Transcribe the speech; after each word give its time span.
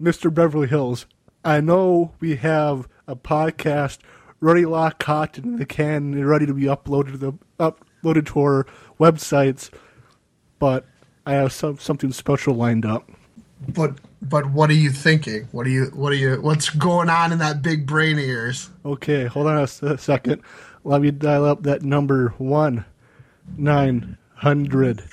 Mr. 0.00 0.32
Beverly 0.32 0.66
Hills, 0.68 1.06
I 1.44 1.60
know 1.60 2.12
we 2.20 2.36
have 2.36 2.86
a 3.06 3.16
podcast 3.16 3.98
ready 4.40 4.66
locked 4.66 4.98
caught 4.98 5.38
in 5.38 5.56
the 5.56 5.64
can 5.64 6.12
and 6.12 6.28
ready 6.28 6.44
to 6.44 6.52
be 6.52 6.64
uploaded 6.64 7.12
to 7.12 7.18
the 7.18 7.32
uploaded 7.58 8.26
to 8.26 8.40
our 8.40 8.66
websites, 9.00 9.70
but 10.58 10.84
I 11.24 11.32
have 11.32 11.52
some, 11.52 11.78
something 11.78 12.12
special 12.12 12.54
lined 12.54 12.84
up. 12.84 13.10
But 13.68 13.94
but 14.20 14.50
what 14.50 14.68
are 14.68 14.74
you 14.74 14.90
thinking? 14.90 15.48
What 15.52 15.66
are 15.66 15.70
you 15.70 15.86
what 15.94 16.12
are 16.12 16.16
you 16.16 16.42
what's 16.42 16.68
going 16.68 17.08
on 17.08 17.32
in 17.32 17.38
that 17.38 17.62
big 17.62 17.86
brain 17.86 18.18
of 18.18 18.24
yours? 18.24 18.70
Okay, 18.84 19.24
hold 19.24 19.46
on 19.46 19.62
a 19.62 19.96
second. 19.96 20.42
Let 20.84 21.00
me 21.00 21.10
dial 21.10 21.46
up 21.46 21.62
that 21.62 21.82
number 21.82 22.34
one 22.36 22.84
nine 23.56 24.18
hundred 24.34 25.04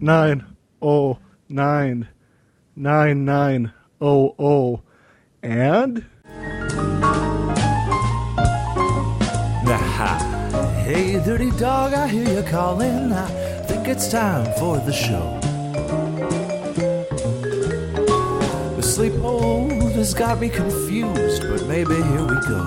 nine 0.00 0.46
oh 0.80 1.18
nine 1.50 2.08
nine 2.74 3.24
nine 3.26 3.72
oh 4.00 4.34
oh 4.38 4.80
and 5.42 6.04
Aha. 9.68 10.82
Hey, 10.84 11.18
dirty 11.24 11.50
dog, 11.52 11.92
I 11.92 12.06
hear 12.06 12.28
you 12.28 12.42
calling. 12.48 13.12
I 13.12 13.26
think 13.62 13.88
it's 13.88 14.08
time 14.10 14.44
for 14.58 14.78
the 14.78 14.92
show. 14.92 15.38
The 18.76 18.82
sleep 18.82 19.14
hold 19.14 19.72
has 19.92 20.14
got 20.14 20.38
me 20.38 20.48
confused, 20.48 21.42
but 21.48 21.66
maybe 21.66 21.94
here 21.94 22.22
we 22.22 22.38
go. 22.46 22.62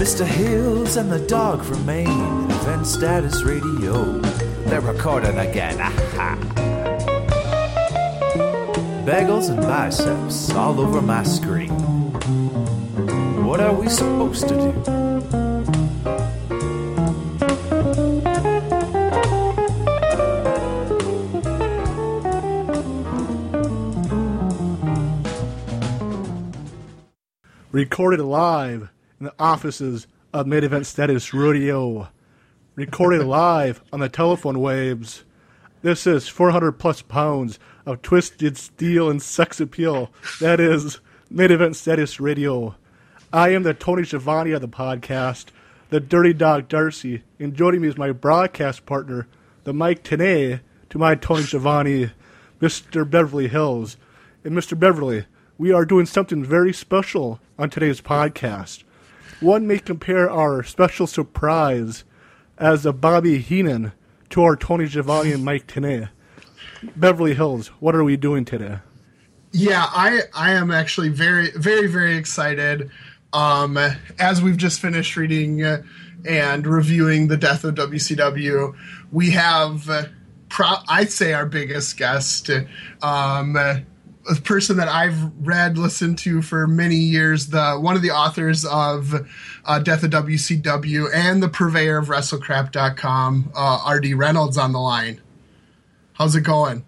Mr. 0.00 0.24
Hills 0.24 0.96
and 0.96 1.12
the 1.12 1.20
dog 1.26 1.62
from 1.62 1.84
Maine, 1.84 2.50
Event 2.50 2.86
Status 2.86 3.42
Radio. 3.42 4.18
They're 4.66 4.80
recording 4.80 5.38
again. 5.38 5.80
Aha. 5.80 6.47
Bagels 9.08 9.48
and 9.48 9.62
biceps 9.62 10.50
all 10.50 10.78
over 10.78 11.00
my 11.00 11.22
screen. 11.22 11.70
What 13.42 13.58
are 13.58 13.72
we 13.72 13.88
supposed 13.88 14.46
to 14.48 14.54
do? 14.54 14.72
recorded 27.72 28.20
live 28.20 28.90
in 29.18 29.24
the 29.24 29.34
offices 29.38 30.06
of 30.34 30.46
Mid 30.46 30.64
Event 30.64 30.86
Status 30.86 31.32
Radio. 31.32 32.08
Recorded 32.74 33.24
live 33.26 33.80
on 33.90 34.00
the 34.00 34.10
telephone 34.10 34.60
waves. 34.60 35.24
This 35.80 36.06
is 36.06 36.28
400 36.28 36.72
plus 36.72 37.00
pounds 37.00 37.58
of 37.88 38.02
twisted 38.02 38.58
steel 38.58 39.08
and 39.08 39.22
sex 39.22 39.60
appeal. 39.60 40.10
That 40.42 40.60
is 40.60 41.00
Mid 41.30 41.50
Event 41.50 41.74
Status 41.74 42.20
Radio. 42.20 42.76
I 43.32 43.48
am 43.48 43.62
the 43.62 43.72
Tony 43.72 44.04
Schiavone 44.04 44.52
of 44.52 44.60
the 44.60 44.68
podcast, 44.68 45.46
the 45.88 45.98
Dirty 45.98 46.34
Dog 46.34 46.68
Darcy, 46.68 47.22
and 47.38 47.54
joining 47.54 47.80
me 47.80 47.88
is 47.88 47.96
my 47.96 48.12
broadcast 48.12 48.84
partner, 48.84 49.26
the 49.64 49.72
Mike 49.72 50.04
Tenay, 50.04 50.60
to 50.90 50.98
my 50.98 51.14
Tony 51.14 51.44
Schiavone, 51.44 52.10
Mr. 52.60 53.08
Beverly 53.08 53.48
Hills. 53.48 53.96
And 54.44 54.52
Mr. 54.52 54.78
Beverly, 54.78 55.24
we 55.56 55.72
are 55.72 55.86
doing 55.86 56.04
something 56.04 56.44
very 56.44 56.74
special 56.74 57.40
on 57.58 57.70
today's 57.70 58.02
podcast. 58.02 58.82
One 59.40 59.66
may 59.66 59.78
compare 59.78 60.30
our 60.30 60.62
special 60.62 61.06
surprise 61.06 62.04
as 62.58 62.84
a 62.84 62.92
Bobby 62.92 63.38
Heenan 63.38 63.92
to 64.28 64.42
our 64.42 64.56
Tony 64.56 64.86
Schiavone 64.86 65.32
and 65.32 65.42
Mike 65.42 65.66
Tenay. 65.66 66.10
Beverly 66.96 67.34
Hills, 67.34 67.68
what 67.80 67.94
are 67.94 68.04
we 68.04 68.16
doing 68.16 68.44
today? 68.44 68.78
Yeah, 69.52 69.86
I 69.88 70.20
I 70.34 70.52
am 70.52 70.70
actually 70.70 71.08
very 71.08 71.50
very 71.52 71.86
very 71.86 72.16
excited. 72.16 72.90
Um, 73.32 73.78
as 74.18 74.42
we've 74.42 74.56
just 74.56 74.80
finished 74.80 75.16
reading 75.16 75.62
and 75.62 76.66
reviewing 76.66 77.28
the 77.28 77.36
death 77.36 77.64
of 77.64 77.74
WCW, 77.74 78.74
we 79.12 79.30
have 79.30 79.88
uh, 79.88 80.04
pro- 80.48 80.82
I'd 80.88 81.10
say 81.10 81.32
our 81.32 81.46
biggest 81.46 81.96
guest, 81.96 82.50
um, 83.02 83.56
a 83.56 84.34
person 84.44 84.76
that 84.76 84.88
I've 84.88 85.18
read, 85.46 85.78
listened 85.78 86.18
to 86.18 86.42
for 86.42 86.66
many 86.66 86.96
years. 86.96 87.48
The 87.48 87.78
one 87.80 87.96
of 87.96 88.02
the 88.02 88.10
authors 88.10 88.64
of 88.64 89.14
uh, 89.64 89.78
Death 89.80 90.04
of 90.04 90.10
WCW 90.10 91.08
and 91.12 91.42
the 91.42 91.48
purveyor 91.48 91.98
of 91.98 92.08
WrestleCrap.com, 92.08 93.52
uh, 93.54 93.90
RD 93.94 94.14
Reynolds, 94.14 94.58
on 94.58 94.72
the 94.72 94.80
line. 94.80 95.20
How's 96.18 96.34
it 96.34 96.40
going? 96.40 96.84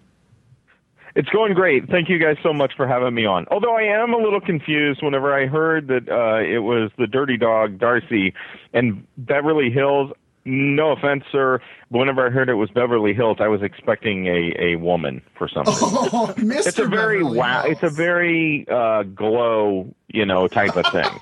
It's 1.15 1.29
going 1.29 1.53
great. 1.53 1.87
Thank 1.89 2.09
you 2.09 2.19
guys 2.19 2.35
so 2.43 2.51
much 2.51 2.73
for 2.75 2.85
having 2.85 3.13
me 3.13 3.25
on. 3.25 3.45
Although 3.49 3.75
I 3.75 3.83
am 3.83 4.13
a 4.13 4.17
little 4.17 4.41
confused 4.41 5.01
whenever 5.01 5.33
I 5.33 5.45
heard 5.45 5.87
that 5.87 6.09
uh, 6.09 6.43
it 6.43 6.59
was 6.59 6.91
the 6.97 7.07
Dirty 7.07 7.37
Dog 7.37 7.79
Darcy 7.79 8.33
and 8.73 9.07
Beverly 9.17 9.69
Hills. 9.71 10.11
No 10.43 10.91
offense, 10.91 11.23
sir. 11.31 11.61
But 11.89 11.99
whenever 11.99 12.27
I 12.27 12.29
heard 12.29 12.49
it 12.49 12.55
was 12.55 12.69
Beverly 12.71 13.13
Hills, 13.13 13.37
I 13.39 13.47
was 13.47 13.61
expecting 13.61 14.27
a, 14.27 14.53
a 14.59 14.75
woman 14.75 15.21
for 15.37 15.47
some 15.47 15.63
reason. 15.65 15.87
Oh, 16.13 16.33
Mr. 16.37 16.67
It's 16.67 16.79
a 16.79 16.87
very 16.87 17.19
Beverly 17.19 17.37
wow. 17.37 17.61
Hills. 17.63 17.71
It's 17.73 17.83
a 17.83 17.89
very 17.95 18.65
uh, 18.69 19.03
glow, 19.03 19.93
you 20.07 20.25
know, 20.25 20.47
type 20.47 20.75
of 20.75 20.85
thing. 20.87 21.09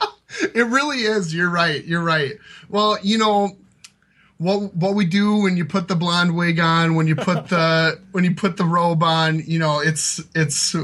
It 0.53 0.67
really 0.67 0.99
is. 0.99 1.33
You're 1.33 1.49
right. 1.49 1.83
You're 1.83 2.03
right. 2.03 2.33
Well, 2.69 2.99
you 3.01 3.17
know 3.17 3.57
what 4.39 4.73
what 4.73 4.95
we 4.95 5.05
do 5.05 5.35
when 5.44 5.55
you 5.57 5.66
put 5.66 5.88
the 5.88 5.95
blonde 5.95 6.35
wig 6.35 6.59
on, 6.59 6.95
when 6.95 7.05
you 7.07 7.16
put 7.16 7.50
the 7.50 8.00
when 8.11 8.23
you 8.23 8.33
put 8.33 8.57
the 8.57 8.66
robe 8.66 9.03
on, 9.03 9.44
you 9.45 9.59
know, 9.59 9.79
it's 9.81 10.19
it's 10.33 10.75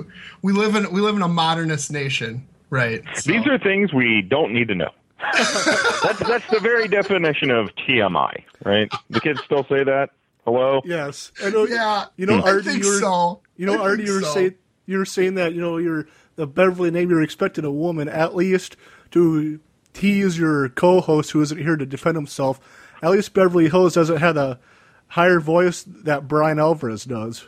we 0.43 0.53
live 0.53 0.75
in 0.75 0.91
we 0.91 1.01
live 1.01 1.15
in 1.15 1.21
a 1.23 1.27
modernist 1.27 1.91
nation, 1.91 2.45
right? 2.69 3.01
So- 3.15 3.31
These 3.31 3.47
are 3.47 3.57
things 3.57 3.91
we 3.93 4.21
don't 4.21 4.53
need 4.53 4.67
to 4.67 4.75
know. 4.75 4.91
that's 5.33 6.19
that's 6.19 6.47
the 6.51 6.59
very 6.61 6.87
definition 6.87 7.49
of 7.49 7.69
TMI, 7.87 8.43
right? 8.63 8.91
The 9.09 9.21
kids 9.21 9.41
still 9.45 9.63
say 9.63 9.83
that. 9.83 10.09
Hello. 10.43 10.81
Yes, 10.85 11.31
I 11.43 11.49
know. 11.49 11.65
yeah, 11.65 12.05
you 12.17 12.25
know, 12.27 12.37
I 12.39 12.51
Artie, 12.51 12.63
think 12.69 12.83
you 12.83 12.89
were, 12.91 12.99
so. 12.99 13.41
You 13.57 13.65
know, 13.65 13.75
I 13.81 13.89
Artie, 13.89 14.03
you 14.03 14.13
were 14.13 14.21
so. 14.21 14.33
saying 14.33 14.55
you 14.85 14.97
were 14.99 15.05
saying 15.05 15.35
that 15.35 15.53
you 15.55 15.61
know 15.61 15.77
you're 15.77 16.07
the 16.35 16.45
Beverly 16.45 16.91
name. 16.91 17.09
You're 17.09 17.23
expecting 17.23 17.63
a 17.65 17.71
woman 17.71 18.07
at 18.09 18.35
least 18.35 18.75
to 19.11 19.59
tease 19.93 20.37
your 20.37 20.67
co-host 20.69 21.31
who 21.31 21.41
isn't 21.41 21.57
here 21.57 21.77
to 21.77 21.85
defend 21.85 22.17
himself. 22.17 22.59
At 23.01 23.11
least 23.11 23.33
Beverly 23.33 23.69
Hills 23.69 23.93
doesn't 23.93 24.17
have 24.17 24.37
a 24.37 24.59
higher 25.07 25.39
voice 25.39 25.83
that 25.87 26.27
Brian 26.27 26.59
Alvarez 26.59 27.05
does. 27.05 27.47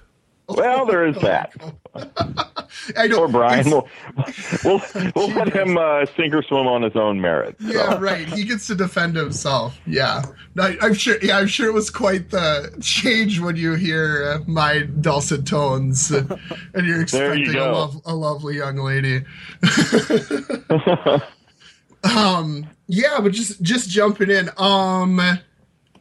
Well, 0.49 0.85
there 0.85 1.05
is 1.05 1.17
that. 1.17 1.51
I 2.95 3.07
know. 3.07 3.17
Poor 3.17 3.27
Brian. 3.27 3.69
We'll 3.69 3.85
we'll, 4.63 4.81
we'll 5.13 5.27
let 5.31 5.53
him 5.53 5.77
uh, 5.77 6.05
sink 6.15 6.33
or 6.33 6.41
swim 6.41 6.67
on 6.67 6.83
his 6.83 6.95
own 6.95 7.19
merit. 7.19 7.57
so. 7.59 7.67
Yeah, 7.67 7.97
right. 7.99 8.25
He 8.29 8.45
gets 8.45 8.65
to 8.67 8.75
defend 8.75 9.17
himself. 9.17 9.77
Yeah, 9.85 10.23
I, 10.57 10.77
I'm 10.81 10.93
sure. 10.93 11.17
Yeah, 11.21 11.37
I'm 11.39 11.47
sure 11.47 11.67
it 11.67 11.73
was 11.73 11.89
quite 11.89 12.29
the 12.29 12.77
change 12.81 13.41
when 13.41 13.57
you 13.57 13.73
hear 13.73 14.23
uh, 14.39 14.49
my 14.49 14.83
dulcet 15.01 15.45
tones, 15.45 16.13
uh, 16.13 16.23
and 16.73 16.87
you're 16.87 17.03
There 17.03 17.35
you 17.35 17.43
expecting 17.43 17.49
a, 17.49 17.53
go. 17.53 17.71
lov- 17.73 18.01
a 18.05 18.15
lovely 18.15 18.55
young 18.55 18.77
lady. 18.77 19.25
um, 22.15 22.69
yeah, 22.87 23.19
but 23.21 23.33
just 23.33 23.61
just 23.61 23.89
jumping 23.89 24.29
in. 24.29 24.49
Um, 24.57 25.19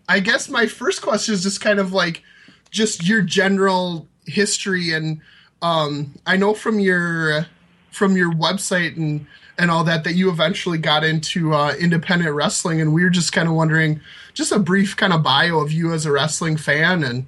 I 0.09 0.21
guess 0.21 0.49
my 0.49 0.67
first 0.67 1.03
question 1.03 1.35
is 1.35 1.43
just 1.43 1.61
kind 1.61 1.79
of 1.79 1.93
like 1.93 2.23
just 2.71 3.07
your 3.07 3.23
general 3.23 4.07
history 4.27 4.93
and 4.93 5.21
um 5.63 6.15
I 6.27 6.37
know 6.37 6.53
from 6.53 6.81
your 6.81 7.47
from 7.91 8.17
your 8.17 8.33
website 8.33 8.97
and 8.97 9.27
and 9.59 9.71
all 9.71 9.85
that 9.85 10.05
that 10.05 10.15
you 10.15 10.31
eventually 10.31 10.79
got 10.79 11.03
into 11.05 11.55
uh, 11.55 11.75
independent 11.81 12.35
wrestling 12.35 12.81
and 12.81 12.93
we 12.93 13.03
were 13.03 13.11
just 13.11 13.33
kind 13.33 13.49
of 13.49 13.55
wondering 13.55 14.01
just 14.35 14.53
a 14.53 14.59
brief 14.59 14.97
kind 14.97 15.13
of 15.13 15.23
bio 15.23 15.61
of 15.61 15.73
you 15.73 15.93
as 15.93 16.05
a 16.05 16.13
wrestling 16.13 16.57
fan 16.57 17.03
and 17.03 17.27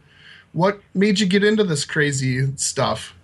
what 0.53 0.81
made 0.93 1.21
you 1.21 1.27
get 1.27 1.45
into 1.45 1.65
this 1.65 1.85
crazy 1.85 2.55
stuff 2.57 3.15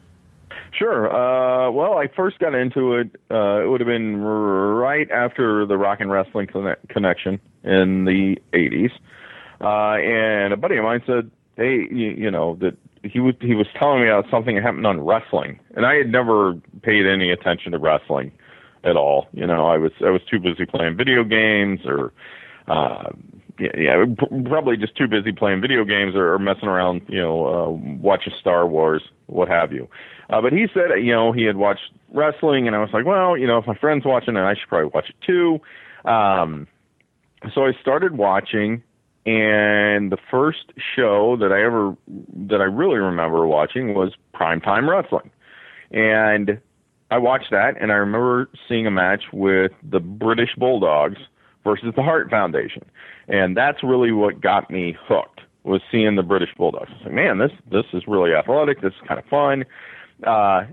Sure. 0.79 1.09
Uh, 1.09 1.71
well, 1.71 1.99
I 1.99 2.09
first 2.17 2.39
got 2.39 2.55
into 2.55 2.95
it. 2.95 3.11
Uh, 3.31 3.63
it 3.63 3.69
would 3.71 3.81
have 3.81 3.87
been 3.87 4.17
right 4.17 5.09
after 5.11 5.67
the 5.67 5.77
Rock 5.77 6.01
and 6.01 6.11
Wrestling 6.11 6.49
Conne- 6.49 6.77
Connection 6.89 7.41
in 7.63 8.05
the 8.05 8.37
'80s, 8.53 8.91
uh, 9.61 10.03
and 10.03 10.53
a 10.53 10.57
buddy 10.57 10.77
of 10.77 10.85
mine 10.85 11.03
said, 11.07 11.31
"Hey, 11.57 11.87
you, 11.91 12.11
you 12.11 12.31
know 12.31 12.57
that." 12.61 12.77
He 13.07 13.21
was 13.21 13.35
he 13.43 13.55
was 13.55 13.67
telling 13.79 14.01
me 14.01 14.09
about 14.09 14.31
something 14.31 14.55
that 14.55 14.63
happened 14.65 14.87
on 14.87 14.99
wrestling, 14.99 15.61
and 15.77 15.85
I 15.85 15.97
had 15.97 16.11
never 16.11 16.55
paid 16.81 17.05
any 17.07 17.31
attention 17.31 17.73
to 17.73 17.79
wrestling 17.79 18.33
at 18.83 18.97
all. 18.97 19.29
You 19.35 19.47
know, 19.47 19.67
I 19.67 19.77
was 19.77 19.93
I 20.01 20.09
was 20.09 20.23
too 20.25 20.39
busy 20.39 20.65
playing 20.65 20.97
video 20.97 21.23
games 21.23 21.81
or 21.85 22.15
uh, 22.67 23.11
yeah, 23.59 23.69
yeah, 23.77 24.05
probably 24.49 24.77
just 24.77 24.97
too 24.97 25.07
busy 25.07 25.33
playing 25.33 25.61
video 25.61 25.85
games 25.85 26.15
or, 26.15 26.35
or 26.35 26.39
messing 26.39 26.69
around, 26.69 27.03
you 27.09 27.21
know, 27.21 27.47
uh, 27.47 27.71
watching 28.01 28.33
Star 28.41 28.67
Wars, 28.67 29.03
what 29.27 29.49
have 29.49 29.73
you. 29.73 29.89
Uh, 30.31 30.41
but 30.41 30.53
he 30.53 30.67
said, 30.73 30.91
you 31.03 31.13
know, 31.13 31.33
he 31.33 31.45
had 31.45 31.57
watched 31.57 31.93
wrestling, 32.13 32.67
and 32.67 32.75
I 32.75 32.81
was 32.81 32.91
like, 32.93 33.05
well, 33.05 33.37
you 33.37 33.47
know, 33.47 33.59
if 33.59 33.67
my 33.67 33.77
friend's 33.77 34.05
watching 34.05 34.37
it, 34.37 34.41
I 34.41 34.55
should 34.55 34.69
probably 34.69 34.91
watch 34.95 35.11
it 35.11 35.17
too. 35.25 35.61
Um, 36.09 36.67
so 37.55 37.67
I 37.67 37.73
started 37.81 38.17
watching, 38.17 38.83
and 39.27 40.11
the 40.11 40.19
first 40.31 40.73
show 40.97 41.37
that 41.41 41.53
I 41.53 41.63
ever 41.65 41.97
that 42.49 42.61
I 42.61 42.65
really 42.65 42.99
remember 42.99 43.47
watching 43.47 43.95
was 43.95 44.13
Primetime 44.35 44.89
Wrestling. 44.89 45.31
And 45.91 46.61
I 47.11 47.19
watched 47.19 47.51
that, 47.51 47.75
and 47.81 47.93
I 47.93 47.97
remember 47.97 48.49
seeing 48.69 48.87
a 48.87 48.91
match 48.91 49.25
with 49.33 49.73
the 49.83 50.01
British 50.01 50.51
Bulldogs 50.57 51.19
versus 51.63 51.93
the 51.95 52.03
Hart 52.03 52.31
Foundation, 52.31 52.85
and 53.29 53.57
that's 53.57 53.83
really 53.83 54.13
what 54.13 54.41
got 54.41 54.71
me 54.71 54.97
hooked. 55.07 55.41
Was 55.65 55.81
seeing 55.91 56.17
the 56.17 56.23
British 56.23 56.51
Bulldogs. 56.59 56.91
I 56.91 56.93
was 56.93 57.03
like, 57.07 57.15
man, 57.15 57.39
this 57.39 57.51
this 57.71 57.87
is 57.95 58.03
really 58.07 58.35
athletic. 58.35 58.83
This 58.83 58.93
is 58.93 59.09
kind 59.09 59.19
of 59.19 59.25
fun. 59.27 59.65
Uh, 60.23 60.65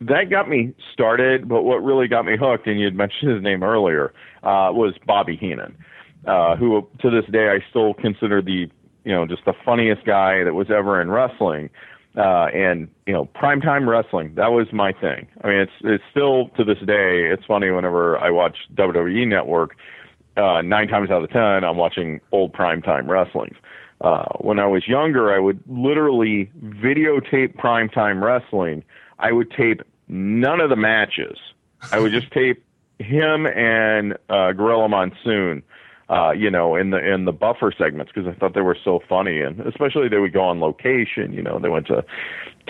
that 0.00 0.30
got 0.30 0.48
me 0.48 0.74
started, 0.92 1.48
but 1.48 1.62
what 1.62 1.82
really 1.82 2.06
got 2.06 2.24
me 2.24 2.36
hooked, 2.36 2.66
and 2.66 2.78
you'd 2.78 2.94
mentioned 2.94 3.32
his 3.32 3.42
name 3.42 3.62
earlier, 3.62 4.12
uh, 4.42 4.70
was 4.72 4.94
Bobby 5.06 5.36
Heenan, 5.36 5.76
uh, 6.26 6.56
who 6.56 6.86
to 7.00 7.10
this 7.10 7.24
day 7.30 7.48
I 7.48 7.64
still 7.70 7.94
consider 7.94 8.40
the 8.40 8.68
you 9.04 9.12
know 9.12 9.26
just 9.26 9.44
the 9.44 9.54
funniest 9.64 10.04
guy 10.04 10.44
that 10.44 10.54
was 10.54 10.70
ever 10.70 11.00
in 11.00 11.10
wrestling. 11.10 11.70
Uh, 12.16 12.46
and 12.52 12.88
you 13.06 13.12
know, 13.12 13.26
primetime 13.26 13.86
wrestling, 13.86 14.34
that 14.34 14.50
was 14.50 14.66
my 14.72 14.92
thing. 14.92 15.28
I 15.44 15.48
mean, 15.48 15.58
it's 15.58 15.72
it's 15.82 16.04
still 16.10 16.48
to 16.56 16.64
this 16.64 16.78
day. 16.78 17.26
It's 17.30 17.44
funny 17.44 17.70
whenever 17.70 18.18
I 18.18 18.30
watch 18.30 18.56
WWE 18.74 19.26
Network. 19.28 19.76
Uh, 20.36 20.62
nine 20.62 20.88
times 20.88 21.10
out 21.10 21.22
of 21.22 21.30
ten, 21.30 21.64
I'm 21.64 21.76
watching 21.76 22.20
old 22.32 22.52
primetime 22.52 23.08
wrestling. 23.08 23.54
Uh, 24.00 24.24
when 24.38 24.58
I 24.58 24.66
was 24.66 24.86
younger, 24.86 25.34
I 25.34 25.38
would 25.38 25.60
literally 25.66 26.50
videotape 26.62 27.56
primetime 27.56 28.22
wrestling. 28.22 28.84
I 29.18 29.32
would 29.32 29.50
tape 29.50 29.82
none 30.06 30.60
of 30.60 30.70
the 30.70 30.76
matches. 30.76 31.36
I 31.90 31.98
would 31.98 32.12
just 32.12 32.30
tape 32.30 32.64
him 32.98 33.46
and 33.46 34.16
uh, 34.28 34.52
Gorilla 34.52 34.88
Monsoon 34.88 35.62
uh, 36.10 36.30
you 36.30 36.50
know, 36.50 36.74
in 36.74 36.90
the 36.90 36.98
in 36.98 37.26
the 37.26 37.32
buffer 37.32 37.72
segments 37.76 38.10
because 38.14 38.26
I 38.26 38.38
thought 38.38 38.54
they 38.54 38.62
were 38.62 38.78
so 38.82 39.00
funny, 39.08 39.42
and 39.42 39.60
especially 39.60 40.08
they 40.08 40.18
would 40.18 40.32
go 40.32 40.42
on 40.42 40.58
location. 40.58 41.34
You 41.34 41.42
know, 41.42 41.58
they 41.58 41.68
went 41.68 41.86
to 41.88 42.02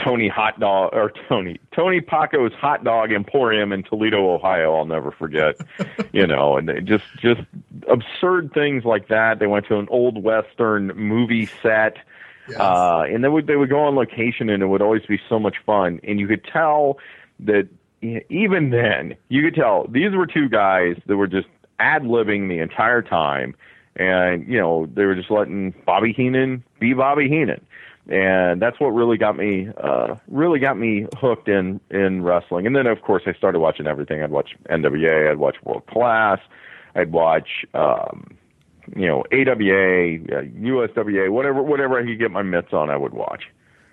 Tony 0.04 0.28
Hot 0.28 0.58
Dog 0.58 0.90
or 0.92 1.12
Tony 1.28 1.60
Tony 1.74 2.00
Packo's 2.00 2.52
Hot 2.54 2.82
Dog 2.82 3.12
Emporium 3.12 3.72
in 3.72 3.84
Toledo, 3.84 4.34
Ohio. 4.34 4.74
I'll 4.74 4.86
never 4.86 5.12
forget. 5.12 5.56
you 6.12 6.26
know, 6.26 6.56
and 6.56 6.68
they 6.68 6.80
just 6.80 7.04
just 7.20 7.42
absurd 7.88 8.52
things 8.52 8.84
like 8.84 9.06
that. 9.06 9.38
They 9.38 9.46
went 9.46 9.66
to 9.68 9.78
an 9.78 9.86
old 9.88 10.22
western 10.22 10.88
movie 10.96 11.46
set. 11.62 11.98
Yes. 12.48 12.58
Uh, 12.58 13.04
and 13.08 13.22
they 13.22 13.28
would 13.28 13.46
they 13.46 13.56
would 13.56 13.70
go 13.70 13.84
on 13.84 13.94
location, 13.94 14.50
and 14.50 14.64
it 14.64 14.66
would 14.66 14.82
always 14.82 15.06
be 15.06 15.20
so 15.28 15.38
much 15.38 15.56
fun. 15.64 16.00
And 16.02 16.18
you 16.18 16.26
could 16.26 16.44
tell 16.44 16.98
that 17.40 17.68
even 18.02 18.70
then, 18.70 19.14
you 19.28 19.42
could 19.42 19.54
tell 19.54 19.86
these 19.88 20.12
were 20.12 20.26
two 20.26 20.48
guys 20.48 20.96
that 21.06 21.16
were 21.16 21.26
just 21.28 21.46
ad 21.78 22.02
libbing 22.02 22.48
the 22.48 22.58
entire 22.58 23.02
time, 23.02 23.54
and 23.96 24.46
you 24.46 24.58
know 24.58 24.86
they 24.86 25.04
were 25.04 25.14
just 25.14 25.30
letting 25.30 25.74
Bobby 25.86 26.12
Heenan 26.12 26.64
be 26.80 26.94
Bobby 26.94 27.28
Heenan, 27.28 27.64
and 28.08 28.60
that's 28.60 28.78
what 28.80 28.88
really 28.88 29.16
got 29.16 29.36
me 29.36 29.68
uh, 29.76 30.16
really 30.28 30.58
got 30.58 30.78
me 30.78 31.06
hooked 31.16 31.48
in 31.48 31.80
in 31.90 32.22
wrestling. 32.22 32.66
And 32.66 32.74
then 32.74 32.86
of 32.86 33.02
course 33.02 33.22
I 33.26 33.32
started 33.32 33.60
watching 33.60 33.86
everything. 33.86 34.22
I'd 34.22 34.30
watch 34.30 34.56
NWA, 34.70 35.30
I'd 35.30 35.38
watch 35.38 35.56
World 35.64 35.86
Class, 35.86 36.40
I'd 36.94 37.12
watch. 37.12 37.64
Um, 37.74 38.36
you 38.96 39.06
know, 39.06 39.22
AWA, 39.32 40.14
uh, 40.32 40.44
USWA, 40.62 41.30
whatever, 41.30 41.62
whatever 41.62 41.98
I 41.98 42.04
could 42.04 42.18
get 42.18 42.30
my 42.30 42.40
mitts 42.40 42.72
on, 42.72 42.88
I 42.88 42.96
would 42.96 43.12
watch. 43.12 43.44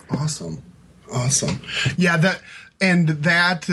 Awesome, 0.10 0.64
awesome. 1.12 1.60
Yeah, 1.98 2.16
that 2.16 2.42
and 2.80 3.10
that 3.10 3.70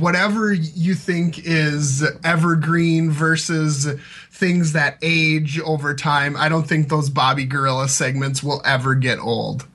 whatever 0.00 0.52
you 0.52 0.94
think 0.94 1.38
is 1.44 2.04
evergreen 2.24 3.10
versus 3.10 3.88
things 4.30 4.72
that 4.72 4.98
age 5.02 5.60
over 5.60 5.94
time, 5.94 6.36
I 6.36 6.48
don't 6.48 6.66
think 6.66 6.88
those 6.88 7.10
Bobby 7.10 7.44
Gorilla 7.44 7.88
segments 7.88 8.42
will 8.42 8.62
ever 8.64 8.94
get 8.94 9.18
old. 9.18 9.66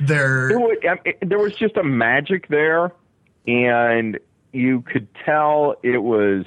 There 0.00 0.58
was, 0.58 0.78
there 1.20 1.38
was 1.38 1.54
just 1.54 1.76
a 1.76 1.84
magic 1.84 2.48
there, 2.48 2.92
and 3.46 4.18
you 4.52 4.82
could 4.82 5.08
tell 5.24 5.76
it 5.82 5.98
was 5.98 6.44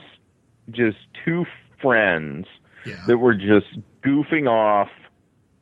just 0.71 0.97
two 1.23 1.45
friends 1.81 2.47
yeah. 2.85 3.01
that 3.07 3.17
were 3.17 3.33
just 3.33 3.67
goofing 4.03 4.49
off, 4.49 4.89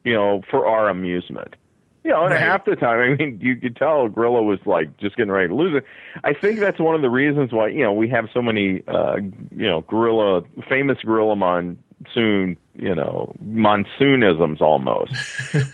you 0.03 0.13
know, 0.13 0.41
for 0.49 0.65
our 0.65 0.89
amusement. 0.89 1.55
You 2.03 2.11
know, 2.11 2.23
and 2.23 2.33
right. 2.33 2.41
half 2.41 2.65
the 2.65 2.75
time, 2.75 2.99
I 2.99 3.15
mean, 3.15 3.39
you 3.41 3.55
could 3.55 3.77
tell 3.77 4.09
Gorilla 4.09 4.43
was 4.43 4.59
like 4.65 4.97
just 4.97 5.15
getting 5.15 5.31
ready 5.31 5.47
to 5.47 5.55
lose 5.55 5.75
it. 5.75 5.85
I 6.23 6.33
think 6.33 6.59
that's 6.59 6.79
one 6.79 6.95
of 6.95 7.01
the 7.01 7.09
reasons 7.09 7.53
why 7.53 7.69
you 7.69 7.83
know 7.83 7.93
we 7.93 8.09
have 8.09 8.27
so 8.33 8.41
many 8.41 8.83
uh, 8.87 9.17
you 9.51 9.67
know 9.67 9.81
Gorilla 9.81 10.43
famous 10.67 10.97
Gorilla 11.03 11.35
monsoon 11.35 12.57
you 12.75 12.93
know 12.93 13.33
monsoonisms 13.43 14.59
almost, 14.59 15.13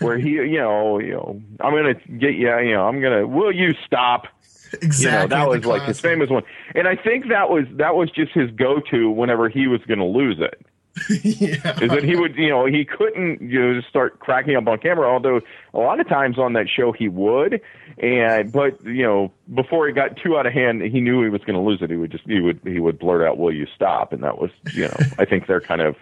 where 0.00 0.18
he 0.18 0.30
you 0.30 0.58
know 0.58 1.00
you 1.00 1.14
know 1.14 1.40
I'm 1.60 1.74
gonna 1.74 1.94
get 1.94 2.34
you 2.34 2.56
you 2.60 2.74
know 2.74 2.86
I'm 2.86 3.00
gonna 3.00 3.26
will 3.26 3.52
you 3.52 3.74
stop 3.84 4.26
Exactly. 4.72 5.04
You 5.04 5.10
know, 5.10 5.26
that 5.26 5.48
was 5.48 5.64
like 5.64 5.82
his 5.82 6.00
famous 6.00 6.30
one. 6.30 6.42
And 6.74 6.86
I 6.86 6.96
think 6.96 7.28
that 7.28 7.50
was 7.50 7.64
that 7.72 7.96
was 7.96 8.10
just 8.10 8.32
his 8.32 8.50
go 8.52 8.80
to 8.90 9.10
whenever 9.10 9.48
he 9.48 9.66
was 9.66 9.80
gonna 9.88 10.06
lose 10.06 10.38
it. 10.38 10.64
yeah. 11.08 11.78
Is 11.80 11.90
that 11.90 12.02
he 12.02 12.16
would, 12.16 12.36
you 12.36 12.48
know, 12.48 12.66
he 12.66 12.84
couldn't, 12.84 13.40
you 13.40 13.60
know, 13.60 13.74
just 13.74 13.88
start 13.88 14.18
cracking 14.18 14.56
up 14.56 14.66
on 14.66 14.78
camera. 14.78 15.08
Although 15.08 15.40
a 15.72 15.78
lot 15.78 16.00
of 16.00 16.08
times 16.08 16.38
on 16.38 16.52
that 16.54 16.68
show 16.68 16.92
he 16.92 17.08
would, 17.08 17.60
and 17.98 18.50
but 18.50 18.84
you 18.84 19.04
know, 19.04 19.32
before 19.54 19.86
he 19.86 19.92
got 19.92 20.16
too 20.16 20.36
out 20.36 20.46
of 20.46 20.52
hand, 20.52 20.82
he 20.82 21.00
knew 21.00 21.22
he 21.22 21.28
was 21.28 21.42
going 21.42 21.54
to 21.54 21.60
lose 21.60 21.80
it. 21.80 21.90
He 21.90 21.96
would 21.96 22.10
just 22.10 22.24
he 22.26 22.40
would 22.40 22.60
he 22.64 22.80
would 22.80 22.98
blurt 22.98 23.26
out, 23.26 23.38
"Will 23.38 23.52
you 23.52 23.66
stop?" 23.74 24.12
And 24.12 24.22
that 24.24 24.38
was, 24.38 24.50
you 24.74 24.84
know, 24.84 24.96
I 25.18 25.24
think 25.24 25.46
they're 25.46 25.60
kind 25.60 25.80
of 25.80 25.94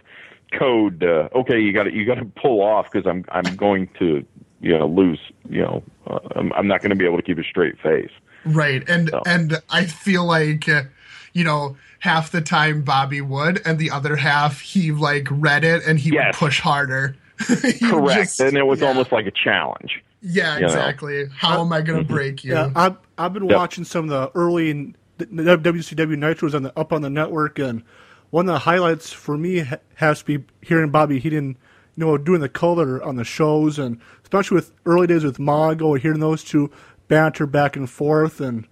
code. 0.59 1.03
Uh, 1.03 1.29
okay, 1.35 1.61
you 1.61 1.73
got 1.73 1.85
to 1.85 1.93
you 1.93 2.07
got 2.07 2.17
to 2.17 2.25
pull 2.25 2.63
off 2.63 2.91
because 2.91 3.07
I'm 3.07 3.25
I'm 3.29 3.57
going 3.57 3.91
to 3.99 4.25
you 4.61 4.79
know 4.79 4.87
lose. 4.87 5.21
You 5.49 5.63
know, 5.63 5.83
uh, 6.07 6.21
I'm 6.35 6.53
I'm 6.55 6.67
not 6.67 6.81
going 6.81 6.91
to 6.91 6.97
be 6.97 7.05
able 7.05 7.19
to 7.19 7.23
keep 7.23 7.39
a 7.39 7.45
straight 7.45 7.79
face. 7.79 8.11
Right, 8.47 8.89
and 8.89 9.11
so. 9.11 9.23
and 9.27 9.61
I 9.69 9.85
feel 9.85 10.25
like. 10.25 10.67
Uh, 10.67 10.85
you 11.33 11.45
know, 11.45 11.77
half 12.01 12.31
the 12.31 12.41
time 12.41 12.83
Bobby 12.83 13.21
would, 13.21 13.61
and 13.67 13.79
the 13.79 13.91
other 13.91 14.17
half 14.17 14.61
he 14.61 14.93
like 14.93 15.27
read 15.31 15.65
it 15.65 15.85
and 15.87 15.99
he 15.99 16.11
yes. 16.11 16.27
would 16.27 16.49
push 16.49 16.61
harder. 16.61 17.17
Correct, 17.39 18.21
just, 18.21 18.41
and 18.41 18.57
it 18.57 18.67
was 18.67 18.81
yeah. 18.81 18.89
almost 18.89 19.13
like 19.13 19.27
a 19.27 19.31
challenge. 19.31 20.03
Yeah, 20.21 20.59
exactly. 20.59 21.25
Know? 21.25 21.31
How 21.37 21.61
am 21.61 21.73
I 21.73 21.81
going 21.81 22.01
to 22.01 22.05
mm-hmm. 22.05 22.15
break 22.15 22.45
you? 22.45 22.55
Yeah, 22.55 22.73
I've 22.75 22.97
I've 23.17 23.33
been 23.33 23.49
yep. 23.49 23.57
watching 23.57 23.85
some 23.85 24.11
of 24.11 24.11
the 24.11 24.39
early 24.39 24.95
WCW 25.19 26.17
Nitros 26.17 26.55
on 26.55 26.63
the 26.63 26.77
up 26.79 26.93
on 26.93 27.03
the 27.03 27.11
network, 27.11 27.59
and 27.59 27.85
one 28.31 28.49
of 28.49 28.53
the 28.53 28.59
highlights 28.61 29.13
for 29.13 29.37
me 29.37 29.65
has 29.95 30.21
to 30.21 30.25
be 30.25 30.45
hearing 30.61 30.91
Bobby 30.91 31.19
Heenan, 31.19 31.57
you 31.97 32.05
know, 32.05 32.19
doing 32.19 32.41
the 32.41 32.49
color 32.49 33.03
on 33.03 33.17
the 33.17 33.25
shows, 33.25 33.79
and 33.79 34.01
especially 34.23 34.57
with 34.57 34.73
early 34.87 35.07
days 35.07 35.25
with 35.25 35.39
Mongo, 35.39 35.99
hearing 35.99 36.21
those 36.21 36.43
two 36.43 36.71
banter 37.07 37.47
back 37.47 37.77
and 37.77 37.89
forth, 37.89 38.41
and 38.41 38.67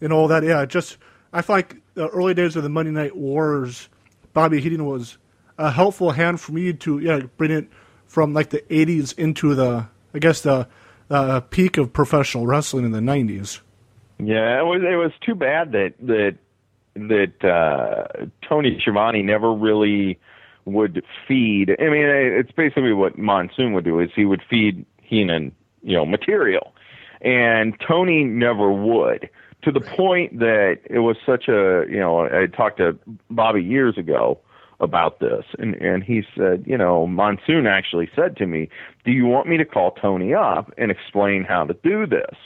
and 0.00 0.12
all 0.12 0.28
that. 0.28 0.42
Yeah, 0.42 0.64
just 0.64 0.96
I 1.32 1.42
feel 1.42 1.56
like 1.56 1.76
the 1.98 2.08
early 2.10 2.32
days 2.32 2.54
of 2.54 2.62
the 2.62 2.68
Monday 2.68 2.92
Night 2.92 3.16
Wars, 3.16 3.88
Bobby 4.32 4.60
Heenan 4.60 4.86
was 4.86 5.18
a 5.58 5.72
helpful 5.72 6.12
hand 6.12 6.40
for 6.40 6.52
me 6.52 6.72
to 6.72 7.00
yeah 7.00 7.22
bring 7.36 7.50
it 7.50 7.68
from 8.06 8.32
like 8.32 8.50
the 8.50 8.60
'80s 8.70 9.18
into 9.18 9.54
the 9.56 9.88
I 10.14 10.18
guess 10.20 10.42
the 10.42 10.68
uh, 11.10 11.40
peak 11.40 11.76
of 11.76 11.92
professional 11.92 12.46
wrestling 12.46 12.84
in 12.84 12.92
the 12.92 13.00
'90s. 13.00 13.60
Yeah, 14.20 14.60
it 14.60 14.64
was 14.64 14.82
it 14.82 14.94
was 14.94 15.10
too 15.26 15.34
bad 15.34 15.72
that 15.72 15.94
that 16.02 16.36
that 16.94 17.44
uh, 17.44 18.26
Tony 18.48 18.78
Schiavone 18.80 19.22
never 19.22 19.52
really 19.52 20.20
would 20.66 21.02
feed. 21.26 21.70
I 21.80 21.88
mean, 21.88 22.06
it's 22.06 22.52
basically 22.52 22.92
what 22.92 23.18
Monsoon 23.18 23.72
would 23.72 23.84
do 23.84 23.98
is 23.98 24.10
he 24.14 24.24
would 24.24 24.42
feed 24.48 24.86
Heenan, 25.02 25.50
you 25.82 25.96
know, 25.96 26.06
material, 26.06 26.74
and 27.22 27.74
Tony 27.80 28.22
never 28.22 28.70
would 28.70 29.28
to 29.62 29.72
the 29.72 29.80
point 29.80 30.38
that 30.38 30.78
it 30.88 31.00
was 31.00 31.16
such 31.24 31.48
a 31.48 31.84
you 31.88 31.98
know 31.98 32.26
I 32.26 32.46
talked 32.46 32.78
to 32.78 32.98
Bobby 33.30 33.62
years 33.62 33.98
ago 33.98 34.38
about 34.80 35.18
this 35.20 35.44
and 35.58 35.74
and 35.76 36.02
he 36.04 36.22
said 36.36 36.64
you 36.66 36.78
know 36.78 37.06
Monsoon 37.06 37.66
actually 37.66 38.08
said 38.14 38.36
to 38.36 38.46
me 38.46 38.68
do 39.04 39.12
you 39.12 39.26
want 39.26 39.48
me 39.48 39.56
to 39.56 39.64
call 39.64 39.92
Tony 39.92 40.34
up 40.34 40.72
and 40.78 40.90
explain 40.90 41.44
how 41.44 41.64
to 41.64 41.74
do 41.82 42.06
this? 42.06 42.36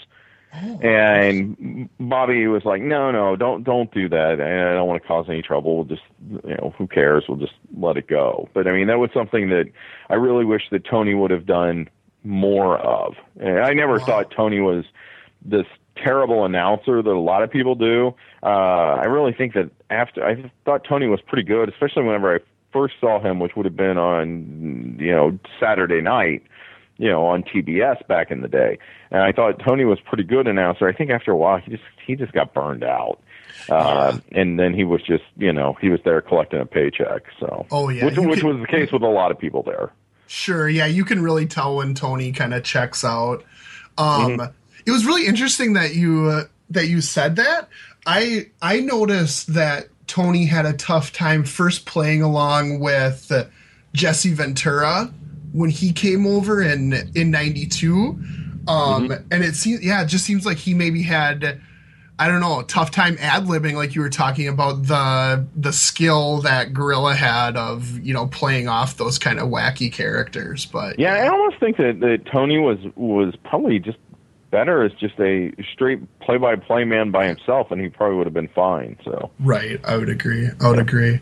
Oh, 0.55 0.79
and 0.81 1.89
Bobby 1.99 2.47
was 2.47 2.65
like 2.65 2.83
no 2.83 3.11
no 3.11 3.37
don't 3.37 3.63
don't 3.65 3.93
do 3.93 4.09
that. 4.09 4.41
I 4.41 4.75
don't 4.75 4.89
want 4.89 5.03
to 5.03 5.09
cause 5.09 5.27
any 5.29 5.43
trouble. 5.43 5.77
We'll 5.77 5.85
just 5.85 6.03
you 6.31 6.57
know 6.57 6.75
who 6.77 6.87
cares? 6.87 7.25
We'll 7.29 7.39
just 7.39 7.55
let 7.77 7.97
it 7.97 8.07
go. 8.07 8.49
But 8.55 8.67
I 8.67 8.73
mean 8.73 8.87
that 8.87 8.99
was 8.99 9.11
something 9.13 9.51
that 9.51 9.67
I 10.09 10.15
really 10.15 10.45
wish 10.45 10.63
that 10.71 10.85
Tony 10.85 11.15
would 11.15 11.31
have 11.31 11.47
done 11.47 11.89
more 12.25 12.79
of. 12.79 13.15
And 13.41 13.59
I 13.61 13.73
never 13.73 13.99
wow. 13.99 14.05
thought 14.05 14.31
Tony 14.31 14.61
was 14.61 14.85
this 15.45 15.67
terrible 15.97 16.45
announcer 16.45 17.03
that 17.03 17.11
a 17.11 17.19
lot 17.19 17.43
of 17.43 17.51
people 17.51 17.75
do. 17.75 18.15
Uh, 18.43 18.47
I 18.47 19.05
really 19.05 19.33
think 19.33 19.55
that 19.55 19.71
after 19.91 20.25
I 20.25 20.51
thought 20.65 20.85
Tony 20.89 21.07
was 21.07 21.21
pretty 21.21 21.45
good, 21.45 21.69
especially 21.69 22.05
whenever 22.05 22.35
I 22.35 22.39
first 22.73 22.95
saw 23.01 23.21
him, 23.21 23.39
which 23.39 23.57
would 23.57 23.67
have 23.67 23.77
been 23.77 23.99
on 23.99 24.97
you 24.99 25.11
know 25.11 25.39
Saturday 25.61 26.01
night, 26.01 26.43
you 26.99 27.09
know 27.09 27.25
on 27.27 27.43
TBS 27.43 28.07
back 28.07 28.31
in 28.31 28.41
the 28.41 28.49
day. 28.49 28.79
And 29.11 29.23
I 29.23 29.33
thought 29.33 29.61
Tony 29.65 29.85
was 29.85 30.01
pretty 30.01 30.25
good 30.25 30.47
announcer. 30.47 30.89
I 30.89 30.93
think 30.93 31.11
after 31.11 31.33
a 31.33 31.37
while 31.37 31.59
he 31.59 31.71
just 31.71 31.85
he 32.05 32.17
just 32.17 32.33
got 32.33 32.55
burned 32.55 32.85
out. 32.85 33.21
Uh, 33.69 34.19
and 34.33 34.59
then 34.59 34.75
he 34.75 34.83
was 34.83 35.03
just, 35.03 35.23
you 35.37 35.53
know, 35.53 35.77
he 35.81 35.89
was 35.89 36.01
there 36.05 36.21
collecting 36.21 36.59
a 36.59 36.67
paycheck. 36.67 37.23
So, 37.39 37.67
oh 37.71 37.91
yeah, 37.91 38.07
which, 38.07 38.17
which 38.17 38.41
can, 38.41 38.49
was 38.49 38.61
the 38.61 38.67
case 38.67 38.91
with 38.91 39.03
a 39.03 39.09
lot 39.09 39.31
of 39.31 39.39
people 39.39 39.63
there. 39.63 39.93
Sure, 40.27 40.69
yeah, 40.69 40.87
you 40.87 41.05
can 41.05 41.23
really 41.23 41.47
tell 41.47 41.77
when 41.77 41.95
Tony 41.95 42.33
kind 42.33 42.55
of 42.55 42.65
checks 42.65 43.05
out. 43.05 43.45
Um, 43.99 44.39
mm-hmm 44.39 44.53
it 44.87 44.91
was 44.91 45.07
really 45.07 45.27
interesting 45.27 45.75
that 45.75 45.95
you 45.95 46.27
uh, 46.27 46.45
that 46.71 46.89
you 46.89 47.01
said 47.01 47.37
that. 47.37 47.69
I 48.07 48.51
I 48.61 48.81
noticed 48.81 49.55
that 49.55 49.89
Tony 50.07 50.47
had 50.47 50.67
a 50.67 50.73
tough 50.73 51.13
time 51.13 51.45
first 51.45 51.87
playing 51.87 52.23
along 52.23 52.81
with 52.81 53.31
uh, 53.31 53.45
Jesse 53.93 54.35
Ventura 54.35 55.13
when 55.53 55.71
he 55.71 55.93
came 55.93 56.27
over 56.27 56.63
in 56.63 56.95
in 57.15 57.31
'92, 57.31 57.95
um, 58.03 58.25
mm-hmm. 58.69 59.13
and 59.31 59.45
it 59.45 59.55
seems 59.55 59.85
yeah, 59.85 60.03
it 60.03 60.07
just 60.07 60.25
seems 60.25 60.45
like 60.47 60.59
he 60.59 60.75
maybe 60.75 61.03
had. 61.03 61.61
I 62.19 62.29
don't 62.29 62.41
know, 62.41 62.61
a 62.61 62.65
tough 62.65 62.93
time 62.93 63.17
ad 63.19 63.47
libbing, 63.47 63.73
like 63.73 63.97
you 63.97 64.01
were 64.01 64.11
talking 64.11 64.47
about 64.47 64.85
the 64.85 65.45
the 65.57 65.73
skill 65.73 66.43
that 66.43 66.73
Gorilla 66.73 67.15
had 67.15 67.57
of 67.57 67.99
you 67.99 68.15
know 68.15 68.27
playing 68.29 68.69
off 68.69 68.97
those 68.97 69.19
kind 69.19 69.41
of 69.41 69.49
wacky 69.49 69.91
characters. 69.91 70.67
But 70.67 71.01
yeah, 71.01 71.15
I 71.15 71.29
almost 71.29 71.59
think 71.59 71.79
that, 71.79 71.99
that 72.01 72.27
Tony 72.31 72.59
was 72.59 72.79
was 72.95 73.35
probably 73.43 73.81
just 73.81 73.99
better 74.53 74.85
as 74.85 74.93
just 74.93 75.19
a 75.19 75.51
straight 75.73 75.99
play-by-play 76.21 76.85
man 76.85 77.11
by 77.11 77.27
himself, 77.27 77.73
and 77.73 77.81
he 77.81 77.89
probably 77.89 78.17
would 78.19 78.27
have 78.27 78.35
been 78.35 78.51
fine. 78.55 78.97
So 79.05 79.33
right, 79.41 79.81
I 79.85 79.97
would 79.97 80.11
agree. 80.11 80.49
I 80.61 80.69
would 80.69 80.79
agree. 80.79 81.21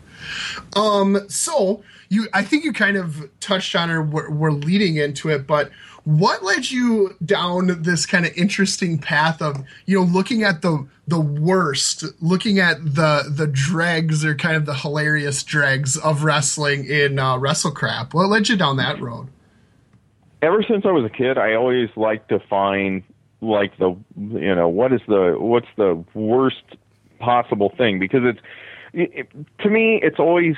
Um, 0.75 1.27
so 1.27 1.81
you, 2.09 2.27
I 2.33 2.43
think 2.43 2.63
you 2.63 2.73
kind 2.73 2.97
of 2.97 3.27
touched 3.39 3.75
on 3.75 3.89
or 3.89 4.03
we're, 4.03 4.29
we're 4.29 4.51
leading 4.51 4.97
into 4.97 5.29
it, 5.29 5.47
but 5.47 5.71
what 6.03 6.43
led 6.43 6.69
you 6.69 7.15
down 7.23 7.83
this 7.83 8.05
kind 8.05 8.25
of 8.25 8.33
interesting 8.35 8.97
path 8.97 9.41
of 9.41 9.63
you 9.85 9.99
know 9.99 10.03
looking 10.03 10.43
at 10.43 10.61
the 10.61 10.85
the 11.07 11.19
worst, 11.19 12.03
looking 12.21 12.59
at 12.59 12.83
the 12.83 13.31
the 13.33 13.47
dregs 13.47 14.25
or 14.25 14.35
kind 14.35 14.55
of 14.55 14.65
the 14.65 14.73
hilarious 14.73 15.43
dregs 15.43 15.97
of 15.97 16.23
wrestling 16.23 16.85
in 16.85 17.17
uh, 17.17 17.37
WrestleCrap? 17.37 18.13
What 18.13 18.29
led 18.29 18.49
you 18.49 18.57
down 18.57 18.77
that 18.77 18.99
road? 18.99 19.29
Ever 20.41 20.63
since 20.67 20.85
I 20.85 20.91
was 20.91 21.05
a 21.05 21.09
kid, 21.09 21.37
I 21.37 21.53
always 21.53 21.89
liked 21.95 22.29
to 22.29 22.39
find 22.49 23.03
like 23.41 23.77
the 23.77 23.95
you 24.17 24.55
know 24.55 24.67
what 24.67 24.93
is 24.93 25.01
the 25.07 25.35
what's 25.37 25.67
the 25.75 26.03
worst 26.13 26.63
possible 27.19 27.73
thing? 27.77 27.99
Because 27.99 28.21
it's 28.23 28.39
it, 28.93 29.27
to 29.59 29.69
me 29.69 29.99
it's 30.01 30.19
always 30.19 30.55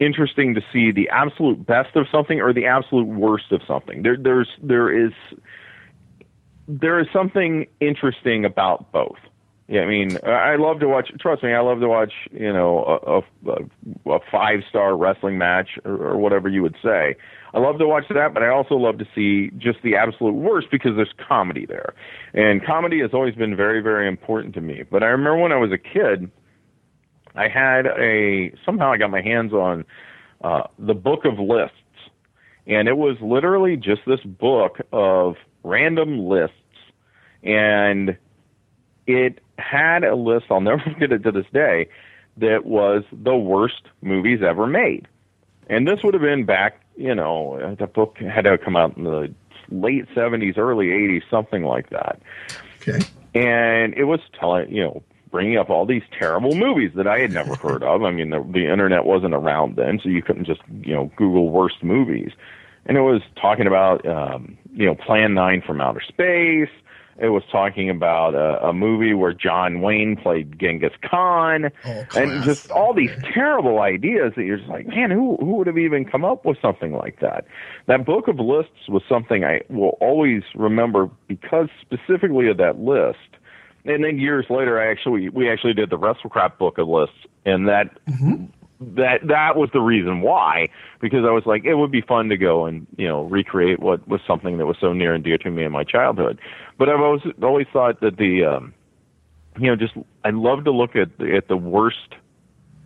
interesting 0.00 0.54
to 0.54 0.62
see 0.72 0.90
the 0.90 1.08
absolute 1.10 1.64
best 1.64 1.94
of 1.96 2.06
something 2.10 2.40
or 2.40 2.52
the 2.52 2.66
absolute 2.66 3.06
worst 3.06 3.52
of 3.52 3.60
something. 3.66 4.02
There 4.02 4.16
there's 4.16 4.48
there 4.62 4.90
is 4.90 5.12
there 6.66 6.98
is 6.98 7.06
something 7.12 7.66
interesting 7.80 8.44
about 8.44 8.90
both 8.90 9.18
yeah, 9.66 9.80
I 9.80 9.86
mean, 9.86 10.18
I 10.26 10.56
love 10.56 10.80
to 10.80 10.88
watch. 10.88 11.10
Trust 11.18 11.42
me, 11.42 11.54
I 11.54 11.60
love 11.60 11.80
to 11.80 11.88
watch. 11.88 12.12
You 12.30 12.52
know, 12.52 13.24
a, 13.46 13.50
a, 13.50 14.14
a 14.16 14.18
five 14.30 14.60
star 14.68 14.94
wrestling 14.94 15.38
match 15.38 15.78
or, 15.86 15.92
or 15.92 16.18
whatever 16.18 16.50
you 16.50 16.60
would 16.62 16.76
say. 16.82 17.16
I 17.54 17.60
love 17.60 17.78
to 17.78 17.86
watch 17.86 18.04
that, 18.10 18.34
but 18.34 18.42
I 18.42 18.48
also 18.48 18.74
love 18.74 18.98
to 18.98 19.06
see 19.14 19.50
just 19.56 19.78
the 19.82 19.96
absolute 19.96 20.34
worst 20.34 20.66
because 20.70 20.96
there's 20.96 21.14
comedy 21.28 21.64
there, 21.64 21.94
and 22.34 22.64
comedy 22.64 23.00
has 23.00 23.10
always 23.14 23.34
been 23.36 23.56
very, 23.56 23.80
very 23.80 24.06
important 24.06 24.54
to 24.54 24.60
me. 24.60 24.82
But 24.90 25.02
I 25.02 25.06
remember 25.06 25.38
when 25.38 25.52
I 25.52 25.56
was 25.56 25.72
a 25.72 25.78
kid, 25.78 26.30
I 27.34 27.48
had 27.48 27.86
a 27.86 28.52
somehow 28.66 28.92
I 28.92 28.98
got 28.98 29.10
my 29.10 29.22
hands 29.22 29.54
on 29.54 29.86
uh, 30.42 30.64
the 30.78 30.94
Book 30.94 31.24
of 31.24 31.38
Lists, 31.38 31.76
and 32.66 32.86
it 32.86 32.98
was 32.98 33.16
literally 33.22 33.78
just 33.78 34.02
this 34.06 34.20
book 34.20 34.76
of 34.92 35.36
random 35.62 36.28
lists, 36.28 36.54
and 37.42 38.18
it 39.06 39.40
had 39.58 40.04
a 40.04 40.14
list, 40.14 40.46
I'll 40.50 40.60
never 40.60 40.82
forget 40.92 41.12
it 41.12 41.22
to 41.24 41.32
this 41.32 41.46
day, 41.52 41.88
that 42.36 42.64
was 42.64 43.04
the 43.12 43.36
worst 43.36 43.82
movies 44.02 44.40
ever 44.42 44.66
made. 44.66 45.06
And 45.68 45.88
this 45.88 46.02
would 46.02 46.14
have 46.14 46.22
been 46.22 46.44
back, 46.44 46.80
you 46.96 47.14
know, 47.14 47.76
the 47.78 47.86
book 47.86 48.18
had 48.18 48.42
to 48.42 48.58
come 48.58 48.76
out 48.76 48.96
in 48.96 49.04
the 49.04 49.32
late 49.70 50.06
70s, 50.14 50.58
early 50.58 50.88
80s, 50.88 51.22
something 51.30 51.64
like 51.64 51.90
that. 51.90 52.20
Okay. 52.82 53.04
And 53.34 53.94
it 53.94 54.04
was 54.04 54.20
telling, 54.38 54.70
you 54.74 54.82
know, 54.82 55.02
bringing 55.30 55.56
up 55.58 55.70
all 55.70 55.86
these 55.86 56.02
terrible 56.16 56.54
movies 56.54 56.92
that 56.94 57.08
I 57.08 57.18
had 57.18 57.32
never 57.32 57.56
heard 57.56 57.82
of. 57.82 58.04
I 58.04 58.10
mean, 58.12 58.30
the, 58.30 58.40
the 58.52 58.70
internet 58.70 59.04
wasn't 59.04 59.34
around 59.34 59.76
then, 59.76 59.98
so 60.00 60.08
you 60.08 60.22
couldn't 60.22 60.44
just, 60.44 60.60
you 60.82 60.94
know, 60.94 61.10
Google 61.16 61.50
worst 61.50 61.82
movies. 61.82 62.30
And 62.86 62.96
it 62.96 63.00
was 63.00 63.22
talking 63.40 63.66
about, 63.66 64.06
um, 64.06 64.56
you 64.72 64.86
know, 64.86 64.94
Plan 64.94 65.34
9 65.34 65.62
from 65.66 65.80
Outer 65.80 66.02
Space, 66.06 66.68
it 67.18 67.28
was 67.28 67.42
talking 67.50 67.90
about 67.90 68.34
a, 68.34 68.68
a 68.68 68.72
movie 68.72 69.14
where 69.14 69.32
John 69.32 69.80
Wayne 69.80 70.16
played 70.16 70.58
Genghis 70.58 70.92
Khan, 71.08 71.70
oh, 71.84 72.04
and 72.16 72.42
just 72.42 72.70
all 72.70 72.92
these 72.92 73.10
terrible 73.32 73.80
ideas 73.80 74.32
that 74.36 74.44
you're 74.44 74.58
just 74.58 74.68
like, 74.68 74.86
man, 74.86 75.10
who 75.10 75.36
who 75.36 75.56
would 75.56 75.66
have 75.66 75.78
even 75.78 76.04
come 76.04 76.24
up 76.24 76.44
with 76.44 76.58
something 76.60 76.92
like 76.92 77.20
that? 77.20 77.46
That 77.86 78.04
book 78.04 78.28
of 78.28 78.38
lists 78.38 78.88
was 78.88 79.02
something 79.08 79.44
I 79.44 79.60
will 79.68 79.96
always 80.00 80.42
remember 80.54 81.10
because 81.28 81.68
specifically 81.80 82.48
of 82.48 82.56
that 82.58 82.78
list. 82.78 83.18
And 83.86 84.02
then 84.02 84.18
years 84.18 84.46
later, 84.48 84.80
I 84.80 84.90
actually 84.90 85.28
we 85.28 85.50
actually 85.50 85.74
did 85.74 85.90
the 85.90 85.98
WrestleCrap 85.98 86.58
book 86.58 86.78
of 86.78 86.88
lists, 86.88 87.26
and 87.44 87.68
that 87.68 87.90
mm-hmm 88.06 88.46
that 88.96 89.26
that 89.26 89.56
was 89.56 89.70
the 89.72 89.80
reason 89.80 90.20
why 90.20 90.68
because 91.00 91.24
I 91.24 91.30
was 91.30 91.44
like 91.46 91.64
it 91.64 91.74
would 91.74 91.90
be 91.90 92.00
fun 92.00 92.28
to 92.28 92.36
go 92.36 92.66
and 92.66 92.86
you 92.96 93.08
know 93.08 93.24
recreate 93.24 93.80
what 93.80 94.06
was 94.08 94.20
something 94.26 94.58
that 94.58 94.66
was 94.66 94.76
so 94.80 94.92
near 94.92 95.14
and 95.14 95.22
dear 95.22 95.38
to 95.38 95.50
me 95.50 95.64
in 95.64 95.72
my 95.72 95.84
childhood. 95.84 96.40
But 96.78 96.88
I've 96.88 97.00
always 97.00 97.22
always 97.42 97.66
thought 97.72 98.00
that 98.00 98.16
the 98.16 98.44
um, 98.44 98.74
you 99.58 99.68
know 99.68 99.76
just 99.76 99.94
I 100.24 100.30
love 100.30 100.64
to 100.64 100.70
look 100.70 100.96
at 100.96 101.16
the, 101.18 101.36
at 101.36 101.48
the 101.48 101.56
worst 101.56 102.14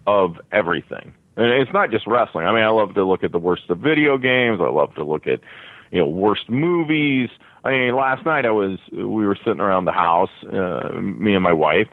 of 0.07 0.37
everything. 0.53 1.13
And 1.37 1.47
it's 1.53 1.73
not 1.73 1.91
just 1.91 2.07
wrestling. 2.07 2.47
I 2.47 2.53
mean, 2.53 2.65
I 2.65 2.69
love 2.69 2.95
to 2.95 3.05
look 3.05 3.23
at 3.23 3.31
the 3.31 3.39
worst 3.39 3.71
of 3.71 3.79
video 3.79 4.19
games. 4.19 4.59
I 4.61 4.69
love 4.69 4.95
to 4.97 5.05
look 5.05 5.27
at 5.27 5.41
you 5.91 6.01
know 6.01 6.09
worst 6.09 6.49
movies. 6.49 7.31
I 7.65 7.71
mean, 7.71 7.97
last 7.97 8.25
night 8.25 8.47
I 8.47 8.51
was 8.51 8.79
we 8.93 9.27
were 9.27 9.37
sitting 9.37 9.61
around 9.61 9.85
the 9.85 9.93
house, 9.93 10.31
uh, 10.45 10.91
me 11.01 11.35
and 11.35 11.43
my 11.43 11.53
wife, 11.53 11.89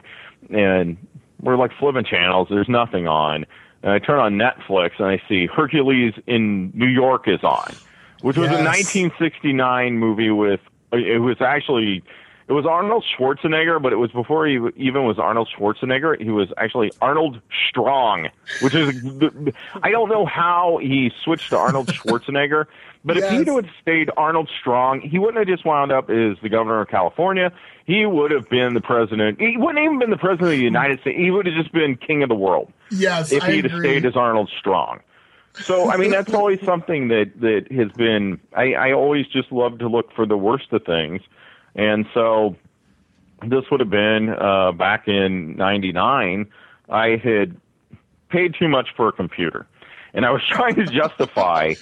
and 0.50 0.96
we're 1.40 1.56
like 1.56 1.70
flipping 1.78 2.04
channels. 2.04 2.48
There's 2.50 2.68
nothing 2.68 3.06
on 3.06 3.46
and 3.86 3.94
I 3.94 4.00
turn 4.00 4.18
on 4.18 4.34
Netflix 4.34 4.98
and 4.98 5.06
I 5.06 5.22
see 5.28 5.46
Hercules 5.46 6.12
in 6.26 6.72
New 6.74 6.88
York 6.88 7.28
is 7.28 7.44
on, 7.44 7.72
which 8.20 8.36
was 8.36 8.50
yes. 8.50 8.58
a 8.58 8.64
1969 8.64 9.96
movie 9.96 10.30
with 10.30 10.58
it 10.92 11.20
was 11.20 11.40
actually 11.40 12.02
it 12.48 12.52
was 12.52 12.66
Arnold 12.66 13.04
Schwarzenegger, 13.16 13.80
but 13.80 13.92
it 13.92 13.96
was 13.96 14.10
before 14.10 14.44
he 14.44 14.58
even 14.74 15.04
was 15.04 15.20
Arnold 15.20 15.48
Schwarzenegger. 15.56 16.20
He 16.20 16.30
was 16.30 16.52
actually 16.56 16.90
Arnold 17.00 17.40
Strong, 17.68 18.28
which 18.60 18.74
is 18.74 19.00
I 19.84 19.92
don't 19.92 20.08
know 20.08 20.26
how 20.26 20.80
he 20.82 21.12
switched 21.22 21.50
to 21.50 21.56
Arnold 21.56 21.86
Schwarzenegger, 21.92 22.66
but 23.06 23.16
yes. 23.16 23.32
if 23.32 23.46
he 23.46 23.50
would 23.50 23.70
stayed 23.80 24.10
Arnold 24.16 24.50
Strong, 24.60 25.00
he 25.00 25.18
wouldn't 25.18 25.38
have 25.38 25.46
just 25.46 25.64
wound 25.64 25.92
up 25.92 26.10
as 26.10 26.36
the 26.42 26.50
governor 26.50 26.82
of 26.82 26.88
California. 26.88 27.52
He 27.86 28.04
would 28.04 28.30
have 28.32 28.48
been 28.50 28.74
the 28.74 28.80
president. 28.80 29.40
He 29.40 29.56
wouldn't 29.56 29.82
even 29.82 29.98
been 29.98 30.10
the 30.10 30.18
president 30.18 30.52
of 30.52 30.58
the 30.58 30.64
United 30.64 31.00
States. 31.00 31.16
He 31.16 31.30
would 31.30 31.46
have 31.46 31.54
just 31.54 31.72
been 31.72 31.96
king 31.96 32.22
of 32.22 32.28
the 32.28 32.34
world. 32.34 32.70
Yes, 32.90 33.32
if 33.32 33.42
he'd 33.44 33.64
have 33.64 33.80
stayed 33.80 34.04
as 34.04 34.16
Arnold 34.16 34.50
Strong. 34.58 35.00
So 35.54 35.90
I 35.90 35.96
mean 35.96 36.10
that's 36.10 36.34
always 36.34 36.60
something 36.62 37.08
that 37.08 37.32
that 37.40 37.72
has 37.72 37.90
been. 37.92 38.38
I, 38.54 38.74
I 38.74 38.92
always 38.92 39.26
just 39.28 39.50
love 39.50 39.78
to 39.78 39.88
look 39.88 40.12
for 40.12 40.26
the 40.26 40.36
worst 40.36 40.72
of 40.72 40.84
things 40.84 41.22
and 41.76 42.06
so 42.14 42.56
this 43.46 43.64
would 43.70 43.80
have 43.80 43.90
been 43.90 44.30
uh, 44.30 44.72
back 44.72 45.06
in 45.06 45.56
99. 45.56 46.46
I 46.88 47.08
had 47.22 47.56
paid 48.30 48.54
too 48.58 48.66
much 48.66 48.88
for 48.96 49.08
a 49.08 49.12
computer. 49.12 49.66
And 50.16 50.26
I 50.26 50.30
was 50.30 50.42
trying 50.50 50.74
to 50.74 50.86
justify 50.86 51.74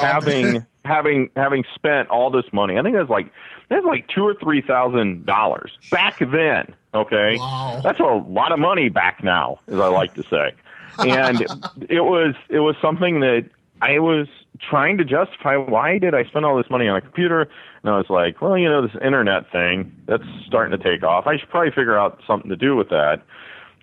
having 0.00 0.64
having 0.84 1.30
having 1.34 1.64
spent 1.74 2.08
all 2.08 2.30
this 2.30 2.44
money. 2.52 2.78
I 2.78 2.82
think 2.82 2.94
it 2.94 3.00
was 3.00 3.08
like 3.08 3.32
that's 3.68 3.84
like 3.84 4.08
two 4.08 4.22
or 4.22 4.34
three 4.34 4.62
thousand 4.62 5.26
dollars 5.26 5.72
back 5.90 6.18
then. 6.20 6.74
Okay, 6.94 7.36
wow. 7.38 7.80
that's 7.82 8.00
a 8.00 8.04
lot 8.04 8.52
of 8.52 8.58
money 8.58 8.88
back 8.88 9.22
now, 9.24 9.58
as 9.66 9.80
I 9.80 9.88
like 9.88 10.14
to 10.14 10.22
say. 10.22 10.52
And 10.98 11.40
it 11.88 12.02
was 12.04 12.34
it 12.48 12.60
was 12.60 12.76
something 12.80 13.20
that 13.20 13.48
I 13.82 13.98
was 13.98 14.28
trying 14.60 14.98
to 14.98 15.04
justify 15.04 15.56
why 15.56 15.98
did 15.98 16.14
I 16.14 16.24
spend 16.24 16.44
all 16.44 16.56
this 16.56 16.70
money 16.70 16.88
on 16.88 16.96
a 16.96 17.00
computer? 17.00 17.48
And 17.82 17.92
I 17.92 17.96
was 17.96 18.10
like, 18.10 18.40
well, 18.40 18.58
you 18.58 18.68
know, 18.68 18.82
this 18.82 18.96
internet 19.02 19.50
thing 19.52 19.94
that's 20.06 20.24
starting 20.46 20.76
to 20.76 20.82
take 20.82 21.04
off. 21.04 21.26
I 21.26 21.38
should 21.38 21.48
probably 21.48 21.70
figure 21.70 21.96
out 21.96 22.20
something 22.26 22.50
to 22.50 22.56
do 22.56 22.74
with 22.74 22.88
that. 22.88 23.22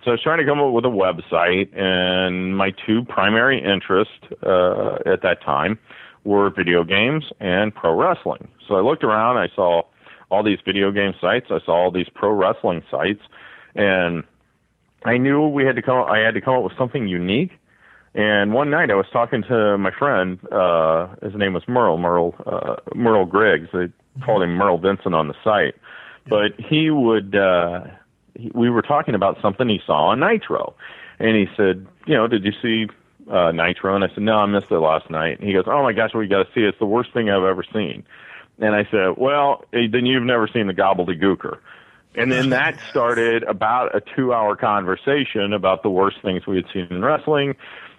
So 0.06 0.12
I 0.12 0.14
was 0.14 0.22
trying 0.22 0.38
to 0.38 0.46
come 0.46 0.60
up 0.60 0.72
with 0.72 0.86
a 0.86 0.88
website, 0.88 1.76
and 1.76 2.56
my 2.56 2.72
two 2.86 3.04
primary 3.06 3.58
interests 3.58 4.14
uh, 4.46 5.00
at 5.12 5.24
that 5.24 5.40
time 5.44 5.80
were 6.24 6.52
video 6.52 6.84
games 6.84 7.26
and 7.40 7.74
pro 7.74 8.00
wrestling. 8.00 8.48
So 8.68 8.76
I 8.76 8.82
looked 8.82 9.04
around, 9.04 9.38
I 9.38 9.48
saw 9.56 9.82
all 10.30 10.44
these 10.44 10.60
video 10.64 10.92
game 10.92 11.14
sites, 11.20 11.48
I 11.50 11.58
saw 11.66 11.74
all 11.74 11.92
these 11.92 12.08
pro 12.14 12.32
wrestling 12.32 12.84
sites, 12.92 13.22
and 13.74 14.24
I 15.04 15.18
knew 15.18 15.48
we 15.48 15.66
had 15.66 15.76
to 15.76 15.82
come. 15.82 16.06
I 16.08 16.20
had 16.20 16.36
to 16.36 16.42
come 16.42 16.54
up 16.54 16.64
with 16.64 16.78
something 16.78 17.08
unique 17.08 17.52
and 18.16 18.54
one 18.54 18.70
night 18.70 18.90
I 18.92 18.96
was 18.96 19.08
talking 19.12 19.44
to 19.50 19.78
my 19.78 19.92
friend, 19.92 20.40
uh, 20.50 21.08
his 21.22 21.36
name 21.36 21.54
was 21.54 21.64
Merle, 21.68 21.98
Merle, 21.98 22.34
uh, 22.46 22.78
Merle 22.96 23.26
Griggs. 23.26 23.68
They 23.74 23.88
called 24.26 24.42
him 24.42 24.52
Merle 24.52 24.78
Vincent 24.78 25.14
on 25.14 25.28
the 25.28 25.34
site. 25.44 25.76
But 26.30 26.54
he 26.58 26.90
would, 26.90 27.36
uh, 27.36 27.82
he, 28.36 28.52
we 28.54 28.70
were 28.70 28.82
talking 28.82 29.16
about 29.16 29.42
something 29.42 29.68
he 29.68 29.82
saw 29.86 30.08
on 30.08 30.20
Nitro. 30.20 30.76
And 31.20 31.36
he 31.36 31.48
said, 31.56 31.86
you 32.06 32.16
know, 32.16 32.28
did 32.28 32.44
you 32.44 32.52
see, 32.62 32.88
uh, 33.32 33.52
Nitro? 33.52 33.96
And 33.96 34.04
I 34.04 34.10
said, 34.10 34.24
no, 34.24 34.38
I 34.38 34.46
missed 34.46 34.72
it 34.72 34.80
last 34.80 35.10
night. 35.10 35.40
And 35.40 35.48
he 35.48 35.54
goes, 35.54 35.66
oh 35.68 35.82
my 35.84 35.94
gosh, 35.94 36.12
well, 36.14 36.24
you 36.24 36.30
got 36.30 36.44
to 36.44 36.54
see 36.54 36.62
it. 36.62 36.70
It's 36.70 36.80
the 36.80 36.86
worst 36.86 37.14
thing 37.14 37.30
I've 37.30 37.44
ever 37.44 37.64
seen. 37.74 38.04
And 38.60 38.76
I 38.76 38.88
said, 38.90 39.16
well, 39.18 39.66
eh, 39.74 39.88
then 39.92 40.06
you've 40.06 40.24
never 40.24 40.48
seen 40.48 40.68
the 40.68 40.74
Gobbledygooker. 40.74 41.58
And 42.16 42.32
then 42.32 42.50
that 42.50 42.80
started 42.90 43.44
about 43.44 43.96
a 43.96 44.02
two 44.16 44.34
hour 44.34 44.56
conversation 44.56 45.54
about 45.54 45.84
the 45.84 45.90
worst 45.90 46.18
things 46.22 46.48
we 46.48 46.58
had 46.58 46.66
seen 46.74 46.88
in 46.90 47.04
wrestling. 47.04 47.56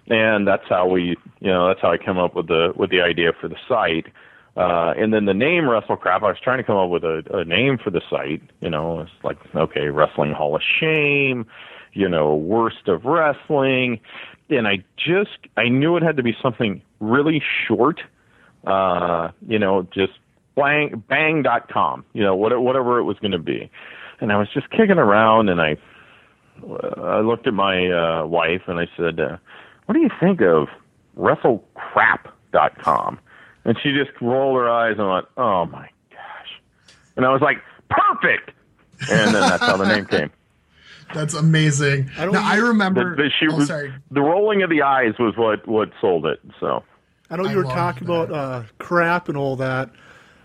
And 0.07 0.47
that's 0.47 0.67
how 0.69 0.87
we, 0.87 1.17
you 1.39 1.47
know, 1.51 1.67
that's 1.67 1.81
how 1.81 1.91
I 1.91 1.97
came 1.97 2.17
up 2.17 2.33
with 2.35 2.47
the, 2.47 2.73
with 2.75 2.89
the 2.89 3.01
idea 3.01 3.33
for 3.39 3.47
the 3.47 3.57
site. 3.67 4.07
Uh, 4.57 4.93
and 4.97 5.13
then 5.13 5.25
the 5.25 5.35
name 5.35 5.69
Wrestle 5.69 5.97
Crap, 5.97 6.23
I 6.23 6.29
was 6.29 6.39
trying 6.43 6.57
to 6.57 6.63
come 6.63 6.77
up 6.77 6.89
with 6.89 7.03
a, 7.03 7.21
a 7.31 7.45
name 7.45 7.77
for 7.77 7.91
the 7.91 8.01
site. 8.09 8.41
You 8.59 8.71
know, 8.71 9.01
it's 9.01 9.11
like, 9.23 9.37
okay, 9.55 9.89
Wrestling 9.89 10.33
Hall 10.33 10.55
of 10.55 10.63
Shame, 10.79 11.45
you 11.93 12.09
know, 12.09 12.35
worst 12.35 12.87
of 12.87 13.05
wrestling. 13.05 13.99
And 14.49 14.67
I 14.67 14.83
just, 14.97 15.37
I 15.57 15.69
knew 15.69 15.95
it 15.95 16.01
had 16.01 16.17
to 16.17 16.23
be 16.23 16.35
something 16.41 16.81
really 16.99 17.43
short, 17.67 18.01
uh, 18.65 19.29
you 19.47 19.59
know, 19.59 19.87
just 19.93 20.13
bang, 20.55 21.03
bang.com, 21.07 22.03
you 22.13 22.23
know, 22.23 22.35
whatever, 22.35 22.61
whatever 22.61 22.97
it 22.97 23.03
was 23.03 23.19
going 23.19 23.33
to 23.33 23.39
be. 23.39 23.69
And 24.21 24.31
I 24.31 24.37
was 24.37 24.47
just 24.51 24.71
kicking 24.71 24.97
around 24.97 25.49
and 25.49 25.61
I, 25.61 25.77
uh, 26.67 27.01
I 27.01 27.19
looked 27.19 27.45
at 27.45 27.53
my, 27.53 27.91
uh, 27.91 28.25
wife 28.25 28.63
and 28.65 28.79
I 28.79 28.87
said, 28.97 29.19
uh, 29.19 29.37
what 29.85 29.93
do 29.93 30.01
you 30.01 30.09
think 30.19 30.41
of 30.41 30.69
wrestlecrap.com? 31.15 33.19
And 33.67 33.77
she 33.83 33.91
just 33.93 34.09
rolled 34.21 34.57
her 34.57 34.67
eyes 34.69 34.95
and 34.97 35.07
went, 35.07 35.25
"Oh 35.37 35.65
my 35.65 35.89
gosh!" 36.09 36.61
And 37.15 37.25
I 37.25 37.31
was 37.31 37.41
like, 37.41 37.57
"Perfect!" 37.89 38.51
And 39.11 39.35
then 39.35 39.41
that's 39.41 39.61
how 39.63 39.77
the 39.77 39.85
name 39.85 40.05
came. 40.07 40.31
That's 41.13 41.35
amazing. 41.35 42.09
I 42.17 42.25
don't 42.25 42.33
now, 42.33 42.43
I 42.45 42.55
remember. 42.57 43.15
The, 43.15 43.23
the, 43.23 43.29
she 43.39 43.47
oh, 43.49 43.55
was, 43.57 43.67
sorry. 43.67 43.93
the 44.11 44.19
rolling 44.21 44.61
of 44.63 44.69
the 44.69 44.81
eyes 44.81 45.13
was 45.19 45.37
what 45.37 45.65
what 45.67 45.89
sold 46.01 46.25
it. 46.25 46.39
So 46.59 46.83
I 47.29 47.37
know 47.37 47.45
I 47.45 47.51
you 47.51 47.57
were 47.57 47.63
talking 47.63 48.07
that. 48.07 48.13
about 48.13 48.31
uh, 48.31 48.63
crap 48.77 49.29
and 49.29 49.37
all 49.37 49.55
that, 49.57 49.89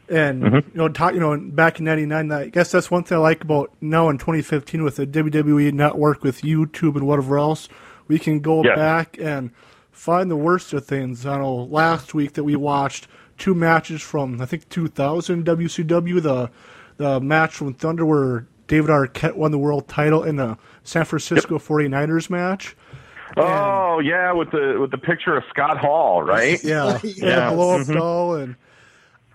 and 0.09 0.43
Mm-hmm. 0.43 0.55
you 0.57 0.77
know, 0.77 0.89
talk, 0.89 1.15
you 1.15 1.21
know, 1.21 1.37
back 1.37 1.79
in 1.81 1.85
'99. 1.85 2.31
I 2.31 2.49
guess 2.49 2.71
that's 2.71 2.91
one 2.93 3.03
thing 3.03 3.19
I 3.19 3.21
like 3.21 3.43
about 3.43 3.73
now 3.81 4.09
in 4.09 4.19
2015 4.19 4.85
with 4.85 4.97
the 4.97 5.07
WWE 5.07 5.73
Network, 5.73 6.23
with 6.23 6.43
YouTube 6.43 6.95
and 6.95 7.07
whatever 7.09 7.39
else. 7.39 7.69
We 8.07 8.21
can 8.21 8.39
go 8.41 8.63
Yes. 8.63 8.77
back 8.77 9.17
and 9.21 9.51
find 9.93 10.31
the 10.31 10.37
worst 10.37 10.73
of 10.73 10.85
things. 10.85 11.25
I 11.25 11.39
know 11.39 11.55
last 11.55 12.15
week 12.15 12.33
that 12.33 12.45
we 12.45 12.57
watched 12.57 13.07
two 13.39 13.55
matches 13.55 14.03
from 14.03 14.41
I 14.41 14.47
think 14.47 14.69
2000 14.69 15.45
WCW, 15.47 16.21
the 16.23 16.51
the 16.97 17.21
match 17.21 17.55
from 17.55 17.75
Thunder 17.75 18.05
where 18.05 18.47
David 18.67 18.91
Arquette 18.91 19.37
won 19.37 19.51
the 19.51 19.59
world 19.59 19.89
title 19.89 20.23
in 20.25 20.37
the 20.37 20.57
San 20.83 21.05
Francisco 21.05 21.59
49ers 21.59 22.29
match. 22.31 22.77
oh 23.37 23.99
yeah, 24.01 24.33
with 24.33 24.51
the 24.51 24.77
with 24.81 24.91
the 24.91 24.99
picture 24.99 25.37
of 25.37 25.45
Scott 25.51 25.79
Hall, 25.79 26.23
right? 26.23 26.63
Yeah, 26.65 26.99
Yeah. 27.05 27.13
yeah, 27.27 27.51
blow 27.55 27.81
up 27.81 27.87
doll 27.87 28.35
and. 28.37 28.57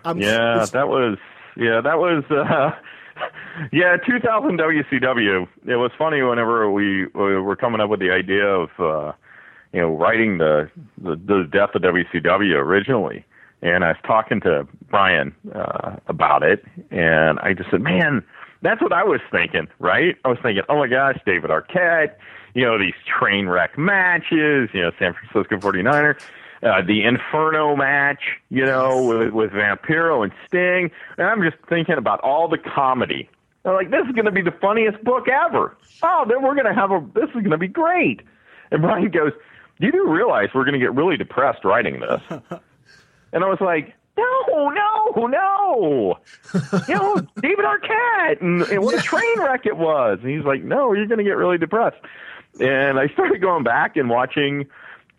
I'm, 0.05 0.19
Yeah, 0.19 0.65
that 0.71 0.87
was 0.87 1.17
yeah, 1.57 1.81
that 1.81 1.97
was 1.97 2.23
uh 2.31 2.71
yeah, 3.71 3.97
2000 3.97 4.59
WCW. 4.59 5.47
It 5.65 5.75
was 5.75 5.91
funny 5.97 6.21
whenever 6.21 6.71
we, 6.71 7.07
we 7.07 7.39
were 7.41 7.55
coming 7.55 7.81
up 7.81 7.89
with 7.89 7.99
the 7.99 8.11
idea 8.11 8.45
of 8.45 8.69
uh 8.79 9.11
you 9.73 9.81
know 9.81 9.89
writing 9.89 10.37
the 10.37 10.69
the, 10.97 11.15
the 11.15 11.47
death 11.51 11.75
of 11.75 11.81
WCW 11.81 12.55
originally, 12.55 13.25
and 13.61 13.83
I 13.83 13.89
was 13.89 13.97
talking 14.05 14.41
to 14.41 14.67
Brian 14.89 15.35
uh 15.53 15.97
about 16.07 16.43
it, 16.43 16.63
and 16.91 17.39
I 17.39 17.53
just 17.53 17.69
said, 17.71 17.81
man. 17.81 18.23
That's 18.63 18.81
what 18.81 18.91
I 18.91 19.03
was 19.03 19.21
thinking, 19.31 19.67
right? 19.77 20.15
I 20.25 20.29
was 20.29 20.39
thinking, 20.41 20.63
oh 20.67 20.79
my 20.79 20.87
gosh, 20.87 21.19
David 21.27 21.51
Arquette, 21.51 22.15
you 22.55 22.65
know, 22.65 22.79
these 22.79 22.95
train 23.05 23.47
wreck 23.47 23.77
matches, 23.77 24.69
you 24.73 24.81
know, 24.81 24.89
San 24.97 25.13
Francisco 25.13 25.57
49er, 25.57 26.15
uh, 26.63 26.81
the 26.81 27.03
Inferno 27.03 27.75
match, 27.75 28.21
you 28.49 28.65
know, 28.65 28.99
with, 28.99 29.31
with 29.31 29.51
Vampiro 29.51 30.23
and 30.23 30.33
Sting. 30.47 30.89
And 31.17 31.27
I'm 31.27 31.43
just 31.43 31.57
thinking 31.69 31.97
about 31.97 32.19
all 32.21 32.47
the 32.47 32.57
comedy. 32.57 33.29
I'm 33.63 33.73
like, 33.73 33.91
this 33.91 34.05
is 34.07 34.13
going 34.13 34.25
to 34.25 34.31
be 34.31 34.41
the 34.41 34.55
funniest 34.59 35.03
book 35.03 35.27
ever. 35.27 35.77
Oh, 36.01 36.25
then 36.27 36.41
we're 36.41 36.55
going 36.55 36.65
to 36.65 36.73
have 36.73 36.91
a, 36.91 37.05
this 37.13 37.29
is 37.29 37.35
going 37.35 37.51
to 37.51 37.57
be 37.57 37.67
great. 37.67 38.21
And 38.71 38.81
Brian 38.81 39.11
goes, 39.11 39.33
you 39.79 39.91
do 39.91 40.09
realize 40.09 40.49
we're 40.53 40.65
going 40.65 40.73
to 40.73 40.79
get 40.79 40.93
really 40.93 41.17
depressed 41.17 41.63
writing 41.63 41.99
this. 41.99 42.21
and 43.33 43.43
I 43.43 43.47
was 43.47 43.59
like, 43.61 43.93
no, 44.17 44.69
no, 44.69 45.27
no. 45.27 46.17
You 46.87 46.95
know, 46.95 47.15
David 47.41 47.65
Arquette 47.65 48.41
and, 48.41 48.61
and 48.63 48.83
what 48.83 48.95
a 48.95 49.01
train 49.01 49.39
wreck 49.39 49.65
it 49.65 49.77
was. 49.77 50.19
And 50.23 50.31
he's 50.31 50.43
like, 50.45 50.63
no, 50.63 50.93
you're 50.93 51.05
going 51.05 51.19
to 51.19 51.23
get 51.23 51.37
really 51.37 51.57
depressed. 51.59 51.97
And 52.59 52.99
I 52.99 53.07
started 53.09 53.39
going 53.41 53.63
back 53.63 53.97
and 53.97 54.09
watching, 54.09 54.65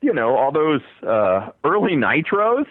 you 0.00 0.12
know, 0.12 0.36
all 0.36 0.50
those 0.50 0.80
uh, 1.06 1.50
early 1.62 1.92
nitros. 1.92 2.66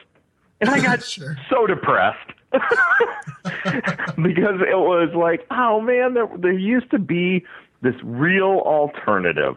And 0.59 0.69
I 0.69 0.81
got 0.81 1.01
Sure. 1.15 1.37
so 1.49 1.65
depressed. 1.65 2.31
because 2.51 4.61
it 4.61 4.77
was 4.77 5.09
like, 5.15 5.45
oh 5.51 5.79
man, 5.81 6.13
there, 6.13 6.27
there 6.37 6.57
used 6.57 6.89
to 6.91 6.99
be 6.99 7.45
this 7.81 7.95
real 8.03 8.61
alternative. 8.65 9.55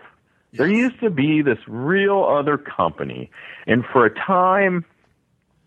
There 0.52 0.68
used 0.68 1.00
to 1.00 1.10
be 1.10 1.42
this 1.42 1.58
real 1.66 2.24
other 2.24 2.58
company. 2.58 3.30
And 3.66 3.84
for 3.92 4.04
a 4.04 4.14
time, 4.14 4.84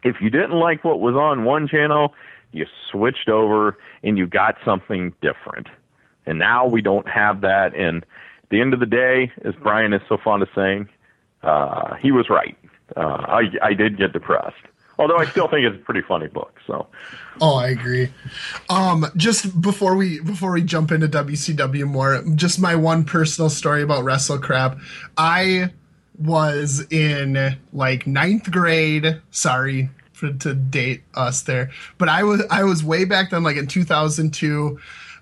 if 0.03 0.17
you 0.19 0.29
didn't 0.29 0.51
like 0.51 0.83
what 0.83 0.99
was 0.99 1.15
on 1.15 1.45
one 1.45 1.67
channel, 1.67 2.13
you 2.51 2.65
switched 2.91 3.29
over 3.29 3.77
and 4.03 4.17
you 4.17 4.27
got 4.27 4.55
something 4.65 5.13
different. 5.21 5.67
And 6.25 6.39
now 6.39 6.65
we 6.65 6.81
don't 6.81 7.07
have 7.07 7.41
that. 7.41 7.75
And 7.75 8.03
at 8.03 8.49
the 8.49 8.61
end 8.61 8.73
of 8.73 8.79
the 8.79 8.85
day, 8.85 9.31
as 9.45 9.53
Brian 9.61 9.93
is 9.93 10.01
so 10.07 10.17
fond 10.21 10.43
of 10.43 10.49
saying, 10.53 10.89
uh, 11.41 11.95
he 11.95 12.11
was 12.11 12.29
right. 12.29 12.57
Uh, 12.95 12.99
I, 12.99 13.43
I 13.61 13.73
did 13.73 13.97
get 13.97 14.13
depressed. 14.13 14.55
Although 14.99 15.17
I 15.17 15.25
still 15.25 15.47
think 15.47 15.65
it's 15.65 15.75
a 15.75 15.83
pretty 15.83 16.01
funny 16.01 16.27
book. 16.27 16.59
So, 16.67 16.87
Oh, 17.41 17.55
I 17.55 17.69
agree. 17.69 18.09
Um, 18.69 19.05
just 19.15 19.59
before 19.59 19.95
we 19.95 20.19
before 20.19 20.51
we 20.51 20.61
jump 20.61 20.91
into 20.91 21.07
WCW 21.07 21.85
more, 21.85 22.23
just 22.35 22.59
my 22.59 22.75
one 22.75 23.03
personal 23.03 23.49
story 23.49 23.81
about 23.81 24.03
Wrestle 24.03 24.37
Crap. 24.37 24.77
I 25.17 25.71
was 26.19 26.85
in 26.91 27.57
like 27.71 28.05
ninth 28.05 28.51
grade. 28.51 29.19
Sorry 29.31 29.89
to 30.39 30.53
date 30.53 31.03
us 31.15 31.41
there, 31.41 31.69
but 31.97 32.07
I 32.07 32.23
was 32.23 32.43
I 32.49 32.63
was 32.63 32.83
way 32.83 33.03
back 33.03 33.31
then, 33.31 33.43
like 33.43 33.57
in 33.57 33.67
2002. 33.67 34.79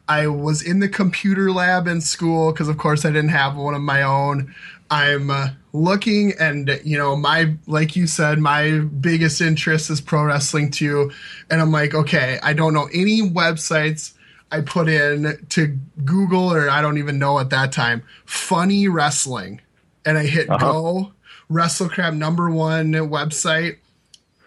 I 0.08 0.28
was 0.28 0.62
in 0.62 0.80
the 0.80 0.90
computer 0.90 1.52
lab 1.52 1.88
in 1.88 2.02
school 2.02 2.52
because, 2.52 2.68
of 2.68 2.78
course, 2.78 3.06
I 3.06 3.12
didn't 3.12 3.30
have 3.30 3.56
one 3.56 3.74
of 3.74 3.82
my 3.82 4.02
own. 4.02 4.54
I'm 4.92 5.30
uh, 5.30 5.48
looking, 5.72 6.34
and 6.38 6.80
you 6.84 6.98
know, 6.98 7.16
my 7.16 7.56
like 7.66 7.96
you 7.96 8.06
said, 8.08 8.40
my 8.40 8.80
biggest 8.80 9.40
interest 9.40 9.90
is 9.90 10.02
pro 10.02 10.26
wrestling 10.26 10.70
too. 10.70 11.12
And 11.50 11.62
I'm 11.62 11.72
like, 11.72 11.96
okay, 11.96 12.38
I 12.44 12.52
don't 12.52 12.74
know 12.74 12.90
any 12.94 13.22
websites. 13.22 14.14
I 14.52 14.60
put 14.60 14.90
in 14.90 15.46
to 15.50 15.80
Google, 16.04 16.54
or 16.54 16.70
I 16.70 16.82
don't 16.82 16.98
even 16.98 17.20
know 17.20 17.40
at 17.40 17.52
that 17.52 17.72
time, 17.72 18.04
funny 18.26 18.90
wrestling, 18.90 19.62
and 20.06 20.18
I 20.18 20.26
hit 20.26 20.50
go. 20.50 21.14
WrestleCrap 21.50 22.16
number 22.16 22.50
one 22.50 22.92
website 22.94 23.78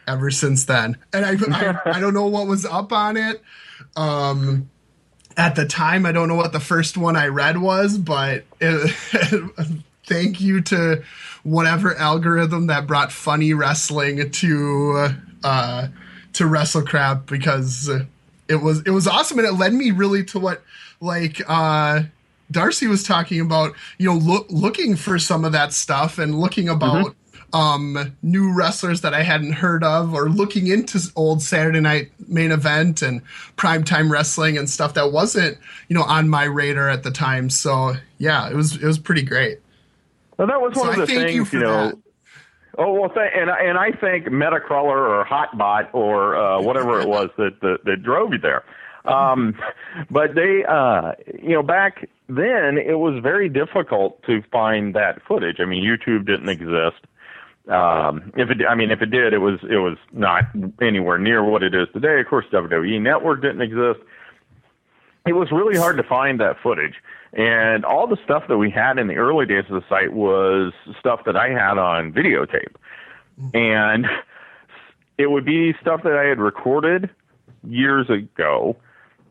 ever 0.07 0.31
since 0.31 0.67
then, 0.67 0.99
and 1.15 1.25
I, 1.25 1.33
I 1.33 1.97
I 1.97 2.01
don't 2.01 2.15
know 2.15 2.27
what 2.27 2.47
was 2.47 2.67
up 2.67 2.93
on 2.93 3.17
it. 3.17 3.43
Um, 3.97 4.69
at 5.39 5.55
the 5.55 5.67
time, 5.67 6.05
I 6.05 6.13
don't 6.13 6.29
know 6.29 6.35
what 6.35 6.53
the 6.53 6.61
first 6.61 6.99
one 6.99 7.17
I 7.17 7.29
read 7.29 7.59
was, 7.59 7.97
but 7.97 8.45
it, 8.61 8.95
thank 10.07 10.41
you 10.41 10.61
to 10.63 11.03
whatever 11.43 11.95
algorithm 11.97 12.67
that 12.69 12.87
brought 12.87 13.13
funny 13.13 13.55
wrestling 13.55 14.31
to 14.31 15.09
uh, 15.43 15.89
to 16.33 16.45
WrestleCrap 16.45 17.27
because 17.27 17.91
it 18.49 18.57
was 18.57 18.83
it 18.83 18.91
was 18.91 19.07
awesome 19.07 19.39
and 19.39 19.49
it 19.49 19.53
led 19.53 19.73
me 19.73 19.91
really 19.91 20.25
to 20.25 20.39
what 20.39 20.63
like 21.01 21.41
uh, 21.49 22.03
Darcy 22.51 22.87
was 22.87 23.03
talking 23.03 23.41
about. 23.41 23.75
You 23.99 24.09
know, 24.09 24.17
look, 24.17 24.47
looking 24.49 24.97
for 24.97 25.19
some 25.19 25.45
of 25.45 25.53
that 25.53 25.73
stuff 25.73 26.19
and 26.19 26.41
looking 26.41 26.69
about. 26.69 27.15
Um, 27.53 28.17
new 28.21 28.53
wrestlers 28.53 29.03
that 29.03 29.15
I 29.15 29.23
hadn't 29.23 29.53
heard 29.53 29.85
of, 29.85 30.13
or 30.13 30.29
looking 30.29 30.67
into 30.67 30.99
old 31.15 31.41
Saturday 31.41 31.79
Night 31.79 32.11
Main 32.27 32.51
Event 32.51 33.01
and 33.01 33.23
primetime 33.57 34.11
wrestling 34.11 34.59
and 34.59 34.69
stuff 34.69 34.95
that 34.95 35.13
wasn't, 35.13 35.57
you 35.89 35.95
know, 35.95 36.03
on 36.03 36.29
my 36.29 36.43
radar 36.43 36.89
at 36.89 37.05
the 37.05 37.13
time. 37.13 37.49
So 37.49 37.95
yeah, 38.19 38.51
it 38.51 38.57
was 38.57 38.75
it 38.75 38.85
was 38.85 38.99
pretty 38.99 39.23
great. 39.23 39.61
Well, 40.39 40.47
that 40.49 40.61
was 40.61 40.75
one 40.77 40.89
I 40.89 40.93
of 40.93 40.99
the 41.01 41.07
thank 41.07 41.19
things, 41.29 41.35
you 41.35 41.45
for 41.45 41.57
know. 41.57 41.87
that. 41.89 41.99
Oh 42.77 42.93
well, 42.93 43.11
th- 43.11 43.31
and 43.37 43.51
I- 43.51 43.63
and 43.65 43.79
I 43.79 43.93
think 43.93 44.27
Metacrawler 44.27 44.97
or 45.09 45.25
Hotbot 45.25 45.89
or 45.95 46.37
uh, 46.37 46.61
whatever 46.61 47.01
it 47.01 47.09
was 47.09 47.31
that, 47.39 47.61
that 47.61 47.79
that 47.85 48.03
drove 48.03 48.33
you 48.33 48.39
there. 48.39 48.65
Um, 49.05 49.55
but 50.11 50.35
they, 50.35 50.65
uh, 50.67 51.13
you 51.43 51.51
know, 51.51 51.63
back 51.63 52.09
then 52.29 52.79
it 52.79 52.99
was 52.99 53.23
very 53.23 53.49
difficult 53.51 54.23
to 54.25 54.43
find 54.51 54.95
that 54.95 55.21
footage. 55.29 55.57
I 55.61 55.67
mean, 55.67 55.85
YouTube 55.85 56.27
didn't 56.27 56.49
exist. 56.49 57.05
Um, 57.69 58.33
if 58.37 58.51
it, 58.51 58.59
I 58.69 58.75
mean, 58.75 58.91
if 58.91 59.03
it 59.03 59.11
did, 59.11 59.33
it 59.35 59.39
was 59.39 59.61
it 59.63 59.77
was 59.77 59.97
not 60.13 60.45
anywhere 60.83 61.19
near 61.19 61.45
what 61.45 61.63
it 61.63 61.75
is 61.75 61.87
today. 61.93 62.21
Of 62.21 62.27
course, 62.29 62.47
WWE 62.53 63.01
Network 63.01 63.41
didn't 63.43 63.63
exist. 63.63 64.01
It 65.27 65.33
was 65.35 65.51
really 65.53 65.79
hard 65.79 65.97
to 65.97 66.03
find 66.03 66.41
that 66.41 66.57
footage, 66.63 66.95
and 67.35 67.85
all 67.85 68.07
the 68.07 68.19
stuff 68.25 68.45
that 68.49 68.59
we 68.59 68.71
had 68.71 68.99
in 68.99 69.09
the 69.09 69.17
early 69.17 69.47
days 69.47 69.65
of 69.69 69.75
the 69.81 69.89
site 69.89 70.13
was 70.13 70.73
stuff 71.01 71.21
that 71.27 71.37
I 71.37 71.49
had 71.49 71.79
on 71.79 72.13
videotape, 72.13 72.75
and 73.53 74.07
it 75.19 75.31
would 75.31 75.45
be 75.45 75.75
stuff 75.81 76.03
that 76.05 76.15
I 76.15 76.29
had 76.29 76.39
recorded 76.39 77.11
years 77.67 78.09
ago, 78.09 78.77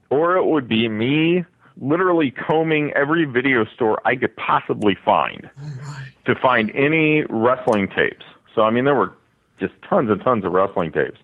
or 0.10 0.36
it 0.36 0.46
would 0.46 0.68
be 0.68 0.88
me 0.90 1.46
literally 1.82 2.32
combing 2.32 2.92
every 2.96 3.26
video 3.26 3.66
store 3.66 4.00
I 4.06 4.16
could 4.16 4.36
possibly 4.36 4.96
find 5.04 5.50
to 6.26 6.36
find 6.36 6.72
any 6.76 7.24
wrestling 7.30 7.88
tapes. 7.88 8.26
So 8.54 8.62
I 8.62 8.70
mean, 8.70 8.86
there 8.86 8.96
were 8.96 9.14
just 9.60 9.74
tons 9.90 10.10
and 10.10 10.22
tons 10.22 10.46
of 10.46 10.52
wrestling 10.52 10.92
tapes. 10.92 11.20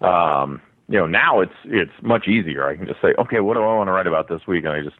Um, 0.00 0.60
you 0.88 0.98
know, 0.98 1.06
now 1.06 1.40
it's 1.40 1.54
it's 1.64 1.92
much 2.02 2.28
easier. 2.28 2.66
I 2.66 2.76
can 2.76 2.86
just 2.86 3.00
say, 3.00 3.14
okay, 3.18 3.40
what 3.40 3.54
do 3.54 3.60
I 3.60 3.76
want 3.76 3.88
to 3.88 3.92
write 3.92 4.06
about 4.06 4.28
this 4.28 4.46
week, 4.46 4.64
and 4.64 4.72
I 4.72 4.82
just 4.82 4.96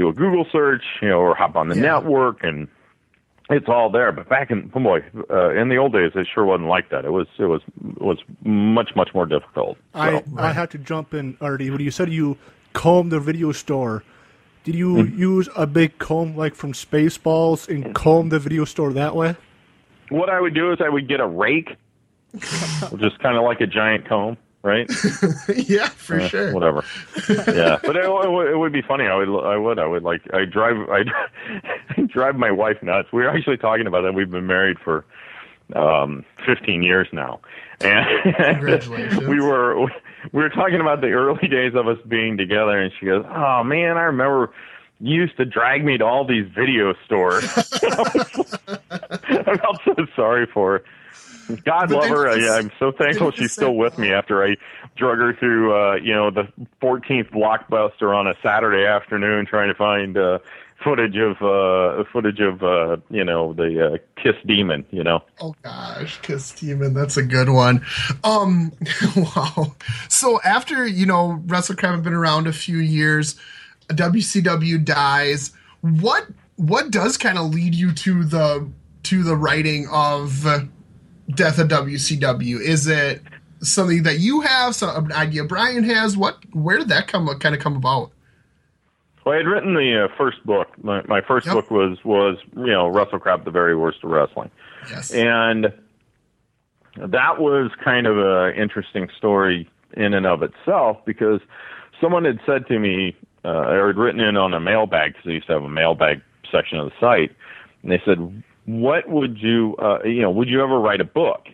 do 0.00 0.08
a 0.08 0.12
Google 0.12 0.46
search, 0.50 0.82
you 1.02 1.08
know, 1.08 1.18
or 1.20 1.34
hop 1.34 1.56
on 1.56 1.68
the 1.68 1.74
Yeah. 1.74 1.82
network, 2.00 2.42
and 2.42 2.68
it's 3.50 3.68
all 3.68 3.90
there. 3.90 4.12
But 4.12 4.28
back 4.28 4.50
in 4.50 4.70
oh 4.74 4.80
boy, 4.80 5.00
uh, 5.30 5.50
in 5.50 5.68
the 5.68 5.76
old 5.76 5.92
days, 5.92 6.12
it 6.14 6.26
sure 6.34 6.44
wasn't 6.44 6.68
like 6.68 6.88
that. 6.90 7.04
It 7.04 7.10
was 7.12 7.26
it 7.38 7.44
was 7.46 7.60
was 7.98 8.18
much 8.44 8.90
much 8.96 9.10
more 9.14 9.26
difficult. 9.26 9.76
I, 9.94 10.10
So, 10.10 10.24
I 10.38 10.52
had 10.52 10.70
to 10.70 10.78
jump 10.78 11.14
in, 11.14 11.36
Artie. 11.40 11.70
When 11.70 11.80
you 11.80 11.90
said 11.90 12.10
you 12.10 12.38
combed 12.72 13.12
the 13.12 13.20
video 13.20 13.52
store, 13.52 14.04
did 14.64 14.74
you 14.74 15.04
Mm-hmm. 15.04 15.18
use 15.18 15.48
a 15.56 15.66
big 15.66 15.98
comb 15.98 16.36
like 16.36 16.54
from 16.54 16.72
Spaceballs 16.72 17.68
and 17.68 17.94
comb 17.94 18.28
the 18.30 18.38
video 18.38 18.64
store 18.64 18.92
that 18.94 19.14
way? 19.14 19.36
what 20.10 20.28
I 20.30 20.40
would 20.40 20.54
do 20.54 20.72
is 20.72 20.78
I 20.84 20.88
would 20.88 21.08
get 21.08 21.20
a 21.20 21.26
rake, 21.26 21.70
just 22.98 23.18
kind 23.20 23.36
of 23.36 23.44
like 23.44 23.60
a 23.60 23.66
giant 23.66 24.08
comb, 24.08 24.36
right? 24.62 24.88
yeah, 25.56 25.88
for 25.88 26.20
Eh, 26.20 26.28
sure. 26.28 26.52
Whatever. 26.54 26.84
yeah, 27.28 27.78
but 27.82 27.96
it, 27.96 28.04
it, 28.04 28.30
would- 28.30 28.48
it 28.50 28.56
would 28.56 28.72
be 28.72 28.82
funny. 28.82 29.06
I 29.06 29.14
would. 29.16 29.28
I 29.44 29.56
would. 29.56 29.78
I 29.78 29.86
would 29.86 30.02
like. 30.02 30.22
I 30.34 30.44
drive. 30.44 30.76
I 30.90 31.04
drive 32.06 32.36
my 32.36 32.50
wife 32.50 32.82
nuts. 32.82 33.08
We 33.12 33.22
were 33.22 33.28
actually 33.30 33.56
talking 33.56 33.86
about 33.86 34.02
that. 34.02 34.12
We've 34.14 34.30
been 34.30 34.46
married 34.46 34.78
for 34.78 35.04
um 35.76 36.24
15 36.46 36.82
years 36.82 37.06
now, 37.12 37.40
and 37.80 38.04
Congratulations. 38.34 39.26
we 39.28 39.40
were 39.40 39.80
we 39.80 40.42
were 40.42 40.48
talking 40.50 40.80
about 40.80 41.00
the 41.00 41.12
early 41.12 41.46
days 41.48 41.74
of 41.74 41.86
us 41.88 41.98
being 42.08 42.36
together, 42.36 42.78
and 42.80 42.92
she 42.98 43.06
goes, 43.06 43.24
"Oh 43.28 43.62
man, 43.64 43.96
I 43.96 44.02
remember." 44.02 44.50
You 45.02 45.14
used 45.22 45.38
to 45.38 45.46
drag 45.46 45.82
me 45.82 45.96
to 45.96 46.04
all 46.04 46.26
these 46.26 46.46
video 46.54 46.92
stores. 47.06 47.42
I 48.90 49.56
felt 49.56 49.80
so 49.82 49.94
sorry 50.14 50.44
for 50.52 50.72
her. 50.72 50.84
God 51.64 51.90
love 51.90 52.08
her. 52.08 52.28
I, 52.28 52.58
I'm 52.58 52.70
so 52.78 52.92
thankful 52.92 53.30
she's 53.30 53.52
still 53.52 53.74
with 53.74 53.98
me 53.98 54.12
after 54.12 54.44
I 54.44 54.56
drug 54.96 55.18
her 55.18 55.34
through, 55.34 55.74
uh, 55.74 55.94
you 55.96 56.14
know, 56.14 56.30
the 56.30 56.48
14th 56.82 57.30
blockbuster 57.30 58.14
on 58.14 58.26
a 58.26 58.34
Saturday 58.42 58.86
afternoon 58.86 59.46
trying 59.46 59.68
to 59.68 59.74
find 59.74 60.16
uh, 60.16 60.38
footage 60.82 61.16
of 61.16 61.42
uh, 61.42 62.04
footage 62.12 62.40
of 62.40 62.62
uh, 62.62 62.96
you 63.10 63.24
know 63.24 63.52
the 63.52 63.94
uh, 63.94 63.98
Kiss 64.22 64.34
Demon. 64.46 64.84
You 64.90 65.04
know. 65.04 65.22
Oh 65.40 65.54
gosh, 65.62 66.20
Kiss 66.22 66.52
Demon. 66.52 66.94
that's 66.94 67.16
a 67.16 67.22
good 67.22 67.48
one. 67.48 67.84
Um, 68.24 68.72
wow. 69.16 69.74
So 70.08 70.40
after 70.42 70.86
you 70.86 71.06
know 71.06 71.42
WrestleCrap 71.46 71.94
had 71.96 72.02
been 72.02 72.14
around 72.14 72.46
a 72.46 72.52
few 72.52 72.78
years, 72.78 73.36
WCW 73.88 74.84
dies. 74.84 75.52
What 75.80 76.26
what 76.56 76.90
does 76.90 77.16
kind 77.16 77.38
of 77.38 77.54
lead 77.54 77.74
you 77.74 77.92
to 77.92 78.24
the 78.24 78.70
to 79.04 79.22
the 79.22 79.36
writing 79.36 79.88
of 79.90 80.46
Death 81.34 81.58
of 81.58 81.68
WCW? 81.68 82.60
Is 82.60 82.86
it 82.86 83.22
something 83.60 84.02
that 84.04 84.20
you 84.20 84.40
have, 84.40 84.74
some 84.74 85.06
an 85.06 85.12
idea 85.12 85.44
Brian 85.44 85.84
has? 85.84 86.16
What 86.16 86.38
where 86.52 86.78
did 86.78 86.88
that 86.88 87.08
come 87.08 87.26
kind 87.38 87.54
of 87.54 87.60
come 87.60 87.76
about? 87.76 88.12
Well, 89.24 89.34
I 89.34 89.38
had 89.38 89.46
written 89.46 89.74
the 89.74 90.04
uh, 90.04 90.16
first 90.16 90.44
book. 90.46 90.68
My, 90.82 91.02
my 91.06 91.20
first 91.20 91.46
Yep. 91.46 91.54
book 91.54 91.70
was 91.70 91.98
was 92.04 92.38
you 92.56 92.66
know 92.66 92.90
WrestleCrap, 92.90 93.44
the 93.44 93.50
very 93.50 93.76
worst 93.76 93.98
of 94.02 94.10
wrestling. 94.10 94.50
Yes. 94.88 95.10
And 95.10 95.72
that 96.96 97.38
was 97.38 97.70
kind 97.84 98.06
of 98.06 98.18
an 98.18 98.54
interesting 98.60 99.08
story 99.16 99.68
in 99.94 100.14
and 100.14 100.26
of 100.26 100.42
itself 100.42 100.98
because 101.04 101.40
someone 102.00 102.24
had 102.24 102.40
said 102.46 102.66
to 102.68 102.78
me, 102.78 103.16
uh, 103.44 103.48
or 103.48 103.88
had 103.88 103.96
written 103.96 104.20
in 104.20 104.36
on 104.36 104.54
a 104.54 104.60
mailbag, 104.60 105.12
because 105.12 105.26
they 105.26 105.32
used 105.32 105.46
to 105.48 105.52
have 105.52 105.62
a 105.62 105.68
mailbag 105.68 106.22
section 106.50 106.78
of 106.78 106.90
the 106.90 106.94
site, 106.98 107.34
and 107.82 107.92
they 107.92 108.00
said, 108.04 108.42
What 108.78 109.08
would 109.08 109.38
you, 109.38 109.76
uh, 109.76 110.04
you 110.04 110.22
know, 110.22 110.30
would 110.30 110.48
you 110.48 110.62
ever 110.62 110.78
write 110.78 111.00
a 111.00 111.04
book? 111.04 111.46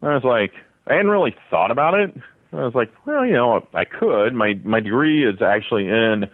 And 0.00 0.10
I 0.10 0.14
was 0.14 0.24
like, 0.24 0.52
I 0.86 0.94
hadn't 0.94 1.10
really 1.10 1.34
thought 1.50 1.70
about 1.70 1.94
it. 1.94 2.14
I 2.52 2.64
was 2.64 2.74
like, 2.74 2.90
well, 3.06 3.24
you 3.24 3.34
know, 3.34 3.66
I 3.74 3.84
could. 3.84 4.34
My 4.34 4.54
my 4.64 4.80
degree 4.80 5.24
is 5.24 5.40
actually 5.40 5.86
in 5.86 6.24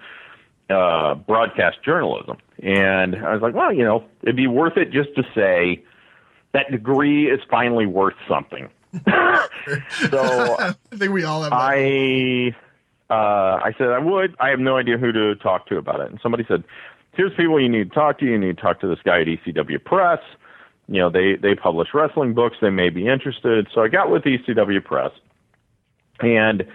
uh, 0.70 1.14
broadcast 1.14 1.78
journalism, 1.84 2.38
and 2.62 3.16
I 3.16 3.34
was 3.34 3.42
like, 3.42 3.54
well, 3.54 3.72
you 3.72 3.84
know, 3.84 4.04
it'd 4.22 4.36
be 4.36 4.46
worth 4.46 4.78
it 4.78 4.90
just 4.90 5.14
to 5.16 5.22
say 5.34 5.84
that 6.52 6.70
degree 6.70 7.30
is 7.30 7.40
finally 7.50 7.84
worth 7.84 8.14
something. 8.26 8.70
so 8.94 9.02
I 10.58 10.74
think 10.94 11.12
we 11.12 11.24
all 11.24 11.42
have. 11.42 11.50
That. 11.50 11.56
I 11.58 12.56
uh, 13.10 13.60
I 13.62 13.74
said 13.76 13.88
I 13.88 13.98
would. 13.98 14.34
I 14.40 14.48
have 14.48 14.60
no 14.60 14.78
idea 14.78 14.96
who 14.96 15.12
to 15.12 15.34
talk 15.36 15.66
to 15.66 15.76
about 15.76 16.00
it. 16.00 16.10
And 16.10 16.18
somebody 16.22 16.46
said, 16.48 16.64
"Here's 17.16 17.32
people 17.34 17.60
you 17.60 17.68
need 17.68 17.88
to 17.90 17.94
talk 17.94 18.18
to. 18.18 18.24
You 18.24 18.38
need 18.38 18.56
to 18.56 18.62
talk 18.62 18.80
to 18.80 18.88
this 18.88 18.98
guy 19.04 19.20
at 19.22 19.26
ECW 19.26 19.82
Press. 19.84 20.20
You 20.88 21.00
know, 21.00 21.10
they 21.10 21.36
they 21.36 21.54
publish 21.54 21.88
wrestling 21.94 22.34
books. 22.34 22.56
They 22.60 22.70
may 22.70 22.90
be 22.90 23.08
interested." 23.08 23.68
So 23.74 23.82
I 23.82 23.88
got 23.88 24.10
with 24.10 24.24
ECW 24.24 24.84
Press, 24.84 25.12
and 26.20 26.66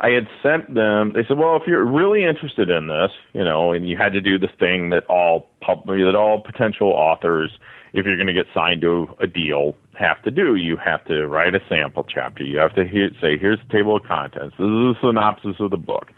I 0.00 0.10
had 0.10 0.26
sent 0.42 0.74
them. 0.74 1.12
They 1.12 1.24
said, 1.24 1.38
"Well, 1.38 1.56
if 1.56 1.62
you're 1.66 1.84
really 1.84 2.24
interested 2.24 2.68
in 2.68 2.88
this, 2.88 3.12
you 3.32 3.44
know, 3.44 3.72
and 3.72 3.88
you 3.88 3.96
had 3.96 4.12
to 4.14 4.20
do 4.20 4.38
the 4.38 4.48
thing 4.48 4.90
that 4.90 5.04
all 5.06 5.48
pub, 5.60 5.86
that 5.86 6.16
all 6.16 6.40
potential 6.40 6.88
authors, 6.88 7.50
if 7.92 8.04
you're 8.04 8.16
going 8.16 8.26
to 8.26 8.32
get 8.32 8.46
signed 8.52 8.80
to 8.82 9.08
a 9.20 9.26
deal, 9.26 9.76
have 9.94 10.20
to 10.22 10.30
do. 10.30 10.56
You 10.56 10.76
have 10.76 11.04
to 11.04 11.28
write 11.28 11.54
a 11.54 11.60
sample 11.68 12.04
chapter. 12.04 12.42
You 12.42 12.58
have 12.58 12.74
to 12.74 12.84
he- 12.84 13.16
say, 13.20 13.38
here's 13.38 13.60
the 13.60 13.72
table 13.72 13.96
of 13.96 14.02
contents. 14.02 14.56
This 14.58 14.66
is 14.66 14.68
the 14.68 14.94
synopsis 15.00 15.56
of 15.60 15.70
the 15.70 15.76
book. 15.76 16.10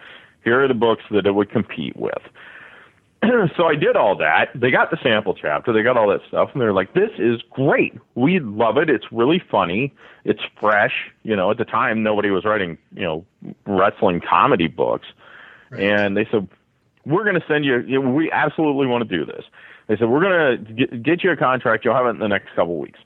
Here 0.42 0.62
are 0.62 0.68
the 0.68 0.74
books 0.74 1.02
that 1.10 1.26
it 1.26 1.34
would 1.34 1.50
compete 1.50 1.96
with." 1.96 2.22
so 3.56 3.64
I 3.64 3.74
did 3.74 3.96
all 3.96 4.16
that. 4.16 4.48
They 4.54 4.70
got 4.70 4.90
the 4.90 4.98
sample 5.02 5.34
chapter. 5.34 5.72
They 5.72 5.82
got 5.82 5.96
all 5.96 6.08
that 6.08 6.20
stuff, 6.28 6.50
and 6.52 6.60
they're 6.60 6.72
like, 6.72 6.94
"This 6.94 7.10
is 7.18 7.40
great. 7.50 7.94
We 8.14 8.40
love 8.40 8.76
it. 8.76 8.90
It's 8.90 9.06
really 9.10 9.42
funny. 9.50 9.94
It's 10.24 10.42
fresh. 10.60 10.92
You 11.22 11.36
know, 11.36 11.50
at 11.50 11.58
the 11.58 11.64
time, 11.64 12.02
nobody 12.02 12.30
was 12.30 12.44
writing, 12.44 12.78
you 12.94 13.02
know, 13.02 13.24
wrestling 13.66 14.20
comedy 14.20 14.68
books." 14.68 15.06
And 15.70 16.16
they 16.16 16.26
said, 16.30 16.48
"We're 17.04 17.24
going 17.24 17.40
to 17.40 17.46
send 17.48 17.64
you. 17.64 17.80
You 17.80 18.02
know, 18.02 18.10
we 18.10 18.30
absolutely 18.30 18.86
want 18.86 19.08
to 19.08 19.18
do 19.18 19.24
this." 19.24 19.44
They 19.88 19.96
said, 19.96 20.08
"We're 20.08 20.22
going 20.22 20.66
to 20.66 20.72
get, 20.72 21.02
get 21.02 21.24
you 21.24 21.30
a 21.30 21.36
contract. 21.36 21.84
You'll 21.84 21.94
have 21.94 22.06
it 22.06 22.10
in 22.10 22.18
the 22.18 22.28
next 22.28 22.54
couple 22.54 22.78
weeks." 22.78 23.00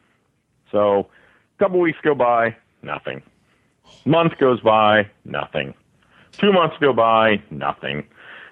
So, 0.72 1.08
a 1.56 1.58
couple 1.58 1.80
weeks 1.80 1.98
go 2.02 2.14
by, 2.14 2.56
nothing. 2.82 3.22
Month 4.04 4.38
goes 4.38 4.60
by, 4.60 5.10
nothing. 5.24 5.74
Two 6.32 6.52
months 6.52 6.76
go 6.80 6.92
by, 6.92 7.42
nothing. 7.50 8.06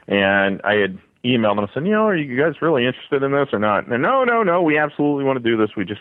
And 0.09 0.61
I 0.63 0.75
had 0.75 0.99
emailed 1.25 1.57
them 1.57 1.65
and 1.65 1.69
said, 1.75 1.87
you 1.87 1.93
know, 1.93 2.07
are 2.07 2.17
you 2.17 2.37
guys 2.37 2.61
really 2.63 2.87
interested 2.87 3.23
in 3.23 3.33
this 3.33 3.49
or 3.53 3.59
not? 3.59 3.87
And 3.89 4.03
no, 4.03 4.25
no, 4.25 4.43
no, 4.43 4.63
we 4.63 4.79
absolutely 4.79 5.25
want 5.25 5.43
to 5.43 5.51
do 5.51 5.57
this. 5.57 5.71
We 5.77 5.85
just, 5.85 6.01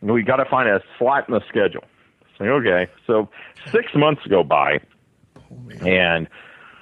we 0.00 0.22
got 0.22 0.36
to 0.36 0.44
find 0.44 0.68
a 0.68 0.80
slot 0.98 1.28
in 1.28 1.34
the 1.34 1.42
schedule. 1.48 1.84
So, 2.38 2.44
okay. 2.44 2.90
So 3.06 3.28
six 3.70 3.94
months 3.94 4.22
go 4.28 4.42
by, 4.42 4.80
and 5.80 6.28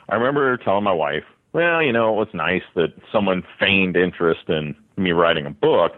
I 0.08 0.14
remember 0.14 0.56
telling 0.56 0.84
my 0.84 0.92
wife, 0.92 1.24
well, 1.52 1.82
you 1.82 1.92
know, 1.92 2.14
it 2.14 2.16
was 2.16 2.28
nice 2.32 2.62
that 2.74 2.94
someone 3.12 3.42
feigned 3.58 3.96
interest 3.96 4.48
in 4.48 4.74
me 4.96 5.12
writing 5.12 5.46
a 5.46 5.50
book, 5.50 5.92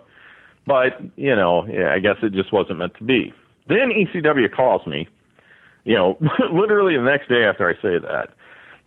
but, 0.67 1.01
you 1.17 1.35
know, 1.37 1.67
yeah, 1.67 1.93
I 1.93 1.99
guess 1.99 2.17
it 2.23 2.33
just 2.33 2.53
wasn't 2.53 2.79
meant 2.79 2.95
to 2.99 3.05
be. 3.05 3.33
Then 3.69 3.91
ECW 3.91 4.53
calls 4.53 4.87
me, 4.87 5.09
you 5.85 5.95
know, 5.95 6.19
literally 6.53 6.97
the 6.97 7.03
next 7.03 7.29
day 7.29 7.45
after 7.45 7.69
I 7.69 7.75
say 7.75 7.99
that. 7.99 8.31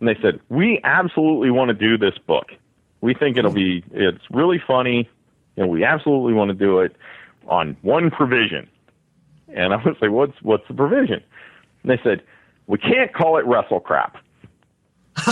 And 0.00 0.08
they 0.08 0.16
said, 0.20 0.40
we 0.48 0.80
absolutely 0.84 1.50
want 1.50 1.68
to 1.68 1.74
do 1.74 1.98
this 1.98 2.18
book. 2.26 2.48
We 3.00 3.14
think 3.14 3.36
it'll 3.36 3.52
be, 3.52 3.84
it's 3.92 4.24
really 4.30 4.60
funny, 4.64 5.08
and 5.56 5.68
we 5.68 5.84
absolutely 5.84 6.32
want 6.32 6.48
to 6.48 6.54
do 6.54 6.80
it 6.80 6.96
on 7.46 7.76
one 7.82 8.10
provision. 8.10 8.68
And 9.54 9.72
I 9.72 9.76
was 9.76 9.96
like, 10.00 10.10
what's, 10.10 10.40
what's 10.42 10.66
the 10.68 10.74
provision? 10.74 11.22
And 11.82 11.90
they 11.92 12.00
said, 12.02 12.22
we 12.66 12.78
can't 12.78 13.12
call 13.14 13.38
it 13.38 13.46
wrestle 13.46 13.80
crap. 13.80 14.16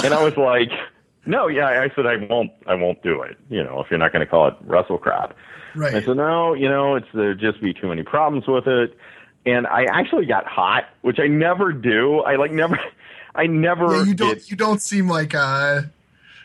and 0.02 0.14
I 0.14 0.22
was 0.22 0.36
like, 0.36 0.70
no, 1.26 1.48
yeah, 1.48 1.66
I 1.66 1.90
said, 1.94 2.06
I 2.06 2.16
won't, 2.16 2.50
I 2.66 2.74
won't 2.74 3.02
do 3.02 3.22
it. 3.22 3.36
You 3.50 3.62
know, 3.62 3.80
if 3.80 3.90
you're 3.90 3.98
not 3.98 4.12
going 4.12 4.24
to 4.24 4.30
call 4.30 4.48
it 4.48 4.54
wrestle 4.62 4.98
crap. 4.98 5.36
right. 5.74 5.94
I 5.94 6.02
said, 6.02 6.16
no, 6.16 6.54
you 6.54 6.68
know, 6.68 6.94
it's 6.94 7.06
there'd 7.12 7.40
just 7.40 7.60
be 7.60 7.74
too 7.74 7.88
many 7.88 8.02
problems 8.02 8.46
with 8.46 8.66
it. 8.66 8.96
And 9.44 9.66
I 9.66 9.84
actually 9.84 10.26
got 10.26 10.46
hot, 10.46 10.84
which 11.02 11.18
I 11.20 11.28
never 11.28 11.72
do. 11.72 12.20
I 12.20 12.36
like 12.36 12.50
never, 12.50 12.78
I 13.34 13.46
never. 13.46 13.96
yeah, 13.96 14.04
you 14.04 14.14
don't. 14.14 14.50
You 14.50 14.56
don't 14.56 14.82
seem 14.82 15.08
like 15.08 15.34
a 15.34 15.90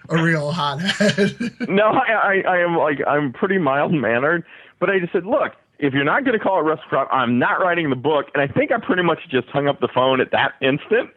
a 0.09 0.21
real 0.21 0.51
hothead. 0.51 1.51
no, 1.69 1.85
I, 1.85 2.11
I, 2.11 2.43
I 2.47 2.57
am 2.59 2.75
like 2.75 2.99
I'm 3.07 3.33
pretty 3.33 3.57
mild 3.57 3.93
mannered, 3.93 4.43
but 4.79 4.89
I 4.89 4.99
just 4.99 5.13
said, 5.13 5.25
look, 5.25 5.53
if 5.81 5.93
you're 5.93 6.03
not 6.03 6.23
going 6.23 6.37
to 6.37 6.43
call 6.43 6.59
it 6.71 6.79
crap, 6.89 7.07
I'm 7.11 7.39
not 7.39 7.59
writing 7.59 7.89
the 7.89 7.95
book. 7.95 8.27
And 8.33 8.41
I 8.41 8.53
think 8.53 8.71
I 8.71 8.77
pretty 8.79 9.01
much 9.01 9.19
just 9.29 9.47
hung 9.47 9.67
up 9.67 9.79
the 9.79 9.89
phone 9.93 10.21
at 10.21 10.31
that 10.31 10.53
instant. 10.61 11.09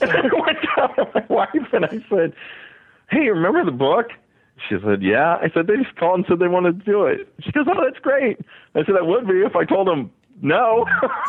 And 0.00 0.10
I 0.10 0.22
went 0.22 0.58
down 0.76 0.94
to 0.96 1.10
my 1.14 1.24
wife 1.28 1.72
and 1.72 1.86
I 1.86 2.04
said, 2.10 2.34
hey, 3.10 3.28
remember 3.30 3.64
the 3.64 3.76
book? 3.76 4.10
She 4.68 4.76
said, 4.84 5.02
yeah. 5.02 5.36
I 5.36 5.50
said, 5.54 5.68
they 5.68 5.76
just 5.76 5.96
called 5.96 6.18
and 6.18 6.26
said 6.28 6.38
they 6.38 6.48
wanted 6.48 6.80
to 6.80 6.84
do 6.84 7.04
it. 7.04 7.32
She 7.40 7.52
goes, 7.52 7.66
oh, 7.68 7.82
that's 7.82 7.98
great. 8.00 8.38
I 8.74 8.84
said, 8.84 8.94
that 8.94 9.06
would 9.06 9.26
be 9.26 9.40
if 9.40 9.56
I 9.56 9.64
told 9.64 9.86
them 9.86 10.10
no. 10.42 10.86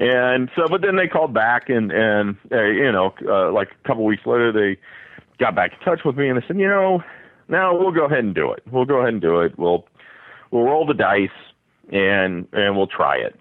and 0.00 0.50
so, 0.56 0.68
but 0.68 0.82
then 0.82 0.96
they 0.96 1.06
called 1.06 1.32
back 1.32 1.68
and, 1.68 1.92
and, 1.92 2.36
uh, 2.50 2.62
you 2.62 2.90
know, 2.90 3.14
uh, 3.26 3.52
like 3.52 3.68
a 3.72 3.86
couple 3.86 4.04
weeks 4.04 4.26
later, 4.26 4.52
they 4.52 4.78
got 5.40 5.54
back 5.56 5.72
in 5.72 5.78
touch 5.84 6.00
with 6.04 6.16
me 6.16 6.28
and 6.28 6.40
they 6.40 6.46
said, 6.46 6.58
you 6.58 6.68
know, 6.68 7.02
now 7.48 7.76
we'll 7.76 7.90
go 7.90 8.04
ahead 8.04 8.20
and 8.20 8.34
do 8.34 8.52
it. 8.52 8.62
We'll 8.70 8.84
go 8.84 8.98
ahead 8.98 9.14
and 9.14 9.20
do 9.20 9.40
it. 9.40 9.58
We'll 9.58 9.86
we'll 10.52 10.62
roll 10.62 10.86
the 10.86 10.94
dice 10.94 11.28
and 11.90 12.46
and 12.52 12.76
we'll 12.76 12.86
try 12.86 13.16
it. 13.16 13.38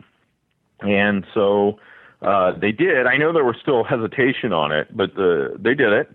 And 0.82 1.26
so 1.34 1.78
uh, 2.22 2.54
they 2.60 2.72
did. 2.72 3.06
I 3.06 3.18
know 3.18 3.32
there 3.32 3.46
was 3.46 3.56
still 3.62 3.84
hesitation 3.84 4.52
on 4.52 4.72
it, 4.72 4.96
but 4.96 5.14
the, 5.16 5.56
they 5.60 5.76
did 5.76 5.94
it, 5.94 6.10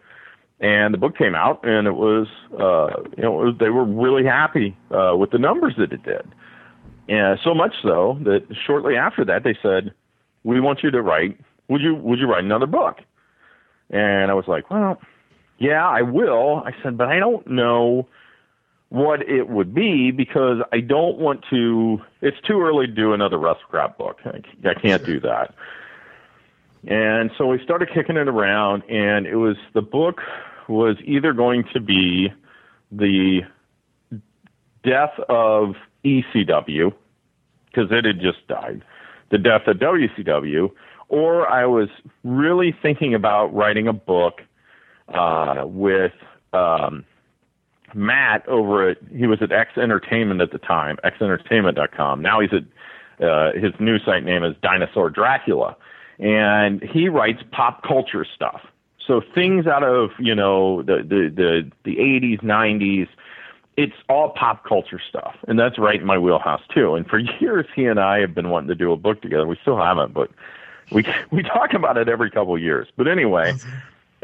and 0.60 0.92
the 0.92 0.98
book 0.98 1.16
came 1.16 1.34
out, 1.34 1.60
and 1.64 1.86
it 1.86 1.94
was 1.94 2.26
uh, 2.52 3.02
you 3.16 3.22
know 3.22 3.32
was, 3.32 3.54
they 3.60 3.70
were 3.70 3.84
really 3.84 4.24
happy 4.24 4.76
uh, 4.90 5.14
with 5.16 5.30
the 5.30 5.38
numbers 5.38 5.74
that 5.78 5.92
it 5.92 6.02
did, 6.02 6.26
and 7.08 7.38
so 7.44 7.54
much 7.54 7.74
so 7.82 8.18
that 8.24 8.46
shortly 8.66 8.96
after 8.96 9.24
that 9.24 9.44
they 9.44 9.56
said, 9.62 9.92
"We 10.42 10.60
want 10.60 10.82
you 10.82 10.90
to 10.90 11.02
write. 11.02 11.38
Would 11.68 11.82
you 11.82 11.94
would 11.94 12.18
you 12.18 12.26
write 12.26 12.44
another 12.44 12.66
book?" 12.66 12.96
And 13.90 14.30
I 14.30 14.34
was 14.34 14.46
like, 14.48 14.70
"Well, 14.70 14.98
yeah, 15.58 15.86
I 15.86 16.02
will." 16.02 16.62
I 16.64 16.72
said, 16.82 16.96
"But 16.96 17.08
I 17.08 17.18
don't 17.18 17.46
know." 17.46 18.06
what 18.90 19.28
it 19.28 19.48
would 19.48 19.74
be 19.74 20.12
because 20.12 20.58
I 20.72 20.78
don't 20.78 21.18
want 21.18 21.44
to. 21.50 22.00
It's 22.22 22.36
too 22.46 22.62
early 22.62 22.86
to 22.86 22.92
do 22.92 23.12
another 23.12 23.38
WrestleCrap 23.38 23.96
book. 23.96 24.20
I, 24.24 24.40
I 24.68 24.74
can't 24.74 25.04
do 25.04 25.18
that. 25.18 25.52
And 26.86 27.32
so 27.36 27.46
we 27.46 27.62
started 27.64 27.88
kicking 27.92 28.16
it 28.16 28.28
around, 28.28 28.84
and 28.88 29.26
it 29.26 29.36
was 29.36 29.56
the 29.72 29.82
book 29.82 30.20
was 30.68 30.96
either 31.04 31.32
going 31.32 31.64
to 31.72 31.80
be 31.80 32.32
the 32.92 33.40
death 34.84 35.18
of 35.28 35.74
ECW 36.04 36.92
because 37.66 37.90
it 37.90 38.04
had 38.04 38.20
just 38.20 38.46
died, 38.46 38.84
the 39.30 39.38
death 39.38 39.62
of 39.66 39.78
WCW, 39.78 40.70
or 41.08 41.50
I 41.50 41.66
was 41.66 41.88
really 42.22 42.74
thinking 42.80 43.14
about 43.14 43.52
writing 43.52 43.88
a 43.88 43.92
book 43.92 44.42
uh, 45.08 45.64
with. 45.66 46.12
Um, 46.52 47.04
Matt 47.96 48.46
over 48.48 48.88
at 48.88 48.98
he 49.16 49.26
was 49.26 49.40
at 49.40 49.52
X 49.52 49.78
Entertainment 49.78 50.40
at 50.40 50.50
the 50.50 50.58
time, 50.58 50.96
xentertainment.com. 51.04 52.20
Now 52.20 52.40
he's 52.40 52.50
at 52.52 52.64
uh, 53.24 53.52
his 53.52 53.72
new 53.78 53.98
site 53.98 54.24
name 54.24 54.42
is 54.42 54.56
Dinosaur 54.62 55.10
Dracula, 55.10 55.76
and 56.18 56.82
he 56.82 57.08
writes 57.08 57.40
pop 57.52 57.82
culture 57.82 58.26
stuff. 58.34 58.62
So 59.06 59.20
things 59.34 59.66
out 59.66 59.84
of 59.84 60.10
you 60.18 60.34
know 60.34 60.82
the 60.82 60.96
the 60.96 61.30
the, 61.34 61.70
the 61.84 61.96
80s, 61.96 62.42
90s. 62.42 63.08
It's 63.76 63.94
all 64.08 64.30
pop 64.30 64.64
culture 64.64 65.00
stuff, 65.08 65.34
and 65.48 65.58
that's 65.58 65.78
right 65.78 66.00
in 66.00 66.06
my 66.06 66.18
wheelhouse 66.18 66.62
too. 66.72 66.94
And 66.94 67.06
for 67.06 67.18
years, 67.40 67.66
he 67.74 67.86
and 67.86 68.00
I 68.00 68.20
have 68.20 68.34
been 68.34 68.50
wanting 68.50 68.68
to 68.68 68.74
do 68.74 68.92
a 68.92 68.96
book 68.96 69.20
together. 69.20 69.46
We 69.46 69.58
still 69.62 69.76
haven't, 69.76 70.14
but 70.14 70.30
we 70.90 71.04
we 71.30 71.42
talk 71.42 71.74
about 71.74 71.96
it 71.96 72.08
every 72.08 72.30
couple 72.30 72.54
of 72.54 72.60
years. 72.60 72.88
But 72.96 73.08
anyway, 73.08 73.54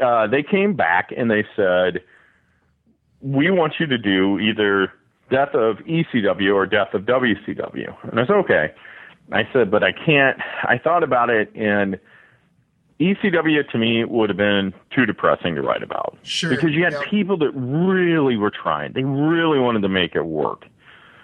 uh, 0.01 0.27
they 0.27 0.43
came 0.43 0.75
back 0.75 1.11
and 1.15 1.29
they 1.29 1.45
said 1.55 2.01
we 3.21 3.51
want 3.51 3.73
you 3.79 3.85
to 3.87 3.97
do 3.97 4.39
either 4.39 4.91
death 5.29 5.53
of 5.53 5.77
ECW 5.77 6.53
or 6.53 6.65
death 6.65 6.93
of 6.93 7.03
WCW. 7.03 7.95
And 8.03 8.19
I 8.19 8.25
said, 8.25 8.35
okay. 8.37 8.73
I 9.31 9.47
said, 9.53 9.71
but 9.71 9.83
I 9.83 9.91
can't. 9.93 10.37
I 10.63 10.77
thought 10.77 11.03
about 11.03 11.29
it, 11.29 11.55
and 11.55 11.97
ECW 12.99 13.69
to 13.69 13.77
me 13.77 14.03
would 14.03 14.29
have 14.29 14.37
been 14.37 14.73
too 14.93 15.05
depressing 15.05 15.55
to 15.55 15.61
write 15.61 15.83
about. 15.83 16.17
Sure. 16.23 16.49
Because 16.49 16.71
you 16.71 16.83
had 16.83 16.99
people 17.09 17.37
that 17.37 17.51
really 17.51 18.35
were 18.35 18.51
trying. 18.51 18.91
They 18.93 19.03
really 19.03 19.59
wanted 19.59 19.81
to 19.83 19.89
make 19.89 20.15
it 20.15 20.23
work. 20.23 20.65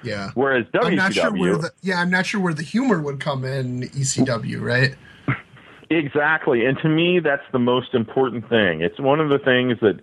Yeah. 0.03 0.31
Whereas 0.35 0.65
WCW. 0.67 0.85
I'm 0.85 0.95
not 0.95 1.13
sure 1.13 1.31
where 1.33 1.57
the 1.57 1.71
yeah, 1.81 1.99
I'm 1.99 2.09
not 2.09 2.25
sure 2.25 2.39
where 2.39 2.53
the 2.53 2.63
humor 2.63 3.01
would 3.01 3.19
come 3.19 3.43
in 3.43 3.81
ECW, 3.81 4.61
right? 4.61 4.95
Exactly. 5.89 6.65
And 6.65 6.77
to 6.79 6.89
me 6.89 7.19
that's 7.19 7.43
the 7.51 7.59
most 7.59 7.93
important 7.93 8.49
thing. 8.49 8.81
It's 8.81 8.99
one 8.99 9.19
of 9.19 9.29
the 9.29 9.39
things 9.39 9.77
that 9.81 9.99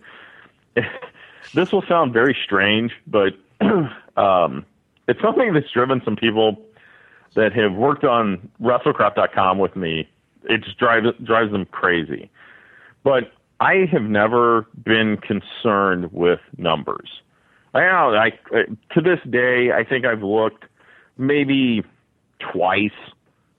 this 1.54 1.72
will 1.72 1.84
sound 1.88 2.12
very 2.12 2.36
strange, 2.44 2.92
but 3.06 3.34
um, 4.16 4.64
it's 5.08 5.20
something 5.20 5.52
that's 5.52 5.70
driven 5.70 6.00
some 6.04 6.16
people 6.16 6.60
that 7.34 7.52
have 7.52 7.72
worked 7.74 8.04
on 8.04 8.50
WrestleCrap.com 8.60 9.58
with 9.58 9.76
me. 9.76 10.08
It 10.44 10.62
just 10.62 10.78
drives 10.78 11.06
drives 11.22 11.52
them 11.52 11.66
crazy. 11.66 12.30
But 13.02 13.32
I 13.60 13.86
have 13.90 14.02
never 14.02 14.66
been 14.82 15.16
concerned 15.18 16.12
with 16.12 16.40
numbers. 16.56 17.20
I 17.74 17.80
know, 17.80 18.14
I 18.14 18.30
to 18.94 19.00
this 19.00 19.20
day, 19.28 19.72
I 19.72 19.84
think 19.84 20.04
I've 20.04 20.22
looked 20.22 20.64
maybe 21.18 21.82
twice 22.38 22.90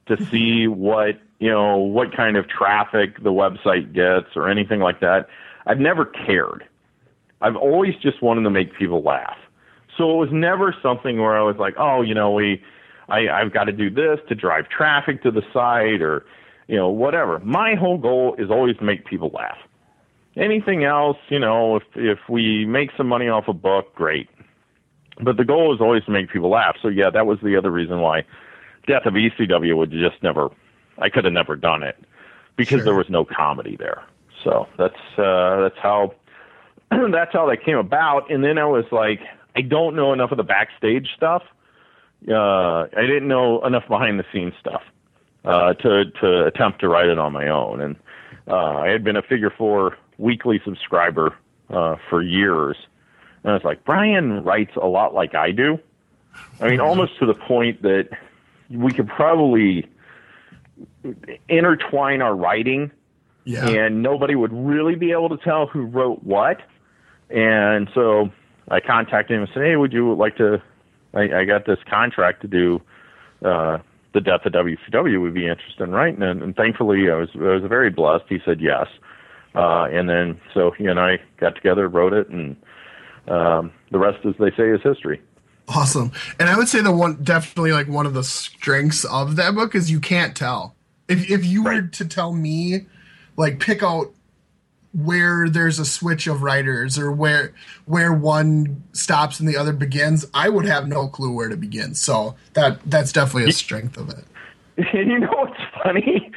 to 0.08 0.24
see 0.26 0.68
what 0.68 1.20
you 1.40 1.50
know 1.50 1.78
what 1.78 2.16
kind 2.16 2.38
of 2.38 2.48
traffic 2.48 3.22
the 3.24 3.32
website 3.32 3.94
gets 3.94 4.36
or 4.36 4.50
anything 4.50 4.80
like 4.80 5.00
that. 5.02 5.28
I've 5.66 5.80
never 5.80 6.06
cared. 6.06 6.66
I've 7.42 7.56
always 7.56 7.96
just 8.02 8.22
wanted 8.22 8.44
to 8.44 8.50
make 8.50 8.78
people 8.78 9.02
laugh. 9.02 9.38
So 9.98 10.12
it 10.12 10.16
was 10.18 10.30
never 10.32 10.76
something 10.82 11.20
where 11.20 11.38
I 11.38 11.42
was 11.42 11.58
like, 11.58 11.76
oh, 11.78 12.02
you 12.02 12.14
know, 12.14 12.32
we, 12.32 12.62
I, 13.10 13.28
I've 13.30 13.54
got 13.54 13.66
to 13.66 13.72
do 13.72 13.90
this 13.90 14.20
to 14.30 14.36
drive 14.36 14.70
traffic 14.70 15.24
to 15.24 15.32
the 15.32 15.42
site 15.54 16.02
or, 16.02 16.26
you 16.68 16.76
know, 16.76 16.90
whatever. 16.90 17.40
My 17.40 17.76
whole 17.76 17.98
goal 17.98 18.36
is 18.38 18.50
always 18.50 18.78
to 18.78 18.84
make 18.84 19.06
people 19.06 19.30
laugh. 19.34 19.58
Anything 20.38 20.84
else, 20.84 21.18
you 21.30 21.40
know, 21.40 21.78
if 21.78 21.84
if 21.96 22.20
we 22.28 22.66
make 22.66 22.90
some 22.98 23.08
money 23.08 23.30
off 23.30 23.48
a 23.48 23.54
book, 23.54 23.96
great. 23.96 24.28
But 25.22 25.38
the 25.38 25.46
goal 25.46 25.74
is 25.74 25.80
always 25.80 26.04
to 26.06 26.12
make 26.12 26.30
people 26.30 26.50
laugh. 26.50 26.76
So 26.82 26.90
yeah, 26.90 27.10
that 27.10 27.26
was 27.26 27.40
the 27.42 27.56
other 27.56 27.72
reason 27.72 28.02
why 28.02 28.26
Death 28.86 29.06
of 29.06 29.14
ECW 29.14 29.78
would 29.78 29.92
just 29.92 30.22
never. 30.22 30.50
I 31.00 31.10
could 31.10 31.26
have 31.26 31.34
never 31.34 31.56
done 31.56 31.84
it 31.84 31.98
because 32.56 32.78
Sure. 32.80 32.86
there 32.86 32.96
was 32.96 33.10
no 33.10 33.26
comedy 33.26 33.76
there. 33.76 34.04
So 34.44 34.68
that's 34.78 34.96
uh, 35.18 35.62
that's 35.62 35.78
how 35.82 36.14
that's 36.92 37.34
how 37.34 37.48
that 37.48 37.64
came 37.64 37.78
about. 37.78 38.30
And 38.32 38.44
then 38.44 38.58
I 38.58 38.66
was 38.66 38.86
like, 38.92 39.20
I 39.56 39.62
don't 39.62 39.96
know 39.96 40.14
enough 40.14 40.32
of 40.32 40.38
the 40.38 40.44
backstage 40.44 41.10
stuff. 41.16 41.44
Uh, 42.30 42.84
I 42.96 43.02
didn't 43.02 43.28
know 43.28 43.64
enough 43.66 43.88
behind 43.88 44.20
the 44.20 44.26
scenes 44.32 44.54
stuff 44.60 44.82
uh, 45.44 45.74
to 45.74 46.06
to 46.22 46.46
attempt 46.46 46.80
to 46.82 46.90
write 46.90 47.08
it 47.10 47.20
on 47.20 47.34
my 47.34 47.48
own. 47.50 47.82
And 47.82 47.96
uh, 48.48 48.56
I 48.78 48.90
had 48.90 49.04
been 49.04 49.16
a 49.16 49.22
Figure 49.22 49.50
Four 49.56 49.98
weekly 50.18 50.62
subscriber 50.64 51.36
uh, 51.70 51.96
for 52.10 52.22
years, 52.22 52.78
and 53.44 53.52
I 53.52 53.54
was 53.56 53.64
like, 53.64 53.84
Brian 53.84 54.44
writes 54.44 54.76
a 54.82 54.88
lot 54.88 55.14
like 55.14 55.36
I 55.36 55.52
do. 55.52 55.80
I 56.60 56.68
mean, 56.68 56.80
almost 56.80 57.18
to 57.20 57.26
the 57.26 57.34
point 57.34 57.82
that 57.84 58.10
we 58.70 58.92
could 58.92 59.08
probably 59.08 59.88
intertwine 61.50 62.22
our 62.22 62.36
writing 62.36 62.92
Yeah. 63.46 63.68
and 63.68 64.02
nobody 64.02 64.36
would 64.36 64.52
really 64.54 64.96
be 64.96 65.12
able 65.12 65.30
to 65.30 65.38
tell 65.38 65.68
who 65.68 65.84
wrote 65.86 66.24
what. 66.24 66.62
And 67.30 67.90
so 67.94 68.30
I 68.70 68.80
contacted 68.80 69.36
him 69.36 69.44
and 69.44 69.52
said, 69.54 69.64
"Hey, 69.64 69.76
would 69.76 69.94
you 69.94 70.14
like 70.16 70.38
to? 70.38 70.62
I, 71.14 71.42
I 71.42 71.46
got 71.46 71.66
this 71.66 71.80
contract 71.90 72.42
to 72.42 72.48
do 72.48 72.82
uh, 73.44 73.80
the 74.14 74.22
death 74.22 74.46
of 74.46 74.54
WCW. 74.54 75.22
Would 75.22 75.34
be 75.34 75.48
interested 75.48 75.84
in 75.84 75.92
writing?" 75.92 76.22
And, 76.22 76.42
and 76.42 76.56
thankfully, 76.56 77.10
I 77.10 77.16
was 77.16 77.30
I 77.36 77.54
was 77.54 77.64
very 77.68 77.90
blessed. 77.90 78.26
He 78.30 78.40
said 78.46 78.60
yes. 78.62 78.88
Uh, 79.56 79.86
and 79.86 80.10
then 80.10 80.40
so 80.54 80.72
he 80.72 80.86
and 80.86 81.00
I 81.00 81.18
got 81.40 81.56
together, 81.56 81.88
wrote 81.88 82.14
it, 82.14 82.28
and 82.30 82.56
um, 83.28 83.72
the 83.92 83.98
rest, 84.00 84.26
as 84.26 84.36
they 84.40 84.52
say, 84.52 84.70
is 84.70 84.82
history. 84.84 85.22
Awesome. 85.68 86.12
And 86.40 86.50
I 86.50 86.58
would 86.58 86.68
say 86.68 86.82
the 86.82 86.92
one 86.92 87.24
definitely 87.24 87.72
like 87.72 87.88
one 87.88 88.06
of 88.06 88.14
the 88.14 88.24
strengths 88.24 89.04
of 89.04 89.36
that 89.38 89.56
book 89.56 89.76
is 89.76 89.90
you 89.90 90.00
can't 90.00 90.36
tell. 90.36 90.76
If 91.08 91.30
if 91.30 91.46
you 91.46 91.64
were 91.64 91.82
to 91.82 92.06
tell 92.06 92.34
me 92.34 92.86
like 93.36 93.60
pick 93.60 93.84
out 93.84 94.12
where 94.94 95.50
there's 95.50 95.78
a 95.78 95.86
switch 95.86 96.26
of 96.28 96.42
writers 96.42 96.98
or 96.98 97.12
where 97.12 97.54
where 97.86 98.14
one 98.14 98.84
stops 98.94 99.40
and 99.40 99.50
the 99.50 99.58
other 99.58 99.74
begins, 99.74 100.26
I 100.34 100.50
would 100.50 100.66
have 100.66 100.88
no 100.88 101.08
clue 101.08 101.34
where 101.34 101.50
to 101.50 101.58
begin. 101.58 101.96
So 101.96 102.36
that 102.54 102.80
that's 102.86 103.12
definitely 103.12 103.50
a 103.50 103.54
strength 103.54 103.98
of 103.98 104.10
it. 104.10 104.24
you 104.94 105.20
know 105.20 105.32
what's 105.32 105.60
funny? 105.84 106.32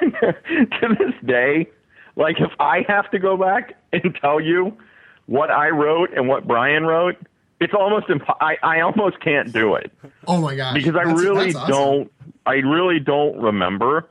to 0.20 0.96
this 0.98 1.14
day, 1.26 1.66
like 2.16 2.40
if 2.40 2.50
I 2.60 2.84
have 2.88 3.10
to 3.10 3.18
go 3.18 3.36
back 3.36 3.74
and 3.92 4.16
tell 4.20 4.40
you 4.40 4.76
what 5.26 5.50
I 5.50 5.68
wrote 5.68 6.10
and 6.14 6.28
what 6.28 6.46
Brian 6.46 6.84
wrote, 6.84 7.16
it's 7.60 7.74
almost 7.74 8.08
imp- 8.10 8.28
I 8.40 8.56
I 8.62 8.80
almost 8.80 9.20
can't 9.20 9.52
do 9.52 9.74
it 9.74 9.90
Oh 10.26 10.40
my 10.40 10.54
gosh. 10.54 10.74
because 10.74 10.94
I 10.96 11.04
That's- 11.04 11.20
really 11.20 11.46
that's 11.52 11.56
awesome. 11.56 11.70
don't 11.72 12.12
I 12.46 12.54
really 12.54 12.98
don't 13.00 13.36
remember. 13.40 14.08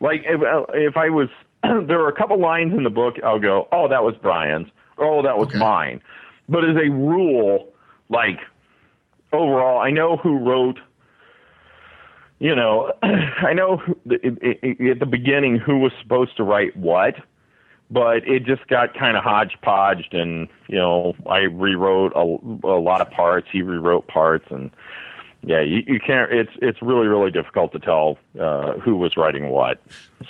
Like 0.00 0.22
if 0.26 0.40
uh, 0.42 0.64
if 0.74 0.96
I 0.96 1.08
was 1.10 1.28
there 1.62 2.00
are 2.00 2.08
a 2.08 2.12
couple 2.16 2.38
lines 2.38 2.72
in 2.74 2.82
the 2.84 2.90
book 2.90 3.16
I'll 3.24 3.38
go, 3.40 3.68
"Oh, 3.72 3.88
that 3.88 4.02
was 4.02 4.14
Brian's." 4.20 4.68
Or, 4.96 5.06
"Oh, 5.06 5.22
that 5.22 5.38
was 5.38 5.48
Okay. 5.48 5.58
mine." 5.58 6.00
But 6.48 6.64
as 6.64 6.76
a 6.76 6.90
rule, 6.90 7.68
like 8.08 8.38
overall, 9.32 9.78
I 9.80 9.90
know 9.90 10.16
who 10.16 10.38
wrote 10.38 10.78
you 12.38 12.54
know, 12.54 12.92
I 13.02 13.52
know 13.52 13.76
who- 13.76 13.98
it- 14.10 14.38
it- 14.62 14.90
at 14.90 14.98
the 14.98 15.06
beginning 15.06 15.56
who 15.56 15.78
was 15.78 15.92
supposed 16.02 16.36
to 16.38 16.42
write 16.42 16.74
what, 16.76 17.14
but 17.90 18.26
it 18.28 18.44
just 18.44 18.66
got 18.68 18.94
kind 18.94 19.16
of 19.16 19.24
hodgepodged, 19.24 20.14
and 20.14 20.48
you 20.68 20.76
know, 20.76 21.14
I 21.26 21.40
rewrote 21.40 22.12
a, 22.14 22.66
a 22.66 22.78
lot 22.78 23.00
of 23.00 23.10
parts. 23.10 23.48
He 23.50 23.62
rewrote 23.62 24.06
parts, 24.06 24.46
and 24.50 24.70
yeah, 25.42 25.60
you, 25.60 25.82
you 25.86 25.98
can't. 25.98 26.30
It's 26.32 26.52
it's 26.62 26.80
really 26.82 27.08
really 27.08 27.30
difficult 27.30 27.72
to 27.72 27.78
tell 27.78 28.18
uh, 28.38 28.74
who 28.74 28.96
was 28.96 29.16
writing 29.16 29.48
what. 29.48 29.80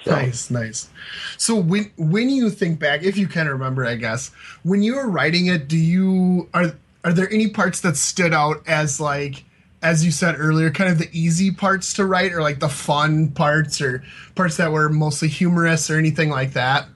So. 0.05 0.12
Nice, 0.12 0.51
nice. 0.51 0.88
So 1.37 1.55
when 1.57 1.90
when 1.99 2.31
you 2.31 2.49
think 2.49 2.79
back, 2.79 3.03
if 3.03 3.16
you 3.18 3.27
can 3.27 3.49
remember, 3.49 3.85
I 3.85 3.96
guess 3.96 4.31
when 4.62 4.83
you 4.83 4.94
were 4.94 5.09
writing 5.09 5.46
it, 5.46 5.68
do 5.68 5.77
you 5.77 6.49
are 6.55 6.73
are 7.05 7.12
there 7.12 7.31
any 7.31 7.49
parts 7.49 7.81
that 7.81 7.96
stood 7.96 8.33
out 8.33 8.66
as 8.66 9.01
like 9.01 9.44
as 9.83 10.05
you 10.05 10.11
said 10.11 10.37
earlier, 10.38 10.70
kind 10.70 10.90
of 10.90 10.99
the 10.99 11.09
easy 11.12 11.51
parts 11.51 11.94
to 11.94 12.07
write, 12.07 12.33
or 12.33 12.42
like 12.42 12.61
the 12.61 12.68
fun 12.68 13.29
parts, 13.29 13.81
or 13.81 14.03
parts 14.35 14.57
that 14.59 14.73
were 14.73 14.88
mostly 14.88 15.29
humorous, 15.29 15.90
or 15.90 15.99
anything 15.99 16.31
like 16.31 16.53
that? 16.53 16.87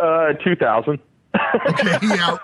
Uh, 0.00 0.32
two 0.34 0.56
thousand. 0.56 0.98
okay, 1.68 1.98
yeah, 2.02 2.36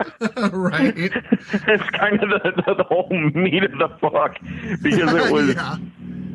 right. 0.52 0.94
it's 0.96 1.90
kind 1.90 2.22
of 2.22 2.28
the, 2.30 2.62
the, 2.66 2.74
the, 2.74 2.84
whole 2.84 3.08
meat 3.10 3.64
of 3.64 3.72
the 3.72 3.88
fuck 4.00 4.38
because 4.82 5.12
it 5.14 5.32
was 5.32 5.54
yeah. 5.54 5.76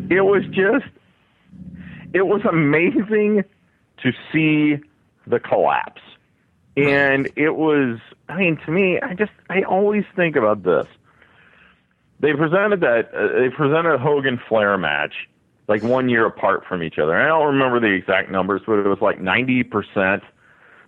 it 0.09 0.21
was 0.21 0.43
just 0.47 0.85
it 2.13 2.25
was 2.25 2.41
amazing 2.49 3.43
to 4.01 4.11
see 4.31 4.81
the 5.27 5.39
collapse. 5.39 6.01
And 6.75 7.29
it 7.35 7.55
was 7.55 7.99
I 8.29 8.37
mean 8.37 8.57
to 8.65 8.71
me 8.71 8.99
I 9.01 9.13
just 9.13 9.31
I 9.49 9.63
always 9.63 10.05
think 10.15 10.35
about 10.35 10.63
this. 10.63 10.87
They 12.19 12.33
presented 12.33 12.81
that 12.81 13.13
uh, 13.13 13.39
they 13.39 13.49
presented 13.49 13.93
a 13.93 13.97
Hogan 13.97 14.39
Flair 14.47 14.77
match 14.77 15.13
like 15.67 15.83
one 15.83 16.09
year 16.09 16.25
apart 16.25 16.63
from 16.67 16.81
each 16.81 16.97
other. 16.97 17.15
I 17.15 17.27
don't 17.27 17.47
remember 17.47 17.79
the 17.79 17.93
exact 17.93 18.31
numbers, 18.31 18.61
but 18.65 18.79
it 18.79 18.87
was 18.87 19.01
like 19.01 19.19
90% 19.19 20.21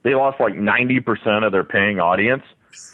they 0.04 0.16
lost 0.16 0.40
like 0.40 0.54
90% 0.54 1.46
of 1.46 1.52
their 1.52 1.64
paying 1.64 2.00
audience. 2.00 2.44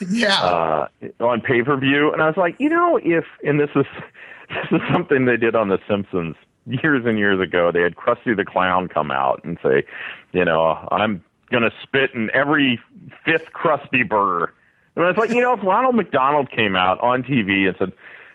Yeah. 0.10 0.42
Uh, 0.42 0.88
on 1.20 1.42
pay 1.42 1.62
per 1.62 1.78
view. 1.78 2.12
And 2.12 2.22
I 2.22 2.28
was 2.28 2.38
like, 2.38 2.56
you 2.60 2.70
know, 2.70 3.00
if, 3.04 3.26
and 3.44 3.60
this 3.60 3.70
is, 3.76 3.86
this 4.50 4.82
is 4.82 4.82
something 4.92 5.26
they 5.26 5.38
did 5.38 5.56
on 5.56 5.70
The 5.70 5.80
Simpsons 5.88 6.36
years 6.66 7.06
and 7.06 7.18
years 7.18 7.40
ago. 7.40 7.72
They 7.72 7.82
had 7.82 7.96
Krusty 7.96 8.36
the 8.36 8.46
Clown 8.46 8.88
come 8.88 9.12
out 9.12 9.44
and 9.44 9.58
say, 9.62 9.84
you 10.32 10.46
know, 10.46 10.88
I'm 10.92 11.24
going 11.52 11.64
to 11.64 11.72
spit 11.84 12.14
in 12.14 12.30
every 12.34 12.80
fifth 13.24 13.52
Krusty 13.54 14.08
burger. 14.08 14.54
And 14.96 15.06
I 15.06 15.10
was 15.10 15.18
like, 15.18 15.30
you 15.30 15.42
know, 15.42 15.54
if 15.54 15.64
Ronald 15.64 15.96
McDonald 15.96 16.50
came 16.52 16.76
out 16.76 17.00
on 17.02 17.22
TV 17.24 17.68
and 17.68 17.76
said, 17.78 17.92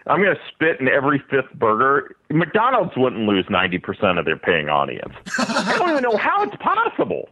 I'm 0.06 0.22
going 0.22 0.34
to 0.34 0.40
spit 0.52 0.80
in 0.80 0.88
every 0.88 1.22
fifth 1.30 1.52
burger, 1.54 2.14
McDonald's 2.30 2.92
wouldn't 2.96 3.26
lose 3.26 3.46
90% 3.46 4.18
of 4.18 4.24
their 4.24 4.36
paying 4.36 4.68
audience. 4.68 5.14
I 5.38 5.76
don't 5.78 5.90
even 5.90 6.02
know 6.02 6.16
how 6.16 6.42
it's 6.42 6.56
possible 6.56 7.28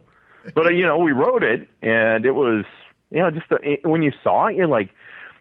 but 0.53 0.65
uh, 0.65 0.69
you 0.69 0.85
know, 0.85 0.97
we 0.97 1.11
wrote 1.11 1.43
it, 1.43 1.67
and 1.81 2.25
it 2.25 2.31
was 2.31 2.65
you 3.11 3.19
know 3.19 3.31
just 3.31 3.47
when 3.83 4.01
you 4.01 4.11
saw 4.23 4.47
it, 4.47 4.55
you're 4.55 4.67
like, 4.67 4.89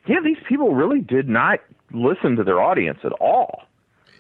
yeah, 0.06 0.20
these 0.24 0.38
people 0.48 0.74
really 0.74 1.00
did 1.00 1.28
not 1.28 1.60
listen 1.92 2.36
to 2.36 2.44
their 2.44 2.60
audience 2.60 2.98
at 3.04 3.12
all. 3.12 3.62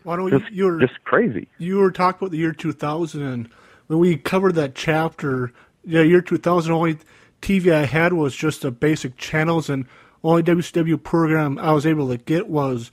Why 0.04 0.16
don't 0.16 0.30
just, 0.30 0.50
you, 0.52 0.68
are 0.68 0.80
just 0.80 1.04
crazy. 1.04 1.48
You 1.58 1.78
were 1.78 1.90
talking 1.90 2.18
about 2.18 2.30
the 2.30 2.38
year 2.38 2.52
2000, 2.52 3.22
and 3.22 3.48
when 3.88 3.98
we 3.98 4.16
covered 4.16 4.54
that 4.54 4.74
chapter, 4.74 5.52
yeah, 5.84 6.02
year 6.02 6.22
2000, 6.22 6.72
only 6.72 6.98
TV 7.42 7.72
I 7.72 7.84
had 7.84 8.12
was 8.12 8.34
just 8.34 8.62
the 8.62 8.70
basic 8.70 9.16
channels, 9.16 9.68
and 9.68 9.86
only 10.22 10.42
WCW 10.42 11.02
program 11.02 11.58
I 11.58 11.72
was 11.72 11.86
able 11.86 12.08
to 12.08 12.16
get 12.16 12.48
was 12.48 12.90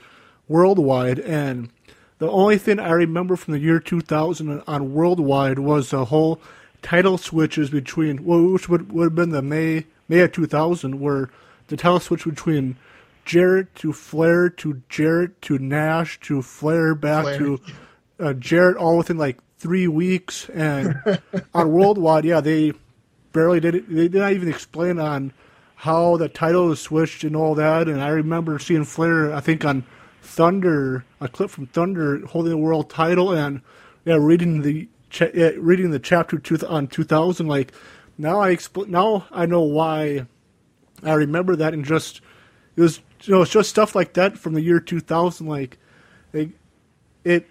Worldwide, 0.48 1.20
and 1.20 1.70
the 2.18 2.30
only 2.30 2.58
thing 2.58 2.80
I 2.80 2.92
remember 2.92 3.36
from 3.36 3.54
the 3.54 3.60
year 3.60 3.80
2000 3.80 4.64
on 4.68 4.94
Worldwide 4.94 5.60
was 5.60 5.90
the 5.90 6.06
whole 6.06 6.40
title 6.86 7.18
switches 7.18 7.72
between 7.72 8.24
well, 8.24 8.44
which 8.44 8.70
would, 8.70 8.92
would 8.92 9.06
have 9.06 9.16
been 9.16 9.32
the 9.32 9.42
May 9.42 9.88
May 10.08 10.20
of 10.20 10.32
2000, 10.32 11.00
where 11.00 11.32
the 11.68 11.76
title 11.76 12.00
switch 12.00 12.26
between 12.26 12.78
Jarrett 13.26 13.74
to 13.78 13.92
Flair 13.92 14.50
to 14.52 14.84
Jarrett 14.88 15.42
to 15.42 15.58
Nash 15.58 16.20
to 16.22 16.44
Flair 16.44 16.94
back 16.94 17.24
Flair. 17.24 17.40
to 17.40 17.60
uh, 18.20 18.34
Jarrett, 18.34 18.78
all 18.78 19.00
within 19.00 19.18
like 19.18 19.40
three 19.58 19.88
weeks. 19.88 20.48
And 20.50 21.02
on 21.56 21.72
Worldwide, 21.72 22.24
yeah, 22.24 22.40
they 22.40 22.74
barely 23.34 23.60
did 23.60 23.74
it. 23.74 23.90
They 23.90 24.08
did 24.08 24.22
not 24.22 24.34
even 24.34 24.48
explain 24.48 25.00
on 25.00 25.34
how 25.74 26.18
the 26.18 26.30
title 26.30 26.68
was 26.68 26.80
switched 26.80 27.24
and 27.24 27.36
all 27.36 27.56
that. 27.56 27.88
And 27.88 28.00
I 28.00 28.10
remember 28.10 28.60
seeing 28.60 28.86
Flair, 28.86 29.34
I 29.34 29.40
think 29.40 29.66
on 29.66 29.86
Thunder, 30.22 31.04
a 31.20 31.28
clip 31.28 31.50
from 31.50 31.66
Thunder 31.66 32.24
holding 32.28 32.52
the 32.52 32.58
world 32.58 32.92
title, 32.92 33.32
and 33.32 33.62
yeah, 34.06 34.18
reading 34.20 34.62
the 34.62 34.88
ch- 35.10 35.34
reading 35.58 35.92
the 35.92 36.00
chapter 36.00 36.38
two 36.38 36.58
on 36.68 36.88
2000, 36.88 37.48
like 37.48 37.74
now 38.18 38.40
I 38.40 38.54
expl- 38.54 38.88
now 38.88 39.28
I 39.32 39.46
know 39.46 39.62
why 39.62 40.26
I 41.04 41.14
remember 41.14 41.56
that 41.56 41.74
and 41.74 41.86
just 41.86 42.22
it 42.76 42.82
was 42.82 43.02
you 43.24 43.34
know 43.34 43.42
it's 43.42 43.52
just 43.52 43.70
stuff 43.70 43.96
like 43.96 44.14
that 44.14 44.38
from 44.38 44.54
the 44.54 44.62
year 44.62 44.80
2000 44.80 45.48
like 45.48 45.78
it, 46.34 46.50
it 47.24 47.48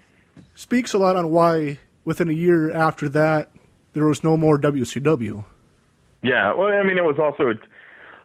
speaks 0.54 0.92
a 0.92 0.98
lot 0.98 1.16
on 1.16 1.30
why 1.30 1.78
within 2.04 2.28
a 2.28 2.32
year 2.32 2.72
after 2.72 3.08
that 3.10 3.50
there 3.94 4.06
was 4.06 4.22
no 4.22 4.36
more 4.36 4.58
WCW. 4.58 5.44
Yeah, 6.22 6.54
well, 6.54 6.68
I 6.68 6.82
mean, 6.82 6.98
it 6.98 7.04
was 7.04 7.18
also, 7.18 7.52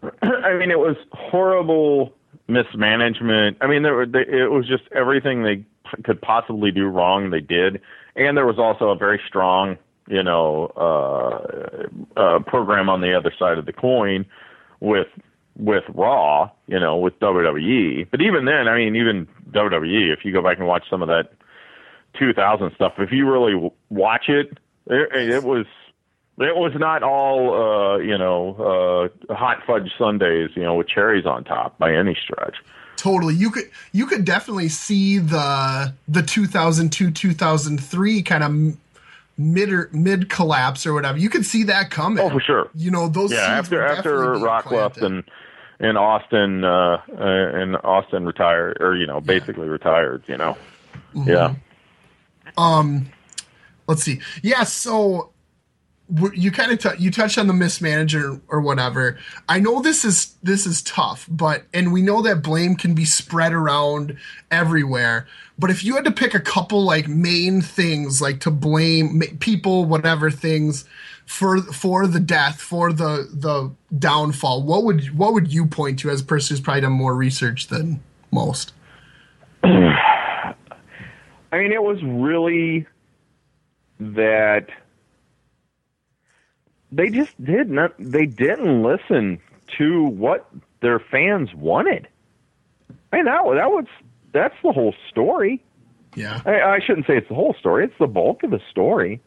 I 0.22 0.58
mean, 0.58 0.72
it 0.72 0.80
was 0.80 0.96
horrible 1.12 2.14
mismanagement. 2.48 3.58
I 3.62 3.68
mean, 3.68 3.84
there 3.84 3.94
were, 3.94 4.04
it 4.04 4.52
was 4.52 4.68
just 4.68 4.84
everything 4.94 5.44
they 5.44 5.66
could 6.04 6.22
possibly 6.22 6.72
do 6.72 6.86
wrong. 6.86 7.30
They 7.30 7.40
did, 7.40 7.82
and 8.16 8.38
there 8.38 8.46
was 8.46 8.60
also 8.60 8.90
a 8.90 8.96
very 8.96 9.22
strong, 9.28 9.78
you 10.08 10.24
know, 10.24 10.72
uh, 10.76 12.20
uh, 12.20 12.40
program 12.40 12.90
on 12.90 13.02
the 13.02 13.16
other 13.16 13.34
side 13.38 13.58
of 13.58 13.66
the 13.66 13.74
coin 13.74 14.26
with 14.80 15.08
with 15.58 15.84
Raw, 15.94 16.50
you 16.68 16.80
know, 16.80 16.98
with 16.98 17.20
WWE. 17.20 18.08
But 18.10 18.22
even 18.22 18.46
then, 18.46 18.68
I 18.68 18.78
mean, 18.78 18.96
even 18.96 19.28
WWE, 19.52 20.14
if 20.14 20.24
you 20.24 20.32
go 20.32 20.42
back 20.42 20.58
and 20.58 20.68
watch 20.68 20.84
some 20.90 21.02
of 21.02 21.10
that 21.10 21.34
2000 22.18 22.72
stuff, 22.76 22.94
if 22.98 23.12
you 23.12 23.30
really 23.30 23.72
watch 23.90 24.30
it, 24.30 24.58
it, 24.88 25.30
it 25.30 25.44
was 25.44 25.66
it 26.40 26.56
was 26.56 26.72
not 26.78 27.04
all 27.04 27.54
uh, 27.54 27.98
you 27.98 28.18
know 28.18 29.10
uh, 29.30 29.36
hot 29.36 29.58
fudge 29.68 29.92
sundays, 29.98 30.52
you 30.56 30.64
know, 30.64 30.76
with 30.76 30.88
cherries 30.88 31.26
on 31.26 31.44
top 31.44 31.78
by 31.78 31.94
any 31.94 32.18
stretch 32.24 32.56
totally. 33.00 33.34
You 33.34 33.50
could 33.50 33.70
you 33.92 34.06
could 34.06 34.26
definitely 34.26 34.70
see 34.70 35.18
the 35.18 35.94
the 36.08 36.22
2002 36.22 37.12
2003 37.12 38.22
kind 38.22 38.44
of 38.44 38.78
mid 39.38 39.72
or, 39.72 39.90
mid 39.94 40.30
collapse 40.30 40.86
or 40.86 40.94
whatever. 40.94 41.18
You 41.18 41.30
could 41.30 41.46
see 41.46 41.64
that 41.64 41.90
coming. 41.90 42.24
Oh 42.24 42.30
for 42.30 42.42
sure. 42.42 42.70
You 42.76 42.92
know 42.92 43.08
those 43.08 43.32
yeah 43.32 43.40
after 43.40 43.84
after 43.84 44.34
rock 44.34 44.70
left 44.70 44.98
and 44.98 45.24
and 45.80 45.98
austin 45.98 46.66
uh, 46.66 47.02
uh 47.18 47.24
and 47.24 47.78
austin 47.78 48.26
retired 48.26 48.78
or 48.82 48.96
you 48.98 49.08
know 49.08 49.22
basically 49.22 49.66
yeah. 49.66 49.72
retired 49.72 50.24
you 50.28 50.38
know? 50.38 50.58
Mm-hmm. 51.16 51.30
yeah. 51.30 51.56
Um 52.58 53.10
let's 53.88 54.04
see. 54.04 54.20
Yeah 54.44 54.64
so 54.64 55.32
you 56.34 56.52
kind 56.52 56.72
of 56.72 56.80
t- 56.80 57.02
you 57.02 57.12
touched 57.12 57.38
on 57.38 57.48
the 57.48 57.54
mismanager 57.54 58.42
or 58.48 58.62
whatever. 58.62 59.18
I 59.48 59.60
know 59.60 59.82
this 59.82 60.04
is 60.04 60.36
this 60.42 60.66
is 60.66 60.82
tough, 60.82 61.28
but 61.30 61.64
and 61.74 61.94
we 61.94 62.02
know 62.02 62.22
that 62.24 62.42
blame 62.42 62.76
can 62.76 62.96
be 62.96 63.06
spread 63.06 63.54
around 63.54 64.18
everywhere. 64.50 65.28
But 65.58 65.70
if 65.70 65.84
you 65.84 65.96
had 65.96 66.06
to 66.06 66.12
pick 66.12 66.34
a 66.34 66.40
couple 66.40 66.84
like 66.84 67.08
main 67.08 67.62
things, 67.62 68.22
like 68.22 68.40
to 68.42 68.52
blame 68.52 69.22
people, 69.40 69.86
whatever 69.86 70.32
things 70.32 70.86
for 71.26 71.62
for 71.62 72.08
the 72.08 72.20
death, 72.20 72.60
for 72.60 72.92
the 72.92 73.30
the 73.32 73.72
downfall, 73.98 74.64
what 74.64 74.84
would 74.86 75.16
what 75.16 75.34
would 75.34 75.54
you 75.54 75.68
point 75.68 76.00
to 76.00 76.10
as 76.10 76.22
a 76.22 76.26
person 76.26 76.56
who's 76.56 76.62
probably 76.62 76.82
done 76.82 76.94
more 76.94 77.14
research 77.14 77.68
than 77.68 78.02
most? 78.32 78.74
I 79.64 81.58
mean, 81.58 81.72
it 81.72 81.82
was 81.84 82.02
really 82.04 82.88
that 84.00 84.70
they 86.92 87.10
just 87.10 87.42
did 87.44 87.70
not. 87.70 87.94
They 88.00 88.26
didn't 88.26 88.84
listen 88.84 89.40
to 89.78 90.04
what 90.06 90.50
their 90.82 91.00
fans 91.00 91.54
wanted. 91.54 92.08
I 93.12 93.18
mean, 93.18 93.26
that 93.26 93.42
that 93.44 93.70
was 93.70 93.86
that's 94.32 94.56
the 94.64 94.72
whole 94.72 94.94
story. 95.10 95.64
Yeah, 96.16 96.42
I, 96.46 96.62
I 96.62 96.80
shouldn't 96.86 97.06
say 97.06 97.18
it's 97.18 97.30
the 97.30 97.36
whole 97.36 97.56
story. 97.60 97.86
It's 97.86 97.98
the 98.00 98.08
bulk 98.08 98.44
of 98.44 98.52
the 98.52 98.62
story. 98.72 99.22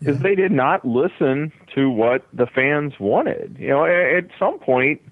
Yeah. 0.00 0.10
Is 0.10 0.20
they 0.20 0.36
did 0.36 0.52
not 0.52 0.84
listen 0.86 1.52
to 1.74 1.90
what 1.90 2.26
the 2.32 2.46
fans 2.46 2.94
wanted. 3.00 3.56
You 3.58 3.68
know, 3.68 3.84
at, 3.84 4.24
at 4.24 4.30
some 4.38 4.60
point, 4.60 5.02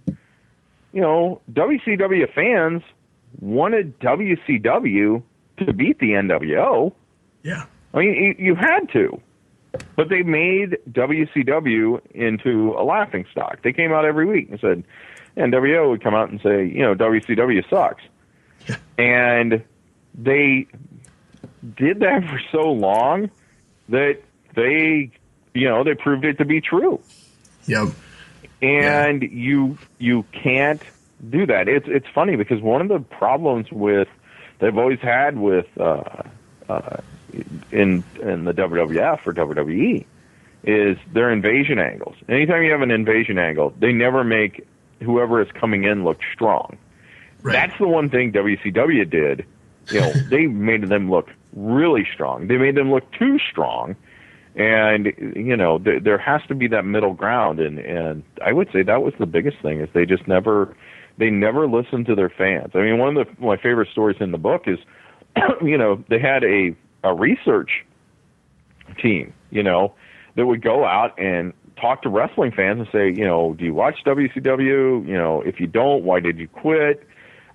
you 0.93 1.01
know, 1.01 1.41
WCW 1.53 2.33
fans 2.33 2.83
wanted 3.41 3.99
WCW 3.99 5.23
to 5.59 5.73
beat 5.73 5.99
the 5.99 6.11
NWO. 6.11 6.93
Yeah, 7.43 7.67
I 7.95 7.99
mean, 7.99 8.37
you, 8.39 8.47
you 8.47 8.55
had 8.55 8.89
to. 8.93 9.21
But 9.97 10.09
they 10.09 10.23
made 10.23 10.79
WCW 10.91 12.01
into 12.11 12.75
a 12.79 12.85
laughing 12.85 13.27
stock. 13.31 13.63
They 13.63 13.73
came 13.73 13.93
out 13.93 14.05
every 14.05 14.27
week 14.27 14.51
and 14.51 14.61
said, 14.61 14.85
and 15.37 15.53
NWO 15.53 15.91
would 15.91 16.03
come 16.03 16.15
out 16.15 16.31
and 16.31 16.41
say, 16.41 16.67
you 16.67 16.83
know, 16.83 16.95
WCW 16.95 17.69
sucks. 17.69 18.03
And 18.99 19.63
they 20.15 20.67
did 21.77 22.01
that 22.01 22.25
for 22.25 22.41
so 22.51 22.71
long 22.71 23.31
that 23.89 24.21
they, 24.55 25.11
you 25.55 25.69
know, 25.69 25.85
they 25.85 25.95
proved 25.95 26.25
it 26.25 26.39
to 26.39 26.45
be 26.45 26.61
true. 26.61 27.01
Yep. 27.67 27.89
And 28.63 29.23
yeah. 29.23 29.29
you 29.31 29.79
you 29.99 30.25
can't 30.33 30.83
do 31.29 31.47
that. 31.47 31.69
It's 31.69 31.87
it's 31.89 32.07
funny 32.15 32.37
because 32.37 32.61
one 32.63 32.81
of 32.81 32.89
the 32.89 33.01
problems 33.01 33.71
with 33.71 34.09
they've 34.59 34.77
always 34.77 35.01
had 35.01 35.39
with 35.39 35.67
uh, 35.79 36.23
uh, 36.69 36.97
in 37.73 38.05
in 38.21 38.45
the 38.45 38.53
WWF 38.53 39.27
or 39.27 39.33
WWE 39.33 40.05
is 40.65 40.99
their 41.13 41.31
invasion 41.31 41.79
angles. 41.79 42.17
Anytime 42.29 42.63
you 42.63 42.73
have 42.73 42.83
an 42.83 42.91
invasion 42.91 43.39
angle, 43.39 43.73
they 43.79 43.93
never 43.93 44.25
make 44.25 44.67
whoever 45.03 45.41
is 45.41 45.49
coming 45.53 45.85
in 45.85 46.05
look 46.05 46.19
strong. 46.35 46.77
Right. 47.43 47.53
That's 47.53 47.79
the 47.79 47.87
one 47.87 48.11
thing 48.11 48.33
WCW 48.33 49.09
did. 49.09 49.45
You 49.91 50.01
know, 50.01 50.13
they 50.31 50.47
made 50.47 50.89
them 50.89 51.11
look 51.11 51.31
really 51.55 52.07
strong. 52.13 52.49
They 52.49 52.57
made 52.57 52.75
them 52.75 52.91
look 52.91 53.11
too 53.13 53.39
strong, 53.51 53.97
and 54.57 55.07
you 55.37 55.57
know, 55.57 55.79
th- 55.79 56.03
there 56.03 56.19
has 56.19 56.43
to 56.49 56.55
be 56.55 56.67
that 56.69 56.85
middle 56.85 57.15
ground. 57.15 57.61
And 57.61 57.79
and 57.79 58.23
I 58.45 58.53
would 58.53 58.69
say 58.73 58.83
that 58.83 59.03
was 59.03 59.15
the 59.19 59.27
biggest 59.27 59.59
thing 59.63 59.81
is 59.81 59.89
they 59.93 60.07
just 60.07 60.27
never 60.27 60.75
they 61.19 61.31
never 61.31 61.69
listened 61.69 62.07
to 62.07 62.15
their 62.15 62.29
fans. 62.31 62.73
I 62.75 62.79
mean, 62.79 62.99
one 62.99 63.17
of 63.17 63.27
the 63.27 63.43
my 63.43 63.57
favorite 63.57 63.89
stories 63.91 64.17
in 64.21 64.33
the 64.33 64.39
book 64.39 64.65
is, 64.67 64.79
you 65.63 65.79
know, 65.79 66.03
they 66.09 66.19
had 66.19 66.43
a 66.43 66.75
a 67.05 67.15
research 67.15 67.85
team, 69.01 69.33
you 69.51 69.63
know, 69.63 69.95
that 70.37 70.47
would 70.47 70.63
go 70.63 70.85
out 70.85 71.19
and 71.19 71.53
talk 71.81 72.03
to 72.03 72.09
wrestling 72.09 72.53
fans 72.53 72.81
and 72.81 72.89
say, 72.91 73.09
you 73.09 73.25
know, 73.25 73.55
do 73.55 73.65
you 73.65 73.75
watch 73.75 73.97
WCW? 74.05 75.07
You 75.07 75.15
know, 75.15 75.43
if 75.43 75.61
you 75.61 75.67
don't, 75.67 76.05
why 76.05 76.21
did 76.21 76.39
you 76.39 76.49
quit? 76.49 77.07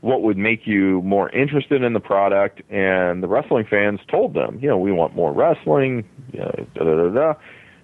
What 0.02 0.24
would 0.24 0.38
make 0.38 0.66
you 0.66 1.02
more 1.04 1.30
interested 1.30 1.84
in 1.84 1.94
the 1.94 2.00
product? 2.00 2.62
And 2.72 3.22
the 3.22 3.28
wrestling 3.28 3.66
fans 3.70 4.00
told 4.10 4.34
them, 4.34 4.60
you 4.62 4.68
know, 4.68 4.78
we 4.78 4.92
want 4.92 5.16
more 5.16 5.32
wrestling, 5.32 6.08
you 6.34 6.40
know, 6.40 6.52
da 6.76 6.84
da 6.84 6.96
da 6.96 7.10
da. 7.10 7.34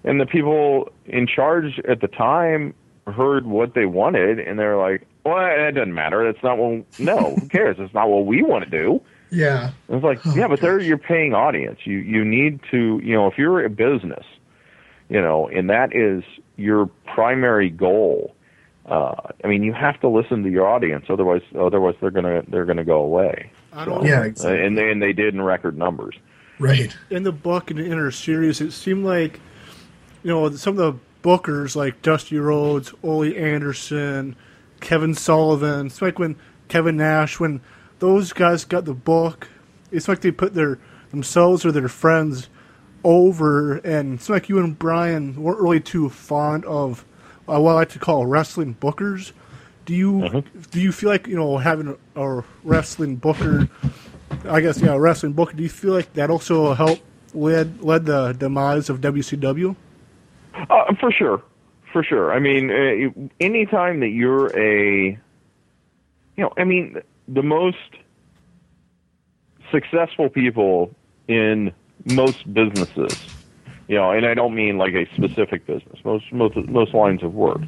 And 0.04 0.20
the 0.20 0.26
people 0.26 0.90
in 1.06 1.26
charge 1.26 1.80
at 1.88 2.00
the 2.00 2.08
time 2.08 2.74
heard 3.06 3.46
what 3.46 3.74
they 3.74 3.86
wanted, 3.86 4.38
and 4.38 4.58
they're 4.58 4.76
like, 4.76 5.06
well, 5.24 5.36
that 5.36 5.74
doesn't 5.74 5.94
matter. 5.94 6.24
That's 6.24 6.42
not 6.42 6.58
what. 6.58 6.84
No, 6.98 7.34
who 7.34 7.48
cares? 7.48 7.76
It's 7.78 7.94
not 7.94 8.08
what 8.08 8.26
we 8.26 8.42
want 8.42 8.64
to 8.64 8.70
do. 8.70 9.00
Yeah. 9.30 9.70
And 9.88 9.96
It's 9.96 10.04
like, 10.04 10.20
Oh, 10.26 10.34
yeah, 10.34 10.48
but 10.48 10.60
they're 10.60 10.78
gosh. 10.78 10.86
your 10.86 10.98
paying 10.98 11.34
audience. 11.34 11.80
You 11.84 11.98
you 11.98 12.24
need 12.24 12.60
to, 12.70 13.00
you 13.02 13.14
know, 13.14 13.26
if 13.26 13.36
you're 13.38 13.64
a 13.64 13.70
business, 13.70 14.24
you 15.08 15.20
know, 15.20 15.48
and 15.48 15.68
that 15.70 15.94
is 15.94 16.22
your 16.56 16.86
primary 17.06 17.70
goal. 17.70 18.34
Uh, 18.86 19.14
I 19.44 19.48
mean, 19.48 19.62
you 19.62 19.74
have 19.74 20.00
to 20.00 20.08
listen 20.08 20.42
to 20.44 20.50
your 20.50 20.66
audience, 20.66 21.06
otherwise, 21.10 21.42
otherwise 21.58 21.94
they're 22.00 22.10
gonna 22.10 22.42
they're 22.48 22.64
gonna 22.64 22.84
go 22.84 23.00
away. 23.02 23.50
I 23.72 23.84
don't 23.84 24.04
Yeah, 24.04 24.20
Uh, 24.20 24.24
exactly. 24.24 24.64
and 24.66 24.78
they 24.78 24.90
and 24.90 25.02
they 25.02 25.12
did 25.12 25.34
in 25.34 25.42
record 25.42 25.76
numbers. 25.76 26.14
Right. 26.58 26.96
in 27.10 27.22
the 27.22 27.30
book 27.32 27.70
and 27.70 27.78
the 27.78 27.84
inner 27.86 28.10
series, 28.10 28.60
it 28.60 28.72
seemed 28.72 29.04
like, 29.04 29.38
you 30.24 30.30
know, 30.30 30.50
some 30.50 30.76
of 30.76 30.94
the 30.94 30.98
bookers 31.22 31.76
like 31.76 32.02
Dusty 32.02 32.38
Rhodes, 32.38 32.92
Ole 33.04 33.32
Anderson, 33.36 34.34
Kevin 34.80 35.14
Sullivan. 35.14 35.86
It's 35.86 36.02
like 36.02 36.18
when 36.18 36.34
Kevin 36.68 36.96
Nash, 36.96 37.38
when 37.38 37.60
those 37.98 38.32
guys 38.32 38.64
got 38.64 38.84
the 38.84 38.94
book, 38.94 39.48
it's 39.90 40.08
like 40.08 40.20
they 40.20 40.30
put 40.30 40.54
their 40.54 40.78
themselves 41.10 41.64
or 41.64 41.72
their 41.72 41.88
friends 41.88 42.48
over, 43.04 43.76
and 43.78 44.14
it's 44.14 44.28
like 44.28 44.48
you 44.48 44.58
and 44.58 44.78
Bryan 44.78 45.42
weren't 45.42 45.60
really 45.60 45.80
too 45.80 46.08
fond 46.08 46.64
of 46.64 47.04
uh, 47.48 47.60
what 47.60 47.72
I 47.72 47.74
like 47.74 47.88
to 47.90 47.98
call 47.98 48.26
wrestling 48.26 48.76
bookers. 48.80 49.32
Do 49.84 49.94
you 49.94 50.44
do 50.70 50.80
you 50.80 50.92
feel 50.92 51.08
like 51.08 51.26
you 51.26 51.36
know 51.36 51.56
having 51.56 51.96
a, 52.14 52.20
a 52.22 52.44
wrestling 52.62 53.16
booker? 53.16 53.68
I 54.44 54.60
guess 54.60 54.80
yeah, 54.80 54.96
wrestling 54.96 55.32
booker. 55.32 55.54
Do 55.54 55.62
you 55.62 55.68
feel 55.70 55.94
like 55.94 56.12
that 56.14 56.28
also 56.28 56.74
helped 56.74 57.02
led 57.34 57.82
led 57.82 58.04
the 58.04 58.32
demise 58.32 58.90
of 58.90 59.00
WCW? 59.00 59.74
Uh, 60.54 60.94
for 61.00 61.10
sure, 61.10 61.42
for 61.92 62.02
sure. 62.02 62.32
I 62.32 62.38
mean, 62.38 62.70
uh, 62.70 63.28
anytime 63.40 64.00
that 64.00 64.08
you're 64.08 64.48
a, 64.58 65.18
you 66.36 66.44
know, 66.44 66.52
I 66.56 66.64
mean, 66.64 67.00
the 67.28 67.42
most 67.42 67.76
successful 69.70 70.28
people 70.28 70.90
in 71.28 71.72
most 72.04 72.52
businesses, 72.52 73.14
you 73.86 73.96
know, 73.96 74.10
and 74.10 74.26
I 74.26 74.34
don't 74.34 74.54
mean 74.54 74.78
like 74.78 74.94
a 74.94 75.06
specific 75.14 75.66
business. 75.66 75.98
Most 76.04 76.32
most 76.32 76.56
most 76.56 76.94
lines 76.94 77.22
of 77.22 77.34
work, 77.34 77.60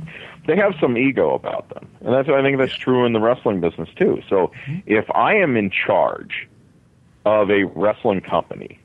they 0.47 0.57
have 0.57 0.75
some 0.81 0.97
ego 0.97 1.35
about 1.35 1.69
them, 1.69 1.89
and 2.01 2.15
that's 2.15 2.29
I 2.29 2.43
think 2.43 2.59
that's 2.59 2.75
true 2.75 3.05
in 3.05 3.13
the 3.13 3.21
wrestling 3.21 3.61
business 3.61 3.89
too. 3.97 4.23
So, 4.29 4.53
mm-hmm. 4.67 4.79
if 4.87 5.11
I 5.11 5.35
am 5.35 5.57
in 5.57 5.71
charge 5.71 6.49
of 7.27 7.51
a 7.51 7.65
wrestling 7.65 8.23
company 8.23 8.79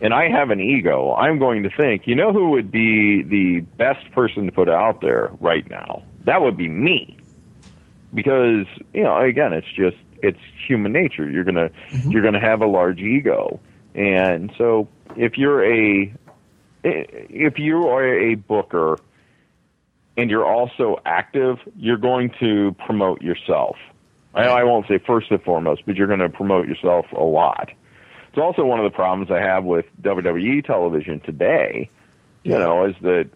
and 0.00 0.14
I 0.14 0.28
have 0.28 0.50
an 0.50 0.60
ego, 0.60 1.14
I'm 1.14 1.38
going 1.38 1.62
to 1.62 1.70
think, 1.70 2.06
you 2.06 2.14
know 2.14 2.32
who 2.32 2.50
would 2.50 2.70
be 2.70 3.22
the 3.22 3.60
best 3.76 4.10
person 4.12 4.46
to 4.46 4.52
put 4.52 4.68
out 4.68 5.00
there 5.00 5.30
right 5.40 5.68
now? 5.70 6.02
That 6.24 6.42
would 6.42 6.56
be 6.56 6.68
me. 6.68 7.18
Because, 8.14 8.66
you 8.92 9.02
know, 9.02 9.18
again, 9.18 9.52
it's 9.52 9.70
just 9.74 9.96
it's 10.22 10.38
human 10.66 10.92
nature. 10.92 11.28
You're 11.28 11.44
going 11.44 11.56
to 11.56 11.68
mm-hmm. 11.68 12.10
you're 12.10 12.22
going 12.22 12.34
to 12.34 12.40
have 12.40 12.60
a 12.60 12.66
large 12.66 13.00
ego. 13.00 13.60
And 13.94 14.52
so 14.56 14.88
if 15.16 15.36
you're 15.36 15.64
a 15.64 16.12
if 16.84 17.58
you 17.58 17.88
are 17.88 18.18
a 18.18 18.34
booker 18.34 18.98
and 20.16 20.30
you're 20.30 20.46
also 20.46 20.98
active, 21.04 21.58
you're 21.76 21.96
going 21.96 22.32
to 22.40 22.74
promote 22.84 23.22
yourself. 23.22 23.76
I, 24.34 24.44
I 24.44 24.64
won't 24.64 24.86
say 24.88 24.98
first 24.98 25.30
and 25.30 25.42
foremost, 25.42 25.82
but 25.86 25.96
you're 25.96 26.06
going 26.06 26.20
to 26.20 26.28
promote 26.28 26.66
yourself 26.66 27.06
a 27.12 27.22
lot. 27.22 27.70
It's 28.28 28.38
also 28.38 28.64
one 28.64 28.78
of 28.78 28.90
the 28.90 28.94
problems 28.94 29.30
I 29.30 29.40
have 29.40 29.64
with 29.64 29.84
WWE 30.00 30.64
television 30.64 31.20
today, 31.20 31.90
you 32.44 32.52
know, 32.52 32.86
is 32.86 32.94
that 33.02 33.28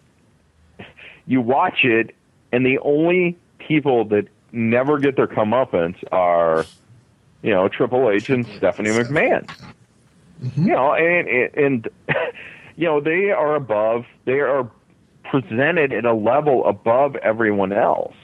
you 1.27 1.39
watch 1.41 1.83
it 1.83 2.15
and 2.51 2.65
the 2.65 2.79
only 2.79 3.37
people 3.59 4.05
that 4.05 4.27
never 4.51 4.97
get 4.99 5.15
their 5.15 5.27
comeuppance 5.27 5.97
are, 6.11 6.65
you 7.41 7.51
know, 7.51 7.67
Triple 7.67 8.09
H 8.09 8.29
and 8.29 8.45
Stephanie 8.57 8.89
McMahon. 8.89 9.49
Mm-hmm. 10.43 10.67
You 10.67 10.73
know, 10.73 10.93
and, 10.93 11.27
and, 11.27 11.55
and 11.55 11.89
you 12.75 12.85
know, 12.85 12.99
they 12.99 13.31
are 13.31 13.55
above, 13.55 14.05
they 14.25 14.39
are 14.39 14.69
presented 15.29 15.93
at 15.93 16.05
a 16.05 16.13
level 16.13 16.65
above 16.65 17.15
everyone 17.17 17.73
else. 17.73 18.15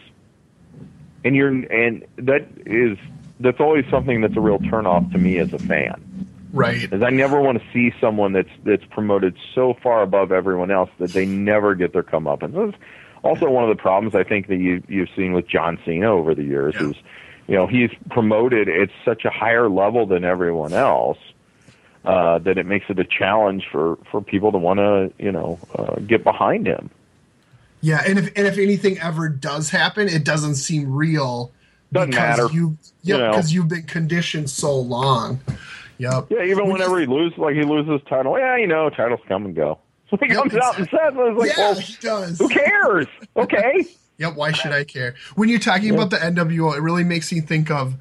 And 1.26 1.36
you're, 1.36 1.49
and 1.49 2.05
that 2.17 2.47
is, 2.65 2.97
that's 3.39 3.59
always 3.59 3.86
something 3.89 4.21
that's 4.21 4.36
a 4.36 4.41
real 4.41 4.59
turnoff 4.59 5.11
to 5.13 5.17
me 5.17 5.39
as 5.39 5.53
a 5.53 5.59
fan 5.59 6.03
Right. 6.53 6.93
is 6.93 7.01
I 7.01 7.09
never 7.09 7.41
want 7.41 7.59
to 7.59 7.63
see 7.74 7.91
someone 7.99 8.32
that's 8.32 8.49
that's 8.63 8.86
promoted 8.86 9.36
so 9.55 9.74
far 9.82 10.03
above 10.03 10.32
everyone 10.32 10.69
else 10.69 10.91
that 10.99 11.11
they 11.11 11.26
never 11.26 11.74
get 11.74 11.93
their 11.93 12.03
comeuppance. 12.03 12.76
Also 13.24 13.49
one 13.49 13.63
of 13.69 13.76
the 13.76 13.82
problems 13.82 14.15
I 14.15 14.24
think 14.24 14.47
that 14.47 14.57
you 14.57 14.84
you've 14.88 15.09
seen 15.15 15.34
with 15.34 15.47
John 15.47 15.80
Cena 15.86 16.11
over 16.11 16.36
the 16.36 16.43
years 16.43 16.76
Yeah. 16.80 16.89
is, 16.89 16.95
you 17.47 17.55
know, 17.55 17.67
he's 17.67 17.91
promoted 18.09 18.69
at 18.69 18.89
such 19.03 19.26
a 19.26 19.30
higher 19.30 19.69
level 19.69 20.05
than 20.05 20.24
everyone 20.24 20.74
else 20.74 21.17
uh, 22.05 22.39
that 22.39 22.57
it 22.57 22.65
makes 22.65 22.86
it 22.89 22.99
a 22.99 23.03
challenge 23.05 23.65
for 23.71 23.97
for 24.11 24.21
people 24.21 24.51
to 24.51 24.57
want 24.57 24.78
to 24.80 25.11
you 25.24 25.32
know 25.32 25.59
uh, 25.76 25.95
get 26.05 26.24
behind 26.24 26.67
him. 26.67 26.89
Yeah, 27.82 28.01
and 28.07 28.17
if 28.19 28.28
and 28.38 28.47
if 28.47 28.57
anything 28.57 28.97
ever 28.99 29.28
does 29.30 29.69
happen, 29.69 30.07
it 30.07 30.24
doesn't 30.24 30.55
seem 30.55 30.93
real 30.93 31.51
Doesn't 31.91 32.11
because 32.11 32.38
matter. 32.39 32.53
you 32.53 32.78
You 33.03 33.17
know. 33.17 33.32
because 33.32 33.53
you've 33.53 33.67
been 33.67 33.84
conditioned 33.84 34.49
so 34.49 34.76
long. 34.78 35.41
Yep. 35.97 36.28
Yeah, 36.32 36.43
even 36.45 36.69
whenever 36.71 36.99
he 36.99 37.05
loses, 37.05 37.38
like 37.38 37.55
he 37.55 37.63
loses 37.63 38.01
title, 38.09 38.38
yeah, 38.39 38.57
you 38.57 38.67
know, 38.67 38.89
titles 38.89 39.19
come 39.28 39.45
and 39.45 39.55
go. 39.55 39.80
He 40.22 40.28
Yep, 40.28 40.38
comes 40.38 40.55
out 40.55 40.78
and 40.78 40.88
says, 40.89 41.14
"It's 41.16 41.39
like, 41.39 41.49
yeah, 41.57 41.72
well, 41.72 41.76
he 41.80 41.95
does. 42.01 42.39
who 42.39 42.49
cares? 42.49 43.07
Okay." 43.36 43.86
Yep. 44.20 44.36
Why 44.36 44.51
should 44.51 44.72
I 44.72 44.84
care? 44.84 45.16
When 45.36 45.49
you're 45.49 45.57
talking 45.59 45.89
about 45.93 46.11
the 46.11 46.18
NWO, 46.18 46.78
it 46.78 46.82
really 46.82 47.03
makes 47.03 47.32
me 47.34 47.41
think 47.41 47.72
of. 47.72 47.95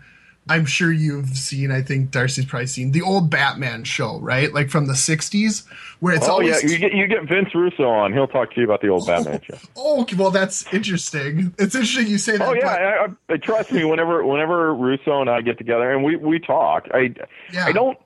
I'm 0.49 0.67
sure 0.67 0.93
you've 0.93 1.29
seen. 1.31 1.71
I 1.71 1.81
think 1.83 2.11
Darcy's 2.11 2.45
probably 2.45 2.67
seen 2.67 2.91
the 2.93 3.01
old 3.01 3.31
Batman 3.31 3.85
show, 3.85 4.19
right? 4.21 4.53
Like 4.53 4.69
from 4.69 4.87
the 4.87 4.93
'60s, 4.93 5.65
where 6.01 6.15
it's 6.15 6.29
oh 6.29 6.33
always. 6.33 6.63
yeah, 6.63 6.69
you 6.71 6.79
get 6.79 6.93
you 6.93 7.07
get 7.07 7.25
Vince 7.29 7.55
Russo 7.55 7.85
on. 7.85 8.13
He'll 8.13 8.27
talk 8.29 8.53
to 8.55 8.61
you 8.61 8.67
about 8.67 8.83
the 8.83 8.89
old 8.89 9.07
Batman 9.07 9.41
show. 9.51 9.57
Oh, 9.75 10.05
well, 10.19 10.31
that's 10.31 10.71
interesting. 10.73 11.55
It's 11.59 11.75
interesting 11.75 12.09
you 12.09 12.19
say 12.19 12.37
that. 12.37 12.47
Oh 12.47 12.53
yeah, 12.55 12.61
but- 12.65 12.81
I, 12.81 13.05
I, 13.33 13.35
I 13.35 13.37
trust 13.39 13.73
me. 13.73 13.85
Whenever 13.85 14.23
whenever 14.27 14.75
Russo 14.75 15.21
and 15.23 15.31
I 15.31 15.41
get 15.41 15.57
together 15.59 15.91
and 15.93 16.05
we 16.05 16.17
we 16.17 16.39
talk, 16.41 16.89
I 16.93 17.15
Yeah. 17.53 17.65
I 17.67 17.73
don't. 17.73 17.97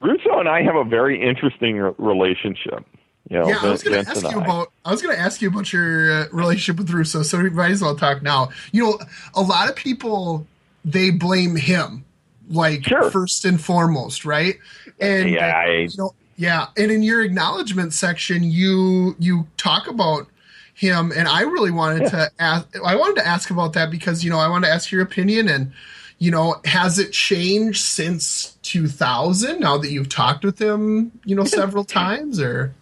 Russo 0.00 0.38
and 0.38 0.48
I 0.48 0.62
have 0.62 0.76
a 0.76 0.84
very 0.84 1.20
interesting 1.22 1.76
relationship. 1.98 2.84
You 3.30 3.38
know, 3.38 3.48
Yeah, 3.48 3.58
I 3.62 3.70
was 3.70 3.82
going 3.82 4.04
to 4.04 4.10
ask 4.10 4.22
you 4.22 4.40
I. 4.40 4.44
about. 4.44 4.72
I 4.84 4.90
was 4.90 5.02
going 5.02 5.14
to 5.14 5.20
ask 5.20 5.42
you 5.42 5.48
about 5.48 5.72
your 5.72 6.12
uh, 6.12 6.24
relationship 6.32 6.78
with 6.78 6.90
Russo, 6.90 7.22
so 7.22 7.38
we 7.42 7.50
might 7.50 7.70
as 7.72 7.82
well 7.82 7.94
talk 7.96 8.22
now. 8.22 8.48
You 8.72 8.84
know, 8.84 8.98
a 9.34 9.42
lot 9.42 9.68
of 9.68 9.76
people 9.76 10.46
they 10.84 11.10
blame 11.10 11.56
him, 11.56 12.04
like 12.48 12.84
Sure. 12.84 13.10
first 13.10 13.44
and 13.44 13.60
foremost, 13.60 14.24
right? 14.24 14.54
And 15.00 15.30
Yeah, 15.30 15.46
I- 15.66 15.88
you 15.90 15.90
know, 15.98 16.14
yeah, 16.36 16.66
and 16.76 16.90
in 16.90 17.02
your 17.02 17.22
acknowledgement 17.22 17.92
section, 17.92 18.44
you 18.44 19.14
you 19.18 19.46
talk 19.58 19.88
about 19.88 20.26
him, 20.74 21.12
and 21.14 21.26
I 21.28 21.42
really 21.42 21.72
wanted 21.72 22.08
to 22.10 22.30
ask. 22.38 22.66
I 22.82 22.94
wanted 22.96 23.16
to 23.20 23.26
ask 23.26 23.50
about 23.50 23.72
that 23.74 23.90
because 23.90 24.24
you 24.24 24.30
know 24.30 24.38
I 24.38 24.48
wanted 24.48 24.68
to 24.68 24.72
ask 24.72 24.90
your 24.92 25.02
opinion 25.02 25.48
and. 25.48 25.72
You 26.20 26.32
know, 26.32 26.56
has 26.64 26.98
it 26.98 27.12
changed 27.12 27.80
since 27.80 28.57
2000? 28.68 29.60
Now 29.60 29.78
that 29.78 29.90
you've 29.90 30.08
talked 30.08 30.44
with 30.44 30.60
him, 30.60 31.12
you 31.24 31.34
know, 31.34 31.44
several 31.60 31.84
times, 31.84 32.40
or 32.40 32.74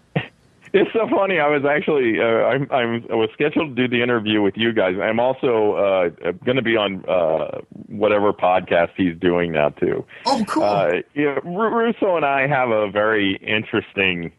It's 0.72 0.92
so 0.92 1.08
funny. 1.08 1.38
I 1.38 1.48
was 1.48 1.64
actually 1.64 2.20
uh, 2.20 2.24
I'm, 2.24 2.70
I'm 2.70 3.06
I 3.10 3.14
was 3.14 3.30
scheduled 3.32 3.76
to 3.76 3.88
do 3.88 3.88
the 3.88 4.02
interview 4.02 4.42
with 4.42 4.56
you 4.56 4.72
guys. 4.72 4.96
I'm 5.00 5.20
also 5.20 5.72
uh, 5.74 6.32
going 6.44 6.56
to 6.56 6.62
be 6.62 6.76
on 6.76 7.04
uh, 7.08 7.60
whatever 7.86 8.32
podcast 8.32 8.90
he's 8.96 9.16
doing 9.18 9.52
now 9.52 9.70
too. 9.70 10.04
Oh, 10.26 10.44
cool. 10.46 10.64
Uh, 10.64 10.90
yeah, 11.14 11.38
Russo 11.44 12.16
and 12.16 12.26
I 12.26 12.46
have 12.46 12.70
a 12.70 12.90
very 12.90 13.36
interesting 13.36 14.32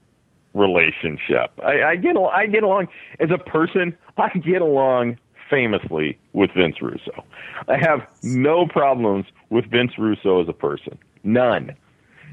relationship. 0.53 1.51
I, 1.63 1.83
I 1.83 1.95
get 1.95 2.15
I 2.17 2.45
get 2.45 2.63
along 2.63 2.89
as 3.19 3.29
a 3.31 3.37
person. 3.37 3.97
I 4.17 4.29
get 4.37 4.61
along 4.61 5.17
famously 5.49 6.19
with 6.33 6.51
Vince 6.51 6.81
Russo. 6.81 7.23
I 7.67 7.77
have 7.77 8.05
no 8.21 8.67
problems 8.67 9.25
with 9.49 9.65
Vince 9.71 9.97
Russo 9.97 10.41
as 10.41 10.49
a 10.49 10.53
person. 10.53 10.97
None. 11.23 11.75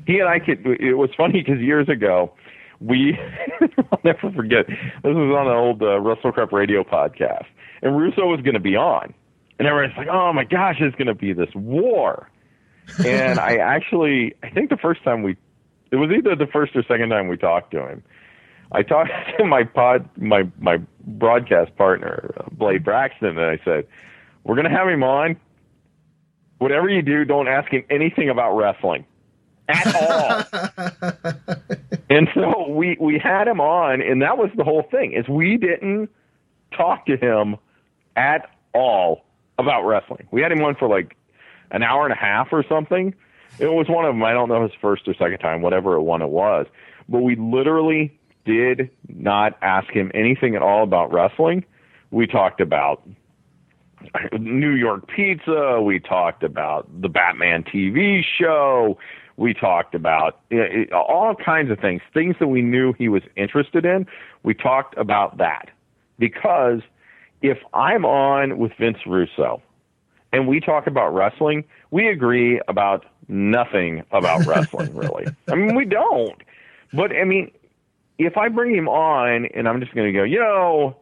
He 0.07 0.19
and 0.19 0.29
I 0.29 0.39
could. 0.39 0.67
It 0.67 0.95
was 0.95 1.11
funny 1.17 1.43
because 1.43 1.61
years 1.61 1.89
ago, 1.89 2.33
we 2.81 3.19
I'll 3.61 4.01
never 4.05 4.31
forget. 4.33 4.67
This 4.67 4.77
was 5.03 5.37
on 5.37 5.47
an 5.47 5.57
old 5.57 5.83
uh, 5.83 5.99
WrestleCrap 6.01 6.53
radio 6.53 6.85
podcast, 6.85 7.47
and 7.83 7.97
Russo 7.97 8.27
was 8.27 8.41
going 8.43 8.55
to 8.55 8.61
be 8.61 8.77
on, 8.77 9.15
and 9.59 9.67
everyone's 9.67 9.97
like, 9.97 10.09
"Oh 10.09 10.33
my 10.33 10.45
gosh, 10.45 10.77
it's 10.81 10.97
going 10.97 11.09
to 11.09 11.15
be 11.15 11.33
this 11.33 11.55
war." 11.55 12.31
and 13.05 13.39
I 13.39 13.57
actually, 13.63 14.35
I 14.43 14.51
think 14.51 14.71
the 14.71 14.77
first 14.77 15.03
time 15.05 15.23
we, 15.23 15.37
it 15.91 15.97
was 15.97 16.11
either 16.11 16.37
the 16.37 16.51
first 16.51 16.77
or 16.77 16.83
second 16.83 17.11
time 17.11 17.29
we 17.29 17.37
talked 17.37 17.71
to 17.73 17.87
him. 17.89 18.03
I 18.73 18.83
talked 18.83 19.11
to 19.39 19.45
my 19.45 19.65
pod, 19.65 20.09
my 20.17 20.43
my 20.59 20.79
broadcast 21.07 21.77
partner, 21.77 22.35
uh, 22.37 22.45
Blade 22.53 22.85
Braxton, 22.85 23.39
and 23.39 23.41
I 23.41 23.59
said, 23.65 23.87
"We're 24.43 24.57
going 24.57 24.71
to 24.71 24.77
have 24.77 24.89
him 24.89 25.03
on. 25.03 25.37
Whatever 26.65 26.89
you 26.89 27.03
do, 27.03 27.27
don't 27.27 27.47
ask 27.47 27.71
him 27.71 27.85
anything 27.91 28.31
about 28.31 28.57
wrestling 28.57 29.05
at 29.69 29.95
all." 29.95 31.45
and 32.09 32.27
so 32.33 32.71
we 32.71 32.97
we 32.99 33.19
had 33.19 33.47
him 33.47 33.61
on, 33.61 34.01
and 34.01 34.23
that 34.23 34.39
was 34.39 34.49
the 34.57 34.65
whole 34.65 34.83
thing. 34.91 35.13
Is 35.13 35.29
we 35.29 35.59
didn't 35.59 36.09
talk 36.75 37.05
to 37.05 37.19
him 37.19 37.57
at 38.17 38.49
all 38.73 39.27
about 39.59 39.83
wrestling. 39.83 40.27
We 40.31 40.41
had 40.41 40.53
him 40.53 40.63
on 40.63 40.75
for 40.75 40.89
like 40.89 41.19
an 41.71 41.83
hour 41.83 42.05
and 42.05 42.15
a 42.15 42.17
half 42.17 42.49
or 42.51 42.65
something. 42.67 43.15
It 43.59 43.67
was 43.67 43.87
one 43.91 44.07
of 44.07 44.15
them. 44.15 44.25
I 44.25 44.33
don't 44.33 44.49
know 44.49 44.63
his 44.63 44.73
first 44.81 45.07
or 45.07 45.13
second 45.13 45.41
time, 45.41 45.61
whatever 45.61 46.01
one 46.01 46.23
it 46.23 46.31
was. 46.31 46.67
But 47.11 47.21
we 47.21 47.37
literally 47.37 48.19
did 48.47 48.89
not 49.07 49.59
ask 49.61 49.91
him 49.91 50.11
anything 50.15 50.55
at 50.55 50.63
all 50.63 50.83
about 50.83 51.13
wrestling. 51.13 51.67
We 52.11 52.27
talked 52.27 52.63
about 52.63 53.07
New 54.39 54.73
York 54.73 55.07
pizza. 55.09 55.81
We 55.81 56.01
talked 56.01 56.43
about 56.43 56.89
the 57.01 57.09
Batman 57.09 57.65
TV 57.65 58.23
show. 58.23 58.99
We 59.37 59.53
talked 59.53 59.95
about 59.95 60.41
you 60.51 60.87
know, 60.91 61.01
all 61.01 61.35
kinds 61.35 61.71
of 61.71 61.79
things, 61.81 62.03
things 62.13 62.37
that 62.39 62.49
we 62.49 62.63
knew 62.63 62.93
he 62.93 63.09
was 63.09 63.23
interested 63.37 63.85
in. 63.85 64.07
We 64.43 64.55
talked 64.55 64.97
about 64.97 65.39
that 65.39 65.71
because 66.19 66.81
if 67.43 67.59
I'm 67.75 68.05
on 68.05 68.59
with 68.59 68.73
Vince 68.79 68.99
Russo 69.07 69.61
and 70.33 70.47
we 70.47 70.61
talk 70.61 70.87
about 70.87 71.15
wrestling, 71.15 71.65
we 71.91 72.09
agree 72.09 72.61
about 72.69 73.07
nothing 73.29 74.03
about 74.13 74.47
wrestling, 74.47 74.95
really. 74.95 75.27
I 75.49 75.55
mean, 75.55 75.75
we 75.75 75.85
don't. 75.85 76.41
But 76.93 77.13
I 77.13 77.25
mean, 77.25 77.51
if 78.19 78.37
I 78.37 78.49
bring 78.49 78.75
him 78.75 78.89
on 78.89 79.47
and 79.47 79.69
I'm 79.69 79.81
just 79.81 79.95
going 79.95 80.07
to 80.07 80.13
go, 80.13 80.23
you 80.23 80.39
know, 80.39 80.97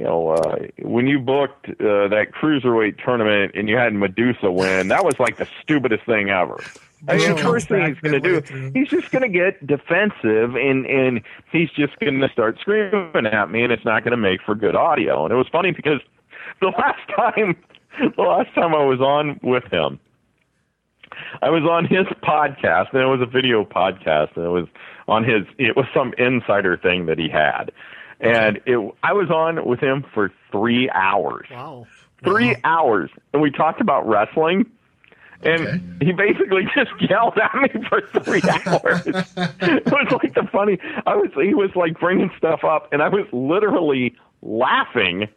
you 0.00 0.06
know, 0.06 0.30
uh, 0.30 0.56
when 0.78 1.06
you 1.06 1.18
booked 1.18 1.68
uh, 1.68 2.08
that 2.08 2.28
cruiserweight 2.32 3.04
tournament 3.04 3.52
and 3.54 3.68
you 3.68 3.76
had 3.76 3.92
Medusa 3.92 4.50
win, 4.50 4.88
that 4.88 5.04
was 5.04 5.12
like 5.20 5.36
the 5.36 5.46
stupidest 5.60 6.06
thing 6.06 6.30
ever. 6.30 6.58
I 7.06 7.18
mean, 7.18 7.36
the 7.36 7.42
first 7.42 7.68
thing 7.68 7.86
he's 7.86 8.00
going 8.00 8.18
to 8.18 8.40
do, 8.40 8.70
he's 8.72 8.88
just 8.88 9.10
going 9.10 9.22
to 9.22 9.28
get 9.28 9.66
defensive 9.66 10.56
and 10.56 10.86
and 10.86 11.20
he's 11.52 11.68
just 11.72 11.98
going 12.00 12.18
to 12.18 12.30
start 12.30 12.58
screaming 12.60 13.26
at 13.26 13.50
me, 13.50 13.62
and 13.62 13.70
it's 13.70 13.84
not 13.84 14.02
going 14.02 14.12
to 14.12 14.16
make 14.16 14.40
for 14.40 14.54
good 14.54 14.74
audio. 14.74 15.24
And 15.24 15.32
it 15.32 15.36
was 15.36 15.48
funny 15.52 15.70
because 15.70 16.00
the 16.62 16.68
last 16.68 17.00
time, 17.14 17.54
the 18.16 18.22
last 18.22 18.54
time 18.54 18.74
I 18.74 18.82
was 18.82 19.00
on 19.02 19.38
with 19.42 19.64
him, 19.70 20.00
I 21.42 21.50
was 21.50 21.64
on 21.64 21.84
his 21.84 22.06
podcast, 22.22 22.94
and 22.94 23.02
it 23.02 23.06
was 23.06 23.20
a 23.20 23.26
video 23.26 23.66
podcast, 23.66 24.34
and 24.34 24.46
it 24.46 24.48
was 24.48 24.66
on 25.08 25.24
his. 25.24 25.42
It 25.58 25.76
was 25.76 25.84
some 25.92 26.14
insider 26.16 26.78
thing 26.78 27.04
that 27.04 27.18
he 27.18 27.28
had, 27.28 27.70
and 28.20 28.60
it. 28.66 28.94
I 29.02 29.12
was 29.12 29.30
on 29.30 29.64
with 29.66 29.80
him 29.80 30.04
for 30.14 30.32
three 30.52 30.88
hours. 30.90 31.46
Wow. 31.50 31.86
Three 32.22 32.54
hours, 32.64 33.10
and 33.32 33.40
we 33.40 33.50
talked 33.50 33.80
about 33.80 34.06
wrestling. 34.06 34.66
And 35.42 35.66
Okay. 35.66 35.80
he 36.06 36.12
basically 36.12 36.64
just 36.74 36.90
yelled 37.00 37.38
at 37.38 37.54
me 37.54 37.82
for 37.88 38.02
three 38.22 38.42
hours. 38.66 39.06
it 39.06 39.86
was 39.86 40.18
like 40.22 40.34
the 40.34 40.46
funny. 40.52 40.78
I 41.06 41.16
was. 41.16 41.30
He 41.34 41.54
was 41.54 41.70
like 41.74 41.98
bringing 41.98 42.30
stuff 42.36 42.62
up, 42.62 42.92
and 42.92 43.00
I 43.02 43.08
was 43.08 43.26
literally 43.32 44.14
laughing. 44.42 45.28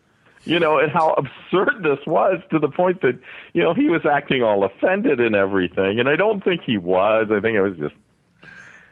You 0.45 0.59
know, 0.59 0.77
at 0.77 0.89
how 0.89 1.13
absurd 1.13 1.83
this 1.83 2.05
was 2.05 2.41
to 2.51 2.59
the 2.59 2.67
point 2.67 3.01
that 3.01 3.17
you 3.53 3.63
know 3.63 3.73
he 3.73 3.87
was 3.87 4.01
acting 4.05 4.43
all 4.43 4.65
offended 4.65 5.21
and 5.21 5.35
everything. 5.35 6.01
And 6.01 6.09
I 6.09 6.17
don't 6.17 6.43
think 6.43 6.63
he 6.65 6.77
was. 6.77 7.27
I 7.31 7.39
think 7.39 7.55
it 7.55 7.61
was 7.61 7.77
just 7.77 7.95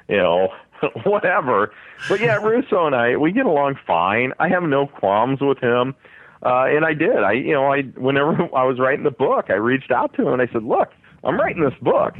you 0.07 0.15
know, 0.15 0.47
whatever. 1.03 1.73
But 2.07 2.19
yeah, 2.19 2.36
Russo 2.43 2.86
and 2.86 2.95
I, 2.95 3.17
we 3.17 3.32
get 3.32 3.45
along 3.45 3.79
fine. 3.86 4.34
I 4.39 4.49
have 4.49 4.63
no 4.63 4.88
qualms 4.88 5.39
with 5.41 5.59
him. 5.59 5.95
Uh, 6.43 6.65
and 6.65 6.86
I 6.86 6.93
did. 6.93 7.17
I, 7.17 7.34
you 7.34 7.53
know, 7.53 7.71
I, 7.71 7.82
whenever 7.82 8.32
I 8.55 8.63
was 8.63 8.79
writing 8.79 9.03
the 9.03 9.11
book, 9.11 9.45
I 9.49 9.53
reached 9.53 9.91
out 9.91 10.13
to 10.15 10.27
him 10.27 10.34
and 10.34 10.41
I 10.41 10.51
said, 10.51 10.63
look, 10.63 10.89
I'm 11.23 11.39
writing 11.39 11.63
this 11.63 11.77
book. 11.82 12.15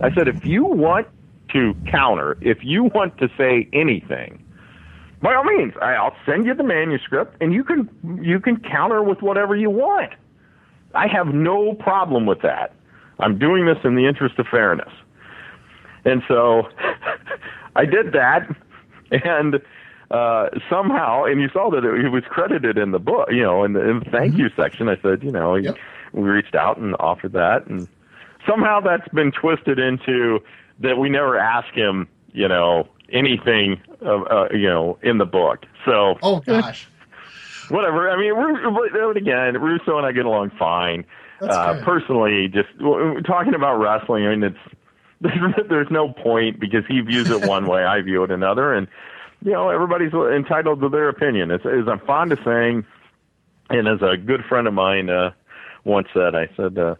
I 0.00 0.14
said, 0.14 0.28
if 0.28 0.44
you 0.44 0.64
want 0.64 1.08
to 1.52 1.74
counter, 1.90 2.36
if 2.40 2.58
you 2.62 2.84
want 2.84 3.18
to 3.18 3.28
say 3.36 3.68
anything, 3.72 4.42
by 5.22 5.34
all 5.34 5.44
means, 5.44 5.72
I'll 5.80 6.14
send 6.26 6.46
you 6.46 6.54
the 6.54 6.62
manuscript 6.62 7.36
and 7.40 7.52
you 7.52 7.64
can, 7.64 7.88
you 8.22 8.38
can 8.38 8.60
counter 8.60 9.02
with 9.02 9.22
whatever 9.22 9.56
you 9.56 9.70
want. 9.70 10.12
I 10.94 11.08
have 11.08 11.28
no 11.28 11.74
problem 11.74 12.26
with 12.26 12.42
that. 12.42 12.72
I'm 13.18 13.38
doing 13.38 13.66
this 13.66 13.78
in 13.84 13.96
the 13.96 14.06
interest 14.06 14.38
of 14.38 14.46
fairness. 14.48 14.92
And 16.04 16.22
so 16.28 16.68
I 17.76 17.84
did 17.84 18.12
that, 18.12 18.48
and 19.10 19.60
uh, 20.10 20.48
somehow, 20.70 21.24
and 21.24 21.40
you 21.40 21.48
saw 21.52 21.70
that 21.70 21.84
it, 21.84 22.04
it 22.06 22.08
was 22.08 22.24
credited 22.28 22.78
in 22.78 22.90
the 22.92 22.98
book, 22.98 23.28
you 23.30 23.42
know, 23.42 23.64
in 23.64 23.72
the, 23.74 23.88
in 23.88 23.98
the 24.00 24.10
thank 24.10 24.36
you 24.36 24.48
section. 24.56 24.88
I 24.88 24.96
said, 25.02 25.22
you 25.22 25.30
know, 25.32 25.54
Yep. 25.56 25.76
we 26.12 26.22
reached 26.22 26.54
out 26.54 26.78
and 26.78 26.94
offered 27.00 27.32
that, 27.32 27.66
and 27.66 27.86
somehow 28.46 28.80
that's 28.80 29.08
been 29.08 29.32
twisted 29.32 29.78
into 29.78 30.40
that 30.80 30.98
we 30.98 31.08
never 31.08 31.38
ask 31.38 31.72
him, 31.74 32.06
you 32.32 32.48
know, 32.48 32.88
anything, 33.12 33.80
uh, 34.04 34.20
uh, 34.22 34.48
you 34.52 34.68
know, 34.68 34.98
in 35.02 35.18
the 35.18 35.24
book. 35.24 35.64
So 35.84 36.16
Oh 36.22 36.40
gosh. 36.40 36.88
whatever. 37.68 38.10
I 38.10 38.16
mean, 38.16 38.32
Ru- 38.34 38.90
but 38.92 39.16
again, 39.16 39.60
Russo 39.60 39.96
and 39.96 40.06
I 40.06 40.12
get 40.12 40.24
along 40.26 40.50
fine. 40.58 41.04
Uh, 41.40 41.74
personally, 41.84 42.48
just 42.48 42.68
w- 42.78 43.20
talking 43.22 43.54
about 43.54 43.76
wrestling, 43.76 44.26
I 44.26 44.30
mean, 44.30 44.42
it's 44.42 44.74
there's 45.68 45.90
no 45.90 46.12
point 46.12 46.60
because 46.60 46.84
he 46.86 47.00
views 47.00 47.30
it 47.30 47.46
one 47.46 47.66
way, 47.66 47.84
I 47.84 48.00
view 48.02 48.22
it 48.24 48.30
another, 48.30 48.74
and 48.74 48.86
you 49.42 49.52
know, 49.52 49.68
everybody's 49.70 50.12
entitled 50.12 50.80
to 50.80 50.88
their 50.88 51.08
opinion. 51.08 51.50
As, 51.50 51.60
as 51.64 51.86
I'm 51.88 52.00
fond 52.00 52.32
of 52.32 52.38
saying, 52.44 52.84
and 53.70 53.86
as 53.88 54.00
a 54.02 54.16
good 54.16 54.44
friend 54.48 54.66
of 54.66 54.74
mine 54.74 55.10
uh, 55.10 55.32
once 55.84 56.08
said, 56.14 56.34
I 56.34 56.48
said, 56.56 56.78
uh, 56.78 56.94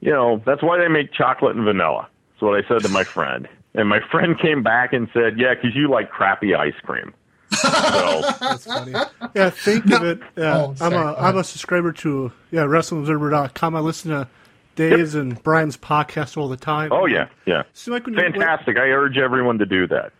you 0.00 0.10
know, 0.12 0.42
that's 0.44 0.62
why 0.62 0.78
they 0.78 0.88
make 0.88 1.12
chocolate 1.12 1.56
and 1.56 1.64
vanilla. 1.64 2.08
That's 2.32 2.42
what 2.42 2.62
I 2.62 2.66
said 2.68 2.82
to 2.82 2.88
my 2.88 3.04
friend. 3.04 3.48
And 3.74 3.88
my 3.88 4.00
friend 4.10 4.38
came 4.38 4.62
back 4.62 4.92
and 4.92 5.08
said, 5.12 5.38
yeah, 5.38 5.54
because 5.54 5.74
you 5.76 5.88
like 5.88 6.10
crappy 6.10 6.54
ice 6.54 6.74
cream. 6.82 7.14
So, 7.52 7.68
That's 8.40 8.64
funny. 8.64 8.92
Yeah, 9.34 9.50
think 9.50 9.90
of 9.92 10.02
it. 10.02 10.20
Yeah, 10.36 10.56
Oh, 10.58 10.70
I'm 10.70 10.76
sorry, 10.76 10.94
a 10.94 10.98
go 10.98 11.16
I'm 11.16 11.36
a 11.38 11.44
subscriber 11.44 11.92
to 11.92 12.32
yeah 12.50 12.62
WrestlingObserver.com. 12.62 13.76
I 13.76 13.80
listen 13.80 14.10
to 14.10 14.28
Dave's 14.76 15.14
and 15.16 15.42
Bryan's 15.42 15.76
podcast 15.76 16.36
all 16.36 16.48
the 16.48 16.56
time. 16.56 16.92
oh, 16.92 17.06
yeah, 17.06 17.28
yeah. 17.46 17.64
Like 17.86 18.06
when 18.06 18.14
you- 18.14 18.20
Fantastic. 18.20 18.76
I 18.76 18.88
urge 18.90 19.18
everyone 19.18 19.58
to 19.58 19.66
do 19.66 19.86
that. 19.88 20.12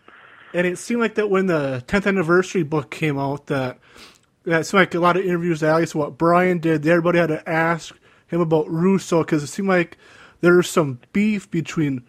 and 0.55 0.67
it 0.67 0.79
seemed 0.79 1.01
like 1.01 1.15
that 1.15 1.31
when 1.31 1.47
the 1.47 1.85
10th 1.87 2.07
anniversary 2.07 2.63
book 2.65 2.91
came 2.91 3.19
out, 3.19 3.47
that 3.47 3.79
that 4.45 4.61
it 4.61 4.65
seemed 4.65 4.81
like 4.81 4.95
a 4.95 5.01
lot 5.01 5.17
of 5.17 5.25
interviews 5.25 5.61
that 5.61 5.71
Alex 5.71 5.95
what 5.95 6.17
Bryan 6.19 6.59
did. 6.59 6.87
Everybody 6.87 7.19
had 7.19 7.29
to 7.29 7.49
ask 7.49 7.95
him 8.29 8.41
about 8.41 8.69
Russo 8.71 9.23
because 9.23 9.43
it 9.43 9.49
seemed 9.49 9.69
like 9.69 9.99
there 10.41 10.55
was 10.55 10.69
some 10.69 11.01
beef 11.13 11.51
between 11.51 12.03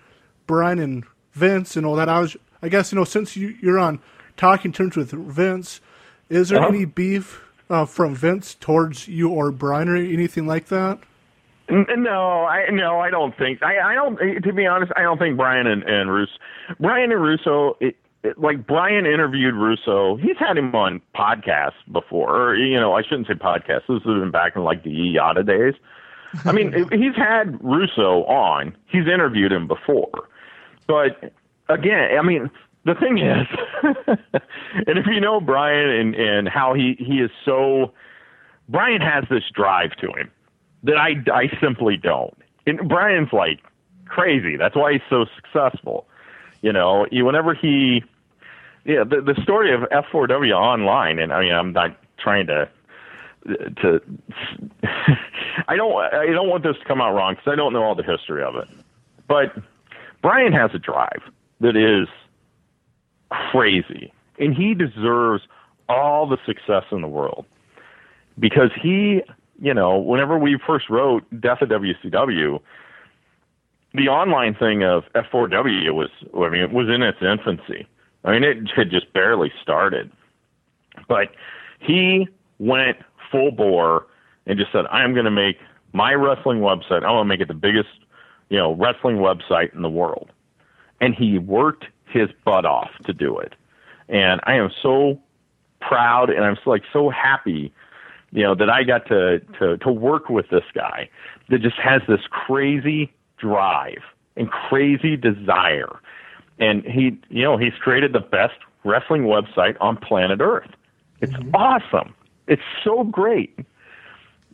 Bryan 0.45 0.79
and 0.79 1.03
Vince 1.33 1.75
and 1.75 1.85
all 1.85 1.95
that. 1.95 2.09
I 2.09 2.19
was, 2.19 2.37
I 2.61 2.69
guess, 2.69 2.91
you 2.91 2.97
know, 2.97 3.05
since 3.05 3.35
you, 3.35 3.55
you're 3.61 3.79
on 3.79 3.99
talking 4.37 4.71
terms 4.71 4.95
with 4.95 5.11
Vince, 5.11 5.81
is 6.29 6.49
there 6.49 6.59
Uh-huh. 6.59 6.67
any 6.69 6.85
beef 6.85 7.41
uh, 7.69 7.85
from 7.85 8.15
Vince 8.15 8.53
towards 8.55 9.07
you 9.07 9.29
or 9.29 9.51
Bryan 9.51 9.89
or 9.89 9.95
anything 9.95 10.45
like 10.47 10.67
that? 10.67 10.99
No, 11.69 12.45
I 12.45 12.69
no, 12.71 12.99
I 12.99 13.09
don't 13.09 13.37
think. 13.37 13.61
I, 13.61 13.91
I 13.91 13.95
don't. 13.95 14.17
Eh, 14.21 14.39
to 14.39 14.53
be 14.53 14.65
honest, 14.65 14.91
I 14.95 15.01
don't 15.01 15.17
think 15.17 15.35
Bryan 15.35 15.67
and, 15.67 15.83
and 15.83 16.11
Russo, 16.11 16.31
Bryan 16.79 17.11
and 17.11 17.21
Russo, 17.21 17.75
it, 17.81 17.97
it, 18.23 18.37
like 18.39 18.65
Bryan 18.65 19.05
interviewed 19.05 19.53
Russo. 19.53 20.15
He's 20.15 20.37
had 20.39 20.57
him 20.57 20.73
on 20.73 21.01
podcasts 21.13 21.73
before. 21.91 22.51
Or, 22.51 22.55
you 22.55 22.79
know, 22.79 22.93
I 22.93 23.01
shouldn't 23.01 23.27
say 23.27 23.33
podcasts. 23.33 23.87
This 23.89 24.01
has 24.03 24.03
been 24.03 24.31
back 24.31 24.55
in 24.55 24.63
like 24.63 24.83
the 24.83 24.91
Yada 24.91 25.43
days. 25.43 25.73
I 26.45 26.53
mean, 26.53 26.71
he's 26.91 27.15
had 27.15 27.61
Russo 27.61 28.23
on. 28.25 28.75
He's 28.85 29.07
interviewed 29.07 29.51
him 29.51 29.67
before, 29.67 30.29
but 30.87 31.33
again, 31.67 32.17
I 32.17 32.21
mean, 32.21 32.49
the 32.85 32.95
thing 32.95 33.17
is, 33.17 33.45
and 34.87 34.97
if 34.97 35.05
you 35.05 35.19
know 35.19 35.41
Bryan 35.41 35.89
and 35.89 36.15
and 36.15 36.47
how 36.47 36.73
he 36.73 36.95
he 36.97 37.15
is 37.15 37.31
so, 37.43 37.91
Bryan 38.69 39.01
has 39.01 39.25
this 39.29 39.43
drive 39.53 39.91
to 39.99 40.07
him 40.13 40.31
that 40.87 40.97
I 40.97 41.15
I 41.31 41.49
simply 41.61 41.97
don't. 41.97 42.35
And 42.65 42.89
Bryan's 42.89 43.31
like 43.31 43.59
crazy. 44.05 44.57
That's 44.57 44.75
why 44.75 44.93
he's 44.93 45.01
so 45.09 45.25
successful. 45.35 46.07
You 46.61 46.73
know, 46.73 47.05
he, 47.11 47.21
whenever 47.21 47.53
he, 47.53 48.03
yeah, 48.85 49.03
the 49.03 49.21
the 49.21 49.39
story 49.41 49.73
of 49.73 49.81
F4W 49.81 50.53
online, 50.53 51.19
and 51.19 51.31
I 51.31 51.41
mean, 51.41 51.53
I'm 51.53 51.71
not 51.73 51.95
trying 52.17 52.47
to 52.47 52.67
to 53.47 54.01
I 55.67 55.75
don't 55.75 55.95
I 56.13 56.25
don't 56.27 56.49
want 56.49 56.63
this 56.63 56.77
to 56.77 56.85
come 56.85 57.01
out 57.01 57.13
wrong 57.13 57.35
because 57.35 57.51
I 57.51 57.55
don't 57.55 57.73
know 57.73 57.83
all 57.83 57.95
the 57.95 58.03
history 58.03 58.43
of 58.43 58.55
it. 58.55 58.67
But 59.27 59.55
Bryan 60.21 60.53
has 60.53 60.71
a 60.73 60.79
drive 60.79 61.21
that 61.61 61.75
is 61.75 62.07
crazy, 63.29 64.11
and 64.39 64.55
he 64.55 64.73
deserves 64.73 65.43
all 65.89 66.27
the 66.27 66.37
success 66.45 66.83
in 66.91 67.01
the 67.01 67.07
world 67.07 67.45
because 68.39 68.71
he, 68.81 69.21
you 69.59 69.73
know, 69.73 69.97
whenever 69.97 70.37
we 70.37 70.59
first 70.65 70.89
wrote 70.89 71.23
Death 71.39 71.61
of 71.61 71.69
WCW, 71.69 72.59
the 73.93 74.07
online 74.09 74.53
thing 74.55 74.83
of 74.83 75.03
F4W 75.15 75.93
was, 75.93 76.09
I 76.35 76.49
mean, 76.49 76.61
it 76.61 76.71
was 76.71 76.87
in 76.89 77.01
its 77.01 77.17
infancy. 77.21 77.87
I 78.23 78.31
mean, 78.31 78.43
it 78.43 78.69
had 78.75 78.89
just 78.91 79.11
barely 79.13 79.51
started, 79.61 80.11
but 81.07 81.29
he 81.79 82.27
went 82.59 82.97
full 83.31 83.51
bore 83.51 84.07
and 84.45 84.57
just 84.57 84.71
said, 84.71 84.85
I 84.91 85.03
am 85.03 85.13
going 85.13 85.25
to 85.25 85.31
make 85.31 85.57
my 85.93 86.13
wrestling 86.13 86.59
website, 86.59 87.03
I 87.03 87.11
want 87.11 87.25
to 87.25 87.29
make 87.29 87.41
it 87.41 87.47
the 87.47 87.53
biggest, 87.53 87.89
you 88.49 88.57
know, 88.57 88.75
wrestling 88.75 89.17
website 89.17 89.73
in 89.73 89.81
the 89.81 89.89
world. 89.89 90.31
And 90.99 91.15
he 91.15 91.37
worked 91.37 91.85
his 92.05 92.29
butt 92.45 92.65
off 92.65 92.89
to 93.05 93.13
do 93.13 93.37
it. 93.39 93.53
And 94.09 94.41
I 94.43 94.55
am 94.55 94.71
so 94.81 95.19
proud 95.81 96.29
and 96.29 96.43
I'm 96.43 96.57
like 96.65 96.83
so 96.91 97.09
happy, 97.09 97.73
you 98.31 98.43
know, 98.43 98.55
that 98.55 98.69
I 98.69 98.83
got 98.83 99.07
to, 99.07 99.39
to, 99.59 99.77
to 99.77 99.91
work 99.91 100.29
with 100.29 100.49
this 100.49 100.63
guy 100.73 101.09
that 101.49 101.61
just 101.61 101.77
has 101.77 102.01
this 102.07 102.21
crazy 102.29 103.11
drive 103.37 104.01
and 104.35 104.49
crazy 104.49 105.15
desire. 105.15 105.99
And 106.59 106.83
he, 106.83 107.17
you 107.29 107.43
know, 107.43 107.57
he's 107.57 107.73
created 107.81 108.13
the 108.13 108.19
best 108.19 108.55
wrestling 108.83 109.23
website 109.23 109.77
on 109.79 109.97
planet 109.97 110.41
Earth. 110.41 110.69
It's 111.21 111.33
mm-hmm. 111.33 111.55
awesome. 111.55 112.13
It's 112.47 112.61
so 112.83 113.03
great. 113.03 113.57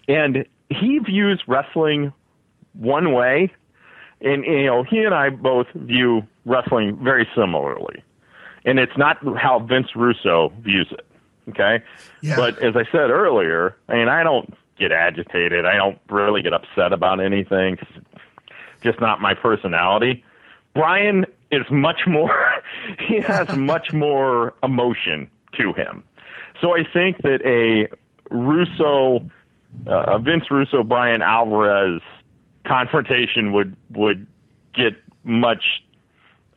And 0.07 0.45
he 0.69 0.99
views 0.99 1.41
wrestling 1.47 2.13
one 2.73 3.13
way, 3.13 3.51
and 4.21 4.43
you 4.45 4.65
know 4.65 4.83
he 4.83 4.99
and 4.99 5.13
I 5.13 5.29
both 5.29 5.67
view 5.75 6.23
wrestling 6.45 6.97
very 7.01 7.27
similarly, 7.35 8.03
and 8.65 8.79
it's 8.79 8.97
not 8.97 9.17
how 9.37 9.59
Vince 9.59 9.95
Russo 9.95 10.51
views 10.61 10.87
it. 10.91 11.05
Okay, 11.49 11.83
yeah. 12.21 12.35
but 12.35 12.61
as 12.61 12.75
I 12.75 12.83
said 12.91 13.09
earlier, 13.09 13.75
I 13.89 13.95
mean 13.95 14.07
I 14.07 14.23
don't 14.23 14.53
get 14.77 14.91
agitated. 14.91 15.65
I 15.65 15.75
don't 15.75 15.99
really 16.09 16.41
get 16.41 16.53
upset 16.53 16.93
about 16.93 17.19
anything. 17.19 17.77
just 18.81 18.99
not 18.99 19.21
my 19.21 19.33
personality. 19.33 20.23
Bryan 20.73 21.25
is 21.51 21.65
much 21.69 22.01
more. 22.07 22.61
he 23.07 23.19
has 23.19 23.55
much 23.57 23.93
more 23.93 24.53
emotion 24.63 25.29
to 25.57 25.73
him. 25.73 26.03
So 26.61 26.75
I 26.75 26.83
think 26.91 27.21
that 27.23 27.41
a 27.45 27.93
Russo 28.33 29.29
uh, 29.87 30.17
Vince 30.19 30.49
Russo 30.49 30.83
Bryan 30.83 31.21
Alvarez 31.21 32.01
confrontation 32.65 33.51
would 33.53 33.75
would 33.91 34.25
get 34.73 34.93
much 35.23 35.83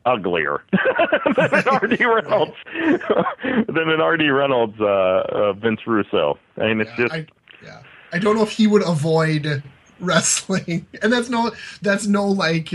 uglier 0.07 0.63
than 1.35 1.53
an 1.53 1.75
RD 1.81 1.99
Reynolds 2.01 2.55
than 3.43 3.89
an 3.89 4.01
RD 4.01 4.31
Reynolds 4.31 4.79
uh, 4.79 4.85
uh, 4.85 5.53
Vince 5.53 5.81
Russo. 5.85 6.39
I 6.57 6.67
mean, 6.67 6.81
it's 6.81 6.89
yeah, 6.91 6.97
just 6.97 7.13
I, 7.13 7.27
yeah. 7.63 7.81
I 8.13 8.19
don't 8.19 8.35
know 8.35 8.43
if 8.43 8.51
he 8.51 8.67
would 8.67 8.87
avoid 8.87 9.61
wrestling, 9.99 10.87
and 11.01 11.11
that's 11.11 11.29
no 11.29 11.51
that's 11.81 12.07
no 12.07 12.27
like 12.27 12.73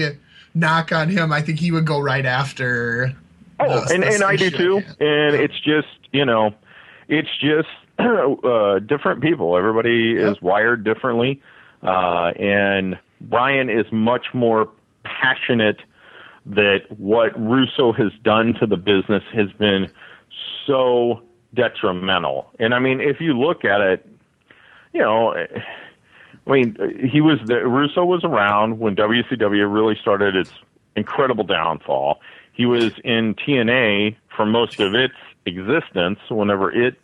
knock 0.54 0.92
on 0.92 1.08
him. 1.08 1.32
I 1.32 1.40
think 1.40 1.58
he 1.58 1.72
would 1.72 1.86
go 1.86 1.98
right 2.00 2.26
after. 2.26 3.16
Oh, 3.58 3.86
the, 3.86 3.94
and, 3.94 4.02
the 4.02 4.08
and 4.08 4.22
I 4.22 4.36
do 4.36 4.50
too. 4.50 4.76
And 5.00 5.34
it's 5.34 5.58
just 5.60 5.88
you 6.12 6.26
know, 6.26 6.54
it's 7.08 7.30
just 7.40 7.68
uh, 7.98 8.78
different 8.80 9.22
people. 9.22 9.56
Everybody 9.56 10.16
yep. 10.18 10.32
is 10.32 10.42
wired 10.42 10.84
differently, 10.84 11.40
uh, 11.82 12.32
and 12.38 12.98
Bryan 13.22 13.70
is 13.70 13.86
much 13.90 14.26
more 14.34 14.68
passionate 15.04 15.80
that 16.46 16.80
what 16.98 17.38
Russo 17.40 17.92
has 17.92 18.12
done 18.22 18.54
to 18.60 18.66
the 18.66 18.76
business 18.76 19.22
has 19.32 19.50
been 19.52 19.90
so 20.66 21.22
detrimental. 21.54 22.50
And 22.58 22.74
I 22.74 22.78
mean, 22.78 23.00
if 23.00 23.20
you 23.20 23.38
look 23.38 23.64
at 23.64 23.80
it, 23.80 24.06
you 24.92 25.00
know, 25.00 25.34
I 25.34 26.50
mean, 26.50 26.76
he 27.10 27.20
was 27.20 27.38
the 27.46 27.66
Russo 27.66 28.04
was 28.04 28.24
around 28.24 28.78
when 28.78 28.96
WCW 28.96 29.72
really 29.72 29.96
started 30.00 30.34
its 30.36 30.52
incredible 30.96 31.44
downfall. 31.44 32.20
He 32.52 32.66
was 32.66 32.92
in 33.04 33.34
TNA 33.34 34.16
for 34.36 34.44
most 34.44 34.80
of 34.80 34.94
its 34.94 35.14
existence 35.46 36.18
whenever 36.28 36.70
it 36.70 36.96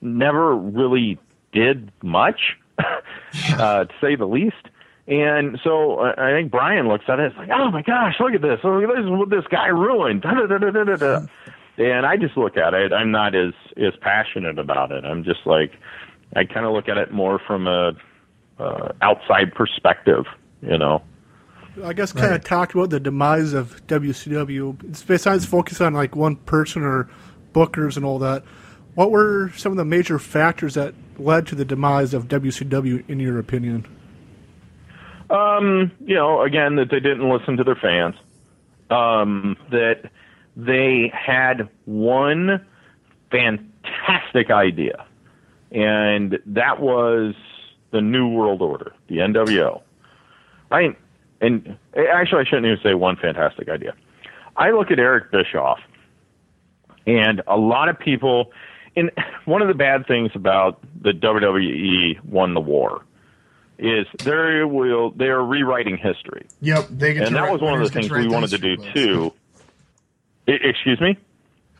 never 0.00 0.56
really 0.56 1.18
did 1.52 1.92
much, 2.02 2.56
uh, 2.78 3.84
to 3.84 3.94
say 4.00 4.16
the 4.16 4.26
least. 4.26 4.68
And 5.10 5.58
so 5.64 5.98
uh, 5.98 6.14
I 6.16 6.30
think 6.30 6.52
Bryan 6.52 6.86
looks 6.86 7.06
at 7.08 7.18
it, 7.18 7.26
it's 7.26 7.36
like, 7.36 7.50
oh 7.52 7.72
my 7.72 7.82
gosh, 7.82 8.14
look 8.20 8.32
at 8.32 8.42
this! 8.42 8.60
Look 8.62 8.84
at 8.84 8.94
this! 8.94 9.04
What 9.06 9.28
this 9.28 9.44
guy 9.50 9.66
ruined! 9.66 10.22
Da, 10.30 10.46
da, 10.46 10.58
da, 10.58 10.70
da, 10.70 10.84
da, 10.84 10.96
da. 10.96 11.26
And 11.78 12.06
I 12.06 12.16
just 12.16 12.36
look 12.36 12.56
at 12.56 12.74
it. 12.74 12.92
I'm 12.92 13.10
not 13.10 13.34
as 13.34 13.52
as 13.76 13.92
passionate 14.00 14.58
about 14.58 14.92
it. 14.92 15.04
I'm 15.04 15.24
just 15.24 15.40
like, 15.46 15.72
I 16.36 16.44
kind 16.44 16.64
of 16.64 16.72
look 16.72 16.88
at 16.88 16.96
it 16.96 17.10
more 17.10 17.40
from 17.44 17.66
a 17.66 17.92
uh, 18.60 18.92
outside 19.02 19.52
perspective, 19.54 20.26
you 20.62 20.78
know. 20.78 21.02
I 21.82 21.92
guess 21.92 22.12
kind 22.12 22.34
of 22.34 22.44
talk 22.44 22.74
about 22.74 22.90
the 22.90 23.00
demise 23.00 23.52
of 23.52 23.84
WCW. 23.86 25.06
Besides 25.06 25.44
focus 25.44 25.80
on 25.80 25.94
like 25.94 26.14
one 26.14 26.36
person 26.36 26.82
or 26.82 27.08
bookers 27.52 27.96
and 27.96 28.04
all 28.04 28.18
that, 28.20 28.44
what 28.94 29.10
were 29.10 29.50
some 29.56 29.72
of 29.72 29.78
the 29.78 29.84
major 29.84 30.18
factors 30.18 30.74
that 30.74 30.94
led 31.18 31.46
to 31.48 31.54
the 31.54 31.64
demise 31.64 32.14
of 32.14 32.28
WCW, 32.28 33.08
in 33.08 33.18
your 33.18 33.38
opinion? 33.38 33.86
Um, 35.30 35.92
you 36.04 36.14
know, 36.14 36.42
again, 36.42 36.76
that 36.76 36.90
they 36.90 37.00
didn't 37.00 37.28
listen 37.28 37.56
to 37.56 37.64
their 37.64 37.76
fans. 37.76 38.16
Um, 38.90 39.56
that 39.70 40.10
they 40.56 41.12
had 41.14 41.68
one 41.84 42.66
fantastic 43.30 44.50
idea, 44.50 45.06
and 45.70 46.38
that 46.46 46.80
was 46.80 47.34
the 47.92 48.00
New 48.00 48.28
World 48.28 48.60
Order, 48.60 48.92
the 49.06 49.18
NWO. 49.18 49.82
I 50.72 50.96
and 51.40 51.78
actually, 51.96 52.40
I 52.40 52.44
shouldn't 52.44 52.66
even 52.66 52.80
say 52.82 52.94
one 52.94 53.16
fantastic 53.16 53.68
idea. 53.68 53.94
I 54.56 54.72
look 54.72 54.90
at 54.90 54.98
Eric 54.98 55.30
Bischoff, 55.30 55.78
and 57.06 57.40
a 57.46 57.56
lot 57.56 57.88
of 57.88 57.98
people 57.98 58.50
and 58.96 59.10
one 59.44 59.62
of 59.62 59.68
the 59.68 59.74
bad 59.74 60.06
things 60.06 60.30
about 60.34 60.80
the 61.00 61.12
WWE 61.12 62.22
won 62.24 62.54
the 62.54 62.60
war 62.60 63.02
is 63.80 64.06
they 64.24 64.62
will 64.62 65.10
they 65.12 65.26
are 65.26 65.44
rewriting 65.44 65.96
history. 65.96 66.46
Yep, 66.60 66.88
they 66.90 67.14
get 67.14 67.26
and 67.26 67.36
that 67.36 67.50
was 67.50 67.60
one 67.60 67.74
of 67.74 67.80
the 67.80 67.88
things 67.88 68.10
we 68.10 68.28
wanted 68.28 68.50
to 68.50 68.58
do 68.58 68.76
books. 68.76 68.92
too. 68.92 69.32
It, 70.46 70.64
excuse 70.64 71.00
me. 71.00 71.16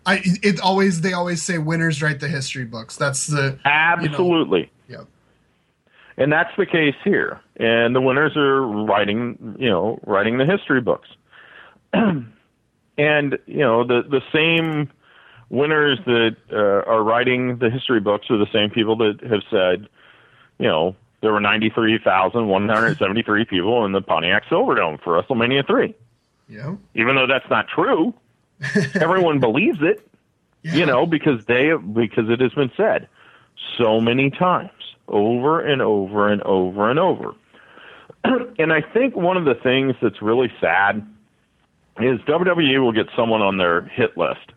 I 0.06 0.22
it 0.42 0.60
always 0.60 1.02
they 1.02 1.12
always 1.12 1.42
say 1.42 1.58
winners 1.58 2.02
write 2.02 2.20
the 2.20 2.28
history 2.28 2.64
books. 2.64 2.96
That's 2.96 3.26
the 3.26 3.58
absolutely. 3.64 4.70
You 4.88 4.94
know, 4.94 5.00
yep. 5.00 5.08
And 6.16 6.32
that's 6.32 6.50
the 6.56 6.66
case 6.66 6.96
here. 7.04 7.40
And 7.56 7.94
the 7.94 8.00
winners 8.00 8.36
are 8.36 8.62
writing, 8.62 9.56
you 9.58 9.68
know, 9.68 10.00
writing 10.06 10.38
the 10.38 10.46
history 10.46 10.80
books. 10.80 11.08
and 11.92 12.26
you 12.96 13.58
know 13.58 13.86
the 13.86 14.02
the 14.08 14.22
same 14.32 14.90
winners 15.50 15.98
that 16.06 16.36
uh, 16.50 16.90
are 16.90 17.02
writing 17.02 17.58
the 17.58 17.68
history 17.68 18.00
books 18.00 18.30
are 18.30 18.38
the 18.38 18.50
same 18.52 18.70
people 18.70 18.96
that 18.96 19.20
have 19.22 19.42
said, 19.50 19.88
you 20.58 20.68
know, 20.68 20.96
there 21.20 21.32
were 21.32 21.40
93,173 21.40 23.44
people 23.44 23.84
in 23.84 23.92
the 23.92 24.00
Pontiac 24.00 24.46
Silverdome 24.46 25.02
for 25.02 25.20
WrestleMania 25.20 25.66
3. 25.66 25.94
Yeah. 26.48 26.76
Even 26.94 27.16
though 27.16 27.26
that's 27.26 27.50
not 27.50 27.66
true, 27.68 28.14
everyone 28.94 29.40
believes 29.40 29.80
it, 29.82 30.06
yeah. 30.62 30.74
you 30.74 30.86
know, 30.86 31.06
because 31.06 31.44
they 31.46 31.72
because 31.74 32.28
it 32.28 32.40
has 32.40 32.52
been 32.52 32.70
said 32.76 33.08
so 33.78 34.00
many 34.00 34.30
times 34.30 34.70
over 35.08 35.60
and 35.60 35.82
over 35.82 36.28
and 36.28 36.42
over 36.42 36.90
and 36.90 36.98
over. 36.98 37.34
and 38.58 38.72
I 38.72 38.80
think 38.80 39.14
one 39.14 39.36
of 39.36 39.44
the 39.44 39.54
things 39.54 39.94
that's 40.02 40.20
really 40.22 40.50
sad 40.60 41.06
is 41.98 42.18
WWE 42.20 42.82
will 42.82 42.92
get 42.92 43.08
someone 43.14 43.42
on 43.42 43.58
their 43.58 43.82
hit 43.82 44.16
list 44.16 44.52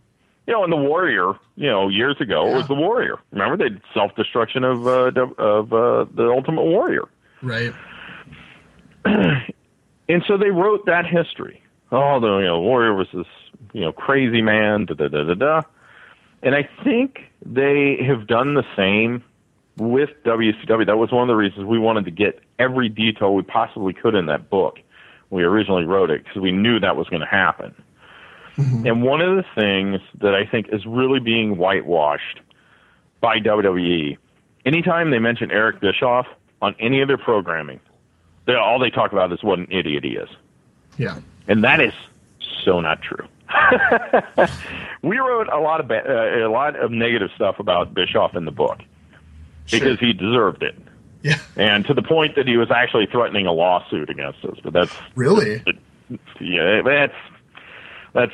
you 0.48 0.54
know, 0.54 0.64
and 0.64 0.72
the 0.72 0.78
Warrior, 0.78 1.34
you 1.56 1.70
know, 1.70 1.88
years 1.88 2.20
ago 2.20 2.48
yeah. 2.48 2.58
was 2.58 2.68
the 2.68 2.76
Warrior. 2.76 3.18
Remember, 3.32 3.58
they 3.58 3.76
self 3.94 4.16
destruction 4.16 4.64
of 4.64 4.86
uh, 4.88 5.12
of 5.38 5.74
uh, 5.74 6.06
the 6.14 6.30
Ultimate 6.30 6.64
Warrior. 6.64 7.08
Right. 7.42 7.74
and 9.06 10.24
so 10.28 10.38
they 10.38 10.50
wrote 10.50 10.86
that 10.86 11.06
history. 11.06 11.62
oh, 11.92 12.20
the 12.20 12.38
you 12.40 12.46
know 12.46 12.60
Warrior 12.60 12.94
was 12.94 13.08
this 13.14 13.28
you 13.74 13.82
know 13.82 13.92
crazy 13.92 14.42
man, 14.42 14.86
da 14.86 14.96
da 14.96 15.08
da 15.08 15.24
da 15.24 15.34
da. 15.34 15.62
And 16.42 16.56
I 16.56 16.68
think 16.84 17.20
they 17.46 17.98
have 18.06 18.28
done 18.28 18.54
the 18.54 18.66
same 18.76 19.24
with 19.78 20.10
WCW. 20.26 20.86
That 20.86 20.98
was 20.98 21.12
one 21.12 21.24
of 21.24 21.28
the 21.30 21.36
reasons 21.36 21.66
we 21.66 21.80
wanted 21.80 22.04
to 22.06 22.12
get 22.12 22.42
every 22.60 22.90
detail 22.90 23.34
we 23.34 23.44
possibly 23.44 23.94
could 23.94 24.14
in 24.14 24.26
that 24.26 24.50
book. 24.50 24.80
We 25.30 25.44
originally 25.44 25.86
wrote 25.86 26.12
it 26.12 26.24
because 26.24 26.42
we 26.42 26.52
knew 26.52 26.80
that 26.82 26.98
was 26.98 27.08
going 27.08 27.22
to 27.22 27.28
happen. 27.28 27.74
Mm-hmm. 28.58 28.86
And 28.86 29.04
one 29.04 29.22
of 29.22 29.36
the 29.36 29.46
things 29.56 30.02
that 30.22 30.36
I 30.36 30.46
think 30.46 30.68
is 30.72 30.86
really 30.86 31.20
being 31.20 31.58
whitewashed 31.58 32.40
by 33.20 33.40
WWE, 33.40 34.18
anytime 34.66 35.12
they 35.12 35.20
mention 35.20 35.52
Eric 35.52 35.80
Bischoff 35.80 36.28
on 36.62 36.76
any 36.80 37.02
of 37.02 37.08
their 37.08 37.18
programming, 37.18 37.80
they, 38.46 38.56
all 38.56 38.80
they 38.80 38.90
talk 38.90 39.12
about 39.12 39.32
is 39.32 39.44
what 39.44 39.60
an 39.60 39.68
idiot 39.72 40.04
he 40.04 40.12
is. 40.12 40.30
Yeah. 40.98 41.20
And 41.48 41.64
that 41.64 41.82
is 41.82 41.94
so 42.64 42.80
not 42.80 43.02
true. 43.02 43.28
we 45.02 45.18
wrote 45.18 45.48
a 45.50 45.60
lot 45.60 45.80
of 45.80 45.88
ba- 45.88 46.04
uh, 46.08 46.48
a 46.48 46.50
lot 46.50 46.76
of 46.76 46.92
negative 46.92 47.30
stuff 47.36 47.60
about 47.60 47.94
Bischoff 47.94 48.36
in 48.36 48.46
the 48.46 48.52
book 48.52 48.80
because 49.70 50.00
sure. 50.00 50.08
he 50.08 50.14
deserved 50.14 50.64
it. 50.64 50.76
Yeah. 51.22 51.40
And 51.56 51.86
to 51.86 51.94
the 51.94 52.02
point 52.02 52.36
that 52.36 52.48
he 52.48 52.58
was 52.58 52.72
actually 52.72 53.06
threatening 53.06 53.48
a 53.48 53.52
lawsuit 53.52 54.10
against 54.10 54.44
us. 54.44 54.58
But 54.64 54.74
that's 54.74 54.94
really 55.16 55.64
yeah, 56.40 56.82
that's 56.84 57.14
that's 58.14 58.34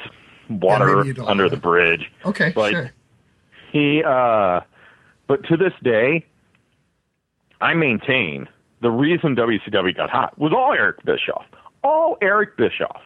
water 0.49 1.05
yeah, 1.05 1.23
under 1.25 1.49
the 1.49 1.57
bridge. 1.57 2.11
Okay, 2.25 2.51
but 2.53 2.71
sure. 2.71 2.91
He 3.71 4.03
uh 4.03 4.61
but 5.27 5.43
to 5.45 5.57
this 5.57 5.73
day 5.83 6.25
I 7.61 7.73
maintain 7.73 8.47
the 8.81 8.89
reason 8.89 9.35
WCW 9.35 9.95
got 9.95 10.09
hot 10.09 10.37
was 10.37 10.53
all 10.53 10.73
Eric 10.73 11.03
Bischoff. 11.05 11.45
All 11.83 12.17
Eric 12.21 12.57
Bischoff. 12.57 13.01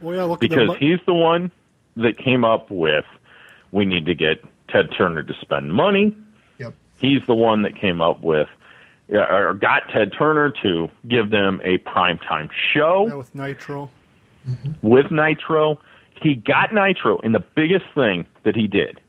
Well, 0.00 0.30
yeah, 0.30 0.36
because 0.38 0.76
he's 0.78 0.98
the 1.06 1.14
one 1.14 1.50
that 1.96 2.18
came 2.18 2.44
up 2.44 2.70
with 2.70 3.04
we 3.72 3.84
need 3.84 4.06
to 4.06 4.14
get 4.14 4.44
Ted 4.68 4.90
Turner 4.96 5.22
to 5.22 5.34
spend 5.40 5.72
money. 5.72 6.16
Yep. 6.58 6.74
He's 6.98 7.24
the 7.26 7.34
one 7.34 7.62
that 7.62 7.76
came 7.76 8.00
up 8.00 8.22
with 8.22 8.48
or 9.10 9.54
got 9.54 9.88
Ted 9.90 10.12
Turner 10.16 10.52
to 10.62 10.88
give 11.08 11.30
them 11.30 11.60
a 11.64 11.78
primetime 11.78 12.50
show. 12.72 13.06
Yeah, 13.08 13.14
with 13.14 13.34
Nitro. 13.34 13.90
Mm-hmm. 14.48 14.88
With 14.88 15.10
Nitro. 15.10 15.80
He 16.20 16.34
got 16.34 16.72
Nitro, 16.72 17.18
and 17.22 17.34
the 17.34 17.44
biggest 17.54 17.84
thing 17.94 18.26
that 18.44 18.56
he 18.56 18.66
did, 18.66 19.00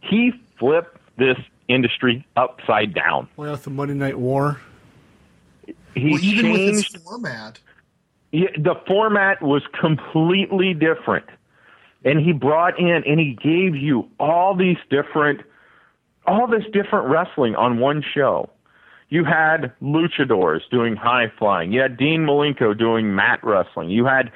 he 0.00 0.32
flipped 0.58 0.98
this 1.16 1.38
industry 1.68 2.26
upside 2.36 2.94
down. 2.94 3.28
Well, 3.36 3.52
with 3.52 3.64
the 3.64 3.70
Monday 3.70 3.94
Night 3.94 4.18
War. 4.18 4.60
He 5.94 6.10
well, 6.10 6.20
even 6.22 6.44
changed, 6.44 6.94
with 6.94 6.94
his 6.94 7.02
format. 7.02 7.60
Yeah, 8.32 8.48
the 8.56 8.74
format 8.86 9.42
was 9.42 9.62
completely 9.78 10.74
different. 10.74 11.26
And 12.04 12.18
he 12.20 12.32
brought 12.32 12.78
in 12.78 13.02
and 13.06 13.20
he 13.20 13.36
gave 13.42 13.76
you 13.76 14.08
all 14.18 14.54
these 14.56 14.78
different 14.88 15.42
all 16.26 16.46
this 16.46 16.64
different 16.72 17.08
wrestling 17.08 17.54
on 17.56 17.78
one 17.78 18.02
show. 18.14 18.48
You 19.08 19.24
had 19.24 19.72
luchadors 19.82 20.60
doing 20.70 20.94
high 20.96 21.32
flying. 21.38 21.72
You 21.72 21.80
had 21.80 21.96
Dean 21.96 22.20
Malenko 22.20 22.78
doing 22.78 23.14
mat 23.14 23.40
wrestling. 23.42 23.90
You 23.90 24.06
had 24.06 24.30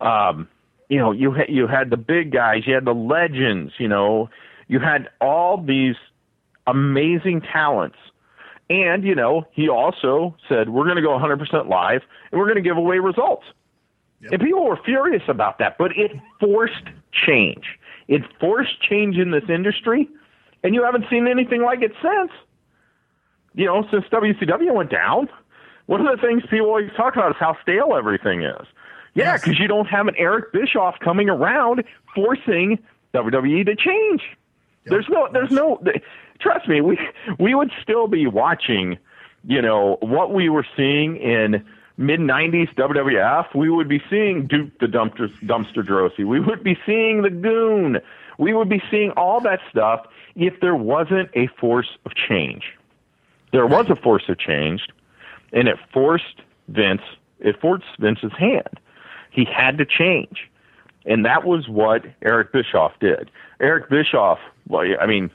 um 0.00 0.48
you 0.88 0.98
know, 0.98 1.12
you 1.12 1.32
had 1.32 1.48
you 1.48 1.66
had 1.66 1.90
the 1.90 1.96
big 1.96 2.32
guys, 2.32 2.66
you 2.66 2.74
had 2.74 2.84
the 2.84 2.94
legends, 2.94 3.72
you 3.78 3.88
know, 3.88 4.28
you 4.68 4.80
had 4.80 5.08
all 5.20 5.62
these 5.62 5.96
amazing 6.66 7.40
talents 7.40 7.96
and, 8.68 9.04
you 9.04 9.14
know, 9.14 9.46
he 9.52 9.68
also 9.68 10.36
said, 10.48 10.70
we're 10.70 10.84
going 10.84 10.96
to 10.96 11.02
go 11.02 11.10
100% 11.10 11.68
live 11.68 12.02
and 12.30 12.38
we're 12.40 12.46
going 12.46 12.62
to 12.62 12.68
give 12.68 12.76
away 12.76 12.98
results. 12.98 13.44
Yep. 14.22 14.32
And 14.32 14.42
people 14.42 14.64
were 14.64 14.78
furious 14.84 15.22
about 15.28 15.58
that, 15.58 15.76
but 15.78 15.92
it 15.96 16.10
forced 16.40 16.84
change. 17.12 17.64
It 18.08 18.22
forced 18.40 18.80
change 18.82 19.16
in 19.18 19.30
this 19.30 19.44
industry, 19.48 20.08
and 20.62 20.74
you 20.74 20.82
haven't 20.82 21.04
seen 21.10 21.26
anything 21.28 21.62
like 21.62 21.82
it 21.82 21.92
since. 22.02 22.30
You 23.54 23.66
know, 23.66 23.84
since 23.90 24.04
WCW 24.06 24.74
went 24.74 24.90
down, 24.90 25.28
one 25.86 26.06
of 26.06 26.16
the 26.16 26.26
things 26.26 26.42
people 26.50 26.68
always 26.68 26.90
talk 26.96 27.14
about 27.14 27.32
is 27.32 27.36
how 27.38 27.56
stale 27.62 27.94
everything 27.96 28.42
is. 28.42 28.66
Yeah, 29.16 29.36
because 29.36 29.54
yes. 29.54 29.60
you 29.60 29.66
don't 29.66 29.86
have 29.86 30.06
an 30.06 30.14
Eric 30.16 30.52
Bischoff 30.52 31.00
coming 31.00 31.28
around 31.28 31.82
forcing 32.14 32.78
WWE 33.14 33.66
to 33.66 33.74
change. 33.74 34.22
Yep. 34.84 34.90
There's 34.90 35.08
no, 35.08 35.28
there's 35.32 35.50
no 35.50 35.82
trust 36.38 36.68
me, 36.68 36.80
we 36.80 36.98
we 37.38 37.54
would 37.54 37.70
still 37.82 38.08
be 38.08 38.26
watching, 38.26 38.98
you 39.44 39.62
know, 39.62 39.98
what 40.00 40.32
we 40.32 40.48
were 40.48 40.66
seeing 40.76 41.16
in 41.16 41.64
mid 41.96 42.20
'90s 42.20 42.74
WWF. 42.74 43.54
We 43.54 43.70
would 43.70 43.88
be 43.88 44.02
seeing 44.10 44.46
Duke 44.46 44.78
the 44.80 44.86
Dumpster 44.86 45.28
Dumpster 45.42 45.86
Droese. 45.86 46.24
We 46.24 46.40
would 46.40 46.62
be 46.62 46.78
seeing 46.86 47.22
the 47.22 47.30
Goon. 47.30 47.98
We 48.38 48.52
would 48.52 48.68
be 48.68 48.82
seeing 48.90 49.12
all 49.12 49.40
that 49.40 49.60
stuff 49.70 50.06
if 50.34 50.60
there 50.60 50.76
wasn't 50.76 51.30
a 51.34 51.46
force 51.58 51.88
of 52.04 52.12
change. 52.14 52.64
There 53.52 53.66
was 53.66 53.88
a 53.88 53.96
force 53.96 54.28
of 54.28 54.38
change, 54.38 54.82
and 55.52 55.68
it 55.68 55.78
forced 55.92 56.42
Vince. 56.68 57.02
It 57.40 57.60
forced 57.60 57.84
Vince's 57.98 58.32
hand. 58.38 58.80
He 59.36 59.44
had 59.44 59.76
to 59.78 59.84
change. 59.84 60.48
And 61.04 61.24
that 61.24 61.44
was 61.44 61.68
what 61.68 62.04
Eric 62.22 62.52
Bischoff 62.52 62.92
did. 62.98 63.30
Eric 63.60 63.90
Bischoff, 63.90 64.38
well, 64.66 64.82
I 64.98 65.06
mean, 65.06 65.30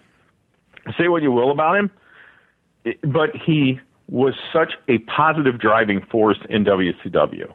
say 0.97 1.07
what 1.07 1.21
you 1.21 1.31
will 1.31 1.51
about 1.51 1.77
him, 1.77 1.91
but 3.03 3.35
he 3.35 3.79
was 4.09 4.33
such 4.51 4.73
a 4.89 4.97
positive 4.97 5.59
driving 5.59 6.03
force 6.11 6.39
in 6.49 6.65
WCW. 6.65 7.53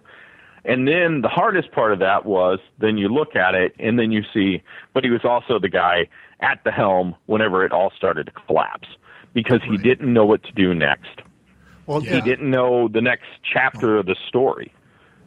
And 0.64 0.86
then 0.88 1.20
the 1.20 1.28
hardest 1.28 1.72
part 1.72 1.92
of 1.92 1.98
that 1.98 2.24
was 2.24 2.60
then 2.78 2.96
you 2.96 3.08
look 3.08 3.36
at 3.36 3.54
it 3.54 3.74
and 3.78 3.98
then 3.98 4.12
you 4.12 4.22
see, 4.32 4.62
but 4.94 5.04
he 5.04 5.10
was 5.10 5.24
also 5.24 5.58
the 5.58 5.68
guy 5.68 6.08
at 6.40 6.62
the 6.64 6.70
helm 6.70 7.14
whenever 7.26 7.64
it 7.64 7.72
all 7.72 7.92
started 7.96 8.26
to 8.26 8.32
collapse 8.32 8.88
because 9.34 9.60
he 9.68 9.76
didn't 9.76 10.12
know 10.12 10.24
what 10.24 10.42
to 10.44 10.52
do 10.52 10.74
next. 10.74 11.20
Well, 11.86 12.02
yeah. 12.02 12.14
he 12.14 12.20
didn't 12.20 12.50
know 12.50 12.88
the 12.88 13.00
next 13.00 13.26
chapter 13.42 13.98
of 13.98 14.06
the 14.06 14.16
story. 14.28 14.72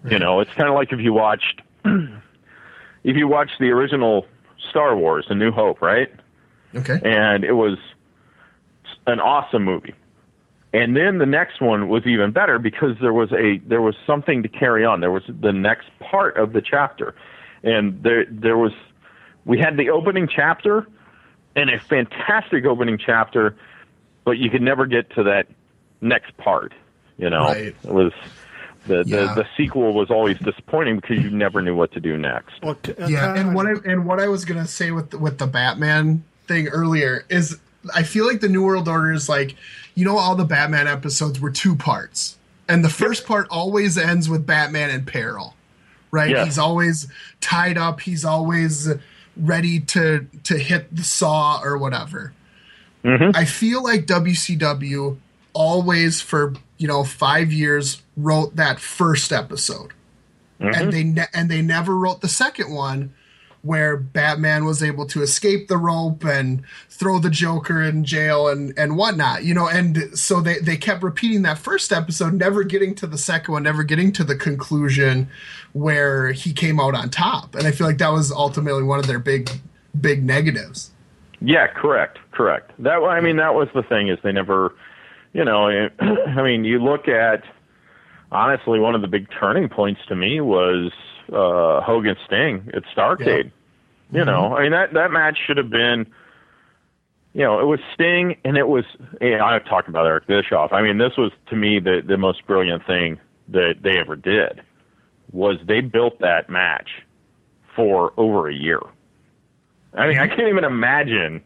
Right. 0.03 0.13
You 0.13 0.19
know, 0.19 0.39
it's 0.39 0.53
kind 0.53 0.69
of 0.69 0.75
like 0.75 0.91
if 0.91 0.99
you 0.99 1.13
watched, 1.13 1.61
if 1.85 3.15
you 3.15 3.27
watched 3.27 3.59
the 3.59 3.69
original 3.69 4.25
Star 4.69 4.95
Wars, 4.95 5.25
A 5.29 5.35
New 5.35 5.51
Hope, 5.51 5.81
right? 5.81 6.11
Okay. 6.75 6.99
And 7.03 7.43
it 7.43 7.53
was 7.53 7.77
an 9.07 9.19
awesome 9.19 9.63
movie. 9.63 9.93
And 10.71 10.95
then 10.95 11.17
the 11.17 11.25
next 11.25 11.61
one 11.61 11.89
was 11.89 12.05
even 12.05 12.31
better 12.31 12.59
because 12.59 12.95
there 13.01 13.13
was 13.13 13.31
a 13.31 13.57
there 13.65 13.81
was 13.81 13.95
something 14.05 14.43
to 14.43 14.49
carry 14.49 14.85
on. 14.85 15.01
There 15.01 15.11
was 15.11 15.23
the 15.27 15.51
next 15.51 15.87
part 15.99 16.37
of 16.37 16.53
the 16.53 16.61
chapter. 16.61 17.15
And 17.63 18.03
there 18.03 18.25
there 18.29 18.57
was 18.57 18.71
we 19.45 19.57
had 19.57 19.77
the 19.77 19.89
opening 19.89 20.27
chapter 20.27 20.87
and 21.55 21.71
a 21.71 21.79
fantastic 21.79 22.65
opening 22.65 22.99
chapter, 23.03 23.55
but 24.25 24.37
you 24.37 24.51
could 24.51 24.61
never 24.61 24.85
get 24.85 25.09
to 25.15 25.23
that 25.23 25.47
next 26.01 26.37
part. 26.37 26.73
You 27.17 27.31
know, 27.31 27.45
right. 27.45 27.75
it 27.83 27.85
was 27.85 28.13
the, 28.89 29.03
yeah. 29.05 29.33
the 29.33 29.43
the 29.43 29.47
sequel 29.55 29.93
was 29.93 30.09
always 30.09 30.37
disappointing 30.39 30.97
because 30.97 31.23
you 31.23 31.29
never 31.29 31.61
knew 31.61 31.75
what 31.75 31.91
to 31.93 31.99
do 31.99 32.17
next. 32.17 32.53
Well, 32.61 32.77
yeah, 33.07 33.35
and 33.35 33.55
what 33.55 33.67
I 33.67 33.73
and 33.85 34.05
what 34.05 34.19
I 34.19 34.27
was 34.27 34.45
gonna 34.45 34.67
say 34.67 34.91
with 34.91 35.11
the, 35.11 35.17
with 35.17 35.37
the 35.37 35.47
Batman 35.47 36.23
thing 36.47 36.67
earlier 36.67 37.25
is 37.29 37.57
I 37.95 38.03
feel 38.03 38.25
like 38.25 38.41
the 38.41 38.49
New 38.49 38.63
World 38.63 38.87
Order 38.87 39.13
is 39.13 39.29
like, 39.29 39.55
you 39.95 40.03
know, 40.03 40.17
all 40.17 40.35
the 40.35 40.45
Batman 40.45 40.87
episodes 40.87 41.39
were 41.39 41.51
two 41.51 41.75
parts, 41.75 42.37
and 42.67 42.83
the 42.83 42.89
first 42.89 43.25
part 43.25 43.47
always 43.49 43.97
ends 43.97 44.27
with 44.27 44.45
Batman 44.45 44.89
in 44.89 45.05
peril, 45.05 45.55
right? 46.11 46.31
Yeah. 46.31 46.45
He's 46.45 46.57
always 46.57 47.07
tied 47.39 47.77
up. 47.77 48.01
He's 48.01 48.25
always 48.25 48.89
ready 49.37 49.79
to 49.79 50.27
to 50.43 50.57
hit 50.57 50.93
the 50.95 51.03
saw 51.03 51.61
or 51.63 51.77
whatever. 51.77 52.33
Mm-hmm. 53.03 53.31
I 53.33 53.45
feel 53.45 53.83
like 53.83 54.05
WCW 54.05 55.17
always 55.53 56.21
for 56.21 56.53
you 56.77 56.87
know 56.87 57.03
five 57.03 57.51
years 57.51 58.01
wrote 58.21 58.55
that 58.55 58.79
first 58.79 59.31
episode, 59.31 59.93
mm-hmm. 60.59 60.73
and 60.73 60.93
they 60.93 61.03
ne- 61.03 61.27
and 61.33 61.49
they 61.49 61.61
never 61.61 61.97
wrote 61.97 62.21
the 62.21 62.27
second 62.27 62.73
one 62.73 63.13
where 63.61 63.97
Batman 63.97 64.63
was 64.63 64.81
able 64.81 65.05
to 65.07 65.21
escape 65.21 65.67
the 65.67 65.77
rope 65.77 66.23
and 66.23 66.63
throw 66.89 67.19
the 67.19 67.29
Joker 67.29 67.81
in 67.81 68.05
jail 68.05 68.47
and 68.47 68.77
and 68.77 68.97
whatnot, 68.97 69.43
you 69.43 69.53
know. 69.53 69.67
And 69.67 70.17
so 70.17 70.41
they 70.41 70.59
they 70.59 70.77
kept 70.77 71.03
repeating 71.03 71.41
that 71.43 71.57
first 71.57 71.91
episode, 71.91 72.33
never 72.33 72.63
getting 72.63 72.95
to 72.95 73.07
the 73.07 73.17
second 73.17 73.51
one, 73.51 73.63
never 73.63 73.83
getting 73.83 74.11
to 74.13 74.23
the 74.23 74.35
conclusion 74.35 75.29
where 75.73 76.31
he 76.31 76.53
came 76.53 76.79
out 76.79 76.95
on 76.95 77.09
top. 77.09 77.55
And 77.55 77.67
I 77.67 77.71
feel 77.71 77.87
like 77.87 77.97
that 77.97 78.11
was 78.11 78.31
ultimately 78.31 78.83
one 78.83 78.99
of 78.99 79.07
their 79.07 79.19
big 79.19 79.49
big 79.99 80.23
negatives. 80.23 80.91
Yeah, 81.41 81.67
correct, 81.67 82.19
correct. 82.31 82.71
That 82.79 82.97
I 82.97 83.21
mean 83.21 83.37
that 83.37 83.53
was 83.53 83.67
the 83.73 83.83
thing 83.83 84.07
is 84.09 84.17
they 84.23 84.31
never, 84.31 84.73
you 85.33 85.43
know, 85.43 85.67
I 85.99 86.41
mean 86.41 86.63
you 86.63 86.79
look 86.83 87.07
at 87.07 87.43
honestly 88.31 88.79
one 88.79 88.95
of 88.95 89.01
the 89.01 89.07
big 89.07 89.27
turning 89.39 89.69
points 89.69 90.01
to 90.07 90.15
me 90.15 90.41
was 90.41 90.91
uh, 91.31 91.81
Hogan 91.81 92.15
Sting 92.25 92.69
at 92.73 92.83
Starcade. 92.95 93.25
Yeah. 93.27 93.49
You 94.11 94.19
mm-hmm. 94.19 94.25
know, 94.25 94.55
I 94.55 94.63
mean 94.63 94.71
that 94.71 94.93
that 94.93 95.11
match 95.11 95.37
should 95.45 95.57
have 95.57 95.69
been. 95.69 96.07
You 97.33 97.41
know, 97.41 97.59
it 97.59 97.65
was 97.65 97.79
Sting, 97.93 98.37
and 98.43 98.57
it 98.57 98.67
was. 98.67 98.85
You 99.21 99.37
know, 99.37 99.45
I've 99.45 99.65
talked 99.65 99.87
about 99.87 100.07
Eric 100.07 100.25
Bischoff. 100.25 100.73
I 100.73 100.81
mean, 100.81 100.97
this 100.97 101.15
was 101.15 101.31
to 101.49 101.55
me 101.55 101.79
the 101.79 102.01
the 102.05 102.17
most 102.17 102.45
brilliant 102.47 102.85
thing 102.87 103.19
that 103.49 103.75
they 103.83 103.99
ever 103.99 104.15
did. 104.15 104.61
Was 105.31 105.57
they 105.67 105.81
built 105.81 106.19
that 106.21 106.49
match 106.49 106.89
for 107.79 108.13
over 108.17 108.49
a 108.49 108.53
year. 108.53 108.81
I 109.93 110.07
mean, 110.07 110.19
I 110.19 110.27
can't 110.27 110.49
even 110.49 110.65
imagine, 110.65 111.41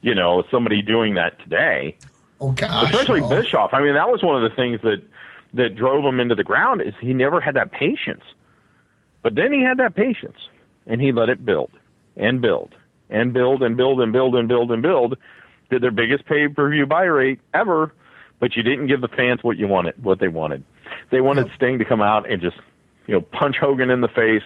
you 0.00 0.14
know, 0.14 0.42
somebody 0.50 0.80
doing 0.80 1.14
that 1.14 1.38
today. 1.40 1.96
Oh 2.40 2.52
gosh, 2.52 2.90
Especially. 2.90 3.20
Bischoff. 3.20 3.74
I 3.74 3.82
mean, 3.82 3.94
that 3.94 4.08
was 4.08 4.22
one 4.22 4.42
of 4.42 4.48
the 4.48 4.56
things 4.56 4.80
that 4.82 5.02
that 5.54 5.76
drove 5.76 6.04
him 6.04 6.20
into 6.20 6.34
the 6.34 6.44
ground 6.44 6.82
is 6.82 6.94
he 7.00 7.14
never 7.14 7.40
had 7.40 7.54
that 7.56 7.72
patience. 7.72 8.24
But 9.22 9.34
then 9.34 9.52
he 9.52 9.62
had 9.62 9.78
that 9.78 9.94
patience, 9.94 10.38
and 10.86 11.00
he 11.00 11.12
let 11.12 11.28
it 11.28 11.44
build 11.44 11.70
and 12.16 12.40
build 12.40 12.74
and 13.10 13.32
build 13.32 13.62
and 13.62 13.76
build 13.76 14.00
and 14.00 14.12
build 14.12 14.34
and 14.34 14.48
build 14.48 14.70
and 14.70 14.82
build. 14.82 15.16
Did 15.70 15.82
their 15.82 15.90
biggest 15.90 16.24
pay 16.26 16.48
per 16.48 16.70
view 16.70 16.86
buy 16.86 17.04
rate 17.04 17.40
ever, 17.54 17.92
but 18.40 18.56
you 18.56 18.62
didn't 18.62 18.86
give 18.86 19.00
the 19.00 19.08
fans 19.08 19.40
what 19.42 19.58
you 19.58 19.66
wanted, 19.66 20.02
what 20.02 20.20
they 20.20 20.28
wanted. 20.28 20.64
They 21.10 21.20
wanted 21.20 21.50
Sting 21.56 21.78
to 21.78 21.84
come 21.84 22.00
out 22.00 22.30
and 22.30 22.40
just, 22.40 22.56
you 23.06 23.14
know, 23.14 23.20
punch 23.20 23.56
Hogan 23.60 23.90
in 23.90 24.00
the 24.00 24.08
face, 24.08 24.42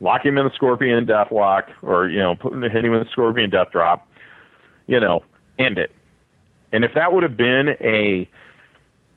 lock 0.00 0.24
him 0.24 0.38
in 0.38 0.44
the 0.44 0.54
Scorpion 0.54 1.06
Death 1.06 1.30
Lock, 1.30 1.68
or 1.82 2.08
you 2.08 2.18
know, 2.18 2.34
put 2.34 2.52
hit 2.54 2.84
him 2.84 2.94
in 2.94 3.04
the 3.04 3.10
Scorpion 3.10 3.50
Death 3.50 3.68
Drop. 3.72 4.08
You 4.86 4.98
know, 4.98 5.22
end 5.58 5.78
it. 5.78 5.92
And 6.72 6.84
if 6.84 6.94
that 6.94 7.12
would 7.12 7.22
have 7.22 7.36
been 7.36 7.76
a 7.80 8.28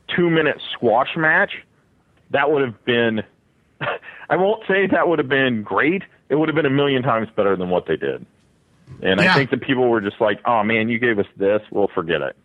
two 0.08 0.30
minute 0.30 0.62
squash 0.74 1.16
match, 1.16 1.52
that 2.32 2.52
would 2.52 2.62
have 2.62 2.84
been. 2.86 3.24
I 4.30 4.36
won't 4.38 4.64
say 4.68 4.88
that 4.88 5.08
would 5.08 5.20
have 5.20 5.30
been 5.30 5.64
great. 5.64 6.04
It 6.30 6.36
would 6.36 6.50
have 6.50 6.56
been 6.56 6.66
a 6.66 6.70
million 6.72 7.04
times 7.04 7.28
better 7.36 7.56
than 7.56 7.70
what 7.70 7.86
they 7.86 7.96
did. 7.98 8.26
And 9.02 9.20
Yeah. 9.20 9.32
I 9.32 9.36
think 9.36 9.50
the 9.52 9.58
people 9.58 9.88
were 9.90 10.02
just 10.02 10.20
like, 10.22 10.40
"Oh 10.46 10.64
man, 10.64 10.90
you 10.90 11.00
gave 11.00 11.20
us 11.20 11.26
this. 11.38 11.62
We'll 11.72 11.88
forget 11.90 12.22
it." 12.22 12.36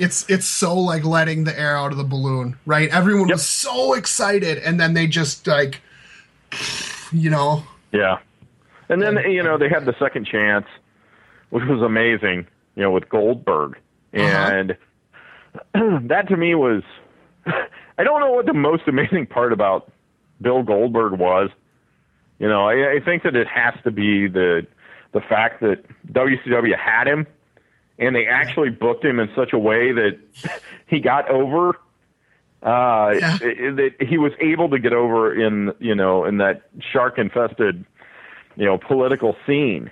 it's 0.00 0.28
it's 0.28 0.46
so 0.46 0.76
like 0.76 1.04
letting 1.04 1.44
the 1.44 1.56
air 1.58 1.76
out 1.76 1.92
of 1.92 1.96
the 1.98 2.02
balloon, 2.04 2.56
right? 2.66 2.88
Everyone 2.90 3.28
Yep. 3.28 3.34
was 3.36 3.46
so 3.48 3.94
excited, 3.94 4.58
and 4.58 4.80
then 4.80 4.94
they 4.94 5.06
just 5.06 5.46
like, 5.46 5.80
you 7.12 7.30
know, 7.30 7.62
Yeah. 7.92 8.18
And 8.88 9.00
then 9.00 9.18
you 9.30 9.42
know 9.42 9.56
they 9.56 9.68
had 9.68 9.84
the 9.86 9.94
second 9.98 10.26
chance, 10.26 10.66
which 11.50 11.64
was 11.64 11.80
amazing. 11.80 12.46
You 12.76 12.82
know 12.82 12.90
with 12.90 13.08
Goldberg, 13.08 13.78
uh-huh. 14.12 14.22
and 14.22 14.76
that 16.10 16.28
to 16.28 16.36
me 16.36 16.54
was. 16.54 16.82
I 17.98 18.04
don't 18.04 18.20
know 18.20 18.32
what 18.32 18.46
the 18.46 18.54
most 18.54 18.82
amazing 18.86 19.26
part 19.26 19.52
about 19.52 19.90
Bill 20.40 20.62
Goldberg 20.62 21.12
was. 21.18 21.50
You 22.38 22.48
know, 22.48 22.68
I, 22.68 22.94
I 22.96 23.00
think 23.04 23.22
that 23.22 23.36
it 23.36 23.46
has 23.46 23.74
to 23.84 23.90
be 23.90 24.26
the 24.28 24.66
the 25.12 25.20
fact 25.20 25.60
that 25.60 25.84
WCW 26.12 26.76
had 26.76 27.06
him, 27.06 27.26
and 27.98 28.16
they 28.16 28.26
actually 28.26 28.70
booked 28.70 29.04
him 29.04 29.20
in 29.20 29.30
such 29.36 29.52
a 29.52 29.58
way 29.58 29.92
that 29.92 30.18
he 30.86 31.00
got 31.00 31.28
over. 31.30 31.78
Uh, 32.62 33.14
Yeah. 33.20 33.36
that 33.38 33.92
he 34.00 34.16
was 34.16 34.32
able 34.40 34.70
to 34.70 34.78
get 34.78 34.92
over 34.94 35.34
in 35.34 35.72
you 35.80 35.94
know 35.94 36.24
in 36.24 36.38
that 36.38 36.62
shark 36.80 37.18
infested 37.18 37.84
you 38.56 38.64
know 38.64 38.78
political 38.78 39.36
scene. 39.46 39.90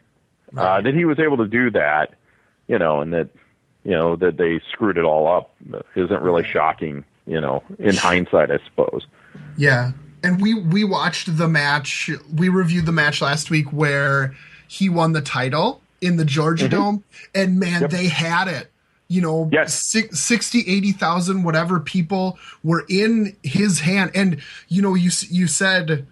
Uh, 0.57 0.81
that 0.83 0.95
he 0.95 1.05
was 1.07 1.19
able 1.19 1.37
to 1.39 1.47
do 1.47 1.71
that, 1.71 2.15
you 2.69 2.79
know, 2.79 3.01
and 3.01 3.13
that 3.13 3.29
you 3.85 3.93
know 3.93 4.17
that 4.17 4.37
they 4.39 4.61
screwed 4.71 4.99
it 4.99 5.05
all 5.05 5.27
up 5.27 5.55
isn't 5.97 6.23
really 6.23 6.43
shocking, 6.45 7.05
you 7.27 7.41
know, 7.41 7.63
in 7.79 7.95
hindsight, 7.97 8.51
I 8.51 8.59
suppose. 8.69 9.07
Yeah. 9.57 9.93
And 10.25 10.41
we 10.41 10.55
we 10.55 10.85
watched 10.85 11.37
the 11.37 11.49
match. 11.49 12.11
We 12.35 12.49
reviewed 12.49 12.87
the 12.87 12.93
match 12.93 13.21
last 13.23 13.51
week 13.51 13.73
where 13.73 14.35
he 14.69 14.89
won 14.89 15.13
the 15.13 15.21
title 15.23 15.81
in 16.01 16.17
the 16.17 16.25
Georgia 16.25 16.69
Dome 16.69 17.05
and 17.35 17.59
man, 17.59 17.75
Mm-hmm. 17.75 17.83
Yep. 17.83 17.91
they 17.91 18.07
had 18.09 18.49
it. 18.49 18.69
You 19.09 19.21
know, 19.21 19.49
Yes. 19.53 19.75
six, 19.75 20.21
60, 20.21 20.61
80,000 20.67 21.43
whatever 21.43 21.81
people 21.81 22.39
were 22.65 22.85
in 22.89 23.37
his 23.43 23.81
hand 23.81 24.11
and 24.15 24.41
you 24.69 24.81
know 24.81 24.95
you 24.95 25.11
you 25.29 25.47
said 25.47 26.07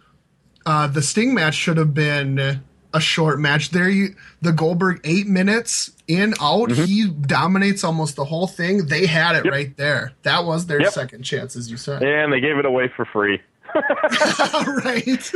uh 0.67 0.87
the 0.87 1.01
Sting 1.03 1.33
match 1.33 1.55
should 1.55 1.77
have 1.79 1.95
been 1.95 2.61
a 2.93 3.01
short 3.01 3.39
match. 3.41 3.71
There 3.71 3.89
you 3.89 4.15
the 4.43 4.53
Goldberg 4.53 5.01
8 5.05 5.29
minutes 5.29 5.93
in 6.11 6.35
out, 6.41 6.71
he 6.73 7.09
dominates 7.09 7.85
almost 7.85 8.17
the 8.17 8.25
whole 8.25 8.47
thing. 8.47 8.87
They 8.87 9.07
had 9.07 9.37
it 9.37 9.39
Mm-hmm. 9.39 9.47
Yep. 9.47 9.53
right 9.55 9.77
there. 9.77 10.13
That 10.23 10.45
was 10.45 10.67
their 10.67 10.81
Yep. 10.83 10.93
second 10.93 11.23
chance 11.23 11.57
as 11.57 11.71
you 11.71 11.77
said. 11.77 12.03
And 12.03 12.33
they 12.33 12.41
gave 12.41 12.57
it 12.59 12.65
away 12.67 12.89
for 12.97 13.05
free. 13.05 13.41
right. 13.75 15.05
it's 15.07 15.31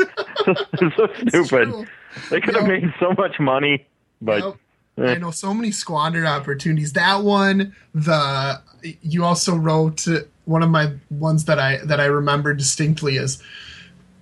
so 0.96 1.06
stupid. 1.28 1.88
They 2.30 2.40
could 2.40 2.54
have 2.56 2.66
Yep. 2.68 2.82
made 2.82 2.94
so 3.00 3.12
much 3.16 3.38
money, 3.40 3.86
but 4.20 4.56
eh. 4.98 5.12
I 5.12 5.18
know 5.18 5.30
so 5.30 5.54
many 5.54 5.70
squandered 5.70 6.26
opportunities. 6.26 6.92
That 6.94 7.22
one, 7.22 7.74
the 7.94 8.60
you 9.02 9.24
also 9.24 9.54
wrote 9.56 10.06
one 10.44 10.62
of 10.62 10.70
my 10.70 10.92
ones 11.10 11.44
that 11.46 11.58
I 11.58 11.78
that 11.84 12.00
I 12.00 12.06
remember 12.06 12.52
distinctly 12.54 13.16
is 13.16 13.42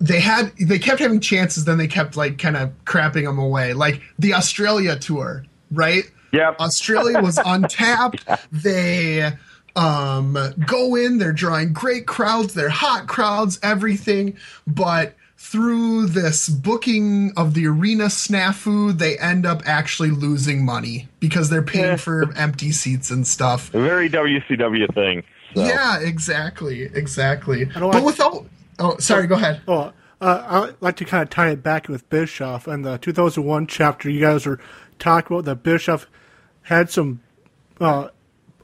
they 0.00 0.20
had 0.20 0.52
they 0.58 0.78
kept 0.78 1.00
having 1.00 1.20
chances, 1.20 1.64
then 1.64 1.78
they 1.78 1.86
kept 1.88 2.16
like 2.16 2.38
kind 2.38 2.56
of 2.56 2.70
crapping 2.84 3.24
them 3.24 3.38
away, 3.38 3.72
like 3.72 4.00
the 4.18 4.34
Australia 4.34 4.96
tour, 4.96 5.44
right? 5.70 6.04
Yep. 6.32 6.60
Australia 6.60 7.20
was 7.20 7.38
untapped. 7.44 8.26
They 8.50 9.32
um, 9.76 10.36
go 10.66 10.94
in, 10.96 11.18
they're 11.18 11.32
drawing 11.32 11.72
great 11.72 12.06
crowds, 12.06 12.54
they're 12.54 12.68
hot 12.68 13.06
crowds, 13.06 13.58
everything. 13.62 14.36
But 14.66 15.14
through 15.36 16.06
this 16.06 16.48
booking 16.48 17.32
of 17.36 17.54
the 17.54 17.66
arena 17.66 18.04
snafu, 18.04 18.96
they 18.96 19.18
end 19.18 19.44
up 19.44 19.62
actually 19.66 20.10
losing 20.10 20.64
money 20.64 21.08
because 21.20 21.50
they're 21.50 21.62
paying 21.62 21.84
Yeah. 21.84 21.96
for 21.96 22.32
empty 22.36 22.70
seats 22.72 23.10
and 23.10 23.26
stuff. 23.26 23.72
a 23.74 23.80
very 23.80 24.08
WCW 24.08 24.86
thing. 24.94 25.22
So. 25.54 25.64
Yeah, 25.64 25.98
exactly, 25.98 26.82
exactly. 26.82 27.64
But 27.66 27.82
like- 27.82 28.04
without, 28.04 28.46
oh, 28.78 28.96
sorry, 28.98 29.26
go 29.26 29.34
ahead. 29.34 29.60
Oh, 29.68 29.92
uh, 30.20 30.68
I'd 30.70 30.74
like 30.80 30.96
to 30.96 31.04
kind 31.04 31.22
of 31.24 31.30
tie 31.30 31.48
it 31.50 31.62
back 31.62 31.88
with 31.88 32.08
Bischoff 32.08 32.66
and 32.68 32.84
the 32.84 32.96
2001 32.98 33.66
chapter. 33.66 34.08
You 34.08 34.20
guys 34.20 34.46
were 34.46 34.60
talking 35.00 35.34
about 35.36 35.44
the 35.44 35.56
Bischoff 35.56 36.06
had 36.62 36.90
some, 36.90 37.20
uh, 37.80 38.08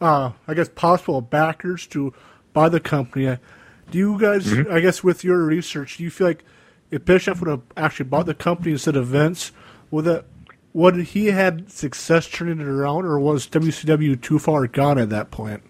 uh, 0.01 0.33
I 0.47 0.55
guess, 0.55 0.69
possible 0.69 1.21
backers 1.21 1.87
to 1.89 2.15
buy 2.53 2.69
the 2.69 2.81
company. 2.81 3.39
Do 3.91 3.99
you 3.99 4.19
guys, 4.19 4.53
I 4.71 4.81
guess, 4.81 5.03
with 5.03 5.25
your 5.25 5.45
research, 5.45 5.97
do 5.97 6.05
you 6.05 6.11
feel 6.11 6.29
like 6.29 6.45
if 6.91 7.05
Bischoff 7.05 7.41
would 7.41 7.49
have 7.49 7.63
actually 7.77 8.07
bought 8.07 8.27
the 8.27 8.35
company 8.35 8.73
instead 8.73 8.97
of 8.97 9.09
Vince, 9.09 9.53
would 9.91 10.05
that 10.05 10.25
would 10.73 10.97
he 10.97 11.27
had 11.27 11.71
success 11.71 12.29
turning 12.29 12.61
it 12.61 12.67
around, 12.69 13.05
or 13.05 13.19
was 13.19 13.49
WCW 13.49 14.21
too 14.21 14.39
far 14.39 14.67
gone 14.67 14.99
at 14.99 15.11
that 15.11 15.31
point? 15.31 15.63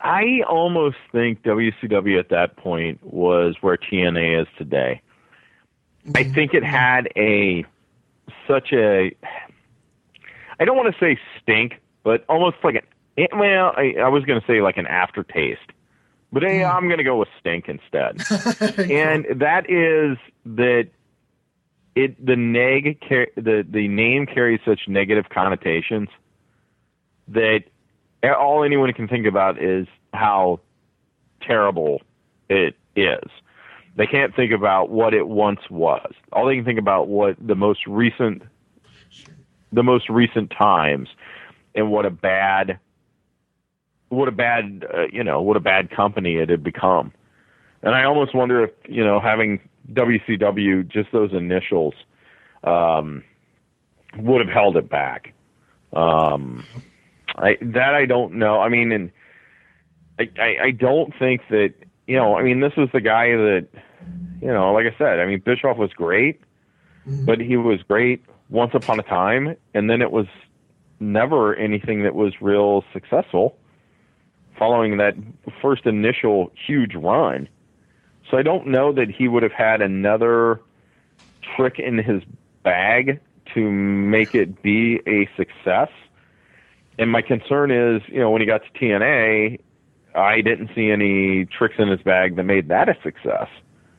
I 0.00 0.42
almost 0.48 0.96
think 1.12 1.42
WCW 1.42 2.18
at 2.18 2.30
that 2.30 2.56
point 2.56 2.98
was 3.04 3.54
where 3.60 3.76
TNA 3.76 4.42
is 4.42 4.48
today. 4.58 5.00
I 6.14 6.24
think 6.24 6.54
it 6.54 6.64
had 6.64 7.08
a 7.16 7.64
such 8.48 8.72
a 8.72 9.14
I 10.62 10.64
don't 10.64 10.76
want 10.76 10.94
to 10.94 11.00
say 11.00 11.18
stink, 11.42 11.80
but 12.04 12.24
almost 12.28 12.58
like 12.62 12.76
an 12.76 12.82
eh, 13.18 13.26
well, 13.36 13.72
I, 13.76 13.94
I 13.98 14.08
was 14.08 14.24
going 14.24 14.40
to 14.40 14.46
say 14.46 14.62
like 14.62 14.76
an 14.76 14.86
aftertaste, 14.86 15.58
but 16.32 16.44
eh, 16.44 16.62
I'm 16.64 16.86
going 16.86 16.98
to 16.98 17.04
go 17.04 17.16
with 17.16 17.28
stink 17.40 17.68
instead. 17.68 18.22
and 18.78 19.26
that 19.40 19.68
is 19.68 20.18
that 20.46 20.88
it 21.96 22.24
the 22.24 22.36
neg 22.36 23.00
the 23.34 23.66
the 23.68 23.88
name 23.88 24.24
carries 24.24 24.60
such 24.64 24.82
negative 24.86 25.30
connotations 25.30 26.08
that 27.26 27.64
all 28.22 28.62
anyone 28.62 28.92
can 28.92 29.08
think 29.08 29.26
about 29.26 29.60
is 29.60 29.88
how 30.14 30.60
terrible 31.40 32.02
it 32.48 32.76
is. 32.94 33.28
They 33.96 34.06
can't 34.06 34.34
think 34.36 34.52
about 34.52 34.90
what 34.90 35.12
it 35.12 35.26
once 35.26 35.68
was. 35.70 36.12
All 36.32 36.46
they 36.46 36.54
can 36.54 36.64
think 36.64 36.78
about 36.78 37.08
what 37.08 37.34
the 37.44 37.56
most 37.56 37.84
recent 37.88 38.42
the 39.72 39.82
most 39.82 40.08
recent 40.08 40.50
times 40.50 41.08
and 41.74 41.90
what 41.90 42.06
a 42.06 42.10
bad 42.10 42.78
what 44.08 44.28
a 44.28 44.32
bad 44.32 44.84
uh, 44.94 45.06
you 45.12 45.24
know 45.24 45.40
what 45.40 45.56
a 45.56 45.60
bad 45.60 45.90
company 45.90 46.36
it 46.36 46.48
had 46.50 46.62
become. 46.62 47.12
And 47.82 47.94
I 47.94 48.04
almost 48.04 48.32
wonder 48.34 48.62
if, 48.62 48.70
you 48.88 49.04
know, 49.04 49.18
having 49.18 49.58
WCW 49.92 50.86
just 50.86 51.10
those 51.12 51.32
initials 51.32 51.94
um 52.64 53.24
would 54.18 54.44
have 54.44 54.52
held 54.52 54.76
it 54.76 54.88
back. 54.88 55.32
Um 55.92 56.64
I 57.36 57.56
that 57.60 57.94
I 57.94 58.06
don't 58.06 58.34
know. 58.34 58.60
I 58.60 58.68
mean, 58.68 58.92
and 58.92 59.10
I, 60.18 60.30
I 60.38 60.56
I 60.64 60.70
don't 60.70 61.12
think 61.18 61.42
that 61.50 61.74
you 62.06 62.16
know. 62.16 62.36
I 62.36 62.42
mean, 62.42 62.60
this 62.60 62.76
was 62.76 62.88
the 62.92 63.00
guy 63.00 63.28
that 63.28 63.68
you 64.40 64.48
know. 64.48 64.72
Like 64.72 64.86
I 64.86 64.96
said, 64.98 65.18
I 65.18 65.26
mean, 65.26 65.40
Bischoff 65.40 65.78
was 65.78 65.92
great, 65.92 66.40
but 67.06 67.40
he 67.40 67.56
was 67.56 67.80
great 67.82 68.24
once 68.52 68.72
upon 68.74 69.00
a 69.00 69.02
time, 69.02 69.56
and 69.72 69.88
then 69.88 70.02
it 70.02 70.12
was 70.12 70.26
never 71.00 71.56
anything 71.56 72.02
that 72.04 72.14
was 72.14 72.34
real 72.40 72.84
successful. 72.92 73.56
Following 74.58 74.98
that 74.98 75.14
first 75.60 75.86
initial 75.86 76.52
huge 76.66 76.94
run, 76.94 77.48
so 78.30 78.36
I 78.36 78.42
don't 78.42 78.68
know 78.68 78.92
that 78.92 79.10
he 79.10 79.26
would 79.26 79.42
have 79.42 79.52
had 79.52 79.80
another 79.80 80.60
trick 81.56 81.78
in 81.78 81.98
his 81.98 82.22
bag 82.62 83.18
to 83.54 83.70
make 83.70 84.34
it 84.34 84.62
be 84.62 85.00
a 85.06 85.28
success. 85.36 85.88
And 86.98 87.10
my 87.10 87.22
concern 87.22 87.70
is, 87.70 88.02
you 88.06 88.20
know, 88.20 88.30
when 88.30 88.42
he 88.42 88.46
got 88.46 88.62
to 88.62 88.78
TNA, 88.78 89.58
I 90.14 90.42
didn't 90.42 90.70
see 90.74 90.90
any 90.90 91.46
tricks 91.46 91.76
in 91.78 91.88
his 91.88 92.02
bag 92.02 92.36
that 92.36 92.44
made 92.44 92.68
that 92.68 92.90
a 92.90 92.96
success. 93.02 93.48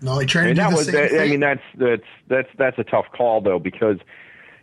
No, 0.02 0.20
he 0.20 0.24
I 0.24 0.26
tried 0.26 0.46
mean, 0.46 0.56
to 0.56 0.62
do 0.62 0.62
that 0.62 0.74
was 0.78 0.88
that. 0.88 1.20
I 1.20 1.28
mean 1.28 1.40
that's 1.40 1.64
that's 1.76 2.04
that's 2.28 2.50
that's 2.58 2.78
a 2.78 2.84
tough 2.84 3.06
call 3.12 3.42
though 3.42 3.60
because 3.60 3.98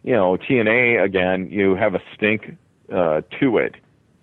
you 0.03 0.13
know 0.15 0.37
TNA 0.37 1.03
again 1.03 1.49
you 1.51 1.75
have 1.75 1.95
a 1.95 2.03
stink 2.15 2.57
uh, 2.93 3.23
to 3.39 3.59
it 3.59 3.75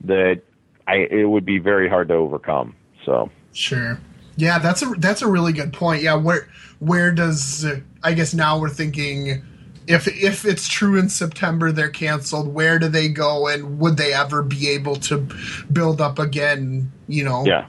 that 0.04 0.42
I 0.88 0.96
it 1.10 1.26
would 1.30 1.46
be 1.46 1.60
very 1.60 1.90
hard 1.90 2.08
to 2.10 2.16
overcome. 2.16 2.76
So 3.06 3.30
Sure. 3.54 4.00
Yeah, 4.36 4.60
that's 4.60 4.82
a 4.84 4.88
that's 5.00 5.22
a 5.22 5.28
really 5.28 5.52
good 5.54 5.74
point. 5.74 6.04
Yeah, 6.04 6.16
where 6.16 6.48
where 6.80 7.12
does 7.12 7.66
I 8.04 8.14
guess 8.14 8.34
now 8.34 8.60
we're 8.60 8.70
thinking 8.70 9.44
if 9.88 10.08
if 10.08 10.46
it's 10.46 10.68
true 10.68 10.98
in 11.00 11.10
September 11.10 11.72
they're 11.72 11.90
canceled, 11.90 12.54
where 12.54 12.78
do 12.78 12.88
they 12.88 13.08
go 13.10 13.48
and 13.48 13.80
would 13.80 13.98
they 13.98 14.14
ever 14.14 14.44
be 14.44 14.70
able 14.70 14.96
to 14.98 15.26
build 15.72 16.02
up 16.02 16.20
again, 16.20 16.92
you 17.08 17.24
know? 17.24 17.46
yeah, 17.46 17.66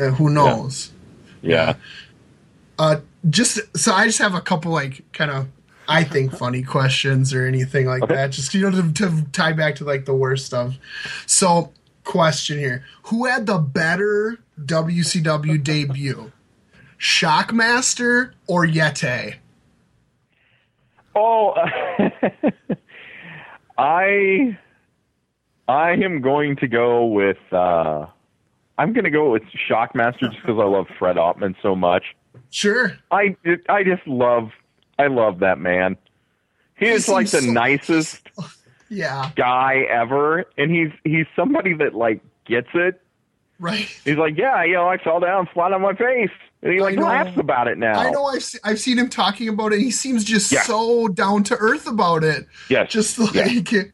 Uh, 0.00 0.06
who 0.10 0.28
knows. 0.30 0.90
yeah, 1.42 1.74
Uh 2.78 3.00
just 3.30 3.60
so 3.76 3.92
I 3.92 4.06
just 4.06 4.18
have 4.18 4.34
a 4.34 4.40
couple 4.40 4.72
like 4.72 5.04
kind 5.12 5.30
of 5.30 5.46
I 5.88 6.04
think 6.04 6.36
funny 6.36 6.62
questions 6.62 7.32
or 7.32 7.46
anything 7.46 7.86
like 7.86 8.02
Okay. 8.02 8.14
that. 8.14 8.30
Just 8.32 8.52
you 8.54 8.60
know 8.60 8.70
to, 8.82 8.92
to 8.92 9.22
tie 9.32 9.54
back 9.54 9.74
to 9.76 9.84
like 9.84 10.04
the 10.04 10.14
worst 10.14 10.44
stuff. 10.46 10.74
So, 11.26 11.72
question 12.04 12.58
here: 12.58 12.84
Who 13.04 13.24
had 13.24 13.46
the 13.46 13.58
better 13.58 14.38
WCW 14.64 15.62
debut, 15.64 16.30
Shockmaster 16.98 18.32
or 18.46 18.66
Yeti? 18.66 19.36
Oh, 21.14 21.54
I 23.78 24.58
I 25.66 25.92
am 25.92 26.20
going 26.20 26.56
to 26.56 26.68
go 26.68 27.06
with 27.06 27.38
uh, 27.52 28.06
I'm 28.76 28.92
going 28.92 29.04
to 29.04 29.10
go 29.10 29.32
with 29.32 29.42
Shockmaster 29.68 30.20
just 30.30 30.36
because 30.42 30.58
I 30.60 30.64
love 30.64 30.86
Fred 30.98 31.16
Ottman 31.16 31.54
so 31.62 31.74
much. 31.74 32.04
Sure. 32.50 32.96
I 33.10 33.36
I 33.68 33.82
just 33.84 34.06
love 34.06 34.50
I 34.98 35.06
love 35.08 35.40
that 35.40 35.58
man. 35.58 35.96
He 36.76 36.86
He 36.86 36.92
is 36.92 37.08
like 37.08 37.28
the 37.28 37.40
so- 37.42 37.50
nicest 37.50 38.28
Yeah. 38.88 39.30
guy 39.36 39.86
ever, 39.90 40.46
and 40.56 40.70
he's 40.70 40.90
he's 41.04 41.26
somebody 41.36 41.74
that 41.74 41.94
like 41.94 42.20
gets 42.46 42.68
it. 42.74 43.00
Right. 43.60 43.88
He's 44.04 44.16
like, 44.16 44.36
yeah, 44.38 44.62
you 44.64 44.74
know, 44.74 44.88
I 44.88 44.98
fell 44.98 45.18
down 45.20 45.48
flat 45.52 45.72
on 45.72 45.82
my 45.82 45.92
face, 45.92 46.30
and 46.62 46.72
he 46.72 46.80
like 46.80 46.96
laughs 46.96 47.36
about 47.36 47.66
it 47.68 47.76
now. 47.76 47.98
I 47.98 48.10
know 48.10 48.24
I've 48.26 48.42
se- 48.44 48.60
I've 48.64 48.78
seen 48.80 48.98
him 48.98 49.08
talking 49.08 49.48
about 49.48 49.72
it. 49.72 49.80
He 49.80 49.90
seems 49.90 50.24
just 50.24 50.50
Yeah. 50.52 50.62
so 50.62 51.08
down 51.08 51.42
to 51.44 51.56
earth 51.56 51.86
about 51.88 52.22
it. 52.22 52.46
Yes. 52.70 52.92
Just 52.92 53.18
Yeah. 53.34 53.42
like 53.46 53.92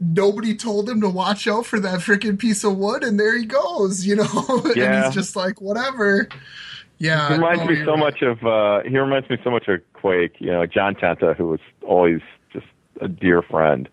nobody 0.00 0.54
told 0.56 0.88
him 0.88 1.00
to 1.00 1.08
watch 1.08 1.46
out 1.48 1.66
for 1.66 1.78
that 1.80 2.00
freaking 2.00 2.38
piece 2.38 2.64
of 2.64 2.76
wood, 2.76 3.02
and 3.04 3.18
there 3.18 3.36
he 3.38 3.44
goes. 3.46 4.04
You 4.04 4.16
know, 4.16 4.62
and 4.76 5.04
he's 5.04 5.14
just 5.14 5.36
like 5.36 5.60
whatever. 5.60 6.28
Yeah, 6.98 7.28
He 7.28 7.34
reminds 7.34 7.60
no, 7.60 7.66
me 7.70 7.84
so 7.84 7.90
right. 7.92 7.98
much 8.00 8.22
of 8.22 8.44
uh 8.44 8.80
he 8.82 8.98
reminds 8.98 9.30
me 9.30 9.38
so 9.44 9.50
much 9.52 9.68
of 9.68 9.80
Quake, 10.00 10.34
you 10.38 10.50
know, 10.50 10.66
John 10.66 10.94
Tenta 10.94 11.36
who 11.36 11.48
was 11.48 11.60
always 11.86 12.20
just 12.52 12.66
a 13.00 13.08
dear 13.08 13.42
friend. 13.42 13.88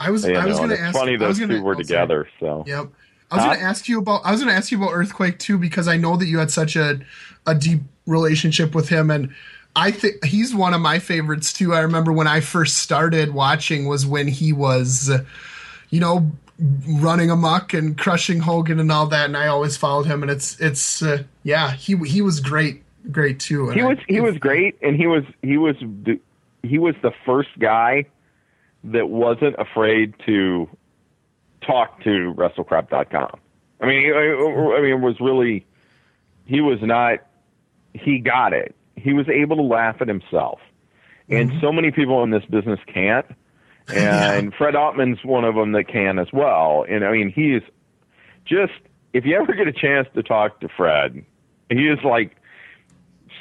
I 0.00 0.10
was 0.10 0.26
You 0.26 0.34
I 0.36 0.46
was 0.46 0.58
going 0.58 0.70
to 0.70 0.80
ask. 0.80 0.96
funny 0.96 1.16
those 1.16 1.38
gonna, 1.38 1.54
two 1.54 1.62
were 1.62 1.74
oh, 1.74 1.78
together, 1.78 2.28
so 2.40 2.64
Yep. 2.66 2.88
I 3.30 3.34
was 3.34 3.42
Huh? 3.44 3.48
going 3.50 3.58
to 3.58 3.64
ask 3.64 3.88
you 3.88 3.98
about. 3.98 4.20
I 4.24 4.30
was 4.30 4.40
going 4.40 4.50
to 4.52 4.56
ask 4.56 4.70
you 4.70 4.78
about 4.78 4.92
Earthquake 4.92 5.38
too 5.38 5.58
because 5.58 5.88
I 5.88 5.96
know 5.96 6.16
that 6.16 6.26
you 6.26 6.38
had 6.38 6.50
such 6.50 6.76
a 6.76 7.00
a 7.46 7.54
deep 7.54 7.80
relationship 8.06 8.74
with 8.74 8.88
him, 8.88 9.10
and 9.10 9.34
I 9.74 9.90
think 9.90 10.24
he's 10.24 10.54
one 10.54 10.74
of 10.74 10.80
my 10.80 10.98
favorites 10.98 11.52
too. 11.52 11.74
I 11.74 11.80
remember 11.80 12.12
when 12.12 12.26
I 12.28 12.40
first 12.40 12.78
started 12.78 13.34
watching 13.34 13.86
was 13.86 14.06
when 14.06 14.28
he 14.28 14.52
was, 14.52 15.10
you 15.90 16.00
know, 16.00 16.30
running 16.88 17.30
amok 17.30 17.74
and 17.74 17.96
crushing 17.98 18.40
Hogan 18.40 18.78
and 18.80 18.90
all 18.92 19.06
that, 19.08 19.26
and 19.26 19.36
I 19.36 19.46
always 19.48 19.76
followed 19.76 20.06
him. 20.06 20.22
And 20.22 20.30
it's 20.30 20.58
it's 20.60 21.02
uh, 21.02 21.24
yeah, 21.42 21.72
he 21.72 21.96
he 22.06 22.22
was 22.22 22.40
great, 22.40 22.82
great 23.10 23.40
too. 23.40 23.70
he 23.70 23.80
I- 23.80 23.86
was 23.86 23.98
he 24.08 24.20
was 24.20 24.36
great 24.38 24.76
and 24.82 24.96
he 24.96 25.06
was 25.06 25.24
he 25.42 25.56
was 25.56 25.76
the, 25.80 26.20
he 26.62 26.78
was 26.78 26.94
the 27.02 27.12
first 27.24 27.50
guy 27.58 28.06
that 28.84 29.08
wasn't 29.08 29.56
afraid 29.58 30.14
to 30.26 30.68
talk 31.60 32.02
to 32.04 32.34
wrestlecrap.com. 32.36 33.40
I 33.80 33.86
mean, 33.86 34.12
I, 34.12 34.76
I 34.76 34.80
mean, 34.80 34.92
it 34.92 35.00
was 35.00 35.16
really 35.20 35.66
he 36.44 36.60
was 36.60 36.78
not 36.82 37.20
he 37.94 38.18
got 38.18 38.52
it. 38.52 38.74
He 38.96 39.12
was 39.12 39.28
able 39.28 39.56
to 39.56 39.62
laugh 39.62 39.96
at 40.00 40.08
himself, 40.08 40.60
and 41.28 41.50
mm-hmm. 41.50 41.60
so 41.60 41.72
many 41.72 41.90
people 41.90 42.22
in 42.22 42.30
this 42.30 42.44
business 42.46 42.80
can't. 42.92 43.26
And 43.94 44.52
Fred 44.58 44.74
Ottman's 44.74 45.24
one 45.24 45.44
of 45.44 45.54
them 45.54 45.72
that 45.72 45.88
can 45.88 46.18
as 46.18 46.28
well. 46.32 46.84
And 46.88 47.04
I 47.04 47.12
mean, 47.12 47.30
he 47.30 47.54
is 47.54 47.62
just 48.44 48.72
if 49.12 49.24
you 49.24 49.36
ever 49.36 49.54
get 49.54 49.68
a 49.68 49.72
chance 49.72 50.08
to 50.14 50.22
talk 50.22 50.60
to 50.60 50.68
Fred, 50.68 51.24
he 51.68 51.88
is 51.88 51.98
like 52.04 52.36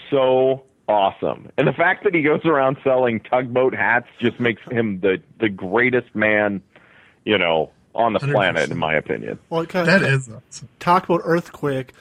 so 0.09 0.63
awesome. 0.87 1.49
And 1.57 1.67
the 1.67 1.73
fact 1.73 2.03
that 2.03 2.13
he 2.13 2.21
goes 2.21 2.45
around 2.45 2.77
selling 2.83 3.19
tugboat 3.21 3.73
hats 3.75 4.07
just 4.19 4.39
makes 4.39 4.61
him 4.69 4.99
the 4.99 5.21
the 5.39 5.49
greatest 5.49 6.13
man, 6.15 6.61
you 7.23 7.37
know, 7.37 7.71
on 7.93 8.13
the 8.13 8.19
planet, 8.19 8.69
100%. 8.69 8.71
in 8.71 8.77
my 8.77 8.93
opinion. 8.93 9.39
Well, 9.49 9.61
it 9.61 9.69
kind 9.69 9.87
of 9.89 10.03
is 10.03 10.29
awesome. 10.29 10.69
talk 10.79 11.05
about 11.05 11.21
Earthquake. 11.23 11.93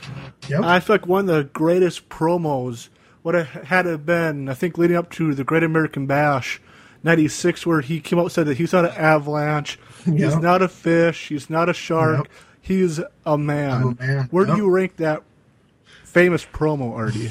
Yep. 0.49 0.63
I 0.63 0.81
feel 0.81 0.95
like 0.95 1.07
one 1.07 1.29
of 1.29 1.35
the 1.37 1.45
greatest 1.45 2.09
promos 2.09 2.89
would 3.23 3.35
have 3.35 3.47
had 3.65 3.83
to 3.83 3.91
have 3.91 4.05
been, 4.05 4.49
I 4.49 4.55
think, 4.55 4.77
leading 4.77 4.97
up 4.97 5.11
to 5.13 5.35
the 5.35 5.45
Great 5.45 5.63
American 5.63 6.07
Bash, 6.07 6.61
'96, 7.05 7.65
where 7.67 7.81
he 7.81 8.01
came 8.01 8.19
out 8.19 8.23
and 8.23 8.33
said 8.33 8.47
that 8.47 8.57
he's 8.59 8.73
not 8.73 8.85
an 8.85 8.91
avalanche, 8.93 9.79
he's 10.05 10.21
Yep. 10.35 10.43
not 10.43 10.63
a 10.63 10.69
fish, 10.69 11.29
he's 11.29 11.49
not 11.49 11.69
a 11.69 11.73
shark, 11.73 12.19
Yep. 12.19 12.27
he's 12.61 13.01
a 13.25 13.39
man. 13.39 13.71
I'm 13.73 13.89
a 13.99 14.03
man. 14.07 14.29
Where 14.31 14.45
do 14.47 14.57
you 14.57 14.69
rank 14.69 14.97
that 14.97 15.23
famous 16.05 16.45
promo, 16.45 16.93
Artie? 16.95 17.31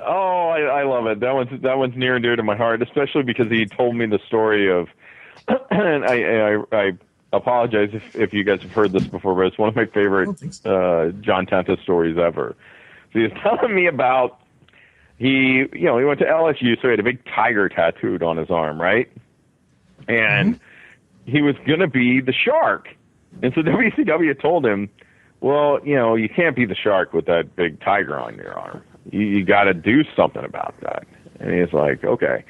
Oh, 0.00 0.48
I, 0.48 0.80
I 0.80 0.84
love 0.84 1.06
it. 1.06 1.20
That 1.20 1.34
one's 1.34 1.62
that 1.62 1.78
one's 1.78 1.96
near 1.96 2.16
and 2.16 2.22
dear 2.22 2.36
to 2.36 2.42
my 2.42 2.56
heart, 2.56 2.82
especially 2.82 3.22
because 3.22 3.50
he 3.50 3.66
told 3.66 3.96
me 3.96 4.06
the 4.06 4.20
story 4.26 4.70
of. 4.70 4.88
and 5.70 6.04
I, 6.04 6.54
I 6.54 6.62
I 6.72 6.92
apologize 7.32 7.90
if 7.92 8.16
if 8.16 8.32
you 8.32 8.44
guys 8.44 8.62
have 8.62 8.72
heard 8.72 8.92
this 8.92 9.06
before, 9.06 9.34
but 9.34 9.46
it's 9.46 9.58
one 9.58 9.68
of 9.68 9.76
my 9.76 9.86
favorite 9.86 10.38
don't 10.40 10.66
uh, 10.66 11.10
John 11.20 11.46
Tenta 11.46 11.80
stories 11.82 12.18
ever. 12.18 12.56
So 13.12 13.18
he 13.18 13.22
was 13.24 13.32
telling 13.42 13.74
me 13.74 13.86
about 13.86 14.40
he 15.18 15.64
you 15.72 15.84
know 15.86 15.98
he 15.98 16.04
went 16.04 16.20
to 16.20 16.26
LSU, 16.26 16.76
so 16.76 16.82
he 16.82 16.90
had 16.90 17.00
a 17.00 17.04
big 17.04 17.24
tiger 17.34 17.68
tattooed 17.68 18.22
on 18.22 18.36
his 18.36 18.50
arm, 18.50 18.80
right? 18.80 19.10
And 20.06 20.58
he 21.26 21.42
was 21.42 21.56
going 21.66 21.80
to 21.80 21.88
be 21.88 22.20
the 22.20 22.32
shark, 22.32 22.88
and 23.42 23.52
so 23.54 23.60
WCW 23.62 24.40
told 24.40 24.64
him, 24.64 24.88
well, 25.40 25.78
you 25.84 25.94
know, 25.94 26.14
you 26.14 26.28
can't 26.28 26.56
be 26.56 26.64
the 26.64 26.74
shark 26.74 27.12
with 27.12 27.26
that 27.26 27.54
big 27.56 27.80
tiger 27.80 28.18
on 28.18 28.36
your 28.36 28.54
arm. 28.58 28.82
You, 29.10 29.20
you 29.20 29.44
got 29.44 29.64
to 29.64 29.74
do 29.74 30.04
something 30.16 30.44
about 30.44 30.74
that. 30.82 31.06
And 31.40 31.54
he's 31.54 31.72
like, 31.72 32.04
okay. 32.04 32.44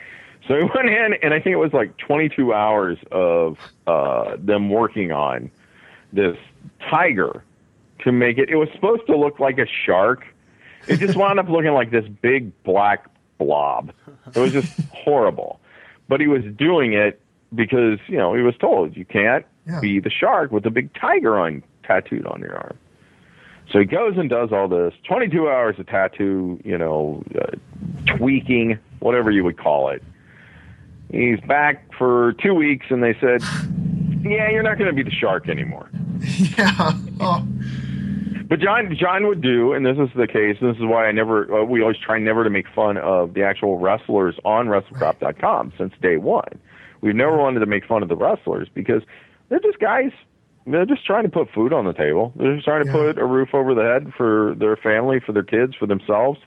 So 0.47 0.55
he 0.57 0.63
went 0.75 0.89
in, 0.89 1.15
and 1.23 1.35
I 1.35 1.41
think 1.41 1.55
it 1.55 1.57
was 1.59 1.73
like 1.73 1.97
22 1.99 2.53
hours 2.55 2.99
of 3.13 3.59
uh, 3.87 4.37
them 4.39 4.71
working 4.71 5.13
on 5.13 5.51
this 6.13 6.37
tiger 6.89 7.45
to 8.01 8.13
make 8.13 8.39
it. 8.39 8.49
It 8.49 8.57
was 8.57 8.69
supposed 8.75 9.07
to 9.07 9.17
look 9.17 9.39
like 9.41 9.59
a 9.59 9.67
shark. 9.67 10.25
It 10.87 10.99
just 10.99 11.17
wound 11.17 11.39
up 11.39 11.49
looking 11.49 11.73
like 11.73 11.91
this 11.91 12.07
big 12.23 12.51
black 12.63 13.07
blob. 13.37 13.93
It 14.35 14.39
was 14.39 14.53
just 14.53 14.73
horrible. 14.93 15.61
But 16.09 16.21
he 16.21 16.27
was 16.29 16.43
doing 16.57 16.95
it 16.95 17.21
because 17.55 17.99
you 18.07 18.17
know 18.17 18.33
he 18.35 18.43
was 18.43 18.57
told 18.57 18.97
you 18.97 19.05
can't 19.05 19.45
Yeah. 19.67 19.81
be 19.81 20.01
the 20.01 20.11
shark 20.11 20.51
with 20.51 20.63
the 20.65 20.71
big 20.71 20.95
tiger 20.95 21.39
on 21.39 21.63
tattooed 21.83 22.27
on 22.27 22.41
your 22.41 22.57
arm. 22.57 22.79
So 23.73 23.79
he 23.81 23.85
goes 23.85 24.17
and 24.17 24.31
does 24.31 24.51
all 24.53 24.69
this 24.69 24.95
22 25.07 25.49
hours 25.49 25.79
of 25.79 25.87
tattoo, 25.87 26.61
you 26.65 26.79
know, 26.79 27.23
uh, 27.41 28.17
tweaking, 28.17 28.79
whatever 29.01 29.31
you 29.31 29.45
would 29.45 29.59
call 29.59 29.91
it. 29.91 30.03
He's 31.11 31.41
back 31.41 31.91
for 31.97 32.35
two 32.43 32.55
weeks, 32.55 32.87
and 32.91 33.03
they 33.03 33.15
said, 33.21 33.43
"Yeah, 34.23 34.51
you're 34.51 34.63
not 34.63 34.79
going 34.79 34.91
to 34.91 34.97
be 34.97 35.03
the 35.03 35.11
shark 35.15 35.49
anymore." 35.49 35.89
yeah. 36.59 36.93
Oh, 37.21 37.47
But 38.49 38.61
John, 38.61 38.95
John 38.99 39.27
would 39.27 39.41
do, 39.41 39.73
and 39.73 39.87
this 39.87 39.97
is 39.99 40.09
the 40.15 40.27
case. 40.27 40.57
This 40.61 40.77
is 40.77 40.83
why 40.83 41.07
I 41.07 41.13
never. 41.13 41.61
Uh, 41.63 41.65
we 41.65 41.81
always 41.81 41.97
try 41.99 42.19
never 42.19 42.45
to 42.45 42.51
make 42.51 42.67
fun 42.75 42.99
of 42.99 43.33
the 43.35 43.43
actual 43.43 43.79
wrestlers 43.79 44.35
on 44.45 44.67
WrestleCrap.com 44.67 45.73
since 45.79 45.95
day 46.03 46.17
one. 46.19 46.59
We've 47.01 47.15
never 47.15 47.37
wanted 47.37 47.61
to 47.61 47.67
make 47.67 47.87
fun 47.87 48.03
of 48.03 48.09
the 48.09 48.17
wrestlers 48.17 48.69
because 48.75 49.03
they're 49.49 49.61
just 49.61 49.79
guys. 49.79 50.11
They're 50.71 50.87
just 50.87 51.05
trying 51.07 51.25
to 51.25 51.29
put 51.29 51.51
food 51.53 51.73
on 51.73 51.85
the 51.85 51.93
table. 51.93 52.33
They're 52.37 52.55
just 52.55 52.65
trying 52.67 52.85
to 52.85 52.91
Yeah. 52.91 52.97
put 52.97 53.19
a 53.19 53.25
roof 53.25 53.55
over 53.55 53.75
the 53.75 53.83
head 53.83 54.13
for 54.17 54.55
their 54.59 54.77
family, 54.77 55.21
for 55.21 55.33
their 55.33 55.43
kids, 55.43 55.75
for 55.75 55.87
themselves. 55.87 56.39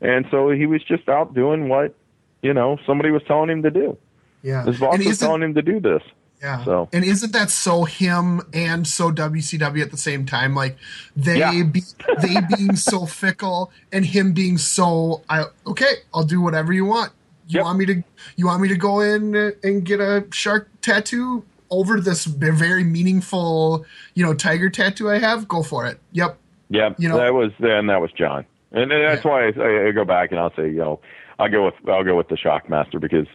And 0.00 0.26
so 0.30 0.50
he 0.50 0.66
was 0.66 0.82
just 0.84 1.08
out 1.08 1.34
doing 1.34 1.68
what 1.68 1.94
you 2.42 2.54
know 2.54 2.78
somebody 2.86 3.10
was 3.10 3.22
telling 3.26 3.50
him 3.50 3.62
to 3.64 3.70
do. 3.70 3.96
yeah. 4.42 4.64
His 4.64 4.78
boss 4.78 4.98
was 5.04 5.18
telling 5.18 5.42
him 5.42 5.54
to 5.54 5.62
do 5.62 5.80
this. 5.80 6.02
Yeah. 6.40 6.62
So- 6.64 6.88
And 6.92 7.04
isn't 7.04 7.32
that 7.32 7.50
so 7.50 7.82
him 7.82 8.40
and 8.54 8.86
so 8.86 9.10
WCW 9.10 9.82
at 9.82 9.90
the 9.90 9.96
same 9.96 10.24
time? 10.24 10.54
Like 10.54 10.76
they 11.16 11.38
Yeah. 11.40 11.64
be, 11.64 11.82
they 12.22 12.36
being 12.56 12.76
so 12.76 13.06
fickle 13.22 13.72
and 13.92 14.06
him 14.06 14.32
being 14.34 14.56
so 14.56 15.22
I 15.28 15.46
okay, 15.66 15.94
I'll 16.14 16.22
do 16.22 16.40
whatever 16.40 16.72
you 16.72 16.84
want. 16.84 17.10
You 17.48 17.56
Yep. 17.58 17.64
want 17.64 17.78
me 17.80 17.86
to 17.86 18.02
you 18.36 18.46
want 18.46 18.62
me 18.62 18.68
to 18.68 18.76
go 18.76 19.00
in 19.00 19.52
and 19.64 19.84
get 19.84 19.98
a 20.00 20.26
shark 20.30 20.68
tattoo 20.80 21.42
over 21.70 22.00
this 22.00 22.24
very 22.24 22.84
meaningful, 22.84 23.84
you 24.14 24.24
know, 24.24 24.34
tiger 24.34 24.70
tattoo 24.70 25.10
I 25.10 25.18
have? 25.18 25.46
Go 25.48 25.62
for 25.62 25.86
it. 25.86 26.00
Yep. 26.12 26.38
Yeah, 26.70 26.90
You 26.98 27.08
know- 27.08 27.18
that 27.18 27.32
was 27.34 27.52
and 27.60 27.88
That 27.88 28.00
was 28.00 28.12
John. 28.12 28.44
and 28.72 28.90
that's 28.90 29.24
why 29.24 29.46
I, 29.48 29.88
I 29.88 29.90
go 29.92 30.04
back 30.04 30.30
and 30.30 30.38
I'll 30.40 30.54
say, 30.54 30.66
you 30.66 30.76
know, 30.78 31.00
I'll 31.38 31.48
go 31.48 31.64
with 31.66 31.74
I'll 31.88 32.04
go 32.04 32.16
with 32.16 32.28
the 32.28 32.34
Shockmaster 32.36 33.00
because 33.00 33.26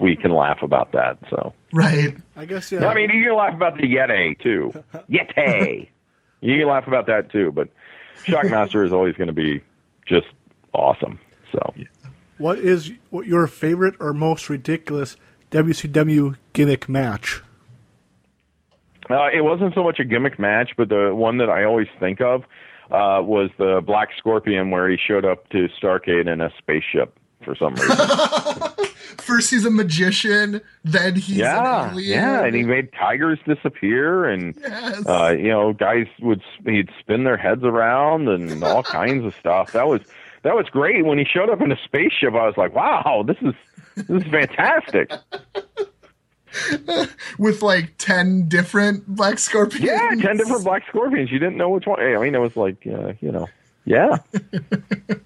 we 0.00 0.16
can 0.16 0.32
laugh 0.32 0.62
about 0.62 0.92
that. 0.92 1.16
So 1.30 1.54
Right. 1.72 2.16
I 2.36 2.44
guess 2.44 2.70
yeah. 2.72 2.86
I 2.86 2.94
mean, 2.94 3.08
you 3.10 3.24
can 3.28 3.36
laugh 3.36 3.54
about 3.54 3.76
the 3.76 3.84
Yeti 3.84 4.38
too. 4.40 4.72
Yeti, 5.10 5.88
you 6.40 6.58
can 6.58 6.66
laugh 6.68 6.86
about 6.86 7.06
that 7.06 7.30
too. 7.30 7.52
But 7.52 7.68
Shockmaster 8.24 8.84
is 8.84 8.92
always 8.92 9.14
going 9.16 9.28
to 9.28 9.32
be 9.32 9.62
just 10.06 10.26
awesome. 10.74 11.18
So 11.52 11.72
what 12.38 12.58
is 12.58 12.90
what 13.10 13.26
your 13.26 13.46
favorite 13.46 13.94
or 14.00 14.12
most 14.12 14.50
ridiculous 14.50 15.16
WCW 15.52 16.36
gimmick 16.52 16.88
match? 16.88 17.42
Uh, 19.12 19.28
it 19.32 19.42
wasn't 19.42 19.74
so 19.74 19.82
much 19.84 19.98
a 20.00 20.04
gimmick 20.04 20.38
match, 20.38 20.70
but 20.76 20.88
the 20.88 21.14
one 21.14 21.38
that 21.38 21.48
I 21.50 21.64
always 21.64 21.88
think 22.00 22.20
of 22.20 22.42
uh, 22.90 23.22
was 23.22 23.50
the 23.58 23.80
Black 23.84 24.08
Scorpion, 24.18 24.70
where 24.70 24.88
he 24.88 24.96
showed 24.96 25.24
up 25.24 25.48
to 25.50 25.68
Starcade 25.80 26.30
in 26.32 26.40
a 26.40 26.50
spaceship 26.58 27.18
for 27.44 27.54
some 27.56 27.74
reason. 27.74 27.96
First 29.18 29.50
he's 29.50 29.64
a 29.64 29.70
magician, 29.70 30.60
then 30.84 31.14
he's 31.16 31.36
yeah, 31.36 31.86
an 31.88 31.92
alien. 31.94 32.10
yeah, 32.18 32.44
and 32.44 32.54
he 32.56 32.62
made 32.62 32.92
tigers 32.92 33.38
disappear, 33.46 34.24
and 34.24 34.54
Yes. 34.60 35.06
uh, 35.06 35.34
you 35.38 35.48
know, 35.48 35.72
guys 35.72 36.06
would 36.20 36.42
he'd 36.64 36.88
spin 36.98 37.24
their 37.24 37.36
heads 37.36 37.62
around 37.62 38.28
and 38.28 38.62
all 38.64 38.82
kinds 39.00 39.24
of 39.24 39.34
stuff. 39.38 39.72
That 39.72 39.86
was 39.86 40.00
that 40.42 40.54
was 40.54 40.66
great. 40.70 41.04
When 41.04 41.18
he 41.18 41.24
showed 41.24 41.50
up 41.50 41.60
in 41.60 41.70
a 41.70 41.76
spaceship, 41.84 42.34
I 42.34 42.46
was 42.46 42.56
like, 42.56 42.74
wow, 42.74 43.24
this 43.26 43.36
is 43.42 43.54
this 43.96 44.22
is 44.24 44.30
fantastic. 44.30 45.12
with 47.38 47.62
like 47.62 47.94
10 47.98 48.48
different 48.48 49.06
black 49.06 49.38
scorpions. 49.38 49.84
Yeah, 49.84 50.10
ten 50.20 50.36
different 50.36 50.64
black 50.64 50.82
scorpions. 50.88 51.30
You 51.30 51.38
didn't 51.38 51.56
know 51.56 51.70
which 51.70 51.86
one. 51.86 52.00
I 52.00 52.16
mean, 52.18 52.34
it 52.34 52.38
was 52.38 52.56
like, 52.56 52.86
uh, 52.86 53.12
you 53.20 53.32
know, 53.32 53.48
yeah. 53.84 54.18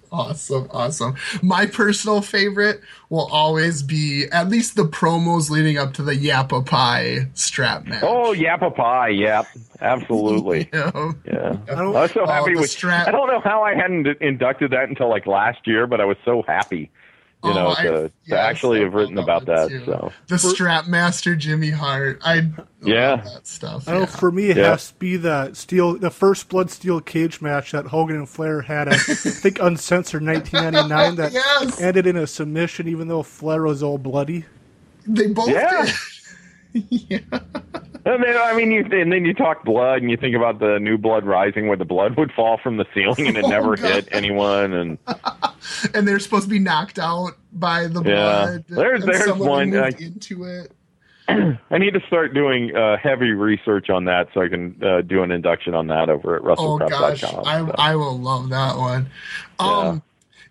Awesome, 0.09 0.67
awesome. 0.71 1.15
My 1.43 1.65
personal 1.65 2.21
favorite 2.21 2.79
will 3.09 3.27
always 3.31 3.83
be 3.83 4.25
at 4.31 4.47
least 4.47 4.75
the 4.77 4.85
promos 4.85 5.49
leading 5.49 5.77
up 5.77 5.93
to 5.95 6.01
the 6.01 6.13
Yapapi 6.13 7.37
strap 7.37 7.85
match. 7.85 8.01
Oh, 8.03 8.33
Yapapi. 8.33 9.19
Yep, 9.19 9.45
absolutely. 9.81 10.69
You 10.73 10.79
know? 10.79 11.13
Yeah, 11.25 11.57
I 11.71 11.75
don't- 11.75 11.93
was 11.93 12.11
so 12.13 12.21
Oh, 12.21 12.25
happy 12.25 12.53
the 12.53 12.61
with. 12.61 12.69
strap- 12.69 13.07
I 13.07 13.11
don't 13.11 13.27
know 13.27 13.41
how 13.41 13.63
I 13.63 13.75
hadn't 13.75 14.07
inducted 14.21 14.71
that 14.71 14.87
until 14.89 15.09
like 15.09 15.27
last 15.27 15.59
year, 15.67 15.87
but 15.87 15.99
I 16.01 16.05
was 16.05 16.17
so 16.23 16.41
happy, 16.47 16.89
you 17.47 17.53
Oh, 17.53 17.55
know, 17.55 17.75
I- 17.77 17.83
to, 17.83 17.91
to 17.91 18.11
yes, 18.25 18.39
actually 18.39 18.79
I 18.79 18.83
have 18.83 18.93
written 18.93 19.15
love 19.15 19.25
about 19.25 19.45
that. 19.45 19.69
too. 19.69 19.83
So 19.85 20.11
The 20.27 20.37
strap 20.37 20.87
master 20.87 21.35
Jimmy 21.35 21.69
Hart. 21.69 22.19
I 22.23 22.49
Yeah. 22.83 23.15
love 23.15 23.23
that 23.25 23.47
stuff. 23.47 23.87
I 23.87 23.93
know 23.93 23.99
yeah. 24.01 24.05
for 24.05 24.31
me 24.31 24.49
it 24.49 24.57
Yeah. 24.57 24.69
has 24.71 24.89
to 24.89 24.95
be 24.95 25.17
that 25.17 25.55
steel, 25.57 25.97
the 25.97 26.09
first 26.11 26.49
blood 26.49 26.69
steel 26.71 26.99
cage 27.01 27.41
match 27.41 27.71
that 27.71 27.87
Hogan 27.87 28.15
and 28.17 28.29
Flair 28.29 28.61
had. 28.61 28.87
At, 28.87 28.93
I 28.93 28.97
think 29.13 29.59
uncensored 29.61 30.23
1999 30.23 31.15
that 31.15 31.31
Yes. 31.33 31.79
ended 31.81 32.05
in 32.07 32.15
a 32.17 32.27
submission, 32.27 32.87
even 32.87 33.07
though 33.07 33.23
Flair 33.23 33.63
was 33.63 33.81
all 33.83 33.97
bloody. 33.97 34.45
They 35.05 35.27
both 35.27 35.49
Yeah. 35.49 35.85
did. 36.73 37.23
And 38.07 38.23
then 38.23 38.37
I 38.37 38.55
mean, 38.55 38.71
you 38.71 38.85
and 38.89 39.11
then 39.11 39.25
you 39.25 39.33
talk 39.33 39.65
blood, 39.65 40.01
and 40.01 40.09
you 40.09 40.15
think 40.17 40.33
about 40.35 40.59
the 40.59 40.79
new 40.79 40.97
blood 40.97 41.25
rising, 41.25 41.67
where 41.67 41.75
the 41.75 41.83
blood 41.85 42.15
would 42.17 42.31
fall 42.31 42.57
from 42.57 42.77
the 42.77 42.85
ceiling 42.93 43.27
and 43.27 43.37
it 43.37 43.43
Oh, 43.45 43.49
never 43.49 43.75
God. 43.75 43.85
hit 43.91 44.07
anyone. 44.13 44.71
And 44.73 44.97
and 45.93 46.07
they're 46.07 46.19
supposed 46.19 46.43
to 46.45 46.49
be 46.49 46.59
knocked 46.59 46.99
out 46.99 47.33
by 47.51 47.87
the 47.87 48.01
Yeah. 48.03 48.45
blood. 48.61 48.65
There's- 48.69 49.03
and 49.03 49.13
there's 49.13 49.33
one, 49.33 49.69
moved 49.71 50.01
uh, 50.01 50.05
into 50.05 50.43
it. 50.45 50.71
I 51.29 51.77
need 51.77 51.93
to 51.95 51.99
start 52.07 52.33
doing 52.33 52.73
uh, 52.73 52.95
heavy 52.95 53.31
research 53.31 53.89
on 53.89 54.05
that 54.05 54.29
so 54.33 54.41
I 54.41 54.47
can 54.47 54.81
uh, 54.81 55.01
do 55.01 55.23
an 55.23 55.31
induction 55.31 55.73
on 55.75 55.87
that 55.87 56.09
over 56.09 56.37
at 56.37 56.41
Oh 56.57 56.77
gosh, 56.77 57.21
WrestleCrap.com. 57.21 57.45
I 57.45 57.59
So, 57.65 57.75
I 57.77 57.95
will 57.97 58.17
love 58.17 58.47
that 58.49 58.77
one. 58.77 59.09
Um, 59.59 60.01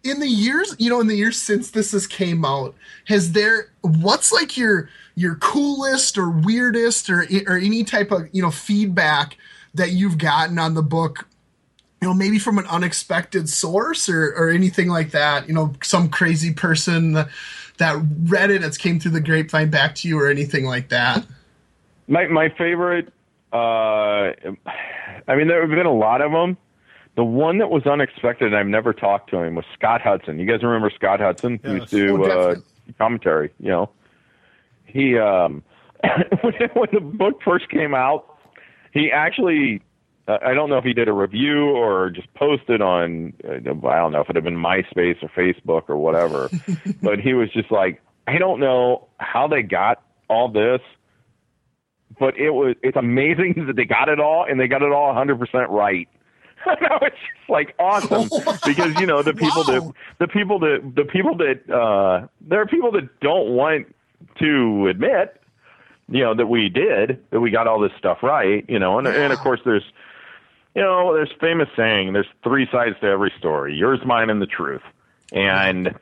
in 0.04 0.20
the 0.20 0.28
years, 0.28 0.76
you 0.78 0.90
know, 0.90 1.00
in 1.00 1.06
the 1.06 1.16
years 1.16 1.40
since 1.40 1.70
this 1.70 1.92
has 1.92 2.06
came 2.06 2.44
out, 2.44 2.74
has 3.06 3.32
there 3.32 3.70
what's 3.80 4.30
like 4.30 4.58
your 4.58 4.90
your 5.16 5.34
coolest 5.36 6.16
or 6.18 6.30
weirdest 6.30 7.10
or 7.10 7.26
or 7.46 7.56
any 7.56 7.82
type 7.82 8.12
of 8.12 8.28
you 8.32 8.42
know 8.42 8.50
feedback 8.50 9.36
that 9.74 9.90
you've 9.92 10.18
gotten 10.18 10.58
on 10.58 10.74
the 10.74 10.82
book? 10.82 11.26
You 12.02 12.08
know, 12.08 12.14
maybe 12.14 12.38
from 12.38 12.58
an 12.58 12.66
unexpected 12.66 13.48
source 13.48 14.08
or 14.08 14.32
or 14.36 14.50
anything 14.50 14.88
like 14.88 15.10
that. 15.12 15.48
You 15.48 15.54
know, 15.54 15.72
some 15.82 16.08
crazy 16.10 16.52
person 16.52 17.12
that, 17.14 17.28
that 17.78 17.96
read 18.24 18.50
it 18.50 18.60
that's 18.60 18.76
came 18.78 19.00
through 19.00 19.12
the 19.12 19.20
grapevine 19.20 19.70
back 19.70 19.94
to 19.96 20.08
you 20.08 20.20
or 20.20 20.28
anything 20.28 20.66
like 20.66 20.90
that. 20.90 21.24
my 22.06 22.26
my 22.28 22.50
favorite. 22.50 23.12
Uh, 23.52 24.32
I 25.28 25.34
mean, 25.36 25.48
there 25.48 25.60
have 25.62 25.70
been 25.70 25.86
a 25.86 25.92
lot 25.94 26.20
of 26.20 26.32
them. 26.32 26.58
The 27.16 27.24
one 27.24 27.56
that 27.58 27.70
was 27.70 27.86
unexpected, 27.86 28.48
and 28.48 28.56
I've 28.56 28.66
never 28.66 28.92
talked 28.92 29.30
to 29.30 29.38
him, 29.38 29.54
was 29.54 29.64
Scott 29.72 30.02
Hudson. 30.02 30.38
You 30.38 30.44
guys 30.44 30.62
remember 30.62 30.90
Scott 30.94 31.20
Hudson? 31.20 31.58
Who 31.64 31.76
used 31.76 31.90
Yes. 31.90 32.02
to 32.08 32.24
Oh, 32.24 32.50
uh, 32.50 32.54
commentary. 32.98 33.50
You 33.58 33.68
know, 33.70 33.90
he 34.86 35.18
um, 35.18 35.62
when, 36.42 36.54
when 36.74 36.88
the 36.92 37.00
book 37.00 37.40
first 37.44 37.68
came 37.68 37.94
out, 37.94 38.36
he 38.92 39.10
actually. 39.10 39.82
Uh, 40.28 40.38
I 40.44 40.54
don't 40.54 40.68
know 40.68 40.76
if 40.78 40.82
he 40.82 40.92
did 40.92 41.06
a 41.06 41.12
review 41.12 41.66
or 41.70 42.10
just 42.10 42.32
posted 42.34 42.80
on. 42.82 43.32
Uh, 43.48 43.52
I 43.86 43.96
don't 43.98 44.10
know 44.12 44.20
if 44.20 44.28
it 44.28 44.34
had 44.34 44.42
been 44.42 44.56
MySpace 44.56 45.22
or 45.22 45.28
Facebook 45.28 45.84
or 45.88 45.96
whatever, 45.98 46.50
but 47.02 47.20
he 47.20 47.32
was 47.32 47.48
just 47.52 47.70
like, 47.70 48.02
I 48.26 48.38
don't 48.38 48.58
know 48.58 49.06
how 49.18 49.46
they 49.46 49.62
got 49.62 50.02
all 50.28 50.48
this, 50.48 50.80
but 52.18 52.36
it 52.36 52.50
was 52.50 52.74
it's 52.82 52.96
amazing 52.96 53.54
that 53.68 53.76
they 53.76 53.84
got 53.84 54.08
it 54.08 54.18
all 54.18 54.44
and 54.48 54.58
they 54.58 54.66
got 54.66 54.82
it 54.82 54.90
all 54.90 55.14
100% 55.14 55.68
right. 55.68 56.08
And 56.66 56.78
I 56.88 56.94
was 57.00 57.12
just 57.12 57.48
like 57.48 57.76
awesome 57.78 58.28
because 58.64 58.98
you 58.98 59.06
know 59.06 59.22
the 59.22 59.32
people 59.32 59.62
Wow. 59.68 59.94
that 60.18 60.26
the 60.26 60.26
people 60.26 60.58
that 60.58 60.92
the 60.96 61.04
people 61.04 61.36
that 61.36 61.70
uh 61.72 62.26
there 62.40 62.60
are 62.60 62.66
people 62.66 62.90
that 62.92 63.20
don't 63.20 63.50
want 63.50 63.94
to 64.38 64.88
admit 64.88 65.40
you 66.08 66.22
know 66.22 66.34
that 66.34 66.46
we 66.46 66.68
did 66.68 67.22
that 67.30 67.40
we 67.40 67.50
got 67.50 67.66
all 67.66 67.80
this 67.80 67.92
stuff 67.98 68.22
right 68.22 68.64
you 68.68 68.78
know 68.78 68.98
and 68.98 69.08
and 69.08 69.32
of 69.32 69.38
course 69.40 69.60
there's 69.64 69.84
you 70.74 70.82
know 70.82 71.14
there's 71.14 71.32
famous 71.40 71.68
saying 71.76 72.12
there's 72.12 72.28
three 72.42 72.68
sides 72.70 72.96
to 73.00 73.06
every 73.06 73.32
story 73.38 73.74
yours 73.74 74.00
mine 74.04 74.30
and 74.30 74.40
the 74.40 74.46
truth 74.46 74.82
and 75.32 75.94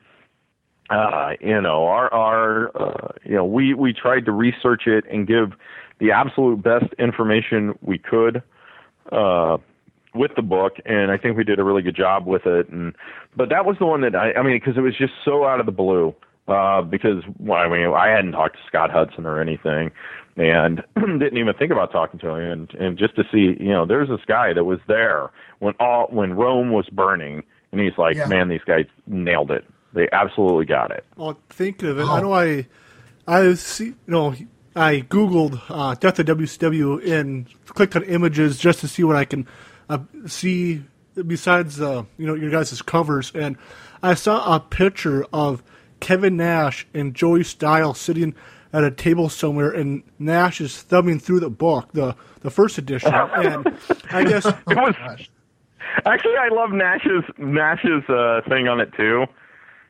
uh, 0.90 1.32
you 1.40 1.60
know, 1.60 1.86
our 1.86 2.12
our 2.12 2.76
uh, 2.76 3.08
you 3.24 3.34
know, 3.34 3.44
we 3.44 3.74
we 3.74 3.92
tried 3.92 4.26
to 4.26 4.32
research 4.32 4.86
it 4.86 5.04
and 5.10 5.26
give 5.26 5.52
the 5.98 6.12
absolute 6.12 6.62
best 6.62 6.92
information 6.98 7.78
we 7.80 7.98
could 7.98 8.42
uh, 9.10 9.56
with 10.14 10.32
the 10.36 10.42
book, 10.42 10.74
and 10.84 11.10
I 11.10 11.16
think 11.16 11.36
we 11.36 11.44
did 11.44 11.58
a 11.58 11.64
really 11.64 11.82
good 11.82 11.96
job 11.96 12.26
with 12.26 12.44
it. 12.44 12.68
And 12.68 12.94
but 13.34 13.48
that 13.48 13.64
was 13.64 13.76
the 13.78 13.86
one 13.86 14.02
that 14.02 14.14
I, 14.14 14.34
I 14.34 14.42
mean, 14.42 14.58
because 14.58 14.76
it 14.76 14.82
was 14.82 14.96
just 14.96 15.12
so 15.24 15.44
out 15.44 15.60
of 15.60 15.66
the 15.66 15.72
blue. 15.72 16.14
Uh, 16.46 16.82
because 16.82 17.22
well, 17.38 17.58
I 17.58 17.68
mean, 17.68 17.86
I 17.94 18.08
hadn't 18.08 18.32
talked 18.32 18.56
to 18.56 18.62
Scott 18.66 18.90
Hudson 18.90 19.24
or 19.24 19.40
anything, 19.40 19.90
and 20.36 20.82
didn't 20.96 21.38
even 21.38 21.54
think 21.54 21.72
about 21.72 21.90
talking 21.90 22.20
to 22.20 22.28
him. 22.34 22.50
And 22.52 22.74
and 22.74 22.98
just 22.98 23.16
to 23.16 23.24
see, 23.32 23.56
you 23.58 23.72
know, 23.72 23.86
there's 23.86 24.08
this 24.10 24.20
guy 24.26 24.52
that 24.52 24.64
was 24.64 24.78
there 24.86 25.30
when 25.60 25.74
all 25.80 26.06
when 26.10 26.34
Rome 26.34 26.70
was 26.70 26.86
burning, 26.90 27.42
and 27.72 27.80
he's 27.80 27.96
like, 27.96 28.16
Yeah. 28.16 28.26
man, 28.26 28.48
these 28.50 28.60
guys 28.66 28.84
nailed 29.06 29.50
it. 29.50 29.64
They 29.94 30.06
absolutely 30.12 30.66
got 30.66 30.90
it. 30.90 31.04
Well, 31.16 31.38
think 31.48 31.82
of 31.82 31.98
it, 31.98 32.04
I 32.04 32.20
know 32.20 32.34
I, 32.34 32.66
I 33.28 33.54
see, 33.54 33.86
you 33.86 33.94
know, 34.08 34.34
I 34.76 35.00
googled 35.08 35.62
uh, 35.70 35.94
Death 35.94 36.18
of 36.18 36.26
WCW 36.26 37.10
and 37.10 37.46
clicked 37.66 37.94
on 37.96 38.02
images 38.02 38.58
just 38.58 38.80
to 38.80 38.88
see 38.88 39.04
what 39.04 39.14
I 39.16 39.24
can 39.24 39.46
uh, 39.88 39.98
see 40.26 40.82
besides, 41.26 41.80
uh, 41.80 42.02
you 42.18 42.26
know, 42.26 42.34
your 42.34 42.50
guys' 42.50 42.82
covers, 42.82 43.30
and 43.36 43.56
I 44.02 44.14
saw 44.14 44.56
a 44.56 44.60
picture 44.60 45.24
of 45.32 45.62
Kevin 46.00 46.36
Nash 46.36 46.86
and 46.94 47.14
Joey 47.14 47.44
Styles 47.44 47.98
sitting 47.98 48.34
at 48.72 48.82
a 48.82 48.90
table 48.90 49.28
somewhere, 49.28 49.70
and 49.70 50.02
Nash 50.18 50.60
is 50.60 50.82
thumbing 50.82 51.20
through 51.20 51.40
the 51.40 51.50
book, 51.50 51.92
the 51.92 52.16
the 52.40 52.50
first 52.50 52.76
edition, 52.76 53.14
and 53.14 53.66
I 54.10 54.24
guess 54.24 54.44
It 54.68 54.76
was 54.76 54.94
actually 56.04 56.36
I 56.36 56.48
love 56.52 56.70
Nash's 56.72 57.24
Nash's 57.38 58.02
uh, 58.08 58.40
thing 58.48 58.68
on 58.68 58.80
it 58.80 58.92
too, 58.96 59.26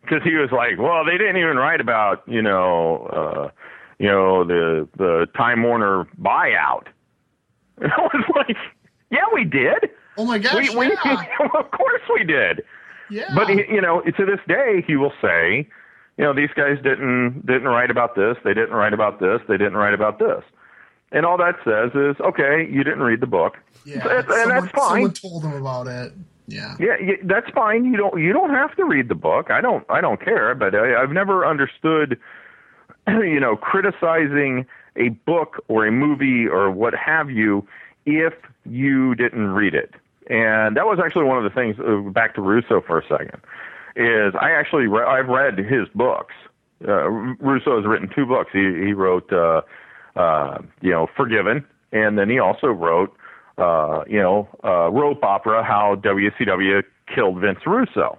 because 0.02 0.22
he 0.22 0.34
was 0.34 0.50
like, 0.52 0.78
well, 0.78 1.04
they 1.04 1.16
didn't 1.16 1.38
even 1.38 1.56
write 1.56 1.80
about 1.80 2.22
you 2.26 2.42
know 2.42 3.06
uh, 3.06 3.50
you 3.98 4.06
know 4.06 4.44
the 4.44 4.88
the 4.96 5.26
Time 5.36 5.62
Warner 5.62 6.06
buyout. 6.20 6.86
And 7.80 7.90
I 7.90 8.02
was 8.02 8.24
like, 8.36 8.56
yeah, 9.10 9.24
we 9.32 9.42
did. 9.44 9.90
Oh 10.16 10.24
my 10.24 10.38
gosh! 10.38 10.70
we, 10.70 10.76
we 10.76 10.86
yeah. 10.92 11.26
of 11.58 11.70
course 11.72 12.02
we 12.12 12.22
did. 12.22 12.62
yeah. 13.10 13.34
But 13.34 13.48
he, 13.48 13.64
you 13.68 13.80
know, 13.80 14.00
to 14.00 14.24
this 14.24 14.38
day, 14.46 14.84
he 14.86 14.94
will 14.94 15.12
say, 15.20 15.68
you 16.18 16.24
know, 16.24 16.32
these 16.34 16.50
guys 16.54 16.76
didn't 16.82 17.46
didn't 17.46 17.68
write 17.68 17.90
about 17.90 18.14
this. 18.16 18.36
They 18.44 18.54
didn't 18.54 18.74
write 18.74 18.92
about 18.94 19.20
this. 19.20 19.40
They 19.48 19.56
didn't 19.56 19.76
write 19.76 19.94
about 19.94 20.18
this. 20.18 20.42
And 21.12 21.24
all 21.26 21.36
that 21.38 21.56
says 21.64 21.92
is, 21.94 22.20
okay, 22.20 22.66
you 22.70 22.82
didn't 22.84 23.02
read 23.02 23.20
the 23.20 23.26
book, 23.26 23.54
yeah, 23.84 24.06
and, 24.08 24.26
and 24.28 24.28
someone, 24.28 24.48
that's 24.48 24.70
fine. 24.72 24.90
Someone 24.90 25.12
told 25.12 25.44
him 25.44 25.52
about 25.54 25.86
it. 25.86 26.12
Yeah. 26.48 26.76
Yeah, 26.78 26.96
y 27.00 27.16
that's 27.24 27.48
fine. 27.50 27.84
You 27.84 27.96
don't 27.96 28.20
you 28.20 28.32
don't 28.32 28.50
have 28.50 28.74
to 28.76 28.84
read 28.84 29.08
the 29.08 29.14
book. 29.14 29.50
I 29.50 29.60
don't 29.60 29.84
I 29.90 30.00
don't 30.00 30.20
care. 30.20 30.54
But 30.54 30.74
I, 30.74 30.94
I've 31.00 31.12
never 31.12 31.46
understood, 31.46 32.18
you 33.08 33.40
know, 33.40 33.56
criticizing 33.56 34.66
a 34.96 35.08
book 35.10 35.64
or 35.68 35.86
a 35.86 35.92
movie 35.92 36.46
or 36.46 36.70
what 36.70 36.94
have 36.94 37.30
you 37.30 37.66
if 38.06 38.34
you 38.64 39.14
didn't 39.14 39.48
read 39.48 39.74
it. 39.74 39.94
and 40.30 40.76
that 40.76 40.86
was 40.86 40.98
actually 41.04 41.24
one 41.24 41.38
of 41.38 41.44
the 41.44 41.50
things. 41.50 41.76
Uh, 41.80 42.10
back 42.10 42.34
to 42.34 42.42
Russo 42.42 42.80
for 42.80 42.98
a 42.98 43.06
second, 43.08 43.40
is 43.96 44.34
I 44.40 44.50
actually 44.52 44.86
re- 44.86 45.04
I've 45.04 45.28
read 45.28 45.58
his 45.58 45.88
books. 45.94 46.34
Uh, 46.86 47.08
Russo 47.08 47.76
has 47.76 47.86
written 47.86 48.10
two 48.14 48.26
books. 48.26 48.50
He 48.52 48.60
he 48.60 48.92
wrote 48.92 49.32
uh, 49.32 49.62
uh, 50.16 50.58
you 50.80 50.90
know 50.90 51.08
Forgiven, 51.16 51.64
and 51.92 52.18
then 52.18 52.28
he 52.28 52.38
also 52.38 52.68
wrote 52.68 53.14
uh, 53.58 54.04
you 54.08 54.20
know 54.20 54.48
uh, 54.64 54.90
rope 54.90 55.22
opera 55.22 55.62
How 55.62 55.96
WCW 55.96 56.82
Killed 57.14 57.38
Vince 57.40 57.60
Russo, 57.66 58.18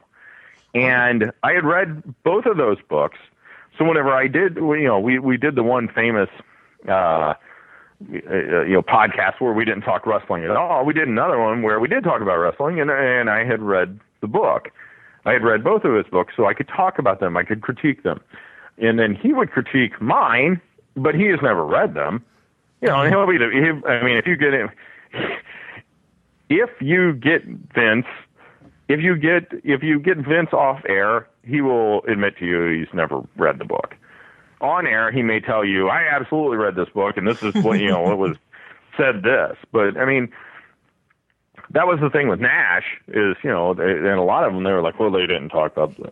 and 0.74 1.32
I 1.44 1.52
had 1.52 1.66
read 1.66 2.04
both 2.24 2.46
of 2.46 2.58
those 2.58 2.78
books. 2.90 3.18
So 3.78 3.84
whenever 3.84 4.12
I 4.12 4.28
did, 4.28 4.56
you 4.56 4.86
know, 4.86 5.00
we 5.00 5.20
we 5.20 5.38
did 5.38 5.56
the 5.56 5.64
one 5.64 5.90
famous. 5.90 6.30
Uh, 6.88 7.34
uh, 8.12 8.64
you 8.64 8.74
know 8.74 8.82
podcast 8.82 9.40
where 9.40 9.54
we 9.54 9.64
didn't 9.64 9.84
talk 9.84 10.06
wrestling 10.06 10.44
at 10.44 10.52
all. 10.52 10.84
We 10.84 10.94
did 10.94 11.08
another 11.08 11.40
one 11.40 11.62
where 11.62 11.80
we 11.80 11.88
did 11.88 12.04
talk 12.04 12.22
about 12.22 12.36
wrestling, 12.38 12.82
and 12.82 12.92
and 12.92 13.30
I 13.30 13.46
had 13.46 13.62
read 13.62 14.00
the 14.20 14.28
book. 14.28 14.70
I 15.26 15.34
had 15.34 15.44
read 15.44 15.64
both 15.64 15.84
of 15.84 15.94
his 15.94 16.06
books, 16.08 16.34
so 16.36 16.46
I 16.46 16.54
could 16.54 16.68
talk 16.68 17.00
about 17.00 17.20
them. 17.20 17.36
I 17.38 17.44
could 17.44 17.62
critique 17.62 18.04
them, 18.04 18.22
and 18.78 19.00
then 19.00 19.16
he 19.16 19.34
would 19.34 19.52
critique 19.52 20.00
mine, 20.02 20.62
but 20.96 21.16
he 21.16 21.26
has 21.28 21.40
never 21.42 21.66
read 21.66 21.94
them. 21.94 22.24
You 22.82 22.90
know, 22.90 23.02
and 23.02 23.14
he'll 23.14 23.26
be. 23.26 23.38
He, 23.38 23.88
I 23.88 24.04
mean, 24.04 24.18
if 24.18 24.28
you 24.28 24.36
get 24.36 24.54
him, 24.54 24.70
if 26.50 26.70
you 26.80 27.14
get 27.14 27.44
Vince, 27.74 28.06
if 28.88 29.02
you 29.02 29.16
get 29.16 29.52
if 29.64 29.82
you 29.82 30.00
get 30.00 30.18
Vince 30.18 30.54
off 30.54 30.82
air, 30.88 31.28
he 31.44 31.62
will 31.62 32.04
admit 32.06 32.38
to 32.38 32.46
you 32.46 32.80
he's 32.80 32.94
never 32.94 33.22
read 33.38 33.58
the 33.58 33.66
book 33.66 33.96
on 34.62 34.88
air, 34.88 35.12
he 35.12 35.22
may 35.22 35.40
tell 35.40 35.64
you, 35.64 35.90
I 35.90 36.04
absolutely 36.12 36.58
read 36.58 36.76
this 36.76 36.90
book 36.90 37.18
and 37.18 37.28
this 37.28 37.42
is 37.44 37.54
what, 37.64 37.80
you 37.80 37.90
know, 37.90 38.12
it 38.12 38.18
was 38.18 38.38
said 38.98 39.24
this. 39.24 39.58
But 39.72 39.98
I 39.98 40.06
mean, 40.06 40.32
that 41.76 41.88
was 41.88 42.00
the 42.00 42.10
thing 42.10 42.30
with 42.30 42.40
Nash 42.40 42.86
is, 43.10 43.36
you 43.44 43.50
know, 43.50 43.74
they, 43.74 43.84
and 43.84 44.08
a 44.08 44.24
lot 44.24 44.46
of 44.46 44.54
them, 44.54 44.64
they 44.64 44.72
were 44.72 44.82
like, 44.82 44.98
well, 44.98 45.12
they 45.12 45.28
didn't 45.28 45.50
talk 45.50 45.74
about 45.74 45.96
the, 45.98 46.10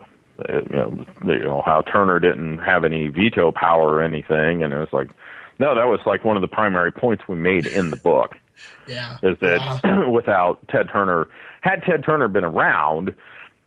you 0.50 0.76
know, 0.76 1.06
you 1.26 1.40
know, 1.40 1.64
how 1.66 1.82
Turner 1.82 2.20
didn't 2.20 2.58
have 2.60 2.84
any 2.84 3.08
veto 3.08 3.54
power 3.54 3.94
or 3.94 4.04
anything. 4.04 4.62
And 4.62 4.74
it 4.74 4.78
was 4.78 4.92
like, 4.92 5.10
no, 5.60 5.74
that 5.74 5.86
was 5.86 6.02
like 6.06 6.26
one 6.26 6.36
of 6.36 6.42
the 6.42 6.50
primary 6.50 6.92
points 6.92 7.24
we 7.30 7.38
made 7.38 7.66
in 7.66 7.90
the 7.90 7.98
book. 7.98 8.38
Yeah. 8.86 9.18
Is 9.24 9.38
that 9.40 10.08
without 10.12 10.60
Ted 10.68 10.90
Turner, 10.92 11.28
had 11.62 11.84
Ted 11.84 12.04
Turner 12.04 12.28
been 12.28 12.44
around, 12.44 13.14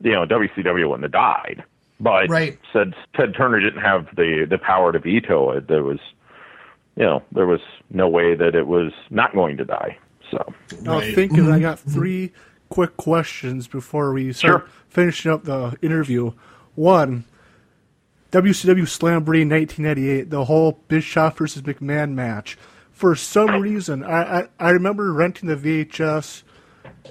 you 0.01 0.13
know, 0.13 0.25
WCW 0.25 0.89
wouldn't 0.89 1.03
have 1.03 1.13
died. 1.13 1.65
But 1.99 2.29
right. 2.29 2.59
said 2.73 2.95
Ted 3.15 3.35
Turner 3.35 3.61
didn't 3.61 3.83
have 3.83 4.07
the 4.15 4.47
the 4.49 4.59
power 4.59 4.93
to 4.93 4.99
veto 4.99 5.51
it. 5.53 5.69
There 5.69 5.83
was, 5.83 5.99
you 6.97 7.05
know, 7.05 7.23
there 7.33 7.47
was 7.47 7.61
no 7.91 8.09
way 8.09 8.35
that 8.37 8.55
it 8.55 8.67
was 8.67 8.93
not 9.11 9.35
going 9.35 9.57
to 9.57 9.65
die. 9.65 9.99
So 10.31 10.55
now 10.83 10.99
right. 10.99 11.15
thinking, 11.15 11.45
mm-hmm. 11.45 11.53
I 11.53 11.61
got 11.61 11.79
three 11.79 12.33
quick 12.69 12.97
questions 12.97 13.69
before 13.69 14.13
we 14.13 14.33
start 14.33 14.63
sure. 14.63 14.71
finishing 14.89 15.31
up 15.31 15.45
the 15.45 15.77
interview. 15.83 16.33
One, 16.75 17.25
WCW 18.33 18.83
Slamboree 18.83 19.49
1998, 19.49 20.31
the 20.31 20.45
whole 20.45 20.81
Bischoff 20.89 21.39
versus 21.39 21.63
McMahon 21.63 22.13
match. 22.13 22.59
For 22.91 23.15
some 23.15 23.61
reason, 23.61 24.03
I, 24.03 24.41
I, 24.41 24.49
I 24.59 24.71
remember 24.71 25.13
renting 25.13 25.49
the 25.49 25.57
VHS 25.57 26.43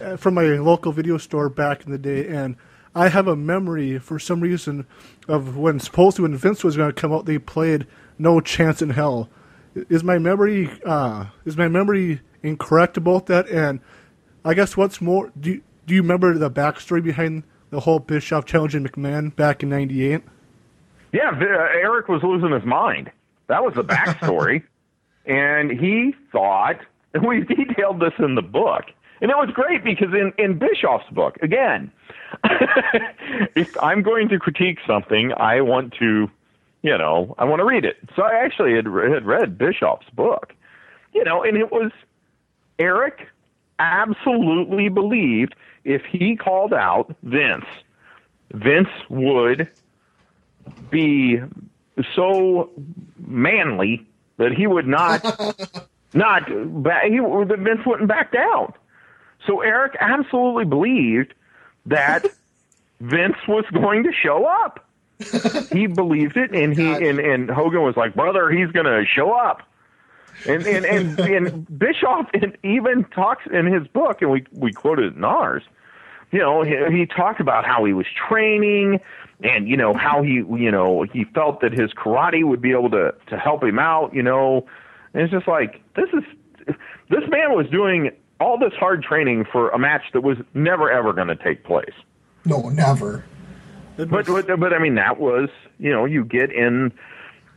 uh, 0.02 0.18
from 0.18 0.34
my 0.34 0.44
local 0.44 0.92
video 0.92 1.18
store 1.18 1.50
back 1.50 1.86
in 1.86 1.92
the 1.92 1.98
day, 1.98 2.28
and 2.28 2.58
I 2.94 3.10
have 3.10 3.28
a 3.28 3.36
memory 3.36 4.00
for 4.00 4.20
some 4.20 4.42
reason 4.42 4.88
of 5.28 5.58
when 5.58 5.80
supposedly 5.80 6.30
when 6.30 6.38
Vince 6.38 6.64
was 6.64 6.78
going 6.78 6.94
to 6.94 7.00
come 7.02 7.14
out, 7.14 7.26
they 7.26 7.38
played 7.38 7.88
"No 8.18 8.40
Chance 8.42 8.82
in 8.82 8.92
Hell." 8.92 9.30
Is 9.90 10.04
my 10.04 10.18
memory 10.18 10.70
uh, 10.86 11.26
is 11.44 11.58
my 11.58 11.68
memory 11.68 12.22
incorrect 12.45 12.97
about 12.97 13.26
that? 13.27 13.47
And 13.49 13.80
I 14.43 14.53
guess 14.53 14.77
what's 14.77 15.01
more, 15.01 15.31
do 15.39 15.51
you, 15.51 15.61
do 15.85 15.95
you 15.95 16.01
remember 16.01 16.38
the 16.38 16.49
backstory 16.49 17.03
behind 17.03 17.43
the 17.69 17.81
whole 17.81 17.99
Bischoff 17.99 18.45
challenging 18.45 18.85
McMahon 18.85 19.35
back 19.35 19.63
in 19.63 19.69
'98? 19.69 20.22
Yeah, 21.11 21.31
uh, 21.31 21.43
Eric 21.43 22.07
was 22.07 22.22
losing 22.23 22.51
his 22.51 22.65
mind. 22.65 23.11
That 23.47 23.63
was 23.63 23.73
the 23.76 23.84
backstory, 23.84 24.63
and 25.26 25.72
he 25.72 26.13
thought, 26.31 26.77
and 27.13 27.26
we 27.26 27.41
detailed 27.41 27.99
this 27.99 28.13
in 28.19 28.35
the 28.35 28.41
book, 28.41 28.85
and 29.22 29.31
it 29.31 29.38
was 29.38 29.49
great 29.53 29.84
because 29.84 30.13
in 30.13 30.34
in 30.38 30.57
Bischoff's 30.59 31.09
book, 31.11 31.38
again 31.41 31.91
if 33.55 33.76
I'm 33.81 34.01
going 34.01 34.30
to 34.30 34.39
critique 34.39 34.80
something, 34.88 35.31
I 35.38 35.61
want 35.61 35.93
to, 35.99 36.30
you 36.81 36.97
know, 36.97 37.35
I 37.38 37.45
want 37.45 37.59
to 37.59 37.65
read 37.65 37.85
it. 37.85 37.97
So 38.15 38.23
I 38.23 38.43
actually 38.43 38.76
had, 38.76 38.85
had 38.85 39.26
read 39.26 39.57
Bischoff's 39.57 40.09
book, 40.11 40.53
you 41.13 41.23
know, 41.23 41.43
and 41.43 41.57
it 41.57 41.72
was 41.72 41.91
Eric 42.80 43.27
absolutely 43.80 44.89
believed 44.89 45.56
if 45.84 46.03
he 46.06 46.35
called 46.35 46.73
out 46.73 47.15
Vince, 47.23 47.65
Vince 48.52 48.89
would 49.10 49.69
be 50.89 51.39
so 52.15 52.69
manly 53.18 54.06
that 54.38 54.52
he 54.52 54.68
would 54.68 54.88
not, 54.88 55.23
not, 56.14 56.47
he, 56.47 57.19
Vince 57.19 57.85
wouldn't 57.85 58.07
back 58.07 58.31
down. 58.31 58.73
So 59.45 59.61
Eric 59.61 59.95
absolutely 59.99 60.65
believed 60.65 61.34
that 61.85 62.26
Vince 62.99 63.38
was 63.47 63.65
going 63.72 64.03
to 64.03 64.11
show 64.11 64.45
up. 64.45 64.81
he 65.72 65.88
believed 65.88 66.35
it, 66.35 66.52
and 66.53 66.76
he 66.76 66.91
and, 66.91 67.19
and 67.19 67.49
Hogan 67.49 67.84
was 67.84 67.95
like, 67.95 68.15
"Brother, 68.15 68.49
he's 68.49 68.69
going 68.72 68.85
to 68.85 69.06
show 69.06 69.31
up." 69.31 69.61
And 70.48 70.66
and 70.66 70.86
and, 70.86 71.20
and 71.20 71.80
Bischoff 71.80 72.30
even 72.64 73.06
talks 73.06 73.45
in 73.52 73.66
his 73.66 73.88
book, 73.88 74.22
and 74.22 74.32
we 74.32 74.45
we 74.52 74.72
quoted 74.72 75.14
it 75.14 75.16
in 75.16 75.24
ours. 75.24 75.64
You 76.32 76.40
know, 76.40 76.64
he, 76.64 76.76
he 76.98 77.06
talked 77.06 77.40
about 77.40 77.66
how 77.66 77.86
he 77.86 77.94
was 77.94 78.06
training, 78.28 78.99
and 79.41 79.68
you 79.68 79.78
know 79.78 79.94
how 79.94 80.22
he 80.22 80.34
you 80.34 80.72
know 80.72 81.03
he 81.03 81.24
felt 81.24 81.62
that 81.62 81.72
his 81.72 81.91
karate 81.94 82.44
would 82.44 82.62
be 82.62 82.72
able 82.72 82.90
to 82.91 83.14
to 83.28 83.38
help 83.38 83.64
him 83.64 83.80
out. 83.80 84.14
You 84.14 84.24
know, 84.24 84.68
and 85.14 85.24
it's 85.24 85.32
just 85.32 85.48
like 85.48 85.82
this 85.95 86.10
is 86.14 86.76
this 87.10 87.24
man 87.30 87.56
was 87.56 87.68
doing 87.70 88.12
all 88.40 88.57
this 88.57 88.74
hard 88.74 89.03
training 89.03 89.45
for 89.52 89.70
a 89.70 89.80
match 89.80 90.03
that 90.14 90.22
was 90.22 90.38
never 90.53 90.91
ever 90.91 91.14
going 91.14 91.30
to 91.30 91.36
take 91.36 91.64
place. 91.64 91.94
No, 92.44 92.70
never. 92.70 93.24
But, 93.98 94.10
but 94.10 94.60
but 94.60 94.74
I 94.74 94.80
mean 94.80 94.95
that 94.95 95.20
was 95.20 95.49
you 95.80 95.91
know 95.91 96.06
you 96.06 96.26
get 96.26 96.52
in 96.52 96.91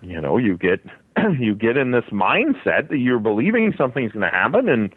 you 0.02 0.20
know 0.20 0.36
you 0.36 0.56
get 0.56 0.80
you 1.38 1.54
get 1.54 1.76
in 1.76 1.90
this 1.90 2.04
mindset 2.12 2.88
that 2.88 2.98
you're 2.98 3.18
believing 3.18 3.74
something's 3.76 4.12
going 4.12 4.28
to 4.28 4.36
happen 4.36 4.68
and 4.68 4.94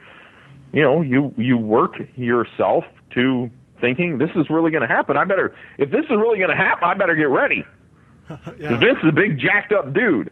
you 0.74 0.82
know 0.82 1.02
you 1.02 1.34
you 1.38 1.58
work 1.58 1.96
yourself 2.16 2.84
to 3.14 3.50
thinking 3.80 4.18
this 4.18 4.30
is 4.36 4.50
really 4.50 4.72
going 4.72 4.88
to 4.88 4.88
happen. 4.88 5.18
I 5.18 5.26
better 5.26 5.56
if 5.78 5.92
this 5.92 6.06
is 6.06 6.12
really 6.12 6.38
going 6.38 6.52
to 6.52 6.56
happen, 6.56 6.84
I 6.84 6.94
better 6.94 7.16
get 7.16 7.30
ready. 7.30 7.66
yeah. 8.30 8.78
Vince 8.78 9.00
is 9.04 9.10
a 9.10 9.12
big 9.12 9.40
jacked 9.40 9.74
up 9.74 9.94
dude. 9.94 10.32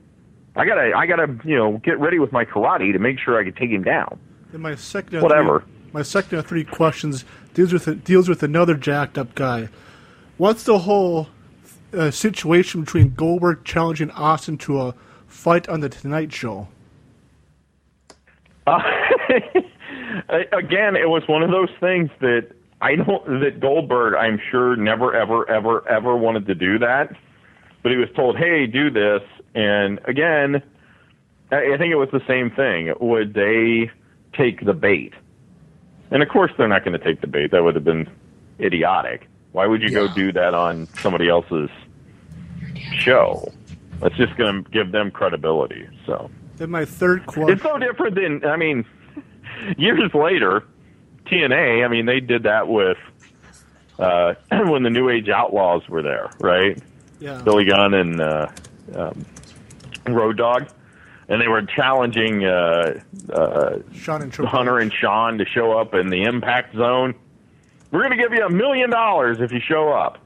I 0.56 0.66
gotta 0.66 0.92
I 0.96 1.06
gotta 1.06 1.38
you 1.44 1.56
know 1.56 1.78
get 1.84 2.00
ready 2.00 2.20
with 2.20 2.32
my 2.32 2.46
karate 2.46 2.92
to 2.94 3.00
make 3.00 3.20
sure 3.20 3.40
I 3.40 3.44
can 3.44 3.54
take 3.54 3.70
him 3.70 3.84
down. 3.84 4.20
And 4.54 4.62
my 4.62 4.76
second 4.76 5.22
whatever. 5.22 5.62
Three, 5.62 5.92
my 5.94 6.02
second 6.02 6.40
of 6.40 6.48
three 6.48 6.64
questions 6.64 7.26
deals 7.54 7.74
with 7.74 8.04
deals 8.04 8.30
with 8.30 8.44
another 8.44 8.76
jacked 8.76 9.18
up 9.18 9.36
guy. 9.36 9.70
What's 10.38 10.64
the 10.64 10.80
whole 10.80 11.28
uh, 11.94 12.12
situation 12.12 12.82
between 12.82 13.14
Goldberg 13.14 13.64
challenging 13.64 14.12
Austin 14.12 14.58
to 14.60 14.82
a 14.82 14.96
fight 15.30 15.70
on 15.70 15.80
the 15.80 15.90
Tonight 15.90 16.34
Show? 16.34 16.68
Uh, 18.68 18.82
again, 20.52 20.96
it 20.96 21.10
was 21.10 21.24
one 21.28 21.44
of 21.44 21.52
those 21.52 21.70
things 21.80 22.10
that 22.20 22.52
I 22.82 22.96
don't 22.96 23.42
that 23.42 23.60
Goldberg, 23.60 24.16
I'm 24.16 24.40
sure, 24.52 24.76
never, 24.76 25.16
ever, 25.16 25.50
ever, 25.50 25.88
ever 25.88 26.18
wanted 26.18 26.46
to 26.48 26.56
do 26.56 26.80
that. 26.80 27.16
But 27.82 27.94
he 27.94 27.98
was 27.98 28.10
told, 28.14 28.38
"Hey, 28.38 28.68
do 28.68 28.90
this," 28.90 29.22
and 29.56 30.00
again, 30.04 30.62
I 31.50 31.78
think 31.78 31.94
it 31.94 31.96
was 31.96 32.10
the 32.12 32.22
same 32.28 32.52
thing. 32.52 32.94
Would 33.00 33.34
they? 33.34 33.90
take 34.40 34.66
the 34.66 34.74
bait. 34.74 35.14
And 36.12 36.24
of 36.24 36.30
course, 36.30 36.52
they're 36.58 36.68
not 36.68 36.84
going 36.84 36.98
to 36.98 37.04
take 37.04 37.22
the 37.22 37.28
bait. 37.28 37.52
That 37.52 37.64
would 37.64 37.76
have 37.76 37.84
been 37.84 38.10
idiotic. 38.60 39.28
Why 39.52 39.68
would 39.68 39.82
you 39.82 39.90
yeah. 39.90 40.08
go 40.08 40.14
do 40.14 40.32
that 40.32 40.54
on 40.54 40.88
somebody 41.02 41.30
else's 41.30 41.70
show? 42.96 43.52
That's 44.00 44.16
just 44.16 44.36
going 44.38 44.64
to 44.64 44.70
give 44.70 44.92
them 44.92 45.12
credibility. 45.12 45.88
So. 46.06 46.30
Then 46.58 46.72
my 46.72 46.86
third. 46.86 47.24
It's 47.28 47.64
so 47.64 47.78
different 47.78 48.16
than 48.16 48.46
I 48.46 48.58
mean, 48.58 48.86
years 49.78 50.14
later, 50.14 50.64
TNA. 51.26 51.86
I 51.86 51.88
mean, 51.88 52.06
they 52.06 52.20
did 52.20 52.44
that 52.44 52.68
with 52.68 52.98
uh, 53.98 54.34
when 54.52 54.84
the 54.84 54.90
New 54.90 55.10
Age 55.10 55.30
Outlaws 55.30 55.88
were 55.88 56.02
there, 56.02 56.30
right? 56.40 56.78
Yeah. 57.20 57.42
Billy 57.42 57.66
Gunn 57.66 57.94
and 57.94 58.22
uh, 58.22 58.48
um, 58.96 59.26
Road 60.08 60.38
Dog 60.38 60.70
and 61.30 61.40
they 61.40 61.48
were 61.48 61.62
challenging 61.62 62.44
uh, 62.44 63.00
uh, 63.32 63.78
Shawn 63.94 64.24
and 64.24 64.34
Hunter 64.34 64.80
and 64.80 64.92
Sean 64.92 65.38
to 65.38 65.46
show 65.46 65.78
up 65.78 65.94
in 65.94 66.10
the 66.10 66.24
impact 66.24 66.76
zone. 66.76 67.14
We're 67.92 68.00
going 68.00 68.18
to 68.18 68.22
give 68.22 68.34
you 68.34 68.44
a 68.46 68.50
million 68.50 68.90
dollars 68.90 69.40
if 69.40 69.52
you 69.52 69.60
show 69.60 69.90
up. 69.90 70.18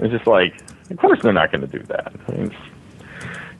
It's 0.00 0.12
just 0.12 0.26
like, 0.26 0.52
of 0.90 0.98
course 0.98 1.20
they're 1.22 1.32
not 1.32 1.50
going 1.50 1.62
to 1.62 1.78
do 1.78 1.82
that. 1.84 2.12
I 2.28 2.32
mean, 2.32 2.54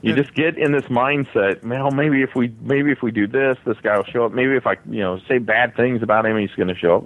You 0.01 0.13
just 0.13 0.33
get 0.35 0.57
in 0.57 0.71
this 0.71 0.85
mindset. 0.85 1.63
Well, 1.63 1.91
maybe 1.91 2.21
if 2.21 2.35
we 2.35 2.53
maybe 2.61 2.91
if 2.91 3.01
we 3.01 3.11
do 3.11 3.25
this, 3.27 3.57
this 3.65 3.77
guy 3.81 3.97
will 3.97 4.05
show 4.05 4.25
up. 4.25 4.31
Maybe 4.33 4.55
if 4.55 4.67
I 4.67 4.77
you 4.89 5.01
know 5.01 5.19
say 5.27 5.39
bad 5.39 5.75
things 5.75 6.03
about 6.03 6.25
him, 6.25 6.37
he's 6.37 6.51
going 6.51 6.67
to 6.67 6.75
show 6.75 6.97
up. 6.97 7.03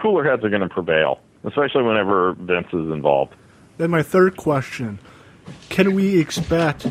Cooler 0.00 0.24
heads 0.24 0.42
are 0.44 0.48
going 0.48 0.62
to 0.62 0.68
prevail, 0.68 1.20
especially 1.44 1.82
whenever 1.82 2.32
Vince 2.34 2.68
is 2.68 2.90
involved. 2.90 3.34
Then 3.76 3.90
my 3.90 4.02
third 4.02 4.36
question: 4.36 4.98
Can 5.68 5.94
we 5.94 6.18
expect 6.18 6.86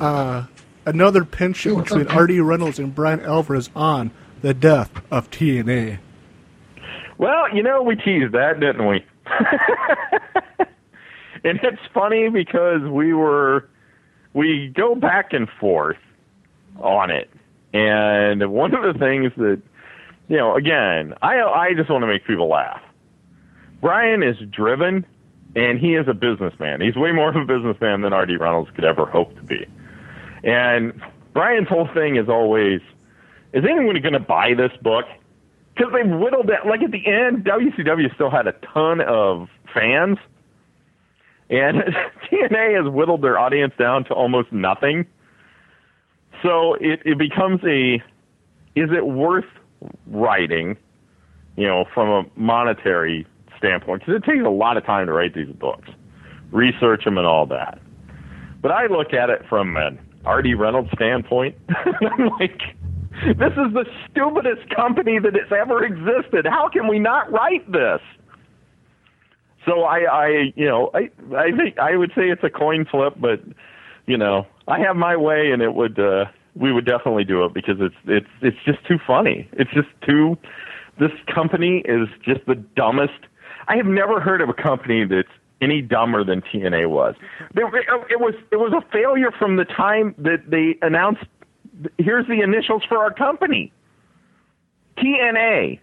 uh, 0.00 0.44
another 0.86 1.24
pinch 1.24 1.64
hit 1.64 1.76
between 1.76 2.06
R.D. 2.06 2.38
Reynolds 2.40 2.78
and 2.78 2.94
Bryan 2.94 3.20
Alvarez 3.20 3.68
on 3.74 4.12
the 4.42 4.54
death 4.54 4.90
of 5.10 5.28
TNA? 5.30 5.98
Well, 7.18 7.54
you 7.54 7.62
know, 7.64 7.82
we 7.82 7.96
teased 7.96 8.32
that, 8.32 8.60
didn't 8.60 8.86
we? 8.86 9.04
and 11.48 11.60
it's 11.62 11.82
funny 11.92 12.28
because 12.28 12.82
we 12.82 13.12
were 13.12 13.68
we 14.34 14.72
go 14.74 14.94
back 14.94 15.32
and 15.32 15.48
forth 15.60 15.98
on 16.80 17.10
it. 17.10 17.30
And 17.74 18.50
one 18.52 18.74
of 18.74 18.82
the 18.82 18.98
things 18.98 19.32
that 19.36 19.60
you 20.28 20.36
know, 20.36 20.54
again, 20.54 21.14
I 21.22 21.42
I 21.42 21.74
just 21.74 21.90
want 21.90 22.02
to 22.02 22.06
make 22.06 22.26
people 22.26 22.48
laugh. 22.48 22.80
Bryan 23.80 24.22
is 24.22 24.36
driven 24.50 25.04
and 25.54 25.78
he 25.78 25.94
is 25.94 26.06
a 26.08 26.14
businessman. 26.14 26.80
He's 26.80 26.96
way 26.96 27.12
more 27.12 27.28
of 27.28 27.36
a 27.36 27.44
businessman 27.44 28.02
than 28.02 28.14
RD 28.14 28.40
Reynolds 28.40 28.70
could 28.74 28.84
ever 28.84 29.04
hope 29.04 29.34
to 29.36 29.42
be. 29.42 29.66
And 30.44 31.00
Bryan's 31.34 31.68
whole 31.68 31.88
thing 31.92 32.16
is 32.16 32.28
always, 32.28 32.80
is 33.52 33.64
anyone 33.68 34.00
going 34.00 34.14
to 34.14 34.20
buy 34.20 34.54
this 34.54 34.72
book? 34.82 35.04
Because 35.74 35.92
they 35.92 36.08
whittled 36.08 36.50
it. 36.50 36.66
Like 36.66 36.82
at 36.82 36.90
the 36.90 37.06
end, 37.06 37.44
WCW 37.44 38.14
still 38.14 38.30
had 38.30 38.46
a 38.46 38.52
ton 38.72 39.00
of 39.00 39.48
fans, 39.74 40.18
and 41.52 41.82
TNA 42.32 42.82
has 42.82 42.92
whittled 42.92 43.22
their 43.22 43.38
audience 43.38 43.74
down 43.78 44.04
to 44.04 44.14
almost 44.14 44.50
nothing. 44.52 45.06
So 46.42 46.74
it, 46.80 47.00
it 47.04 47.18
becomes 47.18 47.60
a, 47.64 47.96
is 48.74 48.90
it 48.90 49.06
worth 49.06 49.44
writing, 50.06 50.76
you 51.56 51.66
know, 51.66 51.84
from 51.94 52.08
a 52.08 52.40
monetary 52.40 53.26
standpoint? 53.58 54.00
Because 54.00 54.16
it 54.16 54.24
takes 54.24 54.44
a 54.44 54.50
lot 54.50 54.76
of 54.76 54.86
time 54.86 55.06
to 55.06 55.12
write 55.12 55.34
these 55.34 55.54
books, 55.54 55.88
research 56.50 57.04
them 57.04 57.18
and 57.18 57.26
all 57.26 57.46
that. 57.46 57.78
But 58.62 58.72
I 58.72 58.86
look 58.86 59.12
at 59.12 59.28
it 59.28 59.42
from 59.48 59.76
an 59.76 59.98
R.D. 60.24 60.54
Reynolds 60.54 60.88
standpoint. 60.94 61.56
I'm 61.68 62.28
like, 62.40 62.60
this 63.36 63.52
is 63.52 63.74
the 63.74 63.84
stupidest 64.10 64.74
company 64.74 65.18
that 65.18 65.34
has 65.34 65.52
ever 65.52 65.84
existed. 65.84 66.46
How 66.46 66.70
can 66.72 66.88
we 66.88 66.98
not 66.98 67.30
write 67.30 67.70
this? 67.70 68.00
So 69.66 69.82
I, 69.82 69.98
I, 70.10 70.28
you 70.56 70.66
know, 70.66 70.90
I, 70.94 71.10
I 71.36 71.52
think 71.56 71.78
I 71.78 71.96
would 71.96 72.10
say 72.16 72.22
it's 72.28 72.42
a 72.42 72.50
coin 72.50 72.84
flip, 72.90 73.14
but 73.18 73.40
you 74.06 74.16
know, 74.16 74.46
I 74.66 74.80
have 74.80 74.96
my 74.96 75.16
way, 75.16 75.50
and 75.52 75.62
it 75.62 75.74
would, 75.74 75.98
uh, 75.98 76.24
we 76.54 76.72
would 76.72 76.84
definitely 76.84 77.24
do 77.24 77.44
it 77.44 77.54
because 77.54 77.76
it's, 77.80 77.94
it's, 78.06 78.26
it's 78.40 78.56
just 78.64 78.84
too 78.86 78.98
funny. 79.06 79.48
It's 79.52 79.70
just 79.72 79.88
too. 80.06 80.36
This 80.98 81.12
company 81.32 81.82
is 81.84 82.08
just 82.24 82.44
the 82.46 82.56
dumbest. 82.76 83.12
I 83.68 83.76
have 83.76 83.86
never 83.86 84.20
heard 84.20 84.40
of 84.40 84.48
a 84.48 84.54
company 84.54 85.04
that's 85.04 85.28
any 85.62 85.80
dumber 85.80 86.24
than 86.24 86.42
TNA 86.42 86.90
was. 86.90 87.14
It 87.54 88.20
was 88.20 88.34
it 88.50 88.56
was 88.56 88.72
a 88.72 88.90
failure 88.92 89.30
from 89.38 89.56
the 89.56 89.64
time 89.64 90.14
that 90.18 90.50
they 90.50 90.76
announced. 90.84 91.22
Here's 91.98 92.26
the 92.26 92.42
initials 92.42 92.82
for 92.88 92.98
our 92.98 93.12
company. 93.14 93.72
TNA. 94.98 95.78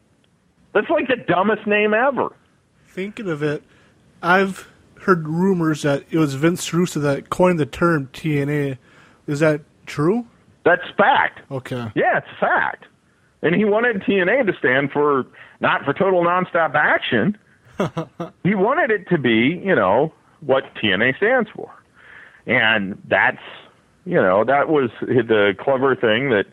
That's 0.74 0.90
like 0.90 1.08
the 1.08 1.16
dumbest 1.16 1.66
name 1.66 1.94
ever. 1.94 2.30
Thinking 2.90 3.30
of 3.30 3.44
it, 3.44 3.64
I've 4.22 4.68
heard 5.02 5.28
rumors 5.28 5.84
that 5.84 6.04
it 6.10 6.18
was 6.18 6.34
Vince 6.34 6.74
Russo 6.74 7.00
that 7.00 7.30
coined 7.30 7.60
the 7.60 7.66
term 7.66 8.10
TNA. 8.14 8.78
Is 9.28 9.40
that 9.40 9.62
true? 9.86 10.28
That's 10.66 10.82
fact. 10.98 11.40
Okay. 11.52 11.92
Yeah, 11.96 12.18
it's 12.18 12.28
fact. 12.40 12.86
And 13.42 13.56
he 13.56 13.64
wanted 13.64 14.02
TNA 14.02 14.46
to 14.48 14.54
stand 14.58 14.92
for 14.92 15.26
not 15.62 15.86
for 15.86 15.94
total 15.94 16.24
nonstop 16.24 16.76
action. 16.76 17.38
he 18.44 18.56
wanted 18.56 18.92
it 18.92 19.08
to 19.10 19.18
be, 19.18 19.62
you 19.64 19.76
know, 19.76 20.14
what 20.42 20.64
TNA 20.76 21.16
stands 21.18 21.50
for. 21.56 21.72
And 22.46 23.02
that's, 23.08 23.42
you 24.06 24.16
know, 24.16 24.44
that 24.44 24.70
was 24.70 24.90
the 25.02 25.56
clever 25.60 25.96
thing 25.96 26.30
that 26.32 26.48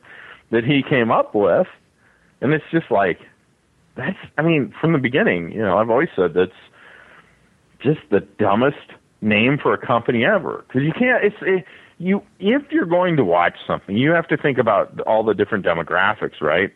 that 0.50 0.64
he 0.64 0.82
came 0.82 1.10
up 1.10 1.34
with. 1.34 1.66
And 2.40 2.52
it's 2.52 2.64
just 2.70 2.90
like 2.90 3.18
that's 3.96 4.18
I 4.38 4.42
mean, 4.42 4.72
from 4.80 4.92
the 4.92 4.98
beginning, 4.98 5.52
you 5.52 5.60
know, 5.60 5.78
I've 5.78 5.90
always 5.90 6.08
said 6.14 6.34
that's 6.34 6.52
just 7.80 8.00
the 8.10 8.20
dumbest 8.38 8.76
name 9.20 9.58
for 9.60 9.72
a 9.72 9.78
company 9.78 10.24
ever 10.24 10.64
because 10.66 10.82
you 10.82 10.92
can't 10.92 11.24
it's 11.24 11.36
it, 11.42 11.64
you 11.98 12.22
if 12.38 12.62
you're 12.70 12.86
going 12.86 13.16
to 13.16 13.24
watch 13.24 13.54
something, 13.66 13.96
you 13.96 14.10
have 14.10 14.28
to 14.28 14.36
think 14.36 14.58
about 14.58 15.00
all 15.00 15.24
the 15.24 15.34
different 15.34 15.64
demographics, 15.64 16.40
right? 16.40 16.70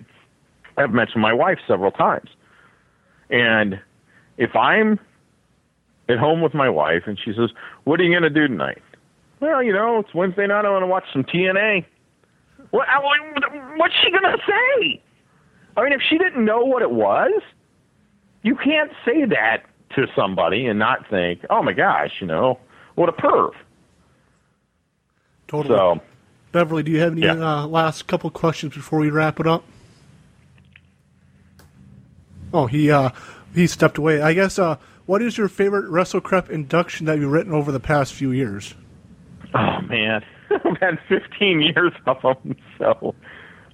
I've 0.77 0.93
mentioned 0.93 1.23
my 1.23 1.33
wife 1.33 1.59
several 1.69 1.91
times. 1.91 2.31
And 3.29 3.81
if 4.39 4.57
I'm 4.57 4.99
at 6.09 6.19
home 6.19 6.41
with 6.41 6.55
my 6.55 6.69
wife 6.69 7.03
and 7.07 7.19
she 7.23 7.33
says, 7.33 7.51
"What 7.85 8.01
are 8.01 8.05
you 8.05 8.11
going 8.11 8.23
to 8.23 8.31
do 8.31 8.49
tonight?" 8.49 8.83
Well, 9.41 9.63
you 9.63 9.73
know, 9.73 9.99
it's 9.99 10.15
Wednesday 10.15 10.47
night. 10.47 10.65
I 10.65 10.71
want 10.71 10.83
to 10.83 10.87
watch 10.87 11.05
some 11.13 11.25
TNA. 11.25 11.85
What? 12.71 12.87
What's 13.77 13.95
she 14.03 14.11
going 14.11 14.23
to 14.23 14.39
say? 14.47 15.03
I 15.77 15.83
mean, 15.85 15.93
if 15.93 16.01
she 16.09 16.19
didn't 16.19 16.45
know 16.45 16.65
what 16.65 16.83
it 16.83 16.91
was, 16.91 17.41
you 18.43 18.57
can't 18.57 18.91
say 19.05 19.25
that 19.27 19.65
to 19.97 20.07
somebody 20.17 20.67
and 20.67 20.79
not 20.79 21.09
think, 21.09 21.45
"Oh 21.51 21.63
my 21.63 21.73
gosh, 21.73 22.11
you 22.21 22.27
know, 22.27 22.59
what 22.95 23.09
a 23.09 23.13
perv." 23.13 23.53
Totally. 25.49 25.77
So, 25.77 26.01
Beverly, 26.53 26.83
do 26.83 26.91
you 26.93 27.01
have 27.01 27.13
any 27.13 27.23
Yeah. 27.23 27.35
uh, 27.63 27.67
last 27.67 28.07
couple 28.07 28.31
questions 28.31 28.75
before 28.75 28.99
we 29.01 29.11
wrap 29.11 29.41
it 29.41 29.47
up? 29.47 29.65
Oh, 32.53 32.67
he 32.67 32.91
uh, 32.91 33.11
he 33.55 33.67
stepped 33.67 33.99
away. 33.99 34.21
I 34.23 34.33
guess. 34.33 34.59
Uh, 34.59 34.77
what 35.07 35.23
is 35.23 35.37
your 35.37 35.49
favorite 35.49 35.87
WrestleCrap 35.91 36.51
induction 36.51 37.07
that 37.07 37.19
you've 37.19 37.33
written 37.33 37.53
over 37.53 37.73
the 37.73 37.81
past 37.81 38.13
few 38.15 38.31
years? 38.31 38.75
oh 39.55 39.81
man, 39.83 40.23
I've 40.51 40.79
had 40.81 40.99
15 41.09 41.61
years 41.61 41.93
of 42.07 42.23
them. 42.23 42.57
So, 42.79 43.15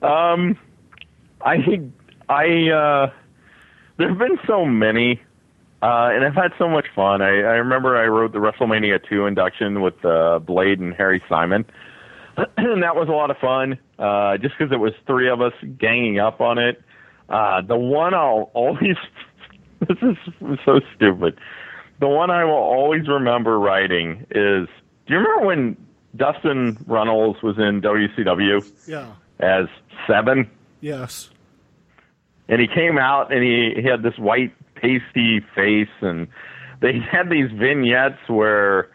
um, 0.01 0.59
I 1.47 1.56
I 2.28 2.70
uh, 2.70 3.10
there've 3.98 4.18
been 4.18 4.39
so 4.47 4.64
many, 4.64 5.23
uh, 5.82 6.10
and 6.12 6.24
I've 6.24 6.35
had 6.35 6.52
so 6.59 6.68
much 6.68 6.86
fun. 6.94 7.23
I, 7.23 7.28
I 7.28 7.56
remember 7.62 7.97
I 7.97 8.06
wrote 8.06 8.32
the 8.32 8.39
WrestleMania 8.39 9.09
2 9.09 9.27
induction 9.27 9.81
with 9.81 10.05
uh, 10.05 10.40
Blade 10.40 10.81
and 10.81 10.93
Harry 10.94 11.23
Simon. 11.28 11.64
and 12.56 12.82
that 12.82 12.97
was 12.97 13.09
a 13.09 13.12
lot 13.12 13.31
of 13.31 13.39
fun, 13.39 13.78
uh, 13.98 14.36
just 14.39 14.55
because 14.59 14.73
it 14.73 14.78
was 14.81 14.93
three 15.06 15.31
of 15.31 15.40
us 15.40 15.52
ganging 15.78 16.18
up 16.18 16.40
on 16.40 16.59
it. 16.59 16.82
Uh, 17.28 17.62
the 17.62 17.77
one 17.77 18.12
I'll 18.12 18.51
always, 18.55 18.97
this 19.81 19.98
is 20.02 20.16
so 20.64 20.81
stupid. 20.94 21.39
The 22.01 22.09
one 22.09 22.31
I 22.31 22.44
will 22.44 22.52
always 22.52 23.09
remember 23.09 23.59
writing 23.59 24.27
is, 24.31 24.68
do 25.06 25.14
you 25.14 25.18
remember 25.18 25.47
when 25.47 25.77
Dustin 26.14 26.77
Runnels 26.86 27.36
was 27.43 27.56
in 27.56 27.81
WCW 27.81 28.62
Yeah. 28.86 29.12
as 29.40 29.66
Seven? 30.06 30.51
Yes. 30.82 31.31
And 32.48 32.60
he 32.60 32.66
came 32.66 32.98
out 32.98 33.32
and 33.32 33.43
he, 33.43 33.74
he 33.81 33.89
had 33.89 34.02
this 34.02 34.18
white 34.18 34.55
pasty 34.74 35.40
face. 35.55 35.89
And 36.01 36.28
they 36.81 36.93
had 37.10 37.31
these 37.31 37.51
vignettes 37.51 38.28
where 38.28 38.90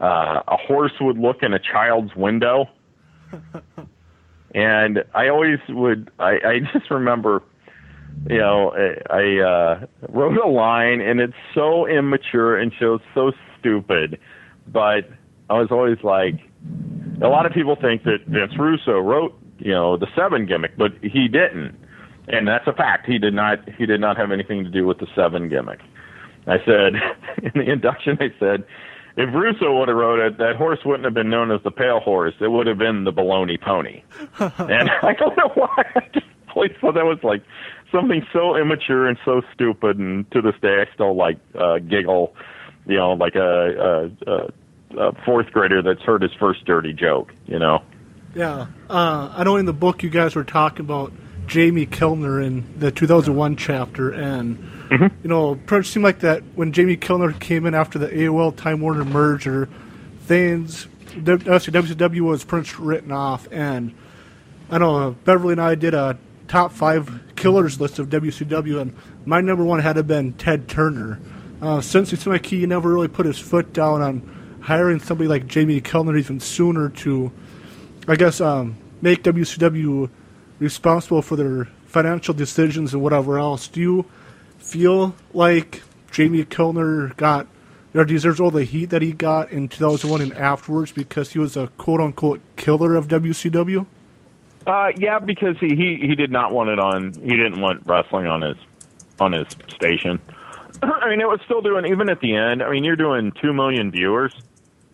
uh, 0.00 0.42
a 0.46 0.56
horse 0.56 0.92
would 1.00 1.18
look 1.18 1.42
in 1.42 1.52
a 1.52 1.58
child's 1.58 2.14
window. 2.16 2.66
And 4.54 5.04
i 5.14 5.28
always 5.28 5.58
would 5.68 6.10
i 6.18 6.38
i 6.44 6.58
just 6.72 6.90
remember 6.90 7.42
you 8.28 8.38
know 8.38 8.72
i, 8.72 9.14
I 9.14 9.38
uh 9.44 9.86
wrote 10.08 10.38
a 10.38 10.48
line 10.48 11.00
and 11.00 11.20
it's 11.20 11.34
so 11.54 11.86
immature 11.86 12.56
and 12.56 12.72
shows 12.78 13.00
so 13.14 13.32
stupid. 13.58 14.18
But 14.66 15.10
i 15.50 15.54
was 15.54 15.68
always 15.70 15.98
like 16.02 16.40
a 17.22 17.28
lot 17.28 17.44
of 17.44 17.52
people 17.52 17.76
think 17.76 18.04
that 18.04 18.18
vince 18.26 18.52
russo 18.58 18.98
wrote 18.98 19.38
you 19.58 19.72
know 19.72 19.98
the 19.98 20.06
seven 20.16 20.46
gimmick 20.46 20.76
but 20.78 20.92
he 21.02 21.28
didn't 21.28 21.76
and 22.28 22.46
that's 22.46 22.66
a 22.66 22.72
fact. 22.72 23.06
He 23.06 23.18
did 23.18 23.34
not. 23.34 23.68
He 23.76 23.86
did 23.86 24.00
not 24.00 24.16
have 24.16 24.30
anything 24.32 24.64
to 24.64 24.70
do 24.70 24.86
with 24.86 24.98
the 24.98 25.06
seven 25.14 25.48
gimmick. 25.48 25.80
I 26.46 26.58
said 26.64 26.94
in 27.42 27.52
the 27.54 27.70
induction. 27.70 28.18
I 28.20 28.32
said, 28.38 28.64
if 29.16 29.34
Russo 29.34 29.78
would 29.78 29.88
have 29.88 29.96
wrote 29.96 30.20
it, 30.20 30.38
that 30.38 30.56
horse 30.56 30.78
wouldn't 30.84 31.04
have 31.04 31.14
been 31.14 31.28
known 31.28 31.50
as 31.50 31.60
the 31.64 31.70
pale 31.70 32.00
horse. 32.00 32.34
It 32.40 32.48
would 32.48 32.66
have 32.66 32.78
been 32.78 33.04
the 33.04 33.12
baloney 33.12 33.60
pony. 33.60 34.02
and 34.38 34.90
I 35.02 35.12
don't 35.14 35.36
know 35.36 35.50
why. 35.54 35.84
I 35.96 36.08
just 36.12 36.26
always 36.54 36.70
thought 36.80 36.94
that 36.94 37.04
was 37.04 37.18
like 37.22 37.42
something 37.92 38.24
so 38.32 38.56
immature 38.56 39.06
and 39.06 39.18
so 39.24 39.42
stupid. 39.52 39.98
And 39.98 40.30
to 40.30 40.40
this 40.40 40.54
day, 40.62 40.82
I 40.82 40.94
still 40.94 41.16
like 41.16 41.38
uh, 41.58 41.78
giggle. 41.78 42.34
You 42.86 42.96
know, 42.96 43.12
like 43.12 43.34
a, 43.34 44.10
a, 44.26 44.30
a, 44.30 45.08
a 45.08 45.12
fourth 45.26 45.50
grader 45.52 45.82
that's 45.82 46.00
heard 46.00 46.22
his 46.22 46.32
first 46.38 46.64
dirty 46.64 46.92
joke. 46.92 47.34
You 47.46 47.58
know. 47.58 47.82
Yeah. 48.34 48.68
Uh, 48.88 49.34
I 49.36 49.44
know 49.44 49.56
in 49.56 49.66
the 49.66 49.72
book 49.72 50.02
you 50.02 50.10
guys 50.10 50.36
were 50.36 50.44
talking 50.44 50.80
about 50.80 51.12
Jamie 51.48 51.86
Kellner 51.86 52.40
in 52.40 52.64
the 52.78 52.92
2001 52.92 53.56
chapter, 53.56 54.10
and 54.10 54.58
you 55.22 55.28
know, 55.28 55.54
pretty 55.54 55.80
much 55.80 55.88
seemed 55.88 56.04
like 56.04 56.20
that 56.20 56.42
when 56.54 56.72
Jamie 56.72 56.96
Kellner 56.96 57.32
came 57.32 57.66
in 57.66 57.74
after 57.74 57.98
the 57.98 58.08
AOL 58.08 58.54
Time 58.54 58.80
Warner 58.80 59.04
merger, 59.04 59.68
things 60.26 60.86
WCW 61.08 62.20
was 62.20 62.44
pretty 62.44 62.68
much 62.68 62.78
written 62.78 63.10
off, 63.10 63.48
and 63.50 63.94
I 64.70 64.78
know 64.78 65.16
Beverly 65.24 65.52
and 65.52 65.60
I 65.60 65.74
did 65.74 65.94
a 65.94 66.18
top 66.48 66.72
five 66.72 67.20
killers 67.36 67.80
list 67.80 67.98
of 67.98 68.08
WCW, 68.08 68.80
and 68.80 68.96
my 69.24 69.40
number 69.40 69.64
one 69.64 69.80
had 69.80 69.94
to 69.94 70.02
been 70.02 70.34
Ted 70.34 70.68
Turner. 70.68 71.18
Uh, 71.60 71.80
since 71.80 72.12
it's 72.12 72.26
like 72.26 72.46
he 72.46 72.64
never 72.66 72.92
really 72.92 73.08
put 73.08 73.26
his 73.26 73.38
foot 73.38 73.72
down 73.72 74.00
on 74.00 74.58
hiring 74.60 75.00
somebody 75.00 75.28
like 75.28 75.46
Jamie 75.46 75.80
Kellner 75.80 76.16
even 76.16 76.40
sooner 76.40 76.88
to, 76.90 77.32
I 78.06 78.16
guess, 78.16 78.40
um, 78.40 78.76
make 79.00 79.22
WCW 79.22 80.10
responsible 80.58 81.22
for 81.22 81.36
their 81.36 81.66
financial 81.86 82.34
decisions 82.34 82.92
and 82.92 83.02
whatever 83.02 83.38
else. 83.38 83.68
Do 83.68 83.80
you 83.80 84.04
feel 84.58 85.14
like 85.32 85.82
Jamie 86.10 86.44
Kellner 86.44 87.08
got 87.16 87.46
or 87.94 88.04
deserves 88.04 88.38
all 88.38 88.50
the 88.50 88.64
heat 88.64 88.86
that 88.86 89.02
he 89.02 89.12
got 89.12 89.50
in 89.50 89.68
2001 89.68 90.20
and 90.20 90.32
afterwards 90.34 90.92
because 90.92 91.32
he 91.32 91.38
was 91.38 91.56
a 91.56 91.68
quote 91.78 92.00
unquote 92.00 92.40
killer 92.56 92.94
of 92.94 93.08
WCW? 93.08 93.86
Uh, 94.66 94.92
yeah, 94.96 95.18
because 95.18 95.56
he, 95.58 95.74
he 95.74 95.96
he 96.06 96.14
did 96.14 96.30
not 96.30 96.52
want 96.52 96.68
it 96.68 96.78
on. 96.78 97.14
He 97.14 97.30
didn't 97.30 97.60
want 97.60 97.82
wrestling 97.86 98.26
on 98.26 98.42
his 98.42 98.56
on 99.18 99.32
his 99.32 99.46
station. 99.68 100.20
I 100.82 101.08
mean, 101.08 101.20
it 101.20 101.26
was 101.28 101.40
still 101.44 101.62
doing 101.62 101.86
even 101.86 102.10
at 102.10 102.20
the 102.20 102.36
end. 102.36 102.62
I 102.62 102.70
mean, 102.70 102.84
you're 102.84 102.96
doing 102.96 103.32
two 103.40 103.52
million 103.54 103.90
viewers. 103.90 104.34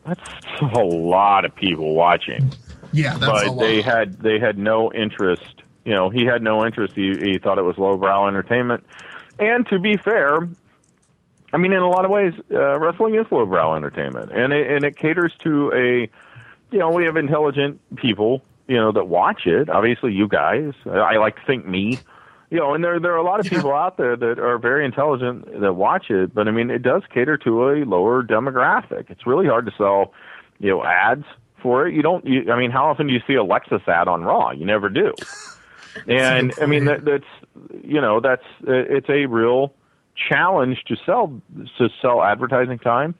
That's 0.06 0.20
a 0.60 0.78
lot 0.78 1.44
of 1.44 1.54
people 1.56 1.94
watching. 1.94 2.52
Yeah, 2.92 3.16
that's 3.18 3.24
a 3.24 3.26
but 3.26 3.46
lot. 3.48 3.60
they 3.60 3.82
had 3.82 4.18
they 4.20 4.38
had 4.38 4.58
no 4.58 4.92
interest. 4.92 5.53
You 5.84 5.92
know, 5.92 6.08
he 6.10 6.24
had 6.24 6.42
no 6.42 6.64
interest. 6.64 6.94
He, 6.94 7.14
he 7.18 7.38
thought 7.38 7.58
it 7.58 7.62
was 7.62 7.76
lowbrow 7.76 8.26
entertainment. 8.26 8.84
And 9.38 9.66
to 9.68 9.78
be 9.78 9.96
fair, 9.96 10.48
I 11.52 11.56
mean, 11.56 11.72
in 11.72 11.80
a 11.80 11.88
lot 11.88 12.04
of 12.04 12.10
ways, 12.10 12.32
uh, 12.50 12.78
wrestling 12.78 13.14
is 13.14 13.26
lowbrow 13.30 13.74
entertainment, 13.76 14.32
and 14.32 14.52
it, 14.52 14.70
and 14.70 14.84
it 14.84 14.96
caters 14.96 15.32
to 15.44 15.72
a, 15.72 16.10
you 16.72 16.78
know, 16.78 16.90
we 16.90 17.04
have 17.04 17.16
intelligent 17.16 17.80
people, 17.96 18.42
you 18.66 18.76
know, 18.76 18.92
that 18.92 19.04
watch 19.04 19.46
it. 19.46 19.68
Obviously, 19.68 20.12
you 20.12 20.26
guys. 20.26 20.72
I 20.86 21.16
like 21.18 21.36
to 21.36 21.42
think 21.46 21.66
me, 21.66 21.98
you 22.50 22.58
know, 22.58 22.74
and 22.74 22.82
there 22.82 22.98
there 22.98 23.12
are 23.12 23.18
a 23.18 23.22
lot 23.22 23.40
of 23.40 23.46
people 23.46 23.72
out 23.72 23.98
there 23.98 24.16
that 24.16 24.38
are 24.38 24.58
very 24.58 24.84
intelligent 24.84 25.60
that 25.60 25.74
watch 25.74 26.10
it. 26.10 26.34
But 26.34 26.48
I 26.48 26.50
mean, 26.50 26.70
it 26.70 26.82
does 26.82 27.02
cater 27.12 27.36
to 27.38 27.68
a 27.68 27.84
lower 27.84 28.22
demographic. 28.22 29.10
It's 29.10 29.26
really 29.26 29.46
hard 29.46 29.66
to 29.66 29.72
sell, 29.76 30.12
you 30.58 30.70
know, 30.70 30.84
ads 30.84 31.24
for 31.62 31.86
it. 31.86 31.94
You 31.94 32.02
don't. 32.02 32.26
You, 32.26 32.50
I 32.50 32.58
mean, 32.58 32.70
how 32.70 32.86
often 32.86 33.06
do 33.06 33.12
you 33.12 33.20
see 33.26 33.34
a 33.34 33.44
Lexus 33.44 33.86
ad 33.86 34.08
on 34.08 34.22
Raw? 34.22 34.50
You 34.50 34.64
never 34.66 34.88
do. 34.88 35.12
And 36.08 36.52
I 36.60 36.66
mean, 36.66 36.84
that, 36.86 37.04
that's 37.04 37.24
you 37.84 38.00
know, 38.00 38.20
that's 38.20 38.42
it's 38.62 39.08
a 39.08 39.26
real 39.26 39.72
challenge 40.28 40.82
to 40.86 40.96
sell 41.04 41.40
to 41.78 41.88
sell 42.02 42.22
advertising 42.22 42.78
time 42.78 43.14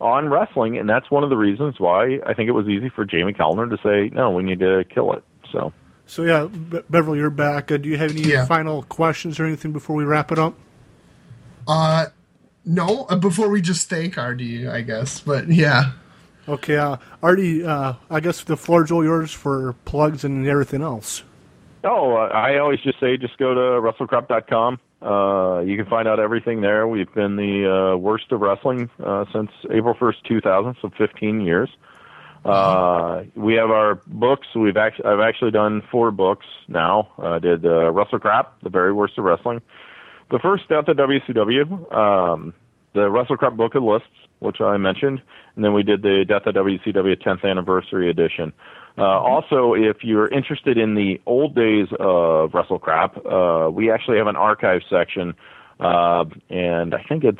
on 0.00 0.28
wrestling, 0.28 0.76
and 0.78 0.88
that's 0.88 1.10
one 1.10 1.22
of 1.24 1.30
the 1.30 1.36
reasons 1.36 1.76
why 1.78 2.18
I 2.26 2.34
think 2.34 2.48
it 2.48 2.52
was 2.52 2.66
easy 2.68 2.88
for 2.88 3.04
Jamie 3.04 3.32
Kellner 3.32 3.68
to 3.68 3.76
say, 3.82 4.10
"No, 4.14 4.30
we 4.30 4.42
need 4.42 4.60
to 4.60 4.84
kill 4.92 5.12
it." 5.12 5.22
So, 5.52 5.72
So 6.06 6.22
yeah, 6.24 6.46
Be- 6.46 6.80
Beverly, 6.90 7.18
you're 7.18 7.30
back. 7.30 7.70
Uh, 7.70 7.76
do 7.76 7.88
you 7.88 7.96
have 7.98 8.10
any 8.10 8.22
Yeah. 8.22 8.44
final 8.46 8.82
questions 8.84 9.38
or 9.38 9.44
anything 9.44 9.72
before 9.72 9.94
we 9.96 10.04
wrap 10.04 10.32
it 10.32 10.38
up? 10.38 10.54
Uh, 11.68 12.06
no, 12.64 13.06
uh, 13.08 13.16
before 13.16 13.48
we 13.48 13.60
just 13.60 13.88
thank 13.88 14.16
RD, 14.16 14.66
I 14.66 14.80
guess. 14.82 15.20
But 15.20 15.48
yeah. 15.48 15.92
Okay, 16.48 16.76
uh, 16.76 16.96
Artie, 17.22 17.64
uh, 17.64 17.94
I 18.10 18.18
guess 18.18 18.42
the 18.42 18.56
floor's 18.56 18.90
all 18.90 19.04
yours 19.04 19.32
for 19.32 19.74
plugs 19.84 20.24
and 20.24 20.44
everything 20.46 20.82
else. 20.82 21.22
Oh, 21.84 22.14
uh, 22.16 22.28
I 22.28 22.58
always 22.58 22.80
just 22.80 23.00
say, 23.00 23.16
just 23.16 23.36
go 23.38 23.54
to 23.54 23.60
wrestlecrap.com. 23.80 24.78
Uh, 25.02 25.60
you 25.62 25.76
can 25.76 25.86
find 25.86 26.06
out 26.06 26.20
everything 26.20 26.60
there. 26.60 26.86
We've 26.86 27.12
been 27.12 27.36
the 27.36 27.94
uh, 27.94 27.96
worst 27.96 28.30
of 28.30 28.40
wrestling 28.40 28.88
uh, 29.04 29.24
since 29.32 29.50
April 29.70 29.94
first, 29.98 30.24
two 30.24 30.40
thousand, 30.40 30.76
so 30.80 30.90
fifteen 30.96 31.40
years. 31.40 31.68
Uh, 32.44 33.22
we 33.34 33.54
have 33.54 33.70
our 33.70 33.96
books. 34.06 34.48
We've 34.54 34.76
actually, 34.76 35.06
I've 35.06 35.20
actually 35.20 35.52
done 35.52 35.82
four 35.90 36.10
books 36.10 36.46
now. 36.68 37.08
I 37.18 37.38
did 37.38 37.64
uh, 37.64 37.92
WrestleCrap, 37.92 38.46
the 38.62 38.70
very 38.70 38.92
worst 38.92 39.16
of 39.16 39.24
wrestling. 39.24 39.60
The 40.30 40.40
first 40.40 40.68
Death 40.68 40.88
of 40.88 40.96
WCW, 40.96 41.94
um, 41.94 42.54
the 42.94 43.00
WrestleCrap 43.00 43.56
Book 43.56 43.74
of 43.74 43.84
Lists, 43.84 44.08
which 44.40 44.60
I 44.60 44.76
mentioned, 44.76 45.22
and 45.54 45.64
then 45.64 45.72
we 45.72 45.82
did 45.82 46.02
the 46.02 46.24
Death 46.26 46.46
of 46.46 46.54
WCW 46.54 47.22
10th 47.22 47.44
Anniversary 47.44 48.10
Edition. 48.10 48.52
Uh, 48.98 49.02
also, 49.02 49.74
if 49.74 50.04
you're 50.04 50.28
interested 50.28 50.76
in 50.76 50.94
the 50.94 51.20
old 51.26 51.54
days 51.54 51.88
of 51.98 52.50
WrestleCrap, 52.50 53.66
uh, 53.66 53.70
we 53.70 53.90
actually 53.90 54.18
have 54.18 54.26
an 54.26 54.36
archive 54.36 54.82
section, 54.88 55.34
uh, 55.80 56.24
and 56.50 56.94
I 56.94 57.02
think 57.02 57.24
it's 57.24 57.38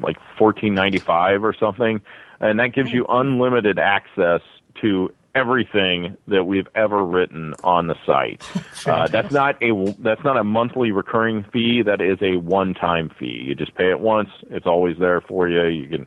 like 0.00 0.16
14.95 0.38 1.42
or 1.42 1.54
something, 1.58 2.00
and 2.40 2.58
that 2.58 2.68
gives 2.68 2.90
you 2.90 3.04
unlimited 3.08 3.78
access 3.78 4.40
to 4.80 5.12
everything 5.34 6.16
that 6.26 6.44
we've 6.44 6.66
ever 6.74 7.04
written 7.04 7.54
on 7.62 7.86
the 7.86 7.96
site. 8.04 8.42
Uh, 8.86 9.08
that's 9.08 9.32
not 9.32 9.60
a 9.60 9.72
that's 9.98 10.22
not 10.24 10.36
a 10.38 10.44
monthly 10.44 10.92
recurring 10.92 11.44
fee. 11.52 11.82
That 11.82 12.00
is 12.00 12.16
a 12.22 12.36
one-time 12.36 13.10
fee. 13.18 13.42
You 13.46 13.54
just 13.54 13.74
pay 13.74 13.90
it 13.90 14.00
once. 14.00 14.30
It's 14.50 14.66
always 14.66 14.96
there 14.98 15.20
for 15.20 15.48
you. 15.48 15.64
You 15.64 15.88
can, 15.88 16.06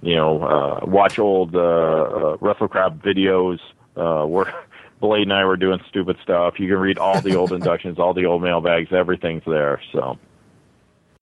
you 0.00 0.14
know, 0.14 0.42
uh, 0.42 0.86
watch 0.86 1.18
old 1.18 1.54
uh, 1.54 1.58
uh, 1.58 2.36
WrestleCrap 2.36 3.02
videos 3.02 3.58
uh, 3.96 4.24
where 4.24 4.52
Blade 5.00 5.22
and 5.22 5.32
I 5.32 5.44
were 5.44 5.56
doing 5.56 5.80
stupid 5.88 6.16
stuff. 6.22 6.58
You 6.58 6.68
can 6.68 6.78
read 6.78 6.98
all 6.98 7.20
the 7.20 7.34
old 7.36 7.52
inductions, 7.58 7.98
all 7.98 8.14
the 8.14 8.24
old 8.26 8.42
mailbags. 8.42 8.92
Everything's 8.92 9.42
there. 9.46 9.80
So. 9.92 10.18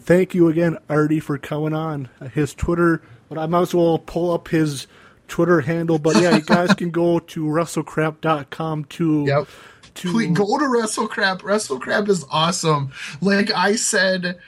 Thank 0.00 0.34
you 0.34 0.48
again, 0.48 0.78
Artie, 0.88 1.20
for 1.20 1.38
coming 1.38 1.72
on. 1.72 2.08
Uh, 2.20 2.26
His 2.28 2.54
Twitter, 2.54 3.02
but 3.28 3.38
I 3.38 3.46
might 3.46 3.62
as 3.62 3.74
well 3.74 3.98
pull 3.98 4.32
up 4.32 4.48
his 4.48 4.86
Twitter 5.28 5.60
handle. 5.60 5.98
But 5.98 6.16
yeah, 6.20 6.36
you 6.36 6.42
guys 6.42 6.74
can 6.74 6.90
go 6.90 7.18
to 7.20 7.44
wrestlecrap.com 7.44 8.84
to 8.86 9.24
Yep. 9.26 9.48
to 9.94 10.12
Please 10.12 10.36
go 10.36 10.58
to 10.58 10.64
WrestleCrap. 10.64 11.38
WrestleCrap 11.42 12.08
is 12.08 12.24
awesome. 12.30 12.92
Like 13.20 13.50
I 13.52 13.76
said 13.76 14.38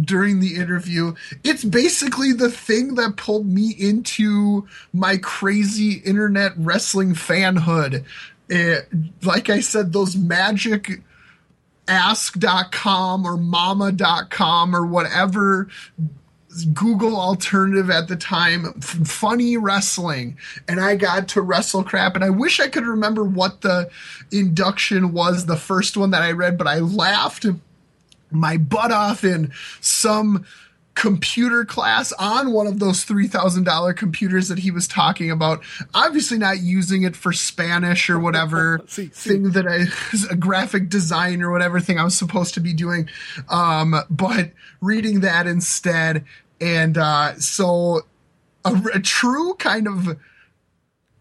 during 0.00 0.40
the 0.40 0.56
interview, 0.56 1.14
it's 1.44 1.64
basically 1.64 2.32
the 2.32 2.50
thing 2.50 2.94
that 2.96 3.16
pulled 3.16 3.46
me 3.46 3.74
into 3.78 4.66
my 4.92 5.16
crazy 5.16 5.94
internet 6.04 6.52
wrestling 6.56 7.14
fanhood. 7.14 8.04
Eh, 8.50 8.80
like 9.22 9.50
I 9.50 9.60
said, 9.60 9.92
those 9.92 10.16
magic 10.16 11.02
ask.com 11.86 13.26
or 13.26 13.36
mamma.com 13.36 14.76
or 14.76 14.86
whatever 14.86 15.68
Google 16.72 17.18
alternative 17.18 17.90
at 17.90 18.08
the 18.08 18.16
time, 18.16 18.72
funny 18.80 19.56
wrestling, 19.56 20.38
and 20.66 20.80
I 20.80 20.96
got 20.96 21.28
to 21.28 21.42
wrestle 21.42 21.84
crap. 21.84 22.14
And 22.14 22.24
I 22.24 22.30
wish 22.30 22.58
I 22.58 22.68
could 22.68 22.86
remember 22.86 23.22
what 23.22 23.60
the 23.60 23.90
induction 24.32 25.12
was, 25.12 25.46
the 25.46 25.56
first 25.56 25.96
one 25.96 26.10
that 26.10 26.22
I 26.22 26.32
read, 26.32 26.58
but 26.58 26.66
I 26.66 26.78
laughed 26.80 27.46
my 28.30 28.56
butt 28.56 28.92
off 28.92 29.24
in 29.24 29.52
some 29.80 30.44
computer 30.98 31.64
class 31.64 32.12
on 32.18 32.52
one 32.52 32.66
of 32.66 32.80
those 32.80 33.04
$3,000 33.04 33.96
computers 33.96 34.48
that 34.48 34.58
he 34.58 34.72
was 34.72 34.88
talking 34.88 35.30
about. 35.30 35.62
Obviously, 35.94 36.38
not 36.38 36.60
using 36.60 37.04
it 37.04 37.14
for 37.14 37.32
Spanish 37.32 38.10
or 38.10 38.18
whatever 38.18 38.80
See, 38.88 39.08
see. 39.12 39.30
thing 39.30 39.50
that 39.52 39.66
I, 39.68 39.86
a 40.32 40.34
graphic 40.34 40.88
design 40.88 41.40
or 41.40 41.52
whatever 41.52 41.78
thing 41.78 42.00
I 42.00 42.04
was 42.04 42.18
supposed 42.18 42.54
to 42.54 42.60
be 42.60 42.74
doing. 42.74 43.08
Um, 43.48 43.94
but 44.10 44.50
reading 44.80 45.20
that 45.20 45.46
instead. 45.46 46.24
And 46.60 46.98
uh, 46.98 47.38
so 47.38 48.00
a, 48.64 48.74
a 48.94 49.00
true 49.00 49.54
kind 49.54 49.86
of 49.86 50.18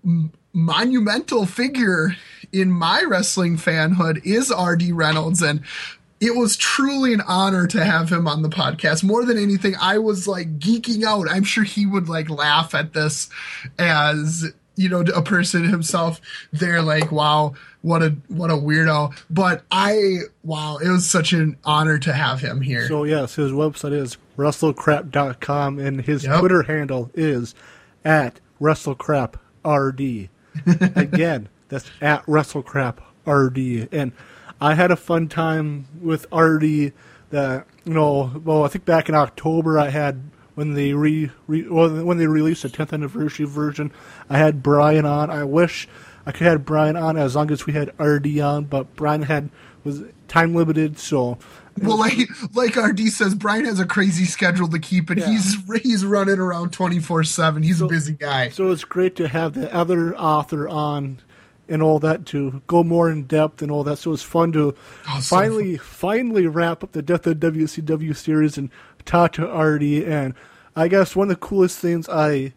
m- 0.03 0.31
monumental 0.53 1.45
figure 1.45 2.15
in 2.51 2.71
my 2.71 3.03
wrestling 3.07 3.57
fanhood 3.57 4.25
is 4.25 4.51
RD 4.51 4.89
Reynolds. 4.91 5.43
And 5.43 5.61
it 6.19 6.35
was 6.35 6.57
truly 6.57 7.13
an 7.13 7.21
honor 7.21 7.67
to 7.67 7.83
have 7.83 8.09
him 8.11 8.27
on 8.27 8.41
the 8.41 8.49
podcast. 8.49 9.03
More 9.03 9.23
than 9.25 9.37
anything, 9.37 9.75
I 9.79 9.97
was 9.99 10.27
like 10.27 10.59
geeking 10.59 11.03
out. 11.03 11.27
I'm 11.29 11.43
sure 11.43 11.63
he 11.63 11.85
would 11.85 12.09
like 12.09 12.29
laugh 12.29 12.73
at 12.73 12.93
this 12.93 13.29
as 13.77 14.51
you 14.75 14.89
know 14.89 15.01
a 15.15 15.21
person 15.21 15.63
himself. 15.63 16.19
They're 16.51 16.81
like, 16.81 17.11
"Wow, 17.11 17.53
what 17.81 18.01
a 18.03 18.15
what 18.27 18.49
a 18.51 18.55
weirdo!" 18.55 19.15
But 19.29 19.63
I, 19.71 20.19
wow, 20.43 20.77
it 20.77 20.89
was 20.89 21.09
such 21.09 21.33
an 21.33 21.57
honor 21.63 21.97
to 21.99 22.13
have 22.13 22.39
him 22.39 22.61
here. 22.61 22.87
So 22.87 23.03
yes, 23.03 23.35
his 23.35 23.51
website 23.51 23.93
is 23.93 24.17
wrestlecrap.com 24.37 25.79
and 25.79 26.01
his 26.01 26.23
Yep. 26.25 26.39
Twitter 26.39 26.61
handle 26.63 27.09
is 27.15 27.55
at 28.05 28.39
wrestlecraprd. 28.61 30.29
Again, 30.95 31.49
that's 31.69 31.89
at 32.01 32.25
wrestlecraprd. 32.25 33.87
And 33.91 34.11
I 34.59 34.73
had 34.75 34.91
a 34.91 34.95
fun 34.95 35.27
time 35.27 35.85
with 36.01 36.25
RD 36.33 36.93
that 37.29 37.67
you 37.85 37.93
know, 37.93 38.41
well, 38.43 38.63
I 38.63 38.67
think 38.67 38.85
back 38.85 39.09
in 39.09 39.15
October 39.15 39.79
I 39.79 39.89
had 39.89 40.21
when 40.55 40.73
they 40.73 40.93
re, 40.93 41.29
re 41.47 41.67
well, 41.69 42.03
when 42.03 42.17
they 42.17 42.27
released 42.27 42.63
the 42.63 42.69
10th 42.69 42.91
anniversary 42.93 43.45
version, 43.45 43.91
I 44.29 44.37
had 44.39 44.63
Bryan 44.63 45.05
on. 45.05 45.29
I 45.29 45.43
wish 45.43 45.87
I 46.25 46.31
could 46.31 46.41
have 46.45 46.53
had 46.53 46.65
Bryan 46.65 46.97
on 46.97 47.15
as 47.17 47.35
long 47.35 47.51
as 47.51 47.65
we 47.65 47.73
had 47.73 47.91
RD 47.99 48.39
on, 48.39 48.65
but 48.65 48.95
Bryan 48.95 49.21
had 49.23 49.49
was 49.83 50.03
time 50.27 50.53
limited. 50.55 50.97
So 50.99 51.37
Well, 51.81 51.97
like 51.97 52.17
like 52.55 52.75
RD 52.75 53.07
says, 53.11 53.35
Bryan 53.35 53.65
has 53.65 53.79
a 53.79 53.85
crazy 53.85 54.25
schedule 54.25 54.67
to 54.69 54.79
keep, 54.79 55.09
and 55.09 55.19
Yeah. 55.19 55.27
he's 55.29 55.55
he's 55.83 56.05
running 56.05 56.39
around 56.39 56.71
twenty 56.73 56.99
four 56.99 57.23
seven. 57.23 57.61
He's 57.63 57.79
a 57.81 57.87
busy 57.87 58.13
guy. 58.13 58.49
So 58.49 58.71
it's 58.71 58.83
great 58.83 59.15
to 59.17 59.27
have 59.27 59.53
the 59.53 59.73
other 59.73 60.17
author 60.17 60.67
on 60.67 61.19
and 61.69 61.81
all 61.83 61.99
that 61.99 62.25
to 62.27 62.61
go 62.67 62.83
more 62.83 63.09
in 63.09 63.23
depth 63.23 63.61
and 63.61 63.71
all 63.71 63.83
that. 63.83 63.97
So 63.97 64.11
it 64.11 64.13
was 64.13 64.23
fun 64.23 64.51
to 64.53 64.73
so 65.05 65.19
finally 65.21 65.77
finally 65.77 66.47
wrap 66.47 66.83
up 66.83 66.91
the 66.93 67.01
Death 67.01 67.27
of 67.27 67.37
WCW 67.37 68.15
series 68.15 68.57
and 68.57 68.69
talk 69.05 69.33
to 69.33 69.45
RD. 69.45 69.83
And 70.07 70.33
I 70.75 70.87
guess 70.87 71.15
one 71.15 71.29
of 71.29 71.39
the 71.39 71.45
coolest 71.45 71.79
things 71.79 72.07
I 72.09 72.53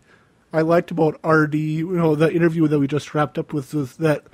I 0.52 0.62
liked 0.62 0.90
about 0.90 1.18
RD, 1.24 1.54
you 1.54 1.92
know, 1.92 2.14
that 2.16 2.32
interview 2.32 2.66
that 2.68 2.78
we 2.78 2.86
just 2.88 3.14
wrapped 3.14 3.38
up 3.38 3.52
with 3.52 3.72
was 3.72 3.96
that, 3.98 4.24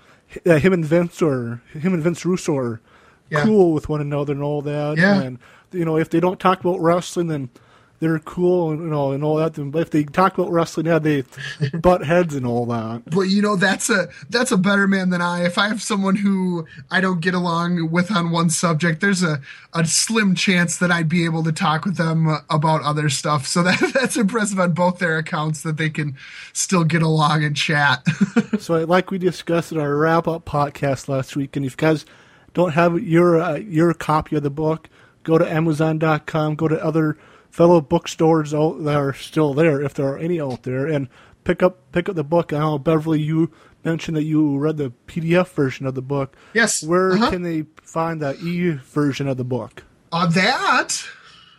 that 0.45 0.63
him 0.63 0.73
and 0.73 0.85
Vince 0.85 1.21
or 1.21 1.61
him 1.75 1.93
and 1.93 2.03
Vince 2.03 2.25
Russo 2.25 2.57
are 2.57 2.81
Yeah. 3.29 3.43
cool 3.45 3.73
with 3.73 3.89
one 3.89 4.01
another 4.01 4.33
and 4.33 4.43
all 4.43 4.63
that. 4.63 4.97
Yeah. 4.99 5.21
And 5.21 5.39
you 5.73 5.85
know, 5.85 5.97
if 5.99 6.09
they 6.11 6.21
don't 6.21 6.41
talk 6.41 6.61
about 6.61 6.81
wrestling, 6.81 7.27
then 7.29 7.51
they're 7.99 8.19
cool 8.21 8.71
and 8.71 8.83
you 8.83 8.89
know 8.89 9.13
and 9.13 9.25
all 9.25 9.37
that. 9.37 9.55
But 9.71 9.83
if 9.83 9.91
they 9.91 10.05
talk 10.05 10.37
about 10.37 10.51
wrestling, 10.51 10.87
yeah, 10.87 10.99
they 10.99 11.25
butt 11.81 12.05
heads 12.05 12.35
and 12.35 12.47
all 12.47 12.67
that. 12.67 13.03
But 13.07 13.23
you 13.23 13.43
know 13.43 13.57
that's 13.57 13.89
a 13.91 14.09
that's 14.29 14.53
a 14.53 14.57
better 14.57 14.87
man 14.87 15.11
than 15.11 15.23
I. 15.23 15.45
If 15.45 15.59
I 15.59 15.69
have 15.69 15.83
someone 15.83 16.17
who 16.17 16.67
I 16.91 17.01
don't 17.01 17.21
get 17.21 17.35
along 17.35 17.91
with 17.91 18.11
on 18.11 18.31
one 18.31 18.51
subject, 18.51 19.01
there's 19.01 19.23
a, 19.23 19.41
a 19.75 19.85
slim 19.87 20.35
chance 20.35 20.79
that 20.79 20.91
I'd 20.91 21.09
be 21.09 21.25
able 21.25 21.43
to 21.45 21.53
talk 21.53 21.85
with 21.85 21.97
them 21.97 22.27
about 22.51 22.83
other 22.83 23.09
stuff. 23.09 23.47
So 23.47 23.63
that 23.63 23.79
that's 23.95 24.17
impressive 24.17 24.61
on 24.61 24.73
both 24.73 24.99
their 24.99 25.19
accounts 25.19 25.63
that 25.63 25.77
they 25.77 25.91
can 25.91 26.17
still 26.53 26.85
get 26.85 27.03
along 27.03 27.45
and 27.45 27.57
chat. 27.57 28.05
So, 28.59 28.85
like 28.85 29.11
we 29.11 29.19
discussed 29.19 29.73
in 29.73 29.79
our 29.79 29.95
wrap 29.97 30.27
up 30.27 30.45
podcast 30.45 31.09
last 31.09 31.37
week, 31.37 31.57
and 31.57 31.65
if 31.65 31.73
you 31.73 31.77
guys 31.77 32.07
don't 32.55 32.73
have 32.73 33.01
your 33.03 33.41
uh, 33.41 33.57
your 33.57 33.93
copy 33.93 34.37
of 34.37 34.43
the 34.43 34.51
book, 34.51 34.89
go 35.25 35.37
to 35.37 35.51
Amazon.com, 35.51 36.55
go 36.55 36.69
to 36.69 36.83
other 36.83 37.19
fellow 37.57 37.81
bookstores 37.81 38.53
out 38.53 38.85
that 38.85 38.97
are 38.97 39.15
still 39.15 39.55
there, 39.55 39.81
if 39.81 39.95
there 39.95 40.07
are 40.07 40.19
any 40.19 40.39
out 40.39 40.65
there, 40.65 40.87
and 40.87 41.09
pick 41.43 41.63
up 41.63 41.91
pick 41.91 42.07
up 42.07 42.15
the 42.15 42.23
book. 42.23 42.53
I 42.53 42.59
know 42.59 42.79
Beverly, 42.79 43.23
you 43.23 43.51
mentioned 43.83 44.15
that 44.19 44.25
you 44.25 44.59
read 44.59 44.77
the 44.77 44.93
PDF 45.07 45.49
version 45.49 45.87
of 45.87 45.95
the 45.95 46.03
book. 46.03 46.37
Yes, 46.53 46.83
Where 46.83 47.13
uh-huh. 47.13 47.31
can 47.31 47.43
they 47.43 47.65
find 47.81 48.21
the 48.21 48.37
e 48.37 48.73
version 48.73 49.27
of 49.27 49.39
the 49.39 49.45
book? 49.45 49.85
Uh, 50.13 50.27
that 50.27 51.03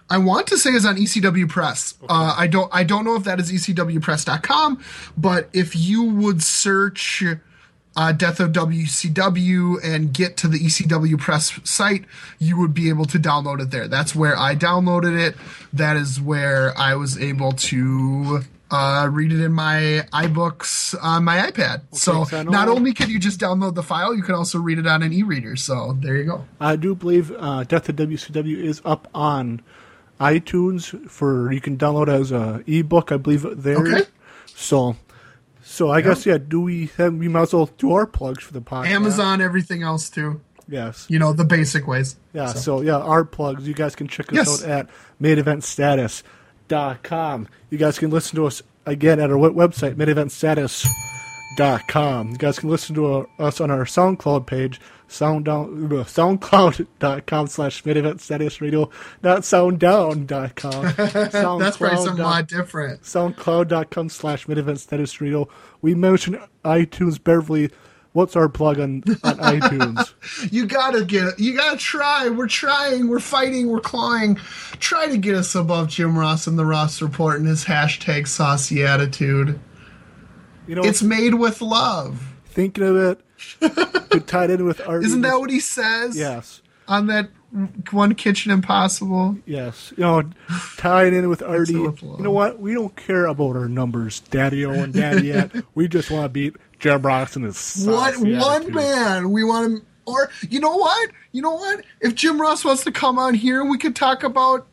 I 0.08 0.20
want 0.20 0.46
to 0.48 0.58
say 0.60 0.70
is 0.70 0.86
on 0.86 0.98
ECW 0.98 1.50
Press. 1.50 1.96
Uh, 2.08 2.36
I 2.38 2.46
don't 2.46 2.70
I 2.72 2.84
don't 2.84 3.04
know 3.04 3.16
if 3.16 3.24
that 3.24 3.40
is 3.40 3.52
ECWPress.com, 3.52 4.84
but 5.18 5.50
if 5.52 5.76
you 5.76 6.04
would 6.04 6.44
search 6.44 7.24
uh, 7.98 8.12
Death 8.12 8.40
of 8.40 8.52
WCW 8.52 9.84
and 9.84 10.14
get 10.14 10.38
to 10.38 10.48
the 10.48 10.60
ECW 10.60 11.20
Press 11.20 11.60
site, 11.64 12.06
you 12.38 12.58
would 12.60 12.74
be 12.74 12.90
able 12.90 13.06
to 13.06 13.18
download 13.18 13.60
it 13.60 13.72
there. 13.72 13.88
That's 13.88 14.16
where 14.16 14.38
I 14.38 14.56
downloaded 14.56 15.20
it. 15.20 15.36
That 15.74 15.98
is 15.98 16.22
where 16.22 16.78
I 16.78 16.94
was 16.94 17.18
able 17.18 17.54
to 17.54 18.42
uh, 18.70 19.10
read 19.12 19.32
it 19.32 19.44
in 19.44 19.52
my 19.52 20.06
iBooks 20.14 20.96
on 21.02 21.24
my 21.24 21.50
iPad. 21.50 21.82
so 21.92 22.24
so 22.26 22.44
not 22.44 22.68
only 22.68 22.94
can 22.94 23.10
you 23.10 23.18
just 23.18 23.40
download 23.40 23.74
the 23.74 23.84
file, 23.84 24.14
you 24.14 24.22
can 24.22 24.36
also 24.36 24.60
read 24.60 24.78
it 24.78 24.86
on 24.86 25.02
an 25.02 25.12
e-reader. 25.12 25.56
So 25.56 25.98
there 26.00 26.18
you 26.18 26.26
go. 26.26 26.46
I 26.60 26.76
do 26.76 26.94
believe 26.94 27.32
uh, 27.32 27.64
Death 27.64 27.90
of 27.90 27.96
WCW 27.96 28.58
is 28.64 28.80
up 28.86 29.08
on 29.16 29.64
iTunes 30.20 31.10
for 31.10 31.52
you 31.52 31.62
can 31.62 31.78
download 31.78 32.10
as 32.10 32.32
a 32.32 32.64
ebook. 32.68 33.12
I 33.12 33.18
believe 33.18 33.44
there. 33.64 33.78
Okay. 33.78 34.10
So, 34.58 34.96
so 35.70 35.92
I 35.92 36.00
guess 36.02 36.26
yeah. 36.26 36.38
Do 36.38 36.62
we 36.62 36.90
have, 36.98 37.14
we 37.16 37.28
might 37.28 37.42
as 37.44 37.54
well 37.54 37.70
do 37.78 37.92
our 37.94 38.06
plugs 38.08 38.44
for 38.44 38.54
the 38.54 38.62
podcast? 38.62 38.88
Amazon, 38.88 39.42
everything 39.42 39.84
else 39.84 40.10
too. 40.10 40.40
Yes. 40.70 41.06
You 41.10 41.18
know 41.20 41.32
the 41.34 41.44
basic 41.46 41.88
ways. 41.88 42.16
Yeah. 42.34 42.48
So- 42.48 42.60
So, 42.60 42.82
yeah, 42.82 42.98
our 42.98 43.24
plugs. 43.24 43.66
You 43.68 43.74
guys 43.74 43.96
can 43.96 44.08
check 44.08 44.28
us 44.34 44.36
Yes. 44.36 44.64
out 44.64 44.70
at 44.70 44.90
mideventstatus.com. 45.22 47.48
You 47.70 47.78
guys 47.78 48.00
can 48.00 48.10
listen 48.10 48.36
to 48.38 48.46
us 48.46 48.62
again 48.86 49.20
at 49.20 49.30
our 49.32 49.38
we- 49.38 49.50
website 49.50 49.96
mideventstatus.com. 49.96 52.32
You 52.32 52.38
guys 52.38 52.60
can 52.60 52.70
listen 52.70 52.96
to 52.96 53.28
us 53.40 53.60
on 53.62 53.72
our 53.72 53.86
SoundCloud 53.86 54.46
page. 54.46 54.80
Sound 55.10 55.46
down, 55.46 55.86
uh, 55.86 56.04
soundcloud.com 56.04 57.48
slash 57.48 57.84
mideventstatus 57.84 58.60
radio, 58.60 58.90
not 59.24 59.42
sounddown.com. 59.42 60.84
That's 61.60 61.78
probably 61.78 61.98
some 62.04 62.18
SoundCloud 62.18 62.20
lot 62.20 62.48
different. 62.48 63.02
soundcloud.com 63.04 64.10
slash 64.10 64.48
mid-event 64.48 64.80
status 64.80 65.20
radio. 65.22 65.48
We 65.82 65.96
mentioned 65.96 66.40
iTunes. 66.66 67.24
Beverly, 67.24 67.72
what's 68.12 68.36
our 68.36 68.50
plug 68.50 68.80
on, 68.82 69.04
on 69.24 69.38
iTunes? 69.38 70.52
You 70.52 70.66
gotta 70.66 71.06
get. 71.06 71.40
You 71.40 71.56
gotta 71.56 71.78
try. 71.78 72.28
We're 72.30 72.48
trying. 72.48 73.08
We're 73.08 73.20
fighting. 73.20 73.68
We're 73.70 73.80
clawing. 73.80 74.36
Try 74.80 75.08
to 75.08 75.18
get 75.18 75.36
us 75.36 75.56
above 75.56 75.88
Jim 75.88 76.18
Ross 76.20 76.48
and 76.48 76.60
the 76.60 76.66
Ross 76.66 77.02
Report 77.02 77.40
and 77.40 77.48
his 77.48 77.64
hashtag 77.64 78.28
saucy 78.28 78.84
attitude. 78.84 79.58
You 80.68 80.76
know, 80.76 80.82
It's 80.84 81.02
made 81.02 81.36
with 81.36 81.62
love. 81.62 82.34
thinking 82.48 82.84
of 82.84 82.98
it, 82.98 83.22
to 83.60 84.24
tie 84.26 84.46
it 84.46 84.52
in 84.52 84.66
with 84.66 84.82
art. 84.88 85.04
Isn't 85.04 85.22
that 85.22 85.40
what 85.40 85.50
he 85.50 85.60
says? 85.60 86.18
Yes, 86.18 86.62
On 86.88 87.08
that 87.08 87.30
one 87.92 88.14
Kitchen 88.16 88.52
Impossible. 88.52 89.38
yes. 89.46 89.94
You 89.96 90.04
know, 90.04 90.24
tying 90.78 91.14
in 91.14 91.30
with 91.30 91.42
Artie. 91.42 91.74
You 91.74 91.96
know 92.20 92.32
what? 92.32 92.60
We 92.60 92.74
don't 92.74 92.96
care 92.96 93.26
about 93.26 93.56
our 93.56 93.70
numbers, 93.70 94.20
Daddy-O 94.20 94.72
and 94.72 94.94
Daddy-Yet. 94.94 95.52
we 95.76 95.88
just 95.88 96.12
want 96.12 96.26
to 96.26 96.30
beat 96.30 96.56
Jim 96.80 97.02
Ross 97.02 97.36
and 97.36 97.46
his 97.46 97.86
What 97.86 98.18
one 98.18 98.74
man? 98.74 99.32
We 99.32 99.44
want 99.44 99.66
him. 99.66 99.86
Or 100.06 100.30
you 100.50 100.60
know 100.60 100.76
what? 100.76 101.10
You 101.32 101.42
know 101.42 101.56
what? 101.56 101.84
If 102.00 102.16
Jim 102.16 102.40
Ross 102.40 102.64
wants 102.64 102.84
to 102.86 102.92
come 102.92 103.20
on 103.20 103.34
here, 103.34 103.64
we 103.64 103.78
could 103.78 103.96
talk 103.96 104.24
about 104.24 104.68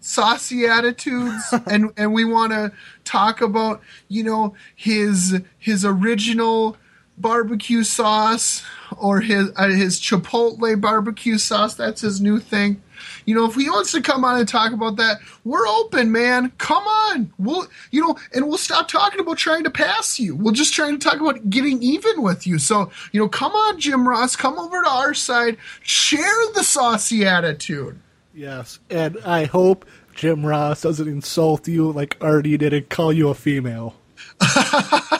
saucy 0.00 0.64
attitudes 0.66 1.52
and 1.66 1.92
and 1.96 2.12
we 2.14 2.24
want 2.24 2.52
to 2.52 2.72
talk 3.04 3.40
about 3.42 3.82
you 4.08 4.24
know 4.24 4.54
his 4.74 5.40
his 5.58 5.84
original 5.84 6.76
barbecue 7.20 7.84
sauce 7.84 8.64
or 8.96 9.20
his 9.20 9.50
uh, 9.56 9.68
his 9.68 10.00
chipotle 10.00 10.80
barbecue 10.80 11.38
sauce. 11.38 11.74
That's 11.74 12.00
his 12.00 12.20
new 12.20 12.38
thing. 12.38 12.82
You 13.24 13.34
know 13.34 13.46
if 13.46 13.54
he 13.54 13.68
wants 13.68 13.92
to 13.92 14.02
come 14.02 14.24
on 14.24 14.38
and 14.38 14.48
talk 14.48 14.72
about 14.72 14.96
that 14.96 15.20
we're 15.44 15.66
open 15.66 16.12
man. 16.12 16.52
Come 16.58 16.84
on. 16.84 17.32
We'll 17.38 17.66
you 17.90 18.00
know 18.00 18.16
and 18.34 18.48
we'll 18.48 18.58
stop 18.58 18.88
talking 18.88 19.20
about 19.20 19.38
trying 19.38 19.64
to 19.64 19.70
pass 19.70 20.18
you. 20.18 20.34
We'll 20.34 20.54
just 20.54 20.74
trying 20.74 20.98
to 20.98 21.08
talk 21.08 21.20
about 21.20 21.48
getting 21.50 21.82
even 21.82 22.22
with 22.22 22.46
you. 22.46 22.58
So 22.58 22.90
you 23.12 23.20
know 23.20 23.28
come 23.28 23.52
on 23.52 23.78
jim 23.78 24.08
ross. 24.08 24.36
Come 24.36 24.58
over 24.58 24.82
to 24.82 24.88
our 24.88 25.14
side. 25.14 25.56
Share 25.82 26.46
the 26.54 26.64
saucy 26.64 27.24
attitude. 27.24 28.00
Yes, 28.32 28.78
and 28.88 29.18
I 29.24 29.44
hope 29.44 29.84
Jim 30.14 30.44
Ross 30.46 30.82
doesn't 30.82 31.08
insult 31.08 31.66
you 31.66 31.90
like 31.90 32.16
Artie 32.20 32.56
did 32.56 32.72
and 32.72 32.88
call 32.88 33.12
you 33.12 33.28
a 33.28 33.34
female. 33.34 33.96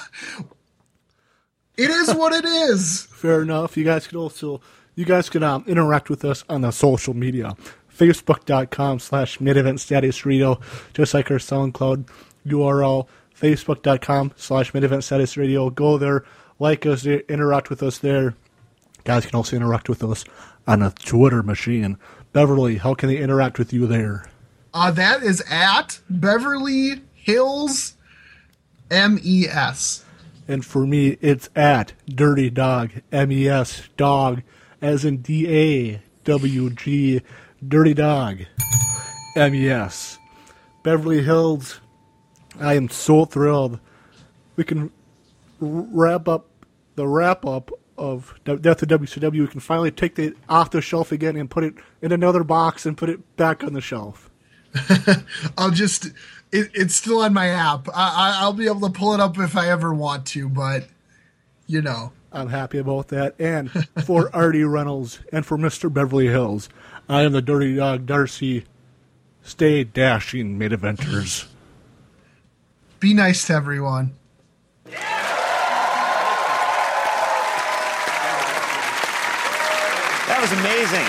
It 1.80 1.90
is 1.90 2.14
what 2.14 2.32
it 2.32 2.44
is. 2.44 3.06
Fair 3.06 3.42
enough. 3.42 3.76
You 3.76 3.84
guys 3.84 4.06
can 4.06 4.18
also 4.18 4.60
you 4.94 5.06
guys 5.06 5.30
can 5.30 5.42
um, 5.42 5.64
interact 5.66 6.10
with 6.10 6.24
us 6.26 6.44
on 6.48 6.60
the 6.60 6.72
social 6.72 7.14
media. 7.14 7.56
Facebook.com 7.96 8.98
slash 8.98 9.40
mid 9.40 9.56
event 9.56 9.80
status 9.80 10.26
radio, 10.26 10.60
just 10.92 11.14
like 11.14 11.30
our 11.30 11.38
SoundCloud 11.38 12.06
URL, 12.46 13.08
Facebook.com 13.34 14.32
slash 14.36 14.74
mid 14.74 14.84
event 14.84 15.04
status 15.04 15.38
radio. 15.38 15.70
Go 15.70 15.96
there, 15.96 16.24
like 16.58 16.84
us 16.84 17.06
interact 17.06 17.70
with 17.70 17.82
us 17.82 17.98
there. 17.98 18.34
Guys 19.04 19.24
can 19.24 19.36
also 19.36 19.56
interact 19.56 19.88
with 19.88 20.04
us 20.04 20.24
on 20.66 20.82
a 20.82 20.90
Twitter 20.90 21.42
machine. 21.42 21.96
Beverly, 22.34 22.76
how 22.76 22.94
can 22.94 23.08
they 23.08 23.16
interact 23.16 23.58
with 23.58 23.72
you 23.72 23.86
there? 23.86 24.26
Uh, 24.74 24.90
that 24.90 25.22
is 25.22 25.42
at 25.50 26.00
Beverly 26.10 27.00
Hills 27.14 27.94
MES. 28.90 30.04
And 30.50 30.66
for 30.66 30.84
me, 30.84 31.16
it's 31.20 31.48
at 31.54 31.92
Dirty 32.08 32.50
Dog, 32.50 32.90
M 33.12 33.30
E 33.30 33.46
S, 33.46 33.88
dog, 33.96 34.42
as 34.82 35.04
in 35.04 35.18
D 35.18 35.46
A 35.48 36.02
W 36.24 36.70
G, 36.70 37.20
Dirty 37.66 37.94
Dog, 37.94 38.40
M 39.36 39.54
E 39.54 39.68
S. 39.68 40.18
Beverly 40.82 41.22
Hills, 41.22 41.78
I 42.58 42.74
am 42.74 42.88
so 42.88 43.26
thrilled. 43.26 43.78
We 44.56 44.64
can 44.64 44.90
wrap 45.60 46.26
up 46.26 46.48
the 46.96 47.06
wrap 47.06 47.46
up 47.46 47.70
of 47.96 48.34
Death 48.42 48.82
of 48.82 48.88
WCW. 48.88 49.42
We 49.42 49.46
can 49.46 49.60
finally 49.60 49.92
take 49.92 50.18
it 50.18 50.34
off 50.48 50.72
the 50.72 50.82
shelf 50.82 51.12
again 51.12 51.36
and 51.36 51.48
put 51.48 51.62
it 51.62 51.74
in 52.02 52.10
another 52.10 52.42
box 52.42 52.86
and 52.86 52.98
put 52.98 53.08
it 53.08 53.36
back 53.36 53.62
on 53.62 53.72
the 53.72 53.80
shelf. 53.80 54.28
I'll 55.56 55.70
just, 55.70 56.08
it, 56.52 56.70
it's 56.74 56.94
still 56.94 57.20
on 57.20 57.32
my 57.32 57.48
app. 57.48 57.88
I, 57.88 57.92
I, 57.94 58.36
I'll 58.40 58.52
be 58.52 58.66
able 58.66 58.88
to 58.88 58.90
pull 58.90 59.14
it 59.14 59.20
up 59.20 59.38
if 59.38 59.56
I 59.56 59.70
ever 59.70 59.94
want 59.94 60.26
to, 60.28 60.48
but 60.48 60.86
you 61.66 61.80
know. 61.82 62.12
I'm 62.32 62.48
happy 62.48 62.78
about 62.78 63.08
that. 63.08 63.34
And 63.38 63.70
for 64.04 64.30
Artie 64.34 64.64
Reynolds 64.64 65.20
and 65.32 65.44
for 65.44 65.58
Mr. 65.58 65.92
Beverly 65.92 66.28
Hills, 66.28 66.68
I 67.08 67.22
am 67.22 67.32
the 67.32 67.42
Dirty 67.42 67.76
Dog 67.76 68.06
Darcy. 68.06 68.64
Stay 69.42 69.84
dashing, 69.84 70.58
mid 70.58 70.72
eventers. 70.72 71.46
Be 73.00 73.14
nice 73.14 73.46
to 73.46 73.54
everyone. 73.54 74.12
That 80.28 80.38
was 80.40 80.52
amazing. 80.52 81.06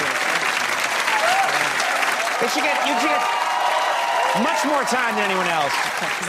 They 2.41 2.47
should 2.47 2.63
get, 2.63 2.87
you 2.87 2.99
should 2.99 3.09
get 3.09 3.40
much 4.39 4.63
more 4.63 4.83
time 4.87 5.11
than 5.15 5.25
anyone 5.27 5.47
else. 5.47 5.73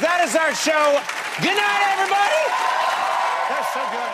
That 0.03 0.27
is 0.27 0.35
our 0.35 0.51
show. 0.55 0.99
Good 1.39 1.55
night, 1.55 1.83
everybody. 1.95 2.43
That's 3.47 3.71
so 3.71 3.79
good. 3.95 4.11